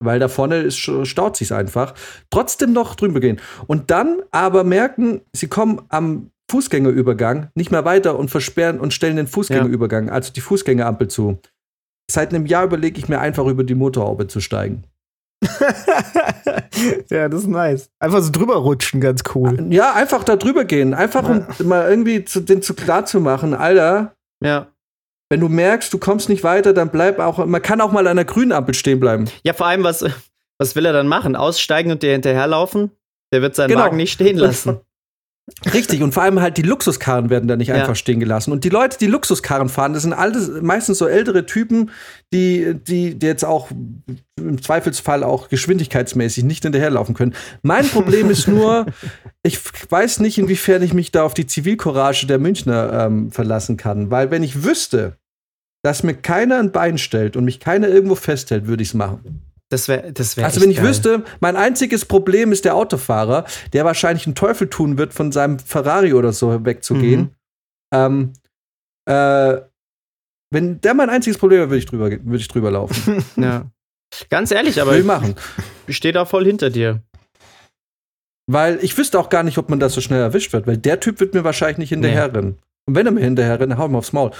Weil 0.00 0.18
da 0.18 0.28
vorne 0.28 0.58
ist, 0.58 0.76
staut 0.78 1.36
sich 1.36 1.52
einfach. 1.52 1.94
Trotzdem 2.30 2.72
noch 2.72 2.94
drüber 2.94 3.20
gehen. 3.20 3.40
Und 3.66 3.90
dann 3.90 4.22
aber 4.32 4.64
merken, 4.64 5.22
sie 5.32 5.46
kommen 5.48 5.82
am 5.88 6.30
Fußgängerübergang 6.50 7.50
nicht 7.54 7.70
mehr 7.70 7.84
weiter 7.84 8.18
und 8.18 8.30
versperren 8.30 8.80
und 8.80 8.92
stellen 8.92 9.16
den 9.16 9.26
Fußgängerübergang, 9.26 10.10
also 10.10 10.32
die 10.32 10.40
Fußgängerampel 10.40 11.08
zu. 11.08 11.38
Seit 12.10 12.34
einem 12.34 12.46
Jahr 12.46 12.64
überlege 12.64 12.98
ich 12.98 13.08
mir 13.08 13.20
einfach 13.20 13.46
über 13.46 13.64
die 13.64 13.74
Motorhaube 13.74 14.26
zu 14.26 14.40
steigen. 14.40 14.84
ja, 17.10 17.28
das 17.28 17.40
ist 17.42 17.48
nice. 17.48 17.90
Einfach 17.98 18.22
so 18.22 18.30
drüber 18.30 18.56
rutschen, 18.56 19.00
ganz 19.00 19.22
cool. 19.34 19.66
Ja, 19.70 19.92
einfach 19.94 20.24
da 20.24 20.36
drüber 20.36 20.64
gehen. 20.64 20.94
Einfach 20.94 21.28
um 21.28 21.44
mal 21.66 21.88
irgendwie 21.88 22.24
zu, 22.24 22.40
den 22.40 22.62
zu 22.62 22.74
klar 22.74 23.04
zu 23.06 23.20
machen, 23.20 23.54
Alter, 23.54 24.14
Ja. 24.42 24.68
wenn 25.30 25.40
du 25.40 25.48
merkst, 25.48 25.92
du 25.92 25.98
kommst 25.98 26.28
nicht 26.28 26.44
weiter, 26.44 26.72
dann 26.72 26.90
bleib 26.90 27.18
auch, 27.18 27.44
man 27.44 27.62
kann 27.62 27.80
auch 27.80 27.92
mal 27.92 28.06
an 28.06 28.16
der 28.16 28.24
grünen 28.24 28.52
Ampel 28.52 28.74
stehen 28.74 29.00
bleiben. 29.00 29.26
Ja, 29.42 29.52
vor 29.52 29.66
allem, 29.66 29.84
was, 29.84 30.04
was 30.58 30.76
will 30.76 30.86
er 30.86 30.92
dann 30.92 31.08
machen? 31.08 31.36
Aussteigen 31.36 31.90
und 31.90 32.02
dir 32.02 32.12
hinterherlaufen? 32.12 32.90
Der 33.32 33.42
wird 33.42 33.54
seinen 33.54 33.70
Genau. 33.70 33.82
Wagen 33.82 33.96
nicht 33.96 34.12
stehen 34.12 34.36
lassen. 34.38 34.80
Richtig, 35.74 36.02
und 36.02 36.12
vor 36.14 36.22
allem 36.22 36.40
halt 36.40 36.56
die 36.56 36.62
Luxuskarren 36.62 37.28
werden 37.28 37.46
da 37.48 37.56
nicht 37.56 37.68
Ja. 37.68 37.74
einfach 37.74 37.96
stehen 37.96 38.18
gelassen. 38.18 38.50
Und 38.50 38.64
die 38.64 38.70
Leute, 38.70 38.96
die 38.98 39.06
Luxuskarren 39.06 39.68
fahren, 39.68 39.92
das 39.92 40.02
sind 40.02 40.14
alles, 40.14 40.50
meistens 40.62 40.96
so 40.98 41.06
ältere 41.06 41.44
Typen, 41.44 41.90
die, 42.32 42.74
die, 42.74 43.14
die 43.18 43.26
jetzt 43.26 43.44
auch 43.44 43.70
im 43.70 44.62
Zweifelsfall 44.62 45.22
auch 45.22 45.50
geschwindigkeitsmäßig 45.50 46.44
nicht 46.44 46.62
hinterherlaufen 46.62 47.14
können. 47.14 47.34
Mein 47.62 47.86
Problem 47.86 48.30
ist 48.30 48.48
nur, 48.48 48.86
ich 49.42 49.60
weiß 49.90 50.20
nicht, 50.20 50.38
inwiefern 50.38 50.82
ich 50.82 50.94
mich 50.94 51.12
da 51.12 51.24
auf 51.24 51.34
die 51.34 51.46
Zivilcourage 51.46 52.26
der 52.26 52.38
Münchner 52.38 53.06
ähm, 53.06 53.30
verlassen 53.30 53.76
kann. 53.76 54.10
Weil 54.10 54.30
wenn 54.30 54.42
ich 54.42 54.64
wüsste, 54.64 55.18
dass 55.82 56.02
mir 56.02 56.14
keiner 56.14 56.58
ein 56.58 56.72
Bein 56.72 56.96
stellt 56.96 57.36
und 57.36 57.44
mich 57.44 57.60
keiner 57.60 57.88
irgendwo 57.88 58.14
festhält, 58.14 58.66
würde 58.66 58.82
ich 58.82 58.88
es 58.88 58.94
machen. 58.94 59.42
Das 59.74 59.88
wäre 59.88 60.12
das 60.12 60.36
wär 60.36 60.44
Also 60.44 60.60
wenn 60.60 60.70
ich 60.70 60.76
geil. 60.76 60.86
wüsste, 60.86 61.24
mein 61.40 61.56
einziges 61.56 62.04
Problem 62.04 62.52
ist 62.52 62.64
der 62.64 62.76
Autofahrer, 62.76 63.44
der 63.72 63.84
wahrscheinlich 63.84 64.24
einen 64.24 64.36
Teufel 64.36 64.68
tun 64.68 64.98
wird, 64.98 65.12
von 65.12 65.32
seinem 65.32 65.58
Ferrari 65.58 66.14
oder 66.14 66.32
so 66.32 66.64
wegzugehen. 66.64 67.20
Mhm. 67.20 67.30
Ähm, 67.92 68.32
äh, 69.06 69.60
wenn 70.52 70.80
der 70.80 70.94
mein 70.94 71.10
einziges 71.10 71.38
Problem 71.38 71.58
wäre, 71.58 71.70
würde 71.70 71.78
ich 71.78 71.86
drüber, 71.86 72.08
würde 72.08 72.36
ich 72.36 72.48
drüber 72.48 72.70
laufen. 72.70 73.24
Ja. 73.36 73.66
Ganz 74.30 74.52
ehrlich, 74.52 74.80
aber 74.80 74.92
Will 74.92 75.00
ich 75.00 75.04
machen. 75.04 75.34
ich 75.88 75.96
stehe 75.96 76.14
da 76.14 76.24
voll 76.24 76.44
hinter 76.44 76.70
dir. 76.70 77.02
Weil 78.46 78.78
ich 78.80 78.96
wüsste 78.96 79.18
auch 79.18 79.28
gar 79.28 79.42
nicht, 79.42 79.58
ob 79.58 79.70
man 79.70 79.80
das 79.80 79.92
so 79.92 80.00
schnell 80.00 80.20
erwischt 80.20 80.52
wird, 80.52 80.68
weil 80.68 80.76
der 80.76 81.00
Typ 81.00 81.18
wird 81.18 81.34
mir 81.34 81.42
wahrscheinlich 81.42 81.78
nicht 81.78 81.88
hinterherrennen. 81.88 82.58
Und 82.86 82.94
wenn 82.96 83.06
er 83.06 83.12
mir 83.12 83.20
hinterherrennt, 83.20 83.72
dann 83.72 83.78
hau 83.78 83.86
ihm 83.86 83.96
aufs 83.96 84.12
Maul. 84.12 84.30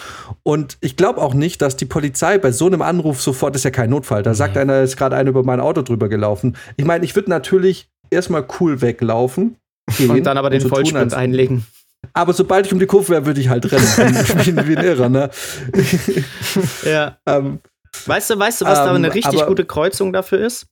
Und 0.42 0.76
ich 0.82 0.96
glaube 0.96 1.20
auch 1.22 1.32
nicht, 1.34 1.62
dass 1.62 1.76
die 1.76 1.86
Polizei 1.86 2.36
bei 2.38 2.52
so 2.52 2.66
einem 2.66 2.82
Anruf 2.82 3.22
sofort, 3.22 3.56
ist 3.56 3.64
ja 3.64 3.70
kein 3.70 3.88
Notfall, 3.90 4.22
da 4.22 4.34
sagt 4.34 4.54
Nee. 4.54 4.60
einer, 4.60 4.82
ist 4.82 4.96
gerade 4.98 5.16
einer 5.16 5.30
über 5.30 5.42
mein 5.44 5.60
Auto 5.60 5.80
drüber 5.82 6.08
gelaufen. 6.10 6.56
Ich 6.76 6.84
meine, 6.84 7.04
ich 7.06 7.14
würde 7.16 7.30
natürlich 7.30 7.88
erstmal 8.10 8.46
cool 8.60 8.80
weglaufen. 8.82 9.56
gehen 9.96 10.10
Und 10.10 10.24
dann 10.24 10.36
aber 10.38 10.50
den 10.50 10.60
so 10.60 10.68
tun, 10.68 10.76
Vollsprint 10.76 11.04
als- 11.04 11.14
einlegen. 11.14 11.66
Aber 12.12 12.34
sobald 12.34 12.66
ich 12.66 12.72
um 12.74 12.78
die 12.78 12.84
Kurve 12.86 13.08
wäre, 13.08 13.24
würde 13.24 13.40
ich 13.40 13.48
halt 13.48 13.64
rennen. 13.72 14.16
Ich 14.20 14.34
bin 14.54 14.68
wie 14.68 14.76
ein 14.76 14.84
Irrer, 14.84 15.08
ne? 15.08 15.30
Ja. 16.84 17.18
ähm, 17.26 17.60
Weißt 18.06 18.28
du, 18.30 18.38
weißt 18.38 18.60
du, 18.60 18.64
was 18.66 18.78
da 18.78 18.90
Ähm, 18.90 18.96
eine 18.96 19.14
richtig 19.14 19.38
aber- 19.40 19.46
gute 19.46 19.64
Kreuzung 19.64 20.12
dafür 20.12 20.44
ist? 20.44 20.66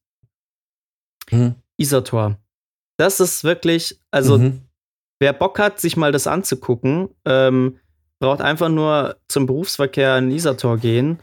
Hm. 1.31 1.55
Isartor. 1.79 2.37
Das 2.99 3.21
ist 3.21 3.45
wirklich, 3.45 3.99
also 4.11 4.39
mhm. 4.39 4.61
Wer 5.23 5.33
Bock 5.33 5.61
hat, 5.61 5.81
sich 5.81 5.97
mal 5.97 6.11
das 6.11 6.27
anzugucken, 6.27 7.09
ähm, 7.25 7.79
braucht 8.19 8.41
einfach 8.41 8.69
nur 8.69 9.17
zum 9.29 9.47
Berufsverkehr 9.47 10.19
in 10.19 10.33
Isartor 10.33 10.79
gehen, 10.79 11.21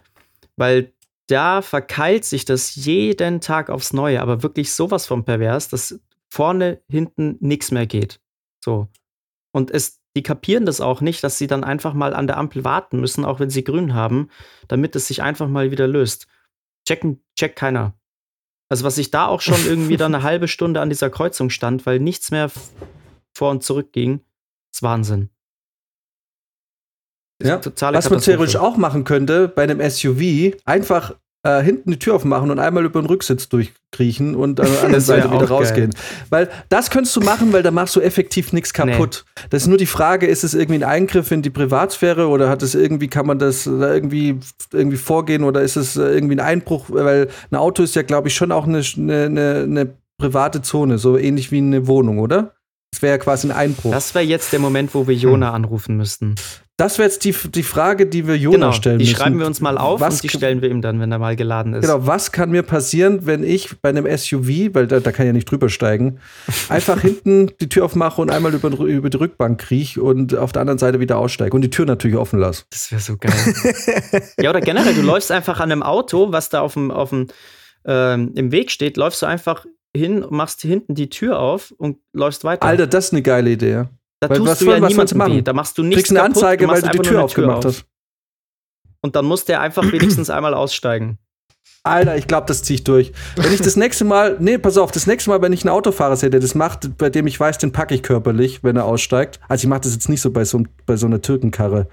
weil 0.55 0.93
da 1.27 1.61
verkeilt 1.61 2.23
sich 2.23 2.45
das 2.45 2.75
jeden 2.75 3.41
Tag 3.41 3.69
aufs 3.69 3.91
Neue, 3.91 4.21
aber 4.21 4.41
wirklich 4.41 4.71
sowas 4.71 5.05
von 5.05 5.25
pervers, 5.25 5.67
dass 5.67 5.99
vorne, 6.29 6.81
hinten 6.89 7.35
nichts 7.41 7.71
mehr 7.71 7.87
geht. 7.87 8.21
So. 8.63 8.87
Und 9.51 9.69
es, 9.69 9.99
die 10.15 10.23
kapieren 10.23 10.65
das 10.65 10.79
auch 10.79 11.01
nicht, 11.01 11.21
dass 11.21 11.37
sie 11.37 11.47
dann 11.47 11.65
einfach 11.65 11.93
mal 11.93 12.13
an 12.13 12.25
der 12.25 12.37
Ampel 12.37 12.63
warten 12.63 13.01
müssen, 13.01 13.25
auch 13.25 13.41
wenn 13.41 13.49
sie 13.49 13.65
grün 13.65 13.95
haben, 13.95 14.29
damit 14.69 14.95
es 14.95 15.07
sich 15.07 15.21
einfach 15.21 15.49
mal 15.49 15.71
wieder 15.71 15.87
löst. 15.87 16.27
Checken, 16.87 17.21
checkt 17.37 17.57
keiner. 17.57 17.95
Also, 18.69 18.85
was 18.85 18.97
ich 18.97 19.11
da 19.11 19.27
auch 19.27 19.41
schon 19.41 19.65
irgendwie 19.65 19.97
dann 19.97 20.15
eine 20.15 20.23
halbe 20.29 20.47
Stunde 20.47 20.79
an 20.79 20.89
dieser 20.89 21.09
Kreuzung 21.09 21.49
stand, 21.49 21.85
weil 21.85 21.99
nichts 21.99 22.31
mehr 22.31 22.49
vor 23.39 23.51
und 23.51 23.63
zurück 23.63 23.91
ging, 23.91 24.19
ist 24.71 24.83
Wahnsinn. 24.83 25.29
Ist 27.41 27.49
Ja, 27.49 27.57
totale 27.57 27.97
Was 27.97 28.09
man 28.09 28.19
theoretisch 28.19 28.57
auch 28.57 28.77
machen 28.77 29.05
könnte, 29.05 29.47
bei 29.47 29.63
einem 29.63 29.79
SUV 29.89 30.57
einfach 30.65 31.15
äh, 31.43 31.63
hinten 31.63 31.91
die 31.91 31.99
Tür 31.99 32.15
aufmachen 32.15 32.51
und 32.51 32.59
einmal 32.59 32.83
über 32.83 33.01
den 33.01 33.05
Rücksitz 33.05 33.47
durchkriechen 33.47 34.35
und 34.35 34.59
an 34.59 34.65
der 34.71 34.75
anderen 34.75 34.93
Das 34.93 35.05
Seite 35.05 35.31
wieder 35.31 35.47
rausgehen. 35.47 35.95
Weil 36.29 36.49
das 36.67 36.89
könntest 36.89 37.15
du 37.15 37.21
machen, 37.21 37.53
weil 37.53 37.63
da 37.63 37.71
machst 37.71 37.95
du 37.95 38.01
effektiv 38.01 38.51
nichts 38.51 38.73
kaputt. 38.73 39.23
Das 39.49 39.61
ist 39.61 39.67
nur 39.69 39.77
die 39.77 39.85
Frage, 39.85 40.27
ist 40.27 40.43
es 40.43 40.53
irgendwie 40.53 40.79
ein 40.79 40.89
Eingriff 40.89 41.31
in 41.31 41.41
die 41.41 41.49
Privatsphäre 41.49 42.27
oder 42.27 42.49
hat 42.49 42.61
es 42.61 42.75
irgendwie, 42.75 43.07
kann 43.07 43.25
man 43.25 43.39
das 43.39 43.63
da 43.63 43.93
irgendwie, 43.93 44.37
irgendwie 44.73 44.97
vorgehen 44.97 45.45
oder 45.45 45.61
ist 45.61 45.77
es 45.77 45.95
äh, 45.95 46.01
irgendwie 46.01 46.35
ein 46.35 46.41
Einbruch? 46.41 46.87
Weil 46.89 47.29
ein 47.51 47.55
Auto 47.55 47.83
ist 47.83 47.95
ja, 47.95 48.01
glaube 48.01 48.27
ich, 48.27 48.35
schon 48.35 48.51
auch 48.51 48.67
eine, 48.67 48.83
eine, 48.97 49.23
eine, 49.23 49.63
eine 49.63 49.93
private 50.17 50.61
Zone, 50.61 50.97
so 50.97 51.17
ähnlich 51.17 51.53
wie 51.53 51.59
eine 51.59 51.87
Wohnung, 51.87 52.19
oder? 52.19 52.53
Das 52.99 53.03
wäre 53.03 53.13
ja 53.13 53.17
quasi 53.17 53.47
ein 53.47 53.51
Einbruch. 53.51 53.91
Das, 53.91 54.07
Das 54.07 54.15
wäre 54.15 54.25
jetzt 54.25 54.51
der 54.51 54.59
Moment, 54.59 54.93
wo 54.93 55.07
wir 55.07 55.15
Hm. 55.15 55.21
Jona 55.21 55.53
anrufen 55.53 55.95
müssten. 55.95 56.35
wäre 56.77 57.03
jetzt 57.03 57.23
die, 57.23 57.31
die 57.49 57.63
Frage, 57.63 58.05
die 58.07 58.27
wir 58.27 58.35
Jona 58.37 58.55
Genau, 58.57 58.71
stellen 58.73 58.99
die 58.99 59.05
müssen. 59.05 59.15
schreiben 59.15 59.39
wir 59.39 59.45
uns 59.47 59.61
mal 59.61 59.77
auf 59.77 60.01
Was 60.01 60.15
und 60.15 60.23
die 60.23 60.29
stellen 60.29 60.61
wir 60.61 60.69
ihm 60.69 60.81
dann, 60.81 60.99
wenn 60.99 61.09
er 61.11 61.17
mal 61.17 61.37
geladen 61.37 61.73
ist. 61.73 61.81
Genau, 61.85 62.05
was 62.05 62.33
kann 62.33 62.51
mir 62.51 62.63
passieren, 62.63 63.25
wenn 63.25 63.43
ich 63.45 63.79
bei 63.81 63.87
einem 63.87 64.05
SUV, 64.17 64.73
weil 64.73 64.87
da, 64.87 64.99
da 64.99 65.11
kann 65.13 65.25
ich 65.25 65.29
ja 65.29 65.33
nicht 65.33 65.49
drüber 65.49 65.69
steigen, 65.69 66.19
einfach 66.69 66.99
hinten 66.99 67.51
die 67.61 67.69
Tür 67.69 67.85
aufmache 67.85 68.21
und 68.21 68.31
einmal 68.31 68.53
über, 68.53 68.69
über 68.69 69.09
die 69.09 69.17
Rückbank 69.17 69.61
kriech 69.61 69.97
und 69.97 70.35
auf 70.35 70.51
der 70.51 70.61
anderen 70.61 70.77
Seite 70.79 70.99
wieder 70.99 71.17
aussteige 71.19 71.55
und 71.55 71.61
die 71.61 71.69
Tür 71.69 71.85
natürlich 71.85 72.17
offen 72.17 72.37
lasse. 72.39 72.63
Das 72.69 72.91
wäre 72.91 72.99
so 73.01 73.15
geil. 73.17 73.31
ja, 74.41 74.49
oder 74.49 74.59
generell, 74.59 74.93
du 74.93 75.01
läufst 75.03 75.31
einfach 75.31 75.61
an 75.61 75.71
einem 75.71 75.83
Auto, 75.83 76.33
was 76.33 76.49
da 76.49 76.59
auf 76.61 76.73
dem, 76.73 76.91
auf 76.91 77.11
dem, 77.11 77.27
ähm, 77.85 78.33
im 78.35 78.51
Weg 78.51 78.71
steht, 78.71 78.97
läufst 78.97 79.21
du 79.21 79.25
einfach 79.25 79.65
hin, 79.95 80.25
machst 80.29 80.61
hinten 80.61 80.95
die 80.95 81.09
Tür 81.09 81.39
auf 81.39 81.71
und 81.77 81.97
läufst 82.13 82.43
weiter. 82.43 82.65
Alter, 82.65 82.87
das 82.87 83.05
ist 83.05 83.13
eine 83.13 83.21
geile 83.21 83.51
Idee. 83.51 83.71
ja. 83.71 83.89
da 84.19 84.29
weil 84.29 84.37
tust 84.37 84.61
du 84.61 84.65
ja 84.65 84.79
niemandem 84.79 85.17
machen? 85.17 85.43
Da 85.43 85.53
machst 85.53 85.77
du 85.77 85.81
Du 85.81 85.87
nichts 85.89 86.03
kriegst 86.03 86.11
eine 86.11 86.19
kaputt, 86.27 86.43
Anzeige, 86.43 86.65
du 86.67 86.71
weil 86.71 86.81
du 86.81 86.89
die 86.89 86.99
Tür 86.99 87.23
aufgemacht 87.23 87.65
auf. 87.65 87.65
hast. 87.65 87.85
Und 89.01 89.15
dann 89.15 89.25
muss 89.25 89.45
der 89.45 89.61
einfach 89.61 89.89
wenigstens 89.91 90.29
einmal 90.29 90.53
aussteigen. 90.53 91.17
Alter, 91.83 92.17
ich 92.17 92.27
glaube, 92.27 92.45
das 92.45 92.61
ziehe 92.61 92.75
ich 92.75 92.83
durch. 92.83 93.13
Wenn 93.37 93.53
ich 93.53 93.61
das 93.61 93.77
nächste 93.77 94.03
Mal, 94.03 94.35
nee, 94.39 94.57
pass 94.57 94.77
auf, 94.77 94.91
das 94.91 95.07
nächste 95.07 95.29
Mal, 95.29 95.41
wenn 95.41 95.53
ich 95.53 95.63
einen 95.63 95.73
Autofahrer 95.73 96.17
sehe, 96.17 96.29
der 96.29 96.41
das 96.41 96.53
macht, 96.53 96.97
bei 96.97 97.09
dem 97.09 97.25
ich 97.25 97.39
weiß, 97.39 97.57
den 97.57 97.71
packe 97.71 97.95
ich 97.95 98.03
körperlich, 98.03 98.63
wenn 98.63 98.75
er 98.75 98.85
aussteigt. 98.85 99.39
Also 99.47 99.63
ich 99.63 99.69
mache 99.69 99.81
das 99.81 99.93
jetzt 99.93 100.09
nicht 100.09 100.21
so 100.21 100.31
bei 100.31 100.43
so, 100.43 100.63
bei 100.85 100.97
so 100.97 101.05
einer 101.07 101.21
Türkenkarre. 101.21 101.87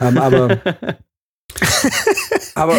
Ähm, 0.00 0.18
aber, 0.18 0.58
aber, 2.56 2.74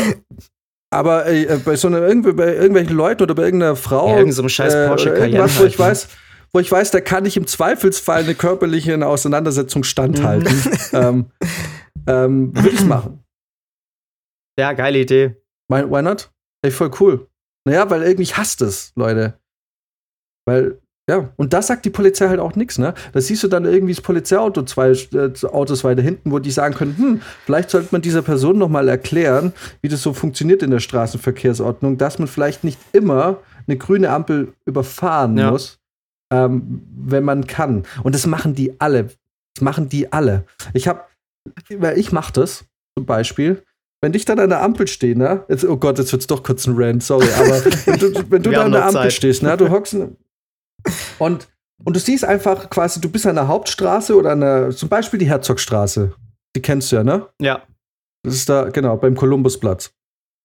aber 0.91 1.27
äh, 1.27 1.59
bei 1.63 1.75
so 1.75 1.87
einer, 1.87 1.99
irgendwie, 1.99 2.33
bei 2.33 2.55
irgendwelchen 2.55 2.95
Leuten 2.95 3.23
oder 3.23 3.35
bei 3.35 3.43
irgendeiner 3.43 3.75
Frau. 3.75 4.09
Ja, 4.09 4.17
irgend 4.17 4.33
so 4.33 4.41
einem 4.41 4.49
scheiß 4.49 4.73
äh, 4.73 4.87
Porsche 4.87 5.13
Cayenne 5.13 5.37
irgendwas, 5.37 5.59
wo 5.59 5.65
ich 5.65 5.77
ne? 5.77 5.85
weiß, 5.85 6.07
wo 6.51 6.59
ich 6.59 6.71
weiß, 6.71 6.91
da 6.91 7.01
kann 7.01 7.25
ich 7.25 7.37
im 7.37 7.45
Zweifelsfall 7.45 8.23
eine 8.23 8.35
körperliche 8.35 9.05
Auseinandersetzung 9.05 9.83
standhalten. 9.83 10.51
Mhm. 10.53 10.71
ähm, 10.93 11.31
ähm, 12.07 12.55
Würde 12.55 12.69
ich 12.69 12.85
machen. 12.85 13.23
Ja, 14.59 14.73
geile 14.73 14.99
Idee. 14.99 15.35
Why, 15.69 15.83
why 15.89 16.01
not? 16.01 16.31
Ey, 16.63 16.71
voll 16.71 16.91
cool. 16.99 17.27
Naja, 17.65 17.89
weil 17.89 18.01
irgendwie 18.01 18.23
ich 18.23 18.37
hasse 18.37 18.57
das, 18.65 18.91
Leute. 18.95 19.39
Weil, 20.45 20.81
ja, 21.09 21.27
und 21.37 21.53
da 21.53 21.61
sagt 21.63 21.85
die 21.85 21.89
Polizei 21.89 22.27
halt 22.27 22.39
auch 22.39 22.55
nichts, 22.55 22.77
ne? 22.77 22.93
Da 23.13 23.19
siehst 23.19 23.41
du 23.43 23.47
dann 23.47 23.65
irgendwie 23.65 23.93
das 23.95 24.01
Polizeiauto, 24.01 24.61
zwei 24.61 24.91
äh, 24.91 25.31
Autos 25.47 25.83
weiter 25.83 26.03
hinten, 26.03 26.31
wo 26.31 26.37
die 26.37 26.51
sagen 26.51 26.75
können, 26.75 26.95
hm, 26.97 27.21
vielleicht 27.45 27.71
sollte 27.71 27.87
man 27.91 28.01
dieser 28.01 28.21
Person 28.21 28.59
noch 28.59 28.69
mal 28.69 28.87
erklären, 28.87 29.51
wie 29.81 29.87
das 29.89 30.03
so 30.03 30.13
funktioniert 30.13 30.61
in 30.61 30.69
der 30.69 30.79
Straßenverkehrsordnung, 30.79 31.97
dass 31.97 32.19
man 32.19 32.27
vielleicht 32.27 32.63
nicht 32.63 32.79
immer 32.93 33.37
eine 33.67 33.77
grüne 33.77 34.09
Ampel 34.11 34.53
überfahren 34.65 35.35
Ja. 35.37 35.49
muss, 35.51 35.79
ähm, 36.31 36.81
wenn 36.95 37.23
man 37.23 37.47
kann. 37.47 37.83
Und 38.03 38.13
das 38.13 38.27
machen 38.27 38.53
die 38.53 38.79
alle. 38.79 39.05
Das 39.55 39.61
machen 39.61 39.89
die 39.89 40.13
alle. 40.13 40.45
Ich 40.73 40.87
habe, 40.87 41.01
weil 41.75 41.97
ich 41.97 42.11
mache 42.11 42.33
das 42.33 42.65
zum 42.95 43.05
Beispiel. 43.07 43.63
Wenn 44.01 44.13
ich 44.13 44.23
dann 44.25 44.39
an 44.39 44.49
der 44.49 44.61
Ampel 44.61 44.87
stehe, 44.87 45.17
ne? 45.17 45.43
Jetzt, 45.49 45.65
oh 45.65 45.75
Gott, 45.75 45.97
jetzt 45.97 46.13
wird's 46.13 46.27
doch 46.27 46.41
kurz 46.43 46.65
ein 46.67 46.75
Rant, 46.77 47.03
sorry, 47.03 47.27
aber 47.37 47.65
wenn 47.85 47.99
du, 47.99 48.31
wenn 48.31 48.43
du 48.43 48.51
da 48.51 48.63
an 48.65 48.71
der 48.71 48.85
Ampel 48.85 49.01
Zeit. 49.01 49.13
stehst, 49.13 49.43
ne? 49.43 49.57
Du 49.57 49.69
hockst 49.69 49.97
und, 51.19 51.47
und 51.83 51.95
du 51.95 51.99
siehst 51.99 52.25
einfach 52.25 52.69
quasi, 52.69 52.99
du 53.01 53.09
bist 53.09 53.25
an 53.25 53.35
der 53.35 53.47
Hauptstraße 53.47 54.15
oder 54.15 54.31
an 54.31 54.41
der, 54.41 54.69
zum 54.71 54.89
Beispiel 54.89 55.19
die 55.19 55.27
Herzogstraße. 55.27 56.13
Die 56.55 56.61
kennst 56.61 56.91
du 56.91 56.97
ja, 56.97 57.03
ne? 57.03 57.27
Ja, 57.41 57.61
Das 58.23 58.35
ist 58.35 58.49
da, 58.49 58.69
genau, 58.69 58.97
beim 58.97 59.15
Kolumbusplatz. 59.15 59.91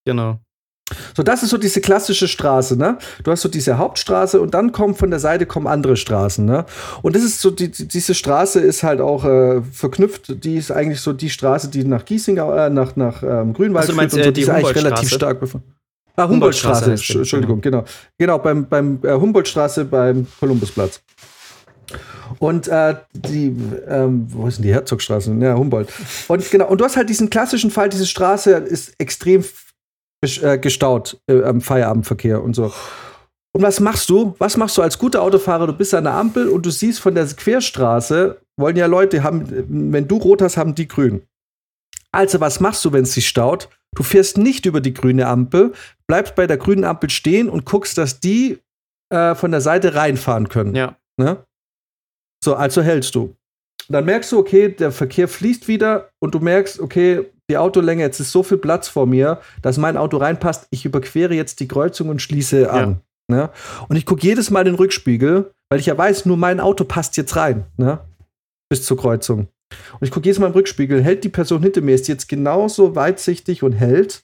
genau. 0.06 0.39
So, 1.16 1.23
das 1.23 1.43
ist 1.43 1.48
so 1.48 1.56
diese 1.56 1.81
klassische 1.81 2.28
Straße, 2.28 2.77
ne? 2.77 2.98
Du 3.23 3.31
hast 3.31 3.40
so 3.40 3.48
diese 3.48 3.78
Hauptstraße 3.78 4.39
und 4.39 4.52
dann 4.52 4.70
kommen 4.70 4.94
von 4.94 5.09
der 5.09 5.19
Seite 5.19 5.47
kommen 5.47 5.66
andere 5.66 5.97
Straßen, 5.97 6.44
ne? 6.44 6.66
Und 7.01 7.16
das 7.16 7.23
ist 7.23 7.40
so, 7.40 7.51
die, 7.51 7.70
die, 7.70 7.89
diese 7.89 8.15
Straße 8.15 8.61
ist 8.61 8.82
halt 8.82 9.01
auch 9.01 9.24
äh, 9.24 9.62
verknüpft, 9.62 10.44
die 10.44 10.56
ist 10.56 10.70
eigentlich 10.70 11.01
so 11.01 11.15
die 11.15 11.31
Straße, 11.31 11.69
die 11.69 11.85
nach 11.85 12.05
Giesing, 12.05 12.36
äh, 12.36 12.69
nach, 12.69 12.97
nach 12.97 13.23
ähm, 13.23 13.55
Grünwald 13.55 13.85
Ach 13.85 13.86
so, 13.86 13.93
du 13.93 13.97
meinst, 13.97 14.15
und 14.15 14.24
so, 14.24 14.28
äh, 14.28 14.32
die 14.32 14.43
ist 14.43 14.51
eigentlich 14.51 14.77
relativ 14.77 15.09
stark 15.09 15.40
befunden. 15.40 15.74
Ah, 16.16 16.28
Humboldtstraße 16.28 16.93
Entsch- 16.93 17.16
Entschuldigung, 17.19 17.61
genau. 17.61 17.85
Genau, 18.19 18.39
beim, 18.39 18.69
beim 18.69 19.01
äh, 19.03 19.12
Humboldtstraße 19.15 19.85
beim 19.85 20.27
Kolumbusplatz. 20.39 21.01
Und 22.39 22.69
äh, 22.69 22.97
die, 23.12 23.55
ähm, 23.89 24.27
wo 24.31 24.47
ist 24.47 24.59
denn 24.59 24.65
die 24.65 24.73
Herzogstraße? 24.73 25.35
Ja, 25.41 25.57
Humboldt. 25.57 25.93
Und 26.28 26.51
genau, 26.51 26.69
und 26.69 26.81
du 26.81 26.85
hast 26.85 26.97
halt 26.97 27.09
diesen 27.09 27.31
klassischen 27.31 27.70
Fall, 27.70 27.89
diese 27.89 28.07
Straße 28.07 28.53
ist 28.53 28.95
extrem 28.99 29.45
äh, 30.23 30.59
gestaut 30.59 31.19
äh, 31.28 31.43
am 31.43 31.61
Feierabendverkehr 31.61 32.43
und 32.43 32.55
so. 32.55 32.73
Und 33.53 33.62
was 33.62 33.78
machst 33.78 34.09
du? 34.11 34.35
Was 34.39 34.57
machst 34.57 34.77
du 34.77 34.82
als 34.82 34.99
guter 34.99 35.23
Autofahrer? 35.23 35.66
Du 35.66 35.73
bist 35.74 35.95
an 35.95 36.05
der 36.05 36.15
Ampel 36.15 36.49
und 36.49 36.66
du 36.66 36.70
siehst 36.70 37.01
von 37.01 37.15
der 37.15 37.27
Querstraße, 37.27 38.41
wollen 38.57 38.77
ja 38.77 38.86
Leute 38.86 39.23
haben, 39.23 39.45
wenn 39.93 40.09
du 40.09 40.16
rot 40.16 40.43
hast, 40.43 40.57
haben 40.57 40.74
die 40.74 40.89
grün. 40.89 41.23
Also, 42.11 42.41
was 42.41 42.59
machst 42.61 42.85
du, 42.85 42.93
wenn 42.93 43.03
es 43.05 43.12
sich 43.15 43.28
staut? 43.28 43.69
Du 43.95 44.03
fährst 44.03 44.39
nicht 44.39 44.66
über 44.66 44.81
die 44.81 44.95
grüne 44.95 45.27
Ampel, 45.27 45.73
bleibst 46.07 46.35
bei 46.35 46.47
der 46.47 46.57
grünen 46.57 46.85
Ampel 46.85 47.11
stehen 47.11 47.49
und 47.49 47.65
guckst, 47.65 47.99
dass 47.99 48.21
die 48.21 48.59
äh, 49.11 49.35
von 49.35 49.51
der 49.51 49.61
Seite 49.61 49.95
reinfahren 49.95 50.49
können. 50.49 50.75
Ja. 50.75 50.97
Ne? 51.16 51.45
So, 52.43 52.55
also 52.55 52.83
hältst 52.83 53.15
du. 53.15 53.35
Dann 53.89 54.05
merkst 54.05 54.33
du, 54.33 54.39
okay, 54.39 54.69
der 54.69 54.93
Verkehr 54.93 55.29
fließt 55.29 55.69
wieder 55.69 56.11
und 56.19 56.35
du 56.35 56.41
merkst, 56.41 56.81
okay, 56.81 57.31
die 57.51 57.59
Autolänge, 57.59 58.03
jetzt 58.03 58.21
ist 58.21 58.33
so 58.33 58.43
viel 58.43 58.57
Platz 58.57 58.89
vor 58.89 59.07
mir, 59.07 59.41
dass 59.61 59.77
mein 59.77 59.97
Auto 59.97 60.16
reinpasst. 60.16 60.66
Ich 60.71 60.87
überquere 60.87 61.35
jetzt 61.35 61.61
die 61.61 61.69
Kreuzung 61.69 62.09
und 62.09 62.23
schließe 62.23 62.71
an. 62.71 63.01
Ne? 63.31 63.51
Und 63.89 63.97
ich 63.97 64.07
gucke 64.07 64.23
jedes 64.23 64.51
Mal 64.51 64.65
den 64.65 64.75
Rückspiegel, 64.75 65.53
weil 65.71 65.81
ich 65.81 65.87
ja 65.87 65.97
weiß, 65.97 66.27
nur 66.27 66.37
mein 66.37 66.61
Auto 66.61 66.85
passt 66.85 67.16
jetzt 67.16 67.37
rein, 67.37 67.66
ne? 67.77 68.01
Bis 68.71 68.85
zur 68.85 68.97
Kreuzung. 68.97 69.49
Und 69.93 70.03
ich 70.03 70.11
gucke 70.11 70.27
jedes 70.27 70.39
Mal 70.39 70.47
im 70.47 70.53
Rückspiegel, 70.53 71.03
hält 71.03 71.25
die 71.25 71.29
Person 71.29 71.63
hinter 71.63 71.81
mir, 71.81 71.95
ist 71.95 72.09
jetzt 72.09 72.29
genauso 72.29 72.95
weitsichtig 72.97 73.63
und 73.63 73.73
hält 73.73 74.23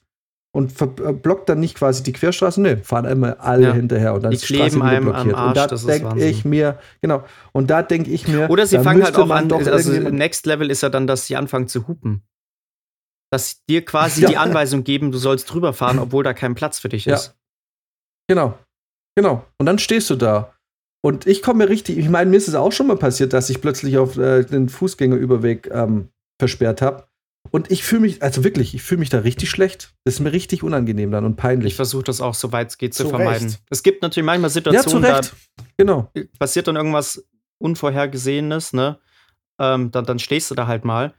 und 0.53 0.73
äh, 0.81 1.13
blockt 1.13 1.47
dann 1.47 1.59
nicht 1.61 1.75
quasi 1.75 2.03
die 2.03 2.11
Querstraße. 2.13 2.61
Nee, 2.61 2.77
fahren 2.77 3.05
einmal 3.05 3.35
alle 3.35 3.67
Ja. 3.67 3.73
hinterher 3.73 4.13
und 4.13 4.23
dann 4.23 4.31
Die 4.31 4.35
ist 4.35 4.49
die 4.49 4.55
Straße 4.55 4.81
einem 4.81 5.07
am 5.07 5.23
blockiert. 5.23 5.35
Arsch, 5.35 5.47
und 5.49 5.57
da 5.57 5.67
denke 5.67 6.25
ich 6.25 6.43
mir, 6.45 6.79
genau, 7.01 7.23
und 7.53 7.69
da 7.69 7.81
denke 7.83 8.11
ich 8.11 8.27
mir, 8.27 8.49
Oder 8.49 8.65
sie 8.67 8.79
fangen 8.79 9.03
halt 9.03 9.15
auch 9.17 9.29
an, 9.29 9.51
also 9.51 9.91
Next 9.93 10.45
Level 10.45 10.69
ist 10.69 10.81
ja 10.83 10.89
dann, 10.89 11.07
dass 11.07 11.27
sie 11.27 11.35
anfangen 11.37 11.67
zu 11.67 11.87
hupen. 11.87 12.23
Dass 13.31 13.51
sie 13.51 13.55
dir 13.69 13.85
quasi 13.85 14.23
Ja. 14.23 14.29
die 14.29 14.37
Anweisung 14.37 14.83
geben, 14.83 15.11
du 15.13 15.17
sollst 15.17 15.53
drüber 15.53 15.71
fahren, 15.71 15.99
obwohl 15.99 16.23
da 16.23 16.33
kein 16.33 16.53
Platz 16.53 16.79
für 16.79 16.89
dich 16.89 17.05
Ja. 17.05 17.15
ist. 17.15 17.37
Genau. 18.27 18.57
Genau. 19.15 19.45
Und 19.57 19.65
dann 19.67 19.79
stehst 19.79 20.09
du 20.09 20.15
da. 20.15 20.53
Und 21.03 21.25
ich 21.25 21.41
komme 21.41 21.63
mir 21.63 21.69
richtig, 21.69 21.97
ich 21.97 22.09
meine, 22.09 22.29
mir 22.29 22.37
ist 22.37 22.47
es 22.47 22.55
auch 22.55 22.71
schon 22.71 22.87
mal 22.87 22.97
passiert, 22.97 23.33
dass 23.33 23.49
ich 23.49 23.59
plötzlich 23.61 23.97
auf 23.97 24.17
äh, 24.17 24.43
den 24.43 24.69
Fußgängerüberweg 24.69 25.69
ähm, 25.73 26.09
versperrt 26.39 26.81
habe. 26.81 27.07
Und 27.49 27.71
ich 27.71 27.83
fühle 27.83 28.01
mich, 28.01 28.21
also 28.21 28.43
wirklich, 28.43 28.75
ich 28.75 28.83
fühle 28.83 28.99
mich 28.99 29.09
da 29.09 29.19
richtig 29.19 29.49
schlecht. 29.49 29.93
Das 30.03 30.15
ist 30.15 30.19
mir 30.19 30.31
richtig 30.31 30.61
unangenehm 30.61 31.11
dann 31.11 31.25
und 31.25 31.31
Ich 31.31 31.37
peinlich. 31.37 31.75
versuche 31.75 32.03
das 32.03 32.21
auch, 32.21 32.35
soweit 32.35 32.69
es 32.69 32.77
geht, 32.77 32.93
zu, 32.93 33.03
Zu 33.03 33.09
vermeiden. 33.09 33.47
Recht. 33.47 33.61
Es 33.69 33.81
gibt 33.81 34.03
natürlich 34.03 34.25
manchmal 34.25 34.49
Ja, 34.49 34.53
zu 34.53 34.59
Situationen, 34.59 35.11
Recht. 35.11 35.33
Genau. 35.77 36.11
da 36.13 36.21
passiert 36.37 36.67
dann 36.67 36.75
irgendwas 36.75 37.25
Unvorhergesehenes, 37.57 38.73
ne? 38.73 38.99
Ähm, 39.59 39.91
dann, 39.91 40.05
dann 40.05 40.19
stehst 40.19 40.51
du 40.51 40.55
da 40.55 40.67
halt 40.67 40.85
mal. 40.85 41.13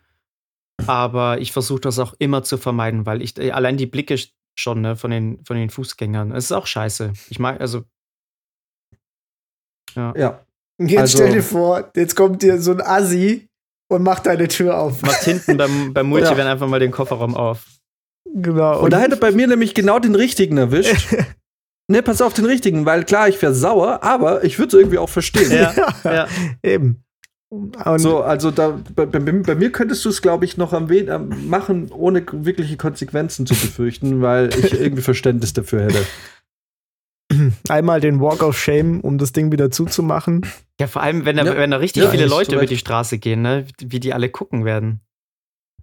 Aber 0.87 1.41
ich 1.41 1.53
versuche 1.53 1.81
das 1.81 1.99
auch 1.99 2.15
immer 2.19 2.43
zu 2.43 2.57
vermeiden, 2.57 3.05
weil 3.05 3.21
ich 3.21 3.37
äh, 3.39 3.51
allein 3.51 3.77
die 3.77 3.87
Blicke 3.87 4.17
schon 4.55 4.81
ne, 4.81 4.97
von, 4.97 5.11
den, 5.11 5.45
von 5.45 5.57
den 5.57 5.71
Fußgängern, 5.71 6.33
es 6.33 6.47
ist 6.47 6.53
auch 6.53 6.67
scheiße. 6.67 7.13
Ich 7.31 7.39
mag, 7.39 7.61
also. 7.61 7.85
Ja. 9.94 10.14
Ja. 10.16 10.40
Jetzt 10.78 10.98
Also- 11.01 11.19
stell 11.19 11.32
dir 11.32 11.43
vor, 11.43 11.90
jetzt 11.94 12.16
kommt 12.16 12.43
dir 12.43 12.60
so 12.60 12.73
ein 12.73 12.81
Assi 12.81 13.48
und 13.90 14.02
macht 14.02 14.27
deine 14.27 14.48
Tür 14.48 14.78
auf. 14.78 15.02
Macht 15.02 15.23
hinten 15.24 15.56
beim, 15.56 15.93
beim 15.94 16.06
Multivan 16.06 16.39
Ja. 16.39 16.52
einfach 16.52 16.66
mal 16.69 16.81
den 16.81 16.90
Kofferraum 16.90 17.35
auf. 17.36 17.66
Genau. 18.35 18.81
Und 18.81 18.93
da 18.93 18.98
hätte 19.01 19.16
bei 19.16 19.31
mir 19.32 19.47
nämlich 19.47 19.74
genau 19.74 19.98
den 19.98 20.14
richtigen 20.14 20.56
erwischt. 20.56 21.14
ne, 21.90 22.02
pass 22.02 22.23
auf 22.23 22.32
den 22.32 22.47
richtigen, 22.47 22.86
weil 22.86 23.05
klar, 23.05 23.28
ich 23.28 23.40
wäre 23.43 23.55
sauer, 23.55 24.02
aber 24.02 24.44
ich 24.44 24.59
würde 24.59 24.69
es 24.77 24.81
irgendwie 24.82 24.98
auch 24.98 25.09
verstehen. 25.10 25.51
Ja, 25.52 25.73
ja. 26.05 26.27
eben. 26.62 27.02
Und 27.51 27.77
So, 27.98 28.23
also 28.23 28.51
da, 28.51 28.81
bei, 28.94 29.05
bei, 29.05 29.19
bei 29.19 29.55
mir 29.55 29.70
könntest 29.73 30.02
du 30.06 30.09
es, 30.09 30.23
glaube 30.23 30.47
ich, 30.47 30.56
noch 30.56 30.73
am 30.73 30.89
wen 30.89 31.10
am 31.10 31.48
machen, 31.51 31.93
ohne 31.93 32.24
wirkliche 32.32 32.78
Konsequenzen 32.78 33.44
zu 33.44 33.52
befürchten, 33.55 34.23
weil 34.23 34.48
ich 34.59 34.73
irgendwie 34.81 35.02
Verständnis 35.02 35.52
dafür 35.52 35.82
hätte. 35.82 35.98
einmal 37.69 38.01
den 38.01 38.21
Walk 38.21 38.43
of 38.43 38.59
Shame, 38.59 39.01
um 39.01 39.19
das 39.19 39.33
Ding 39.33 39.53
wieder 39.53 39.71
zuzumachen. 39.71 40.47
Ja, 40.81 40.87
vor 40.87 41.03
allem, 41.03 41.25
wenn 41.25 41.37
da, 41.37 41.45
Ja. 41.45 41.57
wenn 41.57 41.71
da 41.71 41.77
richtig 41.79 42.03
Ja, 42.05 42.11
viele 42.11 42.27
Leute 42.27 42.55
über 42.57 42.67
die 42.67 42.79
Straße 42.79 43.19
gehen, 43.19 43.43
ne? 43.43 43.67
wie 43.81 44.01
die 44.01 44.13
alle 44.15 44.29
gucken 44.29 44.65
werden. 44.65 45.01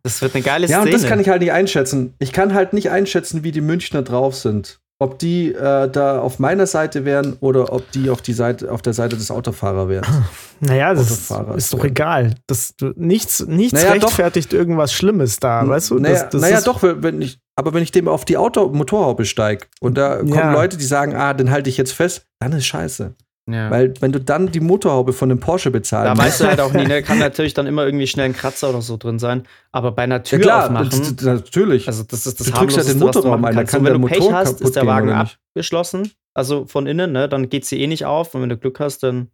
Das 0.03 0.21
wird 0.21 0.33
eine 0.35 0.43
geile 0.43 0.67
Ja, 0.67 0.79
Szene. 0.81 0.93
und 0.95 1.01
das 1.01 1.09
kann 1.09 1.19
ich 1.19 1.27
halt 1.29 1.41
nicht 1.41 1.51
einschätzen. 1.51 2.13
Ich 2.19 2.31
kann 2.31 2.53
halt 2.53 2.73
nicht 2.73 2.89
einschätzen, 2.89 3.43
wie 3.43 3.51
die 3.51 3.61
Münchner 3.61 4.01
drauf 4.01 4.35
sind. 4.35 4.79
Ob 5.01 5.17
die 5.17 5.53
äh, 5.53 5.89
da 5.89 6.19
auf 6.19 6.39
meiner 6.39 6.67
Seite 6.67 7.05
wären 7.05 7.37
oder 7.39 7.71
ob 7.71 7.89
die 7.91 8.09
auf, 8.09 8.21
die 8.21 8.33
Seite, 8.33 8.69
auf 8.69 8.81
der 8.81 8.93
Seite 8.93 9.15
des 9.15 9.31
Autofahrers 9.31 9.87
wären. 9.87 10.05
Naja, 10.61 10.93
das 10.93 11.29
Autofahrer. 11.29 11.55
ist 11.55 11.71
doch 11.71 11.85
egal. 11.85 12.35
Das, 12.45 12.75
du, 12.75 12.91
nichts 12.97 13.39
nichts 13.47 13.81
Naja, 13.81 13.95
doch. 13.95 14.07
rechtfertigt 14.09 14.51
irgendwas 14.51 14.91
Schlimmes 14.91 15.39
da, 15.39 15.65
weißt 15.65 15.91
du? 15.91 15.99
Naja, 15.99 16.23
das, 16.23 16.29
das 16.31 16.41
naja 16.41 16.57
ist, 16.57 16.67
doch, 16.67 16.83
wenn 16.83 17.21
ich, 17.21 17.39
aber 17.55 17.73
wenn 17.73 17.81
ich 17.81 17.91
dem 17.91 18.09
auf 18.09 18.25
die 18.25 18.35
Auto 18.35 18.67
Motorhaube 18.67 19.23
steige 19.23 19.67
und 19.79 19.97
da 19.97 20.17
kommen 20.17 20.33
Ja. 20.33 20.51
Leute, 20.51 20.75
die 20.75 20.83
sagen, 20.83 21.15
ah, 21.15 21.33
den 21.33 21.49
halte 21.49 21.69
ich 21.69 21.77
jetzt 21.77 21.93
fest, 21.93 22.25
dann 22.41 22.51
ist 22.51 22.65
scheiße. 22.65 23.15
Ja. 23.53 23.69
Weil 23.71 23.93
wenn 23.99 24.11
du 24.11 24.19
dann 24.19 24.51
die 24.51 24.59
Motorhaube 24.59 25.13
von 25.13 25.31
einem 25.31 25.39
Porsche 25.39 25.71
bezahlen 25.71 26.15
da 26.15 26.21
weißt 26.21 26.41
du 26.41 26.45
halt 26.45 26.59
auch 26.61 26.73
nie, 26.73 26.85
ne? 26.85 27.01
kann 27.03 27.19
natürlich 27.19 27.53
dann 27.53 27.67
immer 27.67 27.85
irgendwie 27.85 28.07
schnell 28.07 28.25
ein 28.25 28.33
Kratzer 28.33 28.69
oder 28.69 28.81
so 28.81 28.97
drin 28.97 29.19
sein. 29.19 29.43
Aber 29.71 29.91
bei 29.91 30.03
einer 30.03 30.15
ja 30.15 30.21
Tür 30.21 30.39
klar, 30.39 30.65
aufmachen, 30.65 31.17
natürlich. 31.21 31.87
also 31.87 32.03
das 32.03 32.25
ist 32.25 32.39
das 32.39 32.47
Du 32.47 32.53
drückst 32.53 32.77
ja 32.77 32.83
den 32.83 32.99
Motorraum 32.99 33.45
ein, 33.45 33.53
kann 33.65 33.79
Und 33.79 33.85
wenn 33.85 33.93
der 33.93 33.93
du 33.93 34.07
Pech 34.07 34.19
Motor 34.19 34.33
hast, 34.33 34.61
ist 34.61 34.75
der 34.75 34.85
Wagen 34.85 35.11
abgeschlossen, 35.11 36.11
also 36.33 36.65
von 36.65 36.87
innen, 36.87 37.11
ne? 37.11 37.29
dann 37.29 37.49
geht 37.49 37.65
sie 37.65 37.81
eh 37.81 37.87
nicht 37.87 38.05
auf. 38.05 38.33
Und 38.35 38.41
wenn 38.41 38.49
du 38.49 38.57
Glück 38.57 38.79
hast, 38.79 39.03
dann 39.03 39.29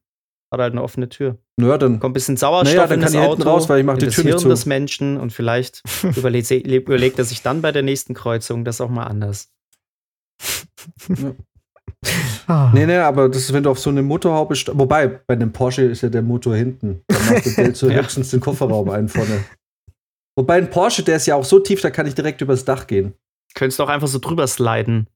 hat 0.52 0.60
er 0.60 0.64
halt 0.64 0.74
eine 0.74 0.84
offene 0.84 1.10
Tür. 1.10 1.38
Naja, 1.58 1.78
dann 1.78 2.00
Kommt 2.00 2.12
ein 2.12 2.14
bisschen 2.14 2.38
Sauerstoff 2.38 2.76
Naja, 2.76 2.88
dann 2.88 3.00
in 3.00 3.06
kann 3.06 3.14
das 3.14 3.28
Auto, 3.28 3.44
raus, 3.44 3.70
weil 3.70 3.80
ich 3.80 3.86
mach 3.86 3.98
die 3.98 4.06
das 4.06 4.16
Tür 4.16 4.24
Hirn 4.24 4.40
zu. 4.40 4.50
des 4.50 4.66
Menschen 4.66 5.18
und 5.18 5.32
vielleicht 5.34 5.84
überlegt, 6.16 6.52
überlegt 6.52 7.20
er 7.20 7.26
sich 7.26 7.42
dann 7.42 7.62
bei 7.62 7.72
der 7.72 7.84
nächsten 7.84 8.14
Kreuzung 8.14 8.66
das 8.66 8.82
auch 8.82 8.90
mal 8.90 9.06
anders. 9.06 9.52
Ah. 12.48 12.72
Nee, 12.74 12.86
nee, 12.86 12.98
aber 12.98 13.30
das 13.30 13.44
ist, 13.44 13.54
wenn 13.54 13.64
du 13.64 13.70
auf 13.70 13.80
so 13.80 13.90
eine 13.90 14.02
Motorhaube 14.02 14.56
Wobei, 14.74 15.08
bei 15.08 15.34
einem 15.34 15.52
Porsche 15.52 15.84
ist 15.84 16.02
ja 16.02 16.10
der 16.10 16.22
Motor 16.22 16.56
hinten. 16.56 17.02
Da 17.08 17.18
macht 17.20 17.58
der 17.58 17.76
so 17.76 17.90
Ja. 17.90 18.02
höchstens 18.02 18.32
den 18.32 18.40
Kofferraum 18.40 18.90
ein 18.90 19.10
vorne. 19.10 19.44
Wobei 20.38 20.58
ein 20.58 20.70
Porsche, 20.70 21.04
der 21.04 21.16
ist 21.16 21.26
ja 21.26 21.36
auch 21.36 21.46
so 21.46 21.60
tief, 21.60 21.82
da 21.82 21.90
kann 21.90 22.08
ich 22.08 22.16
direkt 22.16 22.42
übers 22.42 22.66
Dach 22.66 22.88
gehen. 22.88 23.14
Könntest 23.54 23.80
du 23.80 23.84
auch 23.84 23.90
einfach 23.90 24.08
so 24.08 24.20
drüber 24.20 24.48
sliden. 24.48 25.08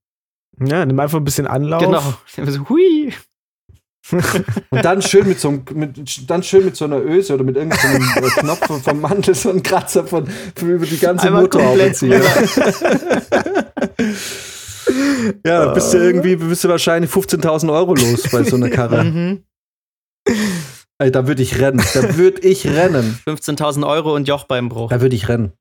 Ja, 0.66 0.86
nimm 0.86 1.00
einfach 1.00 1.18
ein 1.18 1.24
bisschen 1.24 1.46
Anlauf. 1.46 1.84
Genau. 1.84 2.52
So, 2.52 2.70
hui. 2.70 3.14
Und 4.70 4.84
dann 4.84 5.02
schön 5.02 5.28
mit 5.28 5.40
so, 5.40 5.50
einem, 5.50 5.66
mit, 5.74 6.30
dann 6.30 6.42
schön 6.42 6.66
mit 6.66 6.76
so 6.76 6.86
einer 6.86 7.00
Öse 7.00 7.36
oder 7.36 7.44
mit 7.44 7.58
irgendeinem 7.58 8.02
Knopf 8.38 8.84
vom 8.84 9.02
Mantel 9.02 9.36
so 9.36 9.50
einen 9.50 9.62
Kratzer 9.62 10.08
von, 10.08 10.26
von 10.56 10.70
über 10.70 10.86
die 10.86 10.98
ganze 10.98 11.28
Einmal 11.28 11.44
Motorhaube 11.44 11.92
ziehen. 11.92 12.22
ja, 15.46 15.66
da 15.66 15.74
bist 15.74 15.94
du 15.94 15.98
irgendwie, 15.98 16.36
bist 16.36 16.64
du 16.64 16.70
wahrscheinlich 16.70 17.12
15.000 17.12 17.72
Euro 17.74 17.94
los 17.96 18.24
bei 18.32 18.44
so 18.44 18.56
einer 18.56 18.70
Karre. 18.70 19.04
Mhm. 19.04 19.44
Ey, 21.02 21.12
da 21.12 21.28
würde 21.28 21.42
ich 21.42 21.60
rennen. 21.60 21.82
Da 21.94 22.18
würde 22.18 22.42
ich 22.42 22.68
rennen. 22.68 23.18
15.000 23.28 23.88
Euro 23.88 24.16
und 24.16 24.28
Jochbeinbruch. 24.28 24.90
Da 24.90 25.02
würde 25.02 25.16
ich 25.16 25.30
rennen. 25.30 25.54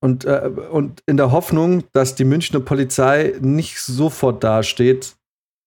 Und, 0.00 0.24
äh, 0.24 0.50
und 0.70 1.02
in 1.06 1.16
der 1.18 1.32
Hoffnung, 1.32 1.84
dass 1.92 2.14
die 2.14 2.24
Münchner 2.24 2.60
Polizei 2.60 3.34
nicht 3.40 3.78
sofort 3.80 4.42
dasteht. 4.42 5.14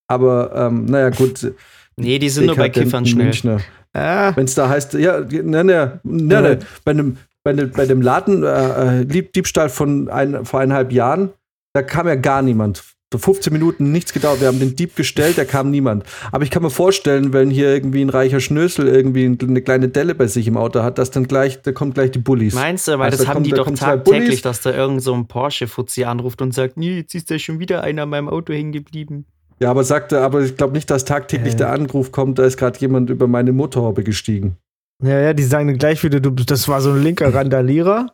Aber 0.10 0.52
ähm, 0.56 0.86
naja, 0.86 1.10
gut. 1.12 1.54
Nee, 1.98 2.18
die 2.18 2.30
sind 2.30 2.48
nur 2.48 2.56
bei 2.56 2.70
Kiffern 2.70 3.06
schnell. 3.06 3.26
Münchner. 3.26 3.60
Ah, 3.96 4.36
Wenn 4.36 4.46
es 4.46 4.56
da 4.56 4.68
heißt, 4.70 4.94
ja, 4.96 5.20
ne, 5.20 5.64
ne, 5.64 5.64
ne, 5.64 6.42
ne, 6.42 6.60
bei 6.84 6.92
einem, 6.92 7.18
bei 7.44 7.52
einem, 7.52 7.70
bei 7.72 7.86
dem 7.86 8.02
Laden, 8.02 8.44
äh, 8.44 9.02
äh, 9.02 9.06
Dieb- 9.06 9.34
Diebstahl 9.34 9.70
von 9.70 10.10
ein, 10.10 10.46
vor 10.46 10.62
eineinhalb 10.62 10.92
Jahren, 10.92 11.30
da 11.74 11.82
kam 11.82 12.08
ja 12.08 12.16
gar 12.16 12.42
niemand. 12.42 12.84
Für 13.12 13.20
15 13.20 13.54
Minuten 13.54 13.92
nichts 13.92 14.12
gedauert. 14.12 14.42
Wir 14.42 14.48
haben 14.48 14.60
den 14.60 14.76
Dieb 14.76 14.96
gestellt, 14.96 15.38
da 15.38 15.46
kam 15.46 15.70
niemand. 15.70 16.04
Aber 16.32 16.44
ich 16.44 16.50
kann 16.50 16.64
mir 16.64 16.72
vorstellen, 16.72 17.32
wenn 17.32 17.52
hier 17.52 17.72
irgendwie 17.72 18.02
ein 18.02 18.10
reicher 18.10 18.40
Schnösel 18.40 18.88
irgendwie 18.88 19.26
eine 19.40 19.62
kleine 19.62 19.88
Delle 19.90 20.16
bei 20.16 20.26
sich 20.26 20.48
im 20.48 20.58
Auto 20.58 20.82
hat, 20.82 20.98
dass 20.98 21.12
dann 21.12 21.28
gleich, 21.28 21.62
da 21.62 21.72
kommen 21.74 21.94
gleich 21.94 22.10
die 22.10 22.18
Bullies. 22.18 22.56
Meinst 22.56 22.88
du, 22.88 22.94
weil 22.94 23.02
Also 23.12 23.18
das 23.18 23.26
da 23.26 23.30
haben 23.30 23.36
kommt- 23.36 23.46
die 23.46 23.52
da 23.52 23.58
doch 23.58 23.72
tagtäglich, 23.72 24.42
dass 24.42 24.62
da 24.62 24.74
irgend 24.74 25.04
so 25.04 25.14
ein 25.14 25.28
Porsche-Fuzzi 25.28 26.06
anruft 26.06 26.42
und 26.42 26.56
sagt, 26.56 26.76
nee, 26.78 26.98
jetzt 26.98 27.14
ist 27.14 27.30
da 27.30 27.38
schon 27.38 27.60
wieder 27.60 27.84
einer 27.84 28.02
an 28.04 28.10
meinem 28.10 28.30
Auto 28.30 28.52
hängen 28.52 28.72
geblieben. 28.72 29.26
Ja, 29.60 29.70
aber 29.70 29.84
sagte, 29.84 30.22
aber 30.22 30.42
ich 30.42 30.58
glaube 30.58 30.74
nicht, 30.74 30.90
dass 30.90 31.06
tagtäglich 31.06 31.54
Äh. 31.54 31.58
der 31.58 31.72
Anruf 31.72 32.12
kommt, 32.12 32.40
da 32.40 32.46
ist 32.46 32.58
gerade 32.58 32.80
jemand 32.80 33.12
über 33.12 33.28
meine 33.28 33.52
Motorhaube 33.52 34.04
gestiegen. 34.04 34.58
ja, 35.04 35.20
ja, 35.20 35.34
die 35.34 35.44
sagen 35.44 35.68
dann 35.68 35.78
gleich 35.78 36.04
wieder, 36.04 36.20
du, 36.20 36.32
das 36.32 36.68
war 36.68 36.82
so 36.82 36.90
ein 36.94 37.04
linker 37.04 37.32
Randalierer. 37.32 38.08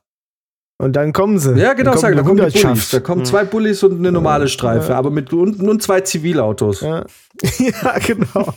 Und 0.81 0.93
dann 0.95 1.11
kommen 1.11 1.39
sie. 1.39 1.60
Ja, 1.60 1.73
genau, 1.73 1.91
dann 1.91 1.99
sagen, 1.99 2.15
da 2.15 2.23
kommt 2.23 2.39
kommen 2.39 2.51
die 2.51 2.57
eine 2.64 2.73
Bullies. 2.73 2.89
Da 2.91 2.99
kommen 3.01 3.26
zwei 3.26 3.43
Bullies 3.43 3.84
und 3.84 3.99
eine 3.99 4.11
normale. 4.14 4.47
Streife, 4.47 4.91
Ja. 4.91 4.97
aber 4.97 5.11
mit 5.11 5.34
und, 5.34 5.61
und 5.61 5.84
zwei 5.84 6.01
Zivilautos. 6.01 6.81
Ja. 6.81 7.06
ja, 7.60 7.99
genau. 7.99 8.53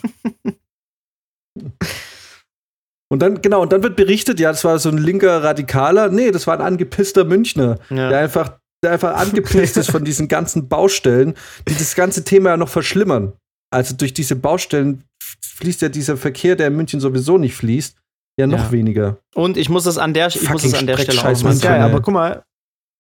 Und 3.11 3.21
dann, 3.21 3.43
genau, 3.43 3.63
und 3.63 3.73
dann 3.73 3.83
wird 3.83 3.97
berichtet, 3.97 4.41
ja, 4.41 4.51
das 4.51 4.65
war 4.65 4.79
so 4.79 4.89
ein 4.89 4.99
linker 4.99 5.43
Radikaler. 5.43 6.09
Nee, 6.09 6.31
das 6.31 6.47
war 6.47 6.55
ein 6.59 6.65
angepisster 6.65 7.25
Münchner, 7.25 7.79
der 7.91 8.11
Ja. 8.11 8.19
einfach, 8.19 8.59
der 8.83 8.93
einfach 8.93 9.15
angepisst 9.17 9.77
ist 9.77 9.91
von 9.91 10.05
diesen 10.05 10.29
ganzen 10.29 10.69
Baustellen, 10.69 11.35
die 11.69 11.75
das 11.75 11.95
ganze 11.95 12.25
Thema 12.25 12.51
ja 12.51 12.57
noch 12.57 12.71
verschlimmern. 12.71 13.35
Also 13.71 13.95
durch 13.97 14.15
diese 14.15 14.37
Baustellen 14.37 15.05
fließt 15.45 15.83
ja 15.83 15.89
dieser 15.89 16.17
Verkehr, 16.17 16.57
der 16.57 16.69
in 16.69 16.77
München 16.77 17.01
sowieso 17.01 17.37
nicht 17.37 17.55
fließt, 17.55 17.97
ja 18.39 18.47
noch 18.47 18.59
Ja. 18.59 18.73
weniger. 18.73 19.19
Und 19.35 19.57
ich 19.57 19.69
muss 19.69 19.87
es 19.87 19.99
an 19.99 20.15
der, 20.15 20.29
ich 20.29 20.49
muss 20.49 20.65
es 20.65 20.75
an 20.75 20.87
der 20.87 20.99
Stelle 20.99 21.21
auch 21.21 21.25
mal 21.25 21.37
sagen. 21.37 21.61
Tunnel. 21.61 21.81
aber 21.81 22.01
guck 22.03 22.15
mal, 22.15 22.45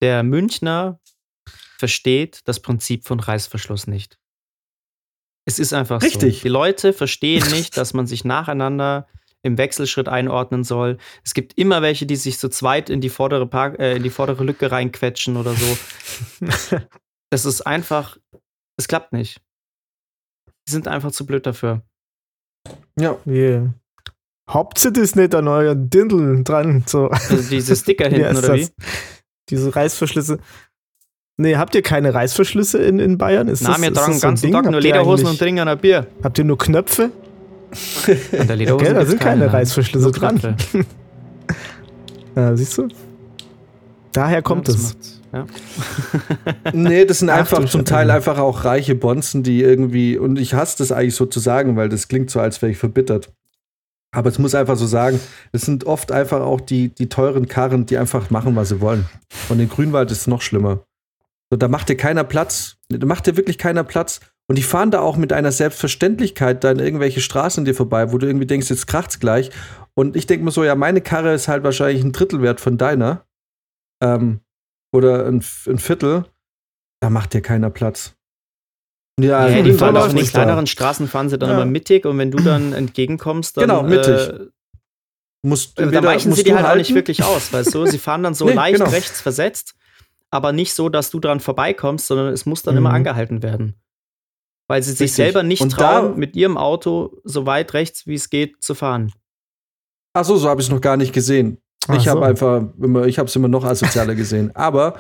Der 0.01 0.23
Münchner 0.23 1.01
versteht 1.79 2.41
das 2.47 2.61
Prinzip 2.61 3.05
von 3.07 3.21
Reißverschluss 3.21 3.87
nicht. 3.87 4.19
Es 5.45 5.59
ist 5.59 5.73
einfach 5.73 6.03
Richtig. 6.03 6.37
so. 6.39 6.43
Die 6.43 6.49
Leute 6.49 6.93
verstehen 6.93 7.45
nicht, 7.51 7.77
dass 7.77 7.95
man 7.95 8.07
sich 8.07 8.25
nacheinander 8.25 9.09
im 9.45 9.59
Wechselschritt 9.59 10.09
einordnen 10.09 10.63
soll. 10.63 10.99
Es 11.25 11.35
gibt 11.35 11.59
immer 11.59 11.83
welche, 11.83 12.07
die 12.07 12.15
sich 12.15 12.39
zu 12.39 12.49
zweit 12.49 12.91
in 12.91 13.01
die 13.01 13.09
vordere, 13.09 13.47
Park 13.49 13.81
äh, 13.81 13.97
in 13.97 14.05
die 14.05 14.11
vordere 14.11 14.45
Lücke 14.45 14.71
reinquetschen 14.71 15.37
oder 15.37 15.55
so. 15.55 15.79
Es 17.31 17.47
ist 17.47 17.63
einfach, 17.63 18.19
es 18.77 18.89
klappt 18.89 19.15
nicht. 19.15 19.41
Die 20.69 20.73
sind 20.73 20.87
einfach 20.87 21.13
zu 21.13 21.25
blöd 21.25 21.47
dafür. 21.47 21.81
Ja. 23.01 23.19
yeah. 23.27 23.73
Hauptsache 24.53 25.01
ist 25.01 25.16
nicht 25.16 25.35
an 25.35 25.49
euren 25.49 25.89
Dindel 25.89 26.45
dran. 26.45 26.85
So. 26.87 27.09
Also 27.09 27.37
diese 27.51 27.74
Sticker 27.77 28.09
hinten 28.09 28.37
oder 28.37 28.55
wie? 28.55 28.69
Diese 29.49 29.74
Reißverschlüsse. 29.74 30.39
Nee, 31.39 31.57
habt 31.57 31.74
ihr 31.74 31.83
keine 31.83 32.12
Reißverschlüsse 32.15 32.79
in, 32.83 32.99
in 32.99 33.19
Bayern? 33.19 33.49
Ist 33.49 33.62
Na, 33.62 33.70
das, 33.70 33.81
wir 33.81 33.89
ist 33.89 33.97
tragen 33.97 34.12
das 34.12 34.20
den 34.20 34.29
ganzen 34.29 34.43
Ding? 34.47 34.53
Tag 34.53 34.65
nur 34.65 34.74
Habt 34.74 34.85
ihr 34.85 34.91
Lederhosen 34.93 35.27
und 35.27 35.39
trinken 35.39 35.66
ein 35.69 35.79
Bier. 35.79 36.07
Habt 36.23 36.39
ihr 36.39 36.45
nur 36.45 36.59
Knöpfe? 36.59 37.11
An 38.39 38.47
der 38.47 38.57
Lederhose 38.57 38.85
Gell, 38.85 38.95
da 38.95 39.07
sind 39.07 39.20
keine 39.20 39.47
nein. 39.47 39.51
Reißverschlüsse 39.51 40.05
Nur 40.05 40.12
dran. 40.12 40.57
Ja, 42.35 42.57
siehst 42.57 42.79
du? 42.79 42.89
Daher 44.12 44.41
kommt 44.41 44.69
Ja, 44.69 44.74
es. 44.74 45.20
Ja. 45.33 45.47
Nee, 46.73 47.05
das 47.05 47.19
sind 47.19 47.29
Ach, 47.31 47.39
einfach 47.39 47.65
zum. 47.66 47.85
Teil 47.85 48.11
einfach 48.11 48.39
auch 48.39 48.65
reiche 48.65 48.95
Bonzen, 48.95 49.43
die 49.43 49.62
irgendwie, 49.62 50.16
und 50.16 50.39
ich 50.39 50.55
hasse 50.55 50.79
das 50.79 50.93
eigentlich 50.93 51.15
so 51.15 51.27
zu 51.27 51.41
sagen, 51.41 51.77
weil 51.77 51.89
das 51.89 52.09
klingt 52.09 52.31
so, 52.31 52.41
als 52.41 52.62
wäre 52.62 52.73
ich 52.73 52.79
verbittert. 52.79 53.31
Aber 54.14 54.28
es 54.28 54.39
muss 54.39 54.55
einfach 54.55 54.76
so 54.76 54.86
sagen, 54.86 55.18
es 55.52 55.62
sind 55.62 55.84
oft 55.84 56.12
einfach 56.12 56.40
auch 56.43 56.60
die, 56.60 56.89
die 56.89 57.09
teuren 57.09 57.48
Karren, 57.48 57.86
die 57.86 57.97
einfach 57.97 58.30
machen, 58.30 58.55
was 58.55 58.68
sie 58.68 58.80
wollen. 58.80 59.06
Und 59.48 59.59
in 59.59 59.68
Grünwald 59.68 60.10
ist 60.10 60.20
es 60.20 60.26
noch 60.26 60.43
schlimmer. 60.43 60.84
So, 61.51 61.56
da 61.56 61.68
macht 61.68 61.89
dir 61.89 61.97
keiner 61.97 62.24
Platz. 62.24 62.76
Da 62.89 63.06
macht 63.06 63.26
dir 63.26 63.36
wirklich 63.36 63.59
keiner 63.59 63.84
Platz. 63.84 64.20
Und 64.48 64.56
die 64.56 64.62
fahren 64.62 64.90
da 64.90 65.01
auch 65.01 65.16
mit 65.16 65.32
einer 65.32 65.52
Selbstverständlichkeit 65.52 66.62
da 66.62 66.70
in 66.70 66.78
irgendwelche 66.78 67.20
Straßen 67.20 67.64
dir 67.64 67.74
vorbei, 67.74 68.12
wo 68.12 68.18
du 68.18 68.26
irgendwie 68.26 68.47
denkst, 68.47 68.68
jetzt 68.68 68.86
kracht's 68.86 69.18
gleich. 69.18 69.51
Und 69.94 70.14
ich 70.14 70.26
denke 70.26 70.44
mir 70.44 70.51
so, 70.51 70.62
ja, 70.62 70.74
meine 70.74 71.01
Karre 71.01 71.32
ist 71.32 71.48
halt 71.48 71.64
wahrscheinlich 71.64 72.05
ein 72.05 72.12
Drittel 72.12 72.43
wert 72.43 72.60
von 72.60 72.76
deiner. 72.76 73.24
Ähm, 74.02 74.40
oder 74.93 75.26
ein, 75.26 75.43
ein 75.66 75.78
Viertel. 75.78 76.26
Da 77.01 77.09
macht 77.09 77.32
dir 77.32 77.40
keiner 77.40 77.70
Platz. 77.70 78.14
Ja, 79.20 79.47
in 79.47 79.64
die 79.64 79.70
Grünwald 79.70 79.78
fahren 79.78 79.97
auch 79.97 80.05
in 80.05 80.10
den 80.10 80.16
nicht 80.22 80.34
da. 80.34 80.39
kleineren 80.43 80.66
Straßen 80.66 81.06
fahren 81.09 81.28
sie 81.28 81.39
dann 81.39 81.51
Ja. 81.51 81.56
immer 81.56 81.66
mittig 81.66 82.06
und 82.06 82.18
wenn 82.18 82.30
du 82.30 82.43
dann 82.43 82.72
entgegenkommst, 82.72 83.56
dann, 83.56 83.62
Genau, 83.68 83.82
mittig. 83.82 84.09
äh, 84.28 84.47
Musst, 85.44 85.76
dann 85.76 85.86
entweder 85.86 86.05
weichen 86.06 86.20
sie 86.20 86.28
musst 86.30 86.47
dir 86.47 86.52
du 86.52 86.56
halt 86.59 86.66
auch 86.66 86.76
nicht 86.76 86.86
halten- 86.86 86.94
wirklich 86.94 87.24
aus, 87.24 87.52
weißt 87.52 87.74
du? 87.74 87.84
Sie 87.86 87.98
fahren 87.98 88.22
dann 88.22 88.32
so 88.34 88.44
Nee, 88.47 88.52
leicht 88.55 88.78
genau. 88.78 88.90
rechts 88.90 89.20
versetzt, 89.20 89.74
aber 90.30 90.52
nicht 90.52 90.72
so, 90.72 90.89
dass 90.89 91.10
du 91.10 91.18
dran 91.18 91.40
vorbeikommst, 91.40 92.06
sondern 92.06 92.28
es 92.32 92.47
muss 92.47 92.62
dann 92.62 92.74
Mhm. 92.74 92.78
immer 92.78 92.90
angehalten 92.94 93.43
werden. 93.43 93.74
Weil 94.68 94.82
sie 94.84 94.93
sich 94.93 95.01
Richtig. 95.01 95.16
selber 95.16 95.43
nicht 95.43 95.60
Und 95.60 95.72
da- 95.80 96.01
trauen, 96.01 96.18
mit 96.18 96.36
ihrem 96.36 96.56
Auto 96.56 97.18
so 97.24 97.44
weit 97.44 97.74
rechts 97.74 98.06
wie 98.06 98.14
es 98.14 98.30
geht 98.30 98.62
zu 98.62 98.74
fahren. 98.76 99.12
Ach 100.14 100.24
so, 100.24 100.36
so 100.36 100.48
habe 100.48 100.60
ich 100.60 100.68
es 100.68 100.72
noch 100.72 100.80
gar 100.80 100.97
nicht 100.97 101.12
gesehen. 101.12 101.59
Ach 101.89 101.97
ich 101.97 102.06
habe 102.06 102.20
so. 102.20 102.24
einfach 102.24 102.62
immer, 102.80 103.06
ich 103.06 103.18
habe 103.18 103.28
es 103.28 103.34
immer 103.34 103.48
noch 103.48 103.64
asozialer 103.64 104.14
gesehen. 104.14 104.55
Aber 104.55 104.97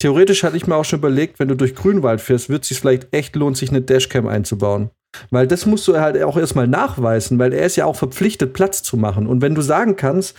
theoretisch 0.00 0.42
hatte 0.42 0.56
ich 0.56 0.66
mir 0.66 0.74
auch 0.74 0.84
schon 0.84 0.98
überlegt, 0.98 1.38
wenn 1.38 1.46
du 1.48 1.54
durch 1.54 1.76
Grünwald 1.76 2.20
fährst, 2.20 2.48
wird 2.48 2.62
es 2.62 2.68
sich 2.68 2.80
vielleicht 2.80 3.14
echt 3.14 3.36
lohnen, 3.36 3.54
sich 3.54 3.70
eine 3.70 3.82
Dashcam 3.82 4.26
einzubauen. 4.26 4.90
Weil 5.30 5.46
das 5.46 5.66
musst 5.66 5.86
du 5.88 5.98
halt 5.98 6.20
auch 6.22 6.36
erstmal 6.36 6.66
nachweisen, 6.68 7.38
weil 7.38 7.52
er 7.52 7.66
ist 7.66 7.76
ja 7.76 7.84
auch 7.84 7.96
verpflichtet, 7.96 8.52
Platz 8.52 8.82
zu 8.82 8.96
machen. 8.96 9.26
Und 9.26 9.42
wenn 9.42 9.54
du 9.54 9.62
sagen 9.62 9.96
kannst, 9.96 10.36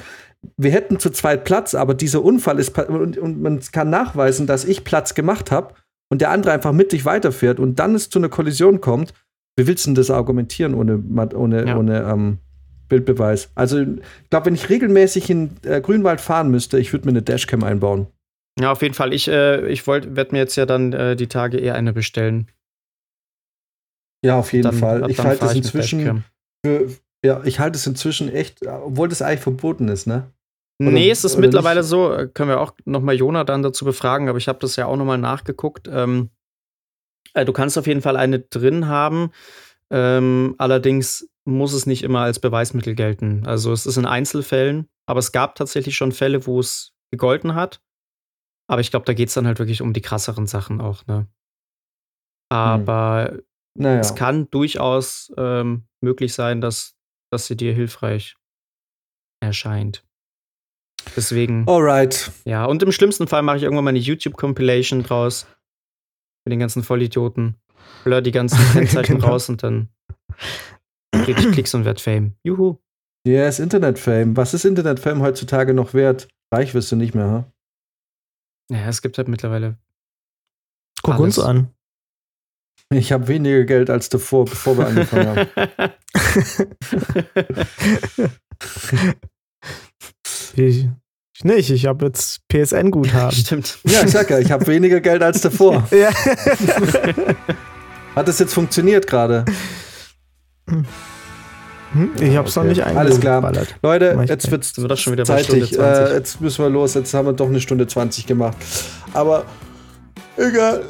wir 0.57 0.71
hätten 0.71 0.99
zu 0.99 1.09
zweit 1.11 1.43
Platz, 1.43 1.75
aber 1.75 1.93
dieser 1.93 2.23
Unfall 2.23 2.59
ist 2.59 2.77
und, 2.77 3.17
und 3.17 3.41
man 3.41 3.59
kann 3.71 3.89
nachweisen, 3.89 4.47
dass 4.47 4.65
ich 4.65 4.83
Platz 4.83 5.13
gemacht 5.13 5.51
habe 5.51 5.75
und 6.09 6.21
der 6.21 6.31
andere 6.31 6.53
einfach 6.53 6.71
mit 6.71 6.93
dich 6.93 7.05
weiterfährt 7.05 7.59
und 7.59 7.79
dann 7.79 7.95
es 7.95 8.09
zu 8.09 8.19
einer 8.19 8.29
Kollision 8.29 8.81
kommt, 8.81 9.13
wie 9.57 9.67
willst 9.67 9.85
du 9.85 9.89
denn 9.89 9.95
das 9.95 10.09
argumentieren 10.09 10.73
ohne, 10.73 11.03
ohne, 11.35 11.67
Ja. 11.67 11.77
ohne 11.77 12.01
ähm, 12.03 12.37
Bildbeweis? 12.89 13.49
Also, 13.55 13.81
ich 13.81 14.29
glaube, 14.29 14.47
wenn 14.47 14.55
ich 14.55 14.69
regelmäßig 14.69 15.29
in 15.29 15.51
äh, 15.63 15.81
Grünwald 15.81 16.21
fahren 16.21 16.49
müsste, 16.49 16.79
ich 16.79 16.91
würde 16.93 17.05
mir 17.05 17.11
eine 17.11 17.21
Dashcam 17.21 17.63
einbauen. 17.63 18.07
Ja, 18.59 18.71
auf 18.71 18.81
jeden 18.81 18.93
Fall. 18.93 19.13
Ich, 19.13 19.27
äh, 19.27 19.67
ich 19.69 19.87
werde 19.87 20.31
mir 20.31 20.39
jetzt 20.39 20.55
ja 20.55 20.65
dann 20.65 20.93
äh, 20.93 21.15
die 21.15 21.27
Tage 21.27 21.57
eher 21.57 21.75
eine 21.75 21.93
bestellen. 21.93 22.51
Ja, 24.23 24.37
auf 24.37 24.53
jeden 24.53 24.63
Dann, 24.63 24.75
Fall. 24.75 25.09
Ich 25.09 25.19
halte 25.19 25.45
es 25.45 25.55
inzwischen 25.55 26.23
für, 26.65 26.89
ja, 27.25 27.43
ich 27.43 27.59
halte 27.59 27.77
es 27.77 27.87
inzwischen 27.87 28.29
echt, 28.29 28.65
obwohl 28.67 29.07
das 29.09 29.21
eigentlich 29.21 29.39
verboten 29.39 29.87
ist, 29.87 30.05
ne? 30.05 30.31
Oder- 30.79 30.91
Nee, 30.91 31.09
es 31.09 31.23
ist 31.23 31.37
mittlerweile 31.37 31.81
nicht? 31.81 31.89
so, 31.89 32.13
äh, 32.13 32.27
können 32.27 32.49
wir 32.49 32.59
auch 32.59 32.73
noch 32.85 33.01
mal 33.01 33.15
Jona 33.15 33.43
dann 33.43 33.63
dazu 33.63 33.85
befragen, 33.85 34.29
aber 34.29 34.37
ich 34.37 34.47
habe 34.47 34.59
das 34.59 34.75
ja 34.75 34.85
auch 34.85 34.95
noch 34.95 35.05
mal 35.05 35.17
nachgeguckt. 35.17 35.87
Ähm, 35.91 36.29
äh, 37.33 37.45
du 37.45 37.53
kannst 37.53 37.77
auf 37.77 37.87
jeden 37.87 38.01
Fall 38.01 38.17
eine 38.17 38.39
drin 38.39 38.87
haben, 38.87 39.31
ähm, 39.89 40.55
allerdings 40.57 41.29
muss 41.45 41.73
es 41.73 41.85
nicht 41.85 42.03
immer 42.03 42.21
als 42.21 42.39
Beweismittel 42.39 42.95
gelten. 42.95 43.43
Also 43.45 43.71
es 43.73 43.85
ist 43.85 43.97
in 43.97 44.05
Einzelfällen, 44.05 44.87
aber 45.07 45.19
es 45.19 45.31
gab 45.31 45.55
tatsächlich 45.55 45.95
schon 45.95 46.11
Fälle, 46.11 46.45
wo 46.45 46.59
es 46.59 46.93
gegolten 47.11 47.55
hat. 47.55 47.81
Aber 48.71 48.79
ich 48.81 48.89
glaube, 48.89 49.05
da 49.05 49.13
geht 49.13 49.27
es 49.27 49.33
dann 49.33 49.45
halt 49.47 49.59
wirklich 49.59 49.81
um 49.81 49.91
die 49.91 50.01
krasseren 50.01 50.47
Sachen 50.47 50.79
auch, 50.79 51.05
ne? 51.07 51.27
Aber 52.49 53.39
Naja. 53.77 53.99
es 53.99 54.15
kann 54.15 54.49
durchaus 54.49 55.31
ähm, 55.37 55.83
möglich 56.01 56.33
sein, 56.33 56.61
dass, 56.61 56.95
dass 57.31 57.47
sie 57.47 57.55
dir 57.57 57.73
hilfreich 57.73 58.37
erscheint. 59.41 60.05
Deswegen. 61.15 61.67
Alright. 61.67 62.31
Ja, 62.45 62.65
und 62.65 62.83
im 62.83 62.91
schlimmsten 62.91 63.27
Fall 63.27 63.41
mache 63.41 63.57
ich 63.57 63.63
irgendwann 63.63 63.85
mal 63.85 63.89
eine 63.89 63.99
YouTube-Compilation 63.99 65.03
draus. 65.03 65.47
Mit 66.45 66.51
den 66.53 66.59
ganzen 66.59 66.83
Vollidioten. 66.83 67.55
Blur 68.03 68.21
die 68.21 68.31
ganzen 68.31 68.57
Kennzeichen 68.73 69.15
Genau. 69.15 69.27
raus 69.27 69.49
und 69.49 69.63
dann 69.63 69.89
krieg 71.13 71.37
ich 71.39 71.51
Klicks 71.51 71.73
und 71.73 71.85
werd 71.85 71.99
Fame. 72.01 72.35
Juhu. 72.43 72.77
Yes, 73.27 73.59
Internet-Fame. 73.59 74.35
Was 74.37 74.53
ist 74.53 74.65
Internet-Fame 74.65 75.21
heutzutage 75.21 75.73
noch 75.73 75.93
wert? 75.93 76.27
Reich 76.53 76.73
wirst 76.73 76.91
du 76.91 76.95
nicht 76.95 77.15
mehr, 77.15 77.27
ha? 77.29 77.50
Ja, 78.71 78.87
es 78.87 79.01
gibt 79.01 79.17
halt 79.17 79.27
mittlerweile. 79.27 79.77
Guck 81.03 81.19
uns 81.19 81.37
Alles. 81.37 81.49
an. 81.49 81.73
Ich 82.93 83.11
habe 83.11 83.27
weniger 83.27 83.63
Geld 83.63 83.89
als 83.89 84.09
davor, 84.09 84.45
bevor 84.45 84.77
wir 84.77 84.87
angefangen 84.87 85.27
haben. 85.27 85.91
Ich, 90.55 90.87
ich 91.33 91.43
nicht, 91.43 91.69
ich 91.69 91.85
habe 91.85 92.05
jetzt 92.05 92.41
PSN-Guthaben. 92.49 93.31
Stimmt. 93.35 93.79
Ja, 93.85 94.03
ich 94.03 94.11
sag 94.11 94.29
ja, 94.29 94.39
ich 94.39 94.51
habe 94.51 94.67
weniger 94.67 94.99
Geld 94.99 95.23
als 95.23 95.41
davor. 95.41 95.87
ja. 95.91 96.11
Hat 98.15 98.27
das 98.27 98.39
jetzt 98.39 98.53
funktioniert 98.53 99.07
gerade? 99.07 99.45
Hm, 101.93 102.11
Ich 102.21 102.37
hab's 102.37 102.55
noch 102.55 102.63
Okay. 102.63 102.69
nicht 102.73 102.85
Alles 102.85 103.19
klar. 103.19 103.51
Leute, 103.83 104.25
jetzt 104.27 104.49
wird's 104.49 104.73
Sind 104.73 104.83
wir 104.85 104.87
doch 104.89 104.97
schon 104.97 105.13
wieder 105.13 105.23
bei 105.25 105.41
zeitig. 105.41 105.67
Stunde 105.67 105.67
20. 105.75 106.05
Äh, 106.13 106.17
jetzt 106.17 106.41
müssen 106.41 106.63
wir 106.63 106.69
los. 106.69 106.93
Jetzt 106.93 107.13
haben 107.13 107.25
wir 107.25 107.33
doch 107.33 107.47
eine 107.47 107.59
Stunde 107.59 107.85
20 107.87 108.25
gemacht. 108.27 108.55
Aber 109.13 109.43
egal. 110.37 110.83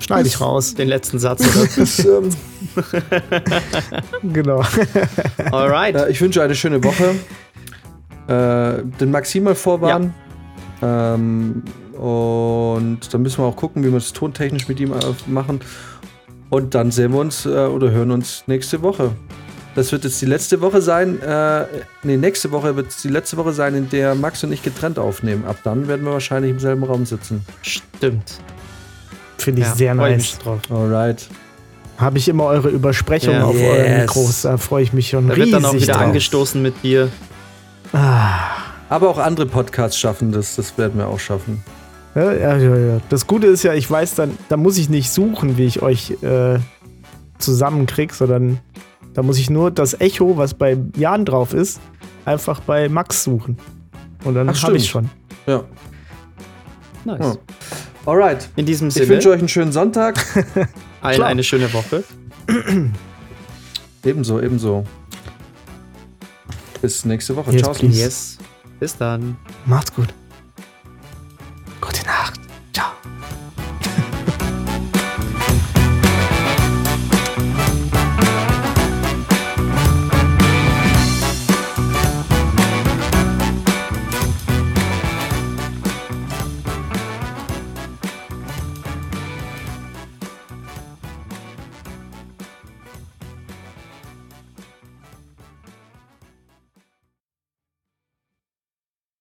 Schneide 0.00 0.26
ich 0.28 0.40
raus. 0.40 0.74
Den 0.74 0.88
letzten 0.88 1.18
Satz. 1.18 1.42
Bis, 1.76 1.98
ähm, 2.04 2.30
Genau. 4.32 4.62
Alright. 5.50 5.94
äh, 5.96 6.08
ich 6.10 6.20
wünsche 6.20 6.42
eine 6.42 6.54
schöne 6.54 6.82
Woche. 6.82 7.14
Äh, 8.28 8.82
den 9.00 9.10
Maxim 9.10 9.44
mal 9.44 9.54
vorwarnen. 9.54 10.14
Ähm, 10.80 11.62
und 11.98 12.98
dann 13.12 13.22
müssen 13.22 13.38
wir 13.38 13.44
auch 13.46 13.56
gucken, 13.56 13.82
wie 13.84 13.88
wir 13.88 13.98
das 13.98 14.12
tontechnisch 14.12 14.66
mit 14.68 14.80
ihm 14.80 14.92
äh, 14.92 14.96
machen. 15.26 15.60
Und 16.50 16.74
dann 16.74 16.90
sehen 16.90 17.12
wir 17.12 17.20
uns 17.20 17.46
äh, 17.46 17.50
oder 17.50 17.90
hören 17.90 18.10
uns 18.10 18.44
nächste 18.46 18.82
Woche. 18.82 19.12
Das 19.74 19.90
wird 19.90 20.04
jetzt 20.04 20.20
die 20.20 20.26
letzte 20.26 20.60
Woche 20.60 20.82
sein. 20.82 21.20
Äh, 21.22 21.64
nee, 22.02 22.16
nächste 22.18 22.50
Woche 22.52 22.76
wird 22.76 22.88
es 22.90 23.00
die 23.02 23.08
letzte 23.08 23.36
Woche 23.38 23.52
sein, 23.52 23.74
in 23.74 23.88
der 23.88 24.14
Max 24.14 24.44
und 24.44 24.52
ich 24.52 24.62
getrennt 24.62 24.98
aufnehmen. 24.98 25.44
Ab 25.46 25.56
dann 25.64 25.88
werden 25.88 26.04
wir 26.04 26.12
wahrscheinlich 26.12 26.50
im 26.50 26.58
selben 26.60 26.84
Raum 26.84 27.06
sitzen. 27.06 27.44
Stimmt. 27.62 28.38
Finde 29.38 29.62
ich 29.62 29.66
Ja, 29.68 29.74
sehr 29.74 29.92
ich 29.92 29.98
nice. 29.98 30.16
mich 30.18 30.38
drauf. 30.38 30.60
Alright. 30.70 31.26
Habe 31.96 32.18
ich 32.18 32.28
immer 32.28 32.44
eure 32.44 32.68
Übersprechung 32.68 33.32
Ja. 33.34 33.44
auf 33.44 33.54
euren 33.54 33.84
Yes. 33.84 34.00
Mikros. 34.02 34.42
Da 34.42 34.56
freue 34.58 34.82
ich 34.82 34.92
mich 34.92 35.08
schon 35.08 35.28
Da 35.28 35.34
riesig 35.34 35.52
wird 35.52 35.62
dann 35.64 35.70
auch 35.70 35.74
wieder 35.74 35.92
drauf. 35.94 36.02
angestoßen 36.02 36.60
mit 36.60 36.82
Bier. 36.82 37.08
Ah. 37.92 38.40
Aber 38.90 39.08
auch 39.08 39.18
andere 39.18 39.46
Podcasts 39.46 39.98
schaffen 39.98 40.32
das. 40.32 40.56
Das 40.56 40.76
werden 40.76 40.98
wir 40.98 41.06
auch 41.08 41.18
schaffen. 41.20 41.62
Ja, 42.14 42.30
ja, 42.32 42.56
ja, 42.58 42.76
ja. 42.76 43.00
Das 43.08 43.26
Gute 43.26 43.46
ist 43.46 43.62
ja, 43.62 43.72
ich 43.72 43.90
weiß 43.90 44.16
dann, 44.16 44.36
da 44.50 44.58
muss 44.58 44.76
ich 44.76 44.90
nicht 44.90 45.10
suchen, 45.10 45.56
wie 45.56 45.64
ich 45.64 45.80
euch 45.80 46.10
äh, 46.22 46.58
zusammenkrieg, 47.38 48.12
sondern 48.12 48.58
da 49.14 49.22
muss 49.22 49.38
ich 49.38 49.50
nur 49.50 49.70
das 49.70 49.98
Echo, 50.00 50.36
was 50.36 50.54
bei 50.54 50.78
Jan 50.96 51.24
drauf 51.24 51.54
ist, 51.54 51.80
einfach 52.24 52.60
bei 52.60 52.88
Max 52.88 53.24
suchen. 53.24 53.56
Und 54.24 54.34
dann 54.34 54.48
habe 54.48 54.76
ich 54.76 54.88
schon. 54.88 55.10
Ja. 55.46 55.64
Nice. 57.04 57.18
Ja. 57.20 57.36
Alright. 58.06 58.48
In 58.56 58.66
diesem 58.66 58.88
Ich 58.88 58.94
Sinne, 58.94 59.08
wünsche 59.08 59.30
euch 59.30 59.38
einen 59.38 59.48
schönen 59.48 59.72
Sonntag. 59.72 60.16
Klar. 61.02 61.26
eine 61.26 61.42
schöne 61.42 61.72
Woche. 61.72 62.04
ebenso, 64.04 64.40
ebenso. 64.40 64.84
Bis 66.80 67.04
nächste 67.04 67.36
Woche. 67.36 67.52
Yes, 67.52 67.62
Ciao. 67.62 67.72
please. 67.74 68.00
Yes. 68.00 68.38
Bis 68.80 68.96
dann. 68.96 69.36
Macht's 69.66 69.94
gut. 69.94 70.08